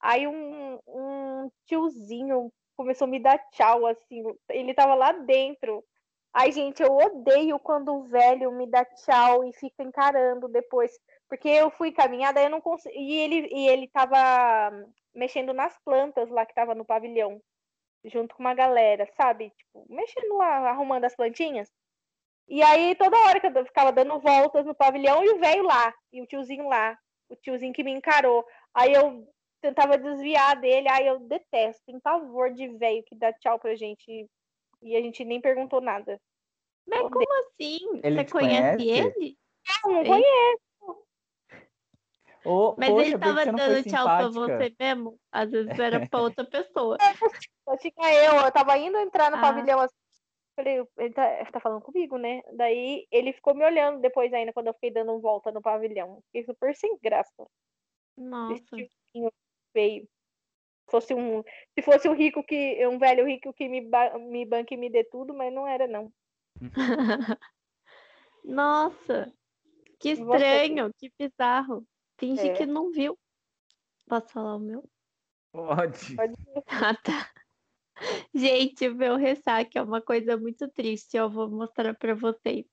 aí 0.00 0.26
um, 0.26 0.78
um 0.86 1.50
tiozinho 1.66 2.52
começou 2.76 3.06
a 3.06 3.10
me 3.10 3.18
dar 3.18 3.38
tchau, 3.50 3.86
assim. 3.86 4.22
Ele 4.48 4.74
tava 4.74 4.94
lá 4.94 5.12
dentro. 5.12 5.84
Ai, 6.32 6.52
gente, 6.52 6.82
eu 6.82 6.96
odeio 6.96 7.58
quando 7.58 7.92
o 7.92 8.04
velho 8.04 8.52
me 8.52 8.66
dá 8.66 8.84
tchau 8.84 9.44
e 9.44 9.52
fica 9.52 9.82
encarando 9.82 10.48
depois. 10.48 10.96
Porque 11.28 11.48
eu 11.48 11.70
fui 11.70 11.90
caminhar, 11.92 12.32
daí 12.32 12.44
eu 12.44 12.50
não 12.50 12.60
consegui. 12.60 12.96
E 12.98 13.14
ele, 13.14 13.48
e 13.52 13.68
ele 13.68 13.88
tava 13.88 14.16
mexendo 15.14 15.52
nas 15.52 15.76
plantas 15.84 16.30
lá 16.30 16.46
que 16.46 16.54
tava 16.54 16.74
no 16.74 16.84
pavilhão 16.84 17.42
junto 18.04 18.34
com 18.34 18.42
uma 18.42 18.54
galera, 18.54 19.08
sabe? 19.16 19.50
Tipo, 19.50 19.86
mexendo 19.88 20.36
lá, 20.36 20.70
arrumando 20.70 21.04
as 21.04 21.14
plantinhas. 21.14 21.70
E 22.48 22.62
aí, 22.62 22.94
toda 22.96 23.18
hora 23.18 23.40
que 23.40 23.46
eu 23.46 23.64
ficava 23.64 23.92
dando 23.92 24.18
voltas 24.18 24.66
no 24.66 24.74
pavilhão 24.74 25.22
e 25.24 25.30
o 25.30 25.38
velho 25.38 25.62
lá, 25.62 25.94
e 26.12 26.20
o 26.20 26.26
tiozinho 26.26 26.68
lá, 26.68 26.98
o 27.28 27.36
tiozinho 27.36 27.72
que 27.72 27.84
me 27.84 27.92
encarou. 27.92 28.44
Aí 28.74 28.92
eu 28.92 29.28
tentava 29.60 29.98
desviar 29.98 30.60
dele, 30.60 30.88
aí 30.88 31.06
eu 31.06 31.20
detesto, 31.20 31.82
tem 31.86 32.00
pavor 32.00 32.52
de 32.52 32.68
velho 32.76 33.04
que 33.04 33.14
dá 33.14 33.32
tchau 33.32 33.58
pra 33.58 33.76
gente 33.76 34.28
e 34.82 34.96
a 34.96 35.00
gente 35.00 35.24
nem 35.24 35.40
perguntou 35.40 35.80
nada. 35.80 36.20
Mas 36.86 37.02
como 37.02 37.32
assim? 37.44 38.00
Ele 38.02 38.24
Você 38.24 38.32
conhece 38.32 38.76
conhece? 38.76 38.88
ele? 38.88 39.38
Não, 39.84 39.92
não 39.92 40.02
Sim. 40.02 40.08
conheço. 40.08 40.69
Ô, 42.44 42.74
Mas 42.78 42.88
poxa, 42.88 43.06
ele 43.06 43.18
tava 43.18 43.44
dando 43.44 43.84
tchau 43.84 44.04
pra 44.04 44.28
você 44.28 44.74
mesmo? 44.78 45.18
Às 45.30 45.50
vezes 45.50 45.78
era 45.78 46.00
pra 46.10 46.20
outra 46.20 46.44
pessoa. 46.44 46.96
Só 47.64 47.76
tinha 47.76 48.14
eu, 48.24 48.34
eu 48.46 48.52
tava 48.52 48.78
indo 48.78 48.98
entrar 48.98 49.30
no 49.30 49.36
Ah. 49.36 49.40
pavilhão 49.40 49.80
assim. 49.80 49.94
Falei, 50.56 50.82
ele 50.98 51.14
tá, 51.14 51.44
tá 51.52 51.60
falando 51.60 51.82
comigo, 51.82 52.18
né? 52.18 52.42
Daí 52.52 53.06
ele 53.10 53.32
ficou 53.32 53.54
me 53.54 53.64
olhando 53.64 54.00
depois 54.00 54.32
ainda, 54.32 54.52
quando 54.52 54.66
eu 54.66 54.74
fiquei 54.74 54.90
dando 54.90 55.18
volta 55.20 55.50
no 55.52 55.62
pavilhão. 55.62 56.20
Fiquei 56.26 56.44
super 56.44 56.74
sem 56.74 56.98
graça. 57.02 57.46
Nossa. 58.16 58.76
feio. 59.72 60.08
Se 60.86 60.90
fosse 60.90 61.14
um, 61.14 61.42
se 61.78 61.82
fosse 61.82 62.08
um 62.08 62.14
rico 62.14 62.42
que. 62.42 62.84
um 62.86 62.98
velho 62.98 63.24
rico 63.24 63.52
que 63.52 63.68
me, 63.68 63.80
ba- 63.80 64.18
me 64.18 64.44
banque 64.44 64.74
e 64.74 64.76
me 64.76 64.90
dê 64.90 65.04
tudo, 65.04 65.32
mas 65.32 65.52
não 65.52 65.66
era, 65.66 65.86
não. 65.86 66.12
Nossa, 68.44 69.32
que 69.98 70.10
estranho, 70.10 70.90
que 70.98 71.12
bizarro. 71.18 71.86
Finge 72.20 72.48
É. 72.50 72.52
que 72.54 72.66
não 72.66 72.92
viu. 72.92 73.18
Posso 74.08 74.28
falar 74.28 74.54
o 74.56 74.60
meu? 74.60 74.84
Pode. 75.52 76.14
Pode 76.14 76.34
Ah, 76.68 76.94
tá. 76.94 77.28
Gente, 78.34 78.88
o 78.88 78.94
meu 78.94 79.16
ressaque 79.16 79.76
é 79.76 79.82
uma 79.82 80.00
coisa 80.00 80.36
muito 80.36 80.68
triste. 80.68 81.16
Eu 81.16 81.28
vou 81.28 81.50
mostrar 81.50 81.94
pra 81.94 82.14
vocês. 82.14 82.64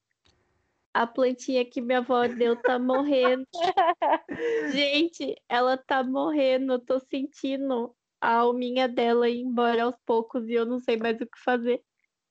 A 0.93 1.05
plantinha 1.07 1.63
que 1.65 1.81
minha 1.81 1.99
avó 1.99 2.27
deu 2.27 2.55
tá 2.55 2.77
morrendo. 2.79 3.47
Gente, 4.71 5.35
ela 5.47 5.77
tá 5.77 6.03
morrendo. 6.03 6.73
Eu 6.73 6.79
tô 6.79 6.99
sentindo 6.99 7.95
a 8.19 8.37
alminha 8.37 8.87
dela 8.87 9.29
ir 9.29 9.39
embora 9.41 9.83
aos 9.83 9.95
poucos 10.05 10.47
e 10.49 10.53
eu 10.53 10.65
não 10.65 10.79
sei 10.79 10.97
mais 10.97 11.15
o 11.21 11.25
que 11.25 11.39
fazer. 11.43 11.81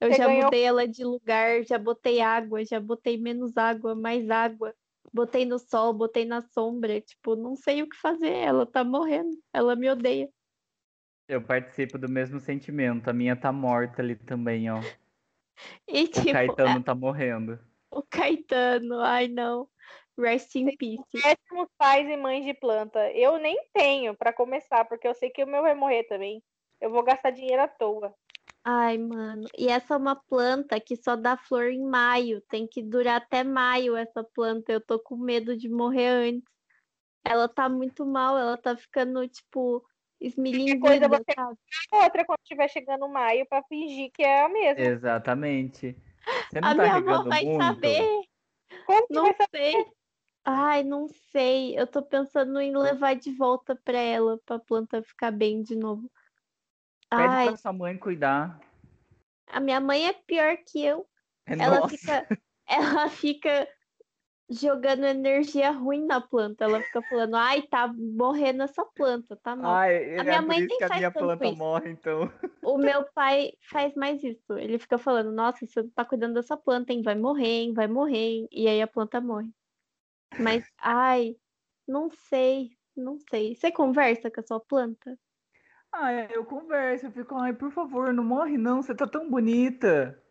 Eu 0.01 0.11
Você 0.11 0.19
já 0.19 0.27
ganhou- 0.27 0.45
mudei 0.45 0.63
ela 0.63 0.87
de 0.87 1.05
lugar, 1.05 1.63
já 1.65 1.79
botei 1.79 2.21
água, 2.21 2.65
já 2.65 2.79
botei 2.81 3.17
menos 3.17 3.57
água, 3.57 3.95
mais 3.95 4.29
água. 4.31 4.75
Botei 5.17 5.47
no 5.47 5.59
sol, 5.59 5.95
botei 5.95 6.27
na 6.27 6.43
sombra. 6.43 7.01
Tipo, 7.01 7.35
não 7.35 7.57
sei 7.57 7.83
o 7.83 7.89
que 7.89 7.97
fazer. 7.97 8.35
Ela 8.35 8.67
tá 8.67 8.85
morrendo. 8.85 9.31
Ela 9.51 9.75
me 9.75 9.89
odeia. 9.89 10.29
Eu 11.27 11.43
participo 11.43 11.97
do 11.97 12.07
mesmo 12.07 12.39
sentimento. 12.39 13.09
A 13.09 13.15
minha 13.15 13.35
tá 13.35 13.51
morta 13.51 14.03
ali 14.03 14.15
também, 14.15 14.71
ó. 14.71 14.79
E 15.89 16.03
O 16.03 16.09
tipo, 16.09 16.33
Caetano 16.33 16.85
tá 16.85 16.95
morrendo. 16.95 17.59
o 17.91 18.03
Caetano, 18.03 19.01
ai 19.01 19.27
não. 19.27 19.67
Rest 20.19 20.55
in 20.55 20.77
peace. 20.77 21.03
Péssimos 21.11 21.69
pais 21.79 22.07
e 22.07 22.17
mães 22.19 22.45
de 22.45 22.53
planta. 22.53 23.11
Eu 23.13 23.39
nem 23.39 23.57
tenho 23.73 24.15
pra 24.15 24.35
começar, 24.35 24.85
porque 24.85 25.09
eu 25.09 25.15
sei 25.15 25.31
que 25.31 25.43
o 25.43 25.47
meu 25.47 25.63
vai 25.63 25.75
morrer 25.75 26.05
também. 26.05 26.43
Eu 26.79 26.91
vou 26.91 27.03
gastar 27.03 27.31
dinheiro 27.31 27.63
à 27.63 27.69
toa. 27.69 28.15
Ai, 28.69 28.99
mano. 28.99 29.47
E 29.57 29.69
essa 29.69 29.95
é 29.95 29.97
uma 29.97 30.17
planta 30.17 30.81
que 30.81 30.97
só 30.97 31.15
dá 31.15 31.37
flor 31.37 31.71
em 31.71 31.85
maio. 31.85 32.41
Tem 32.49 32.67
que 32.67 32.83
durar 32.83 33.19
até 33.23 33.45
maio 33.45 33.95
essa 33.95 34.25
planta. 34.25 34.73
Eu 34.73 34.81
tô 34.81 34.99
com 34.99 35.17
medo 35.17 35.57
de 35.57 35.69
morrer 35.69 36.09
antes. 36.09 36.53
Ela 37.25 37.49
tá 37.49 37.69
muito 37.69 38.05
mal, 38.05 38.37
ela 38.37 38.57
tá 38.57 38.77
ficando, 38.77 39.27
tipo, 39.29 39.85
esmilinguida, 40.21 40.81
coisa 40.81 41.09
você- 41.09 41.33
sabe? 41.33 41.57
Outra 41.93 42.25
quando 42.25 42.41
estiver 42.43 42.69
chegando 42.69 43.09
maio 43.09 43.47
pra 43.49 43.63
fingir 43.65 44.11
que 44.13 44.25
é 44.25 44.43
a 44.45 44.49
mesma. 44.49 44.81
Exatamente. 44.85 45.97
Você 46.51 46.61
não 46.61 46.69
A 46.71 46.75
tá 46.75 46.83
minha 46.83 46.95
avó 46.97 47.11
regando 47.11 47.29
vai 47.29 47.45
muito? 47.45 47.65
saber. 47.65 48.21
Como 48.85 49.07
que 49.07 49.15
Não 49.15 49.25
vai 49.25 49.35
sei. 49.55 49.87
Ai, 50.45 50.83
não 50.83 51.07
sei. 51.31 51.79
Eu 51.79 51.87
tô 51.87 52.03
pensando 52.03 52.61
em 52.61 52.77
levar 52.77 53.15
de 53.15 53.31
volta 53.33 53.77
pra 53.85 53.99
ela, 53.99 54.39
pra 54.45 54.59
planta 54.59 55.03
ficar 55.05 55.31
bem 55.31 55.63
de 55.63 55.77
novo. 55.77 56.11
Pede 57.11 57.23
Ai, 57.23 57.47
pra 57.49 57.57
sua 57.57 57.73
mãe 57.73 57.97
cuidar. 57.97 58.59
A 59.49 59.61
minha 59.61 59.81
mãe 59.81 60.09
é 60.09 60.13
pior 60.13 60.57
que 60.67 60.85
eu. 60.85 61.07
É, 61.47 61.55
Ela 61.55 61.81
nossa. 61.81 61.97
fica, 61.97 62.27
ela 62.67 63.09
fica 63.09 63.69
jogando 64.49 65.05
energia 65.05 65.71
ruim 65.71 66.05
na 66.05 66.21
planta. 66.21 66.65
Ela 66.65 66.81
fica 66.83 67.03
falando, 67.03 67.37
ai, 67.37 67.63
tá 67.63 67.87
morrendo 67.89 68.63
essa 68.63 68.85
planta, 68.85 69.37
tá 69.37 69.55
mal. 69.55 69.77
Ai, 69.77 69.97
A 69.97 70.23
é 70.23 70.23
minha 70.25 70.41
por 70.43 70.49
mãe 70.49 70.59
nem 70.61 70.79
que 70.79 70.85
a 70.85 70.89
faz 70.89 71.01
minha 71.01 71.11
planta 71.11 71.47
isso. 71.47 71.57
morre, 71.57 71.91
então. 71.91 72.33
O 72.63 72.77
meu 72.77 73.05
pai 73.13 73.53
faz 73.71 73.95
mais 73.95 74.23
isso. 74.25 74.53
Ele 74.55 74.79
fica 74.79 74.99
falando, 74.99 75.31
nossa, 75.31 75.65
você 75.67 75.83
não 75.83 75.91
tá 75.91 76.05
cuidando 76.05 76.35
dessa 76.35 76.57
planta, 76.57 76.93
hein? 76.93 77.03
Vai 77.03 77.15
morrer, 77.15 77.47
hein? 77.47 77.73
Vai 77.73 77.87
morrer, 77.87 78.17
hein? 78.17 78.49
E 78.51 78.69
aí 78.69 78.83
a 78.83 78.87
planta 78.87 79.21
morre. 79.21 79.51
Mas, 80.39 80.69
ai, 80.79 81.37
não 81.87 82.11
sei, 82.11 82.77
não 82.97 83.19
sei. 83.31 83.55
Você 83.55 83.71
conversa 83.71 84.31
com 84.31 84.41
a 84.41 84.45
sua 84.45 84.61
planta? 84.61 85.17
Ai, 85.99 86.29
eu 86.31 86.45
converso, 86.45 87.07
eu 87.07 87.11
fico, 87.13 87.35
ai, 87.37 87.55
por 87.55 87.71
favor, 87.71 88.13
não 88.13 88.23
morre 88.23 88.59
não, 88.59 88.83
você 88.83 88.95
tá 88.95 89.07
tão 89.07 89.31
bonita. 89.31 90.23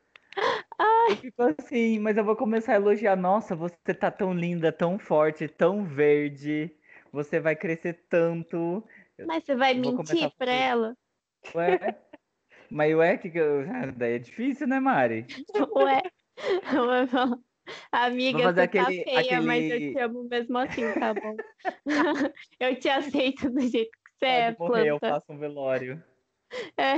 Eu 1.10 1.16
fico 1.18 1.42
assim, 1.42 1.98
mas 2.00 2.18
eu 2.18 2.24
vou 2.24 2.36
começar 2.36 2.74
a 2.74 2.76
elogiar. 2.76 3.16
Nossa, 3.16 3.56
você 3.56 3.94
tá 3.94 4.12
tão 4.12 4.32
linda, 4.34 4.72
tão 4.72 5.00
forte, 5.00 5.48
tão 5.48 5.84
verde. 5.84 6.70
Você 7.12 7.40
vai 7.40 7.56
crescer 7.56 8.06
tanto. 8.10 8.84
Mas 9.26 9.44
você 9.44 9.56
vai 9.56 9.74
mentir 9.74 10.24
a 10.24 10.30
pra 10.30 10.46
fazer- 10.46 10.52
ela? 10.52 10.98
Ué? 11.56 11.80
Mas 12.70 12.96
ué, 12.96 13.18
que 13.18 13.30
que 13.30 13.40
eu... 13.40 13.62
ah, 13.62 13.92
daí 13.96 14.14
é 14.14 14.20
difícil, 14.20 14.68
né, 14.68 14.80
Mari? 14.80 15.26
Ué, 15.78 16.02
amiga, 17.92 18.54
você 18.54 18.54
tá 18.54 18.64
aquele- 18.64 19.04
feia, 19.04 19.42
mas 19.42 19.64
eu 19.64 19.76
aquele- 19.76 19.94
te 19.94 20.00
amo 20.00 20.24
mesmo 20.30 20.58
assim, 20.58 20.94
tá 20.94 21.14
bom? 21.14 21.36
eu 22.60 22.80
te 22.80 22.90
aceito 22.90 23.50
do 23.50 23.62
jeito 23.62 23.92
que 23.92 24.05
você 24.18 24.26
é, 24.26 24.52
Pode 24.54 24.72
morrer, 24.72 24.90
eu 24.90 25.00
faço 25.00 25.32
um 25.32 25.38
velório. 25.38 26.04
É. 26.78 26.96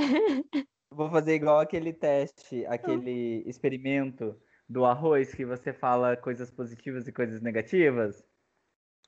Vou 0.90 1.10
fazer 1.10 1.34
igual 1.34 1.58
aquele 1.58 1.92
teste, 1.92 2.64
aquele 2.66 3.42
experimento 3.46 4.40
do 4.68 4.84
arroz 4.84 5.34
que 5.34 5.44
você 5.44 5.72
fala 5.72 6.16
coisas 6.16 6.50
positivas 6.50 7.08
e 7.08 7.12
coisas 7.12 7.40
negativas. 7.40 8.24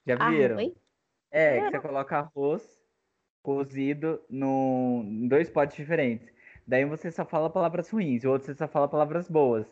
Já 0.05 0.17
viram? 0.31 0.59
Arroz? 0.59 0.73
É, 1.31 1.61
que 1.61 1.71
você 1.71 1.81
coloca 1.81 2.19
arroz 2.19 2.81
cozido 3.43 4.21
no, 4.29 5.03
em 5.05 5.29
dois 5.29 5.49
potes 5.51 5.77
diferentes. 5.77 6.33
Daí 6.67 6.85
você 6.85 7.11
só 7.11 7.25
fala 7.25 7.51
palavras 7.51 7.89
ruins, 7.91 8.25
o 8.25 8.31
outro 8.31 8.47
você 8.47 8.55
só 8.55 8.67
fala 8.67 8.89
palavras 8.89 9.29
boas. 9.29 9.67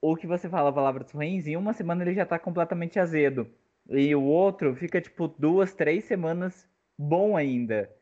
O 0.00 0.16
que 0.16 0.26
você 0.26 0.48
fala 0.48 0.72
palavras 0.72 1.10
ruins, 1.12 1.46
em 1.46 1.56
uma 1.56 1.72
semana 1.72 2.02
ele 2.02 2.14
já 2.14 2.26
tá 2.26 2.38
completamente 2.38 2.98
azedo. 2.98 3.50
E 3.88 4.14
o 4.14 4.22
outro 4.22 4.74
fica 4.74 5.00
tipo 5.00 5.28
duas, 5.28 5.74
três 5.74 6.04
semanas 6.04 6.68
bom 6.98 7.36
ainda. 7.36 7.94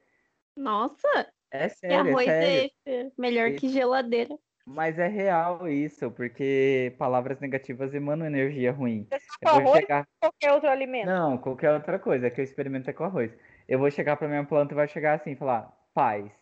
Nossa, 0.56 1.32
É 1.50 1.68
que 1.68 1.76
sério, 1.76 2.08
é 2.08 2.14
arroz 2.14 2.24
sério. 2.24 2.72
é 2.86 2.98
esse? 2.98 3.12
Melhor 3.18 3.54
que 3.54 3.68
geladeira. 3.68 4.36
Mas 4.66 4.98
é 4.98 5.08
real 5.08 5.68
isso, 5.68 6.10
porque 6.10 6.94
palavras 6.98 7.38
negativas 7.40 7.92
emanam 7.94 8.26
energia 8.26 8.72
ruim. 8.72 9.10
Você 9.10 9.18
só 9.20 9.60
com 9.60 9.60
arroz 9.60 9.80
chegar... 9.80 10.06
ou 10.22 10.30
qualquer 10.30 10.52
outro 10.52 10.70
alimento? 10.70 11.06
Não, 11.06 11.38
qualquer 11.38 11.72
outra 11.72 11.98
coisa, 11.98 12.30
que 12.30 12.40
eu 12.40 12.44
experimento 12.44 12.88
é 12.88 12.92
com 12.92 13.04
arroz. 13.04 13.36
Eu 13.68 13.78
vou 13.78 13.90
chegar 13.90 14.16
pra 14.16 14.28
minha 14.28 14.44
planta 14.46 14.72
e 14.74 14.76
vai 14.76 14.88
chegar 14.88 15.14
assim, 15.14 15.36
falar 15.36 15.70
paz, 15.94 16.32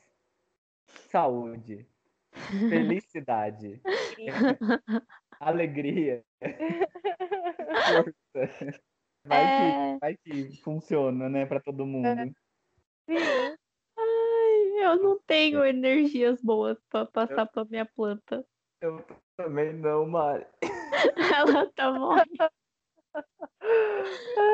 saúde, 1.11 1.89
felicidade, 2.69 3.83
alegria, 5.41 6.25
força. 7.87 8.83
Vai 9.25 9.51
que, 9.53 9.63
É, 9.63 9.99
vai 10.01 10.17
que 10.17 10.57
funciona, 10.63 11.29
né, 11.29 11.47
pra 11.47 11.61
todo 11.61 11.87
mundo. 11.87 12.35
Sim. 13.09 13.17
ai, 13.99 14.85
eu 14.85 14.97
não 15.03 15.19
tenho 15.21 15.65
energias 15.65 16.41
boas 16.43 16.79
pra 16.89 17.07
passar 17.07 17.47
pra 17.47 17.65
minha 17.65 17.85
planta. 17.87 18.45
Eu 18.81 19.05
também 19.37 19.73
não, 19.73 20.07
Mari. 20.07 20.47
Ela 21.37 21.71
tá 21.73 21.93
morrendo. 21.93 22.51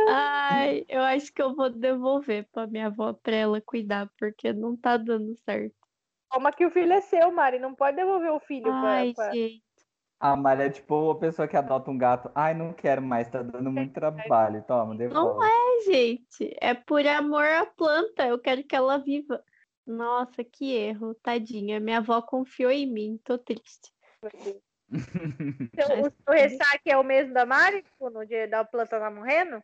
Ai, 0.08 0.84
eu 0.88 1.00
acho 1.02 1.32
que 1.32 1.40
eu 1.40 1.54
vou 1.54 1.70
devolver 1.70 2.46
pra 2.52 2.66
minha 2.66 2.86
avó 2.86 3.12
pra 3.12 3.34
ela 3.34 3.60
cuidar, 3.60 4.10
porque 4.18 4.52
não 4.52 4.76
tá 4.76 4.96
dando 4.96 5.34
certo. 5.44 5.76
Como 6.30 6.50
que 6.52 6.66
o 6.66 6.70
filho 6.70 6.92
é 6.92 7.00
seu, 7.00 7.30
Mari? 7.32 7.58
Não 7.58 7.74
pode 7.74 7.96
devolver 7.96 8.30
o 8.32 8.40
filho 8.40 8.64
pra, 8.64 8.90
Ai, 8.90 9.14
pra- 9.14 9.32
gente. 9.32 9.62
A 10.20 10.34
Mari 10.34 10.62
é 10.62 10.70
tipo 10.70 11.10
a 11.10 11.18
pessoa 11.18 11.46
que 11.46 11.56
adota 11.56 11.90
um 11.90 11.96
gato. 11.98 12.30
Ai, 12.34 12.52
não 12.52 12.72
quero 12.72 13.00
mais, 13.00 13.28
tá 13.28 13.40
dando 13.40 13.70
muito 13.70 13.92
trabalho. 13.92 14.64
Toma, 14.66 14.96
devolve. 14.96 15.46
é, 15.46 15.92
gente. 15.92 16.56
É 16.60 16.74
por 16.74 17.06
amor 17.06 17.44
à 17.44 17.64
planta. 17.64 18.26
Eu 18.26 18.38
quero 18.38 18.64
que 18.64 18.74
ela 18.74 18.98
viva. 18.98 19.42
Nossa, 19.86 20.42
que 20.42 20.74
erro, 20.74 21.14
tadinha. 21.14 21.78
Minha 21.78 21.98
avó 21.98 22.20
confiou 22.20 22.70
em 22.70 22.86
mim, 22.86 23.20
tô 23.24 23.38
triste. 23.38 23.92
Então, 24.90 26.00
o 26.00 26.10
seu 26.10 26.32
ressaque 26.32 26.90
é 26.90 26.96
o 26.96 27.04
mesmo 27.04 27.34
da 27.34 27.44
Mari? 27.44 27.82
tipo, 27.82 28.08
No 28.08 28.24
dia 28.24 28.48
da 28.48 28.64
planta 28.64 28.98
tá 28.98 29.10
morrendo? 29.10 29.62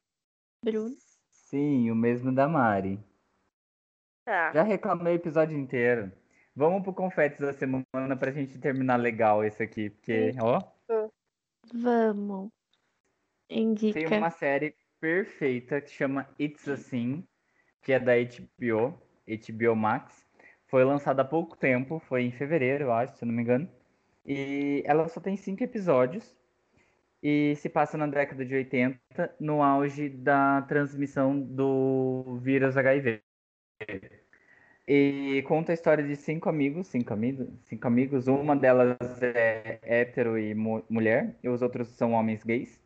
Bruno. 0.62 0.94
Sim, 1.31 1.90
o 1.90 1.94
mesmo 1.94 2.31
da 2.31 2.47
Mari. 2.47 3.01
Tá. 4.24 4.52
Já 4.52 4.62
reclamei 4.62 5.14
o 5.14 5.16
episódio 5.16 5.56
inteiro. 5.56 6.12
Vamos 6.56 6.82
pro 6.82 6.93
confetes 6.93 7.40
da 7.40 7.52
semana 7.52 8.16
pra 8.18 8.31
gente 8.31 8.59
terminar 8.59 8.97
legal 8.97 9.44
esse 9.44 9.62
aqui, 9.62 9.90
porque, 9.90 10.32
ó, 10.40 10.60
Vamos. 11.72 12.51
Indica. 13.51 13.98
tem 13.98 14.18
uma 14.18 14.31
série 14.31 14.74
perfeita 15.01 15.81
que 15.81 15.90
chama 15.90 16.28
It's 16.39 16.68
Assim, 16.68 17.26
que 17.82 17.93
é 17.93 17.98
da 17.98 18.12
HBO, 18.14 18.98
HBO 19.26 19.76
Max. 19.76 20.24
Foi 20.66 20.85
lançada 20.85 21.22
há 21.22 21.24
pouco 21.24 21.56
tempo, 21.56 22.01
foi 22.01 22.22
em 22.22 22.32
fevereiro, 22.32 22.85
eu 22.85 22.93
acho, 22.93 23.16
se 23.16 23.24
eu 23.24 23.26
não 23.26 23.35
me 23.35 23.43
engano. 23.43 23.68
E 24.24 24.82
ela 24.86 25.09
só 25.09 25.20
tem 25.20 25.36
cinco 25.36 25.62
episódios 25.62 26.36
e 27.22 27.55
se 27.56 27.68
passa 27.68 27.98
na 27.98 28.06
década 28.06 28.44
de 28.44 28.55
80, 28.55 28.98
no 29.40 29.62
auge 29.62 30.09
da 30.09 30.62
transmissão 30.62 31.39
do 31.40 32.39
vírus 32.40 32.76
HIV. 32.76 33.22
E 34.86 35.43
conta 35.47 35.73
a 35.73 35.74
história 35.74 36.05
de 36.05 36.15
cinco 36.15 36.48
amigos, 36.48 36.89
cinco 36.89 37.12
amigos, 37.15 37.48
cinco 37.62 37.86
amigos. 37.86 38.27
Uma 38.28 38.55
delas 38.55 38.97
é 39.23 39.78
hétero 39.82 40.39
e 40.39 40.55
mu- 40.55 40.85
mulher, 40.90 41.36
e 41.43 41.48
os 41.48 41.62
outros 41.62 41.89
são 41.89 42.12
homens 42.12 42.44
gays. 42.44 42.82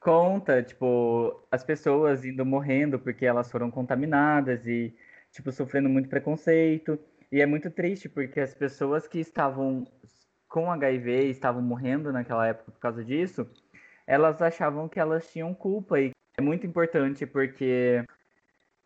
Conta, 0.00 0.62
tipo, 0.62 1.46
as 1.50 1.62
pessoas 1.62 2.24
indo 2.24 2.44
morrendo 2.44 2.98
porque 2.98 3.26
elas 3.26 3.50
foram 3.50 3.70
contaminadas 3.70 4.66
e, 4.66 4.94
tipo, 5.30 5.52
sofrendo 5.52 5.88
muito 5.88 6.08
preconceito. 6.08 6.98
E 7.30 7.40
é 7.40 7.46
muito 7.46 7.70
triste 7.70 8.08
porque 8.08 8.40
as 8.40 8.54
pessoas 8.54 9.06
que 9.06 9.20
estavam 9.20 9.86
com 10.48 10.70
HIV 10.70 11.26
e 11.26 11.30
estavam 11.30 11.62
morrendo 11.62 12.12
naquela 12.12 12.46
época 12.46 12.72
por 12.72 12.80
causa 12.80 13.04
disso, 13.04 13.48
elas 14.06 14.40
achavam 14.42 14.88
que 14.88 14.98
elas 14.98 15.30
tinham 15.30 15.54
culpa. 15.54 16.00
E 16.00 16.10
é 16.36 16.42
muito 16.42 16.66
importante 16.66 17.26
porque 17.26 18.04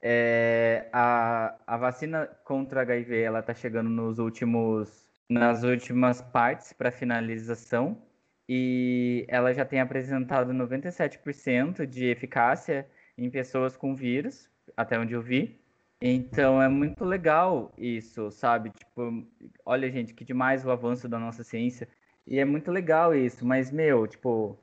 é, 0.08 0.88
a, 0.92 1.56
a 1.66 1.76
vacina 1.76 2.26
contra 2.44 2.82
HIV 2.82 3.22
ela 3.22 3.40
está 3.40 3.52
chegando 3.52 3.90
nos 3.90 4.20
últimos, 4.20 5.04
nas 5.28 5.64
últimas 5.64 6.22
partes 6.22 6.72
para 6.72 6.92
finalização 6.92 8.00
e 8.48 9.26
ela 9.26 9.52
já 9.52 9.64
tem 9.64 9.80
apresentado 9.80 10.52
97% 10.52 11.84
de 11.84 12.04
eficácia 12.04 12.86
em 13.18 13.28
pessoas 13.28 13.76
com 13.76 13.96
vírus, 13.96 14.48
até 14.76 14.96
onde 14.96 15.12
eu 15.12 15.20
vi. 15.20 15.60
Então 16.00 16.62
é 16.62 16.68
muito 16.68 17.04
legal 17.04 17.72
isso, 17.76 18.30
sabe? 18.30 18.70
Tipo, 18.70 19.26
olha, 19.64 19.90
gente, 19.90 20.14
que 20.14 20.24
demais 20.24 20.64
o 20.64 20.70
avanço 20.70 21.08
da 21.08 21.18
nossa 21.18 21.42
ciência. 21.42 21.88
E 22.24 22.38
é 22.38 22.44
muito 22.44 22.70
legal 22.70 23.12
isso, 23.12 23.44
mas, 23.44 23.72
meu, 23.72 24.06
tipo, 24.06 24.56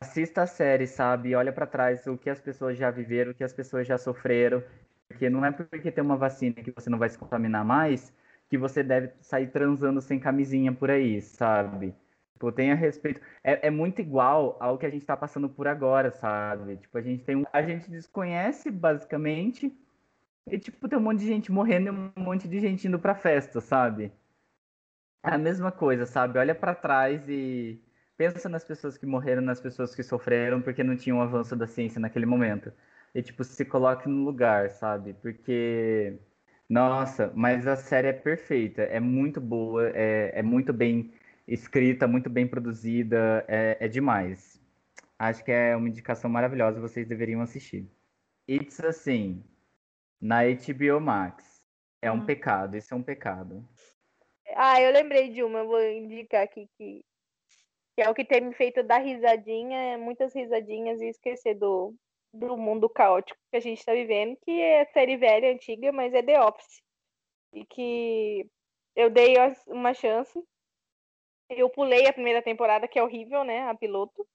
assista 0.00 0.42
a 0.42 0.46
série, 0.46 0.88
sabe? 0.88 1.36
Olha 1.36 1.52
pra 1.52 1.66
trás 1.66 2.04
o 2.08 2.18
que 2.18 2.28
as 2.28 2.40
pessoas 2.40 2.76
já 2.76 2.90
viveram, 2.90 3.30
o 3.30 3.34
que 3.34 3.44
as 3.44 3.52
pessoas 3.52 3.86
já 3.86 3.96
sofreram. 3.96 4.60
Porque 5.08 5.30
não 5.30 5.44
é 5.44 5.50
porque 5.50 5.90
tem 5.90 6.04
uma 6.04 6.16
vacina 6.16 6.54
que 6.54 6.70
você 6.70 6.90
não 6.90 6.98
vai 6.98 7.08
se 7.08 7.18
contaminar 7.18 7.64
mais 7.64 8.12
que 8.48 8.56
você 8.58 8.82
deve 8.82 9.12
sair 9.20 9.48
transando 9.48 10.00
sem 10.00 10.18
camisinha 10.18 10.72
por 10.72 10.90
aí, 10.90 11.20
sabe? 11.20 11.94
Tipo, 12.32 12.52
tenha 12.52 12.74
respeito. 12.74 13.20
É, 13.44 13.66
é 13.66 13.70
muito 13.70 14.00
igual 14.00 14.56
ao 14.60 14.78
que 14.78 14.86
a 14.86 14.90
gente 14.90 15.04
tá 15.04 15.16
passando 15.16 15.48
por 15.48 15.66
agora, 15.68 16.10
sabe? 16.10 16.76
Tipo, 16.76 16.98
a 16.98 17.02
gente 17.02 17.24
tem 17.24 17.36
um. 17.36 17.44
A 17.52 17.62
gente 17.62 17.90
desconhece, 17.90 18.70
basicamente. 18.70 19.76
E, 20.46 20.58
tipo, 20.58 20.88
tem 20.88 20.98
um 20.98 21.02
monte 21.02 21.20
de 21.20 21.26
gente 21.26 21.52
morrendo 21.52 21.88
e 21.88 22.20
um 22.20 22.24
monte 22.24 22.48
de 22.48 22.60
gente 22.60 22.88
indo 22.88 22.98
pra 22.98 23.14
festa, 23.14 23.60
sabe? 23.60 24.12
É 25.24 25.30
a 25.34 25.38
mesma 25.38 25.70
coisa, 25.72 26.06
sabe? 26.06 26.38
Olha 26.38 26.54
pra 26.54 26.74
trás 26.74 27.28
e 27.28 27.80
pensa 28.16 28.48
nas 28.48 28.64
pessoas 28.64 28.96
que 28.96 29.06
morreram, 29.06 29.42
nas 29.42 29.60
pessoas 29.60 29.94
que 29.94 30.02
sofreram 30.02 30.62
porque 30.62 30.82
não 30.82 30.96
tinham 30.96 31.18
um 31.18 31.22
avanço 31.22 31.54
da 31.56 31.66
ciência 31.66 32.00
naquele 32.00 32.26
momento. 32.26 32.72
E, 33.14 33.22
tipo, 33.22 33.42
se 33.44 33.64
coloque 33.64 34.08
no 34.08 34.24
lugar, 34.24 34.70
sabe? 34.70 35.14
Porque. 35.14 36.18
Nossa, 36.68 37.32
mas 37.34 37.66
a 37.66 37.76
série 37.76 38.08
é 38.08 38.12
perfeita, 38.12 38.82
é 38.82 39.00
muito 39.00 39.40
boa, 39.40 39.90
é, 39.94 40.32
é 40.38 40.42
muito 40.42 40.72
bem 40.72 41.12
escrita, 41.46 42.06
muito 42.06 42.28
bem 42.28 42.46
produzida, 42.46 43.44
é, 43.48 43.78
é 43.80 43.88
demais. 43.88 44.60
Acho 45.18 45.42
que 45.44 45.50
é 45.50 45.74
uma 45.74 45.88
indicação 45.88 46.30
maravilhosa, 46.30 46.80
vocês 46.80 47.08
deveriam 47.08 47.40
assistir. 47.40 47.90
It's 48.48 48.80
assim, 48.80 49.42
na 50.20 50.42
HBO 50.42 51.00
Max. 51.00 51.66
É 52.00 52.12
um 52.12 52.18
Hum. 52.18 52.26
pecado, 52.26 52.76
isso 52.76 52.94
é 52.94 52.96
um 52.96 53.02
pecado. 53.02 53.66
Ah, 54.54 54.80
eu 54.80 54.92
lembrei 54.92 55.30
de 55.30 55.42
uma, 55.42 55.60
eu 55.60 55.66
vou 55.66 55.82
indicar 55.82 56.42
aqui 56.42 56.68
que, 56.76 57.04
que 57.96 58.02
é 58.02 58.08
o 58.08 58.14
que 58.14 58.24
tem 58.24 58.40
me 58.40 58.54
feito 58.54 58.82
dar 58.82 58.98
risadinha, 58.98 59.98
muitas 59.98 60.34
risadinhas 60.34 61.00
e 61.00 61.06
esquecer 61.08 61.54
do, 61.54 61.94
do 62.32 62.56
mundo 62.56 62.88
caótico 62.88 63.38
que 63.50 63.56
a 63.56 63.60
gente 63.60 63.78
está 63.78 63.92
vivendo, 63.92 64.36
que 64.44 64.60
é 64.60 64.84
série 64.86 65.16
velha, 65.16 65.52
antiga, 65.52 65.92
mas 65.92 66.12
é 66.12 66.22
The 66.22 66.40
Office. 66.42 66.82
E 67.52 67.64
que 67.64 68.46
eu 68.94 69.10
dei 69.10 69.34
uma 69.68 69.94
chance. 69.94 70.38
Eu 71.48 71.70
pulei 71.70 72.06
a 72.06 72.12
primeira 72.12 72.42
temporada, 72.42 72.86
que 72.86 72.98
é 72.98 73.02
horrível, 73.02 73.44
né? 73.44 73.68
A 73.68 73.74
piloto. 73.74 74.26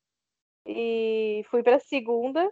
E 0.65 1.44
fui 1.49 1.61
para 1.61 1.76
a 1.76 1.80
segunda. 1.80 2.52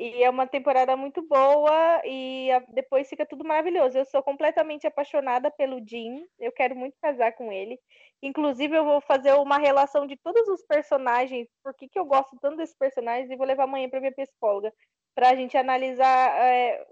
E 0.00 0.22
é 0.24 0.30
uma 0.30 0.46
temporada 0.46 0.96
muito 0.96 1.20
boa 1.20 2.00
e 2.06 2.48
depois 2.72 3.06
fica 3.06 3.26
tudo 3.26 3.44
maravilhoso. 3.44 3.98
Eu 3.98 4.06
sou 4.06 4.22
completamente 4.22 4.86
apaixonada 4.86 5.50
pelo 5.50 5.86
Jim. 5.86 6.26
Eu 6.38 6.50
quero 6.52 6.74
muito 6.74 6.96
casar 7.02 7.32
com 7.32 7.52
ele. 7.52 7.78
Inclusive, 8.22 8.74
eu 8.74 8.82
vou 8.82 9.02
fazer 9.02 9.34
uma 9.34 9.58
relação 9.58 10.06
de 10.06 10.16
todos 10.16 10.48
os 10.48 10.64
personagens, 10.64 11.46
por 11.62 11.74
que, 11.74 11.86
que 11.86 11.98
eu 11.98 12.06
gosto 12.06 12.34
tanto 12.40 12.56
desses 12.56 12.74
personagens, 12.74 13.30
e 13.30 13.36
vou 13.36 13.46
levar 13.46 13.64
amanhã 13.64 13.90
para 13.90 14.00
minha 14.00 14.12
psicóloga, 14.12 14.72
para 15.14 15.28
a 15.28 15.34
gente 15.34 15.54
analisar 15.58 16.34
é, 16.46 16.82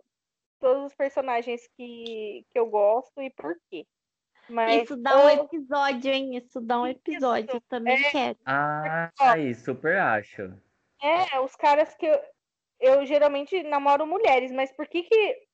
todos 0.60 0.85
os 0.85 0.94
personagens 0.94 1.66
que, 1.78 2.44
que 2.51 2.59
eu 2.59 2.66
gosto 2.66 3.22
e 3.22 3.30
por 3.30 3.56
quê. 3.70 3.86
Mas, 4.51 4.82
isso 4.82 4.97
dá 4.98 5.24
um 5.24 5.30
episódio, 5.30 6.12
hein? 6.12 6.36
Isso 6.36 6.60
dá 6.60 6.78
um 6.82 6.86
episódio, 6.86 7.55
eu 7.55 7.60
também 7.70 8.05
é... 8.05 8.10
quero. 8.10 8.39
Ah, 8.44 9.10
aí, 9.18 9.55
super 9.55 9.97
acho. 9.97 10.52
É, 11.01 11.40
os 11.40 11.55
caras 11.56 11.94
que 11.94 12.06
eu, 12.06 12.20
eu 12.80 13.05
geralmente 13.06 13.62
namoro 13.64 14.06
mulheres, 14.06 14.52
mas 14.52 14.72
por 14.72 14.86
que 14.88 15.02
que 15.02 15.48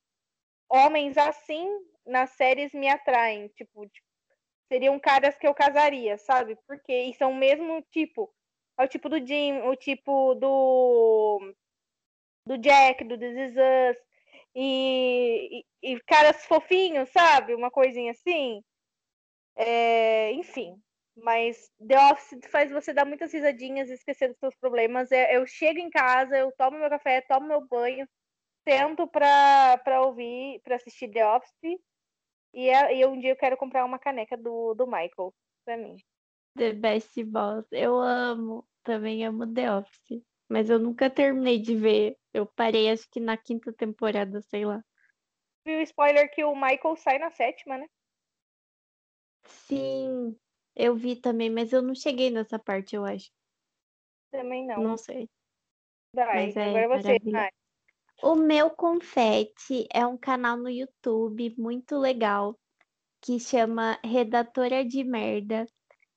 homens 0.69 1.17
assim 1.17 1.67
nas 2.05 2.31
séries 2.31 2.73
me 2.73 2.87
atraem? 2.87 3.47
Tipo, 3.49 3.87
tipo 3.87 4.05
seriam 4.67 4.99
caras 4.99 5.37
que 5.37 5.47
eu 5.47 5.53
casaria, 5.53 6.17
sabe? 6.17 6.57
Porque 6.67 6.93
e 6.93 7.13
são 7.13 7.31
o 7.31 7.35
mesmo 7.35 7.81
tipo. 7.91 8.33
É 8.77 8.83
o 8.83 8.87
tipo 8.87 9.07
do 9.09 9.25
Jim, 9.25 9.61
o 9.61 9.75
tipo 9.75 10.35
do 10.35 11.53
do 12.45 12.57
Jack, 12.57 13.03
do 13.03 13.17
This 13.17 13.51
Is 13.51 13.55
Us, 13.55 13.97
e, 14.55 15.65
e, 15.81 15.93
e 15.93 15.99
caras 16.01 16.45
fofinhos, 16.45 17.09
sabe? 17.09 17.55
Uma 17.55 17.71
coisinha 17.71 18.11
assim. 18.11 18.63
É, 19.55 20.31
enfim, 20.33 20.81
mas 21.15 21.71
The 21.85 21.97
Office 22.11 22.39
faz 22.49 22.71
você 22.71 22.93
dar 22.93 23.05
muitas 23.05 23.31
risadinhas, 23.31 23.89
esquecer 23.89 24.29
dos 24.29 24.37
seus 24.37 24.55
problemas. 24.55 25.11
É, 25.11 25.35
eu 25.35 25.45
chego 25.45 25.79
em 25.79 25.89
casa, 25.89 26.37
eu 26.37 26.51
tomo 26.57 26.77
meu 26.77 26.89
café, 26.89 27.21
tomo 27.21 27.47
meu 27.47 27.65
banho, 27.67 28.07
tento 28.63 29.07
pra, 29.07 29.77
pra 29.83 30.01
ouvir, 30.01 30.59
pra 30.63 30.75
assistir 30.75 31.09
The 31.09 31.25
Office 31.27 31.79
e, 32.53 32.69
é, 32.69 32.97
e 32.97 33.05
um 33.05 33.19
dia 33.19 33.31
eu 33.31 33.35
quero 33.35 33.57
comprar 33.57 33.83
uma 33.83 33.99
caneca 33.99 34.37
do, 34.37 34.73
do 34.73 34.85
Michael 34.85 35.33
pra 35.65 35.75
mim. 35.75 35.97
The 36.57 36.71
Best 36.71 37.21
Boss. 37.25 37.65
Eu 37.69 37.99
amo. 37.99 38.65
Também 38.81 39.25
amo 39.25 39.51
The 39.51 39.73
Office. 39.73 40.23
Mas 40.47 40.69
eu 40.69 40.79
nunca 40.79 41.09
terminei 41.09 41.59
de 41.59 41.75
ver. 41.75 42.17
Eu 42.33 42.45
parei 42.45 42.89
acho 42.89 43.09
que 43.09 43.19
na 43.19 43.35
quinta 43.35 43.73
temporada, 43.73 44.41
sei 44.41 44.63
lá. 44.63 44.81
Viu 45.65 45.79
o 45.79 45.81
spoiler 45.81 46.33
que 46.33 46.45
o 46.45 46.55
Michael 46.55 46.95
sai 46.95 47.19
na 47.19 47.29
sétima, 47.31 47.77
né? 47.77 47.87
Sim, 49.43 50.39
eu 50.75 50.95
vi 50.95 51.15
também, 51.15 51.49
mas 51.49 51.71
eu 51.71 51.81
não 51.81 51.95
cheguei 51.95 52.29
nessa 52.29 52.59
parte, 52.59 52.95
eu 52.95 53.05
acho. 53.05 53.31
Também 54.31 54.65
não. 54.65 54.81
Não 54.81 54.97
sei. 54.97 55.29
Vai, 56.13 56.47
mas 56.47 56.57
é 56.57 56.69
agora 56.69 57.01
você. 57.01 57.19
Vai. 57.31 57.49
O 58.23 58.35
meu 58.35 58.69
confete 58.69 59.87
é 59.93 60.05
um 60.05 60.17
canal 60.17 60.57
no 60.57 60.69
YouTube 60.69 61.53
muito 61.57 61.97
legal 61.97 62.57
que 63.21 63.39
chama 63.39 63.99
Redatora 64.03 64.85
de 64.85 65.03
Merda 65.03 65.65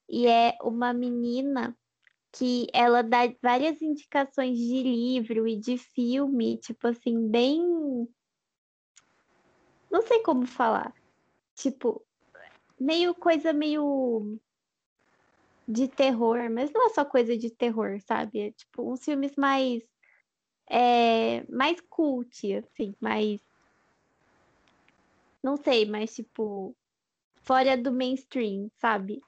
e 0.08 0.26
é 0.26 0.56
uma 0.62 0.92
menina 0.92 1.76
que 2.32 2.68
ela 2.72 3.02
dá 3.02 3.20
várias 3.42 3.82
indicações 3.82 4.56
de 4.56 4.82
livro 4.82 5.48
e 5.48 5.56
de 5.56 5.76
filme, 5.78 6.58
tipo 6.58 6.86
assim, 6.86 7.28
bem 7.28 7.60
não 9.90 10.02
sei 10.02 10.20
como 10.22 10.46
falar. 10.46 10.94
Tipo, 11.54 12.04
meio 12.78 13.14
coisa 13.14 13.52
meio 13.52 14.38
de 15.68 15.86
terror, 15.86 16.50
mas 16.50 16.72
não 16.72 16.86
é 16.86 16.88
só 16.88 17.04
coisa 17.04 17.36
de 17.36 17.50
terror, 17.50 18.00
sabe? 18.00 18.40
É 18.40 18.50
tipo 18.52 18.90
uns 18.90 19.04
filmes 19.04 19.36
mais 19.36 19.82
é, 20.70 21.44
mais 21.50 21.80
cult, 21.88 22.54
assim, 22.54 22.94
mais. 23.00 23.40
Não 25.42 25.56
sei, 25.56 25.86
mas 25.86 26.14
tipo. 26.14 26.74
Fora 27.42 27.76
do 27.78 27.90
mainstream, 27.90 28.70
sabe? 28.78 29.22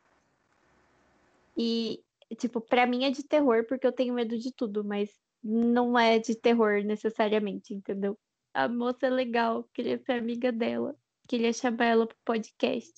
E, 1.57 2.03
tipo, 2.37 2.61
pra 2.61 2.87
mim 2.87 3.05
é 3.05 3.11
de 3.11 3.23
terror 3.23 3.65
porque 3.67 3.87
eu 3.87 3.93
tenho 3.93 4.12
medo 4.12 4.39
de 4.39 4.53
tudo, 4.53 4.85
mas 4.85 5.11
não 5.43 5.99
é 5.99 6.19
de 6.19 6.35
terror 6.35 6.85
necessariamente, 6.85 7.73
entendeu? 7.73 8.19
A 8.53 8.69
moça 8.69 9.07
é 9.07 9.11
legal, 9.11 9.65
queria 9.73 9.99
ser 9.99 10.12
amiga 10.12 10.53
dela, 10.53 10.95
queria 11.27 11.53
chamar 11.53 11.87
ela 11.87 12.07
pro 12.07 12.17
podcast. 12.23 12.93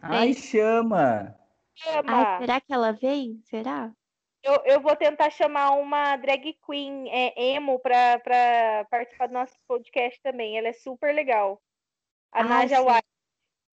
Ai, 0.00 0.30
é 0.30 0.32
chama! 0.32 1.43
Ai, 2.06 2.38
será 2.38 2.60
que 2.60 2.72
ela 2.72 2.92
vem? 2.92 3.40
Será? 3.44 3.92
Eu, 4.42 4.62
eu 4.66 4.80
vou 4.80 4.94
tentar 4.94 5.30
chamar 5.30 5.70
uma 5.72 6.16
drag 6.16 6.54
queen 6.66 7.08
é, 7.08 7.54
emo 7.54 7.78
para 7.78 8.86
participar 8.90 9.26
do 9.26 9.32
nosso 9.32 9.56
podcast 9.66 10.20
também. 10.22 10.58
Ela 10.58 10.68
é 10.68 10.72
super 10.74 11.14
legal. 11.14 11.62
A 12.30 12.40
ah, 12.40 12.44
Naja 12.44 12.82
White. 12.82 13.08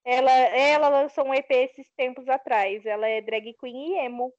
Ela, 0.03 0.32
ela 0.32 0.90
lançou 0.90 1.26
um 1.26 1.34
EP 1.34 1.49
esses 1.52 1.91
tempos 1.91 2.28
atrás. 2.30 2.86
Ela 2.86 3.07
é 3.07 3.22
drag 3.22 3.53
queen 3.60 3.95
e 3.95 4.06
emo. 4.06 4.34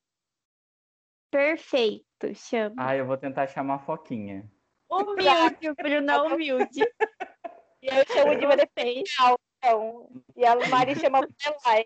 Perfeito, 1.30 2.34
chama. 2.34 2.76
Ah, 2.78 2.96
eu 2.96 3.06
vou 3.06 3.16
tentar 3.16 3.46
chamar 3.46 3.74
a 3.74 3.78
Foquinha. 3.78 4.50
Humilde, 4.90 5.70
o 5.70 5.74
Bruno 5.74 6.24
humilde. 6.26 6.80
e 7.82 7.88
eu 7.88 8.06
chamo 8.06 8.36
de 8.36 8.46
Vanessa 8.46 8.70
então. 8.78 10.08
E 10.36 10.44
a 10.44 10.56
Mari 10.68 10.94
chama 10.94 11.20
Lorelai. 11.20 11.84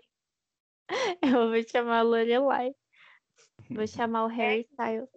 Eu 1.21 1.49
vou 1.49 1.63
chamar 1.69 1.99
a 1.99 2.01
Lorelai. 2.01 2.73
Vou 3.69 3.87
chamar 3.87 4.25
o 4.25 4.27
Harry 4.27 4.67
Styles. 4.71 5.09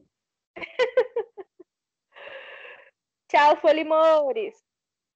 Tchau, 3.29 3.57
Folimores. 3.57 4.55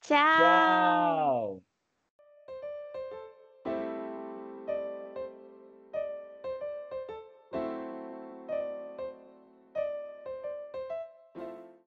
Tchau. 0.02 0.16
Tchau. 0.16 1.62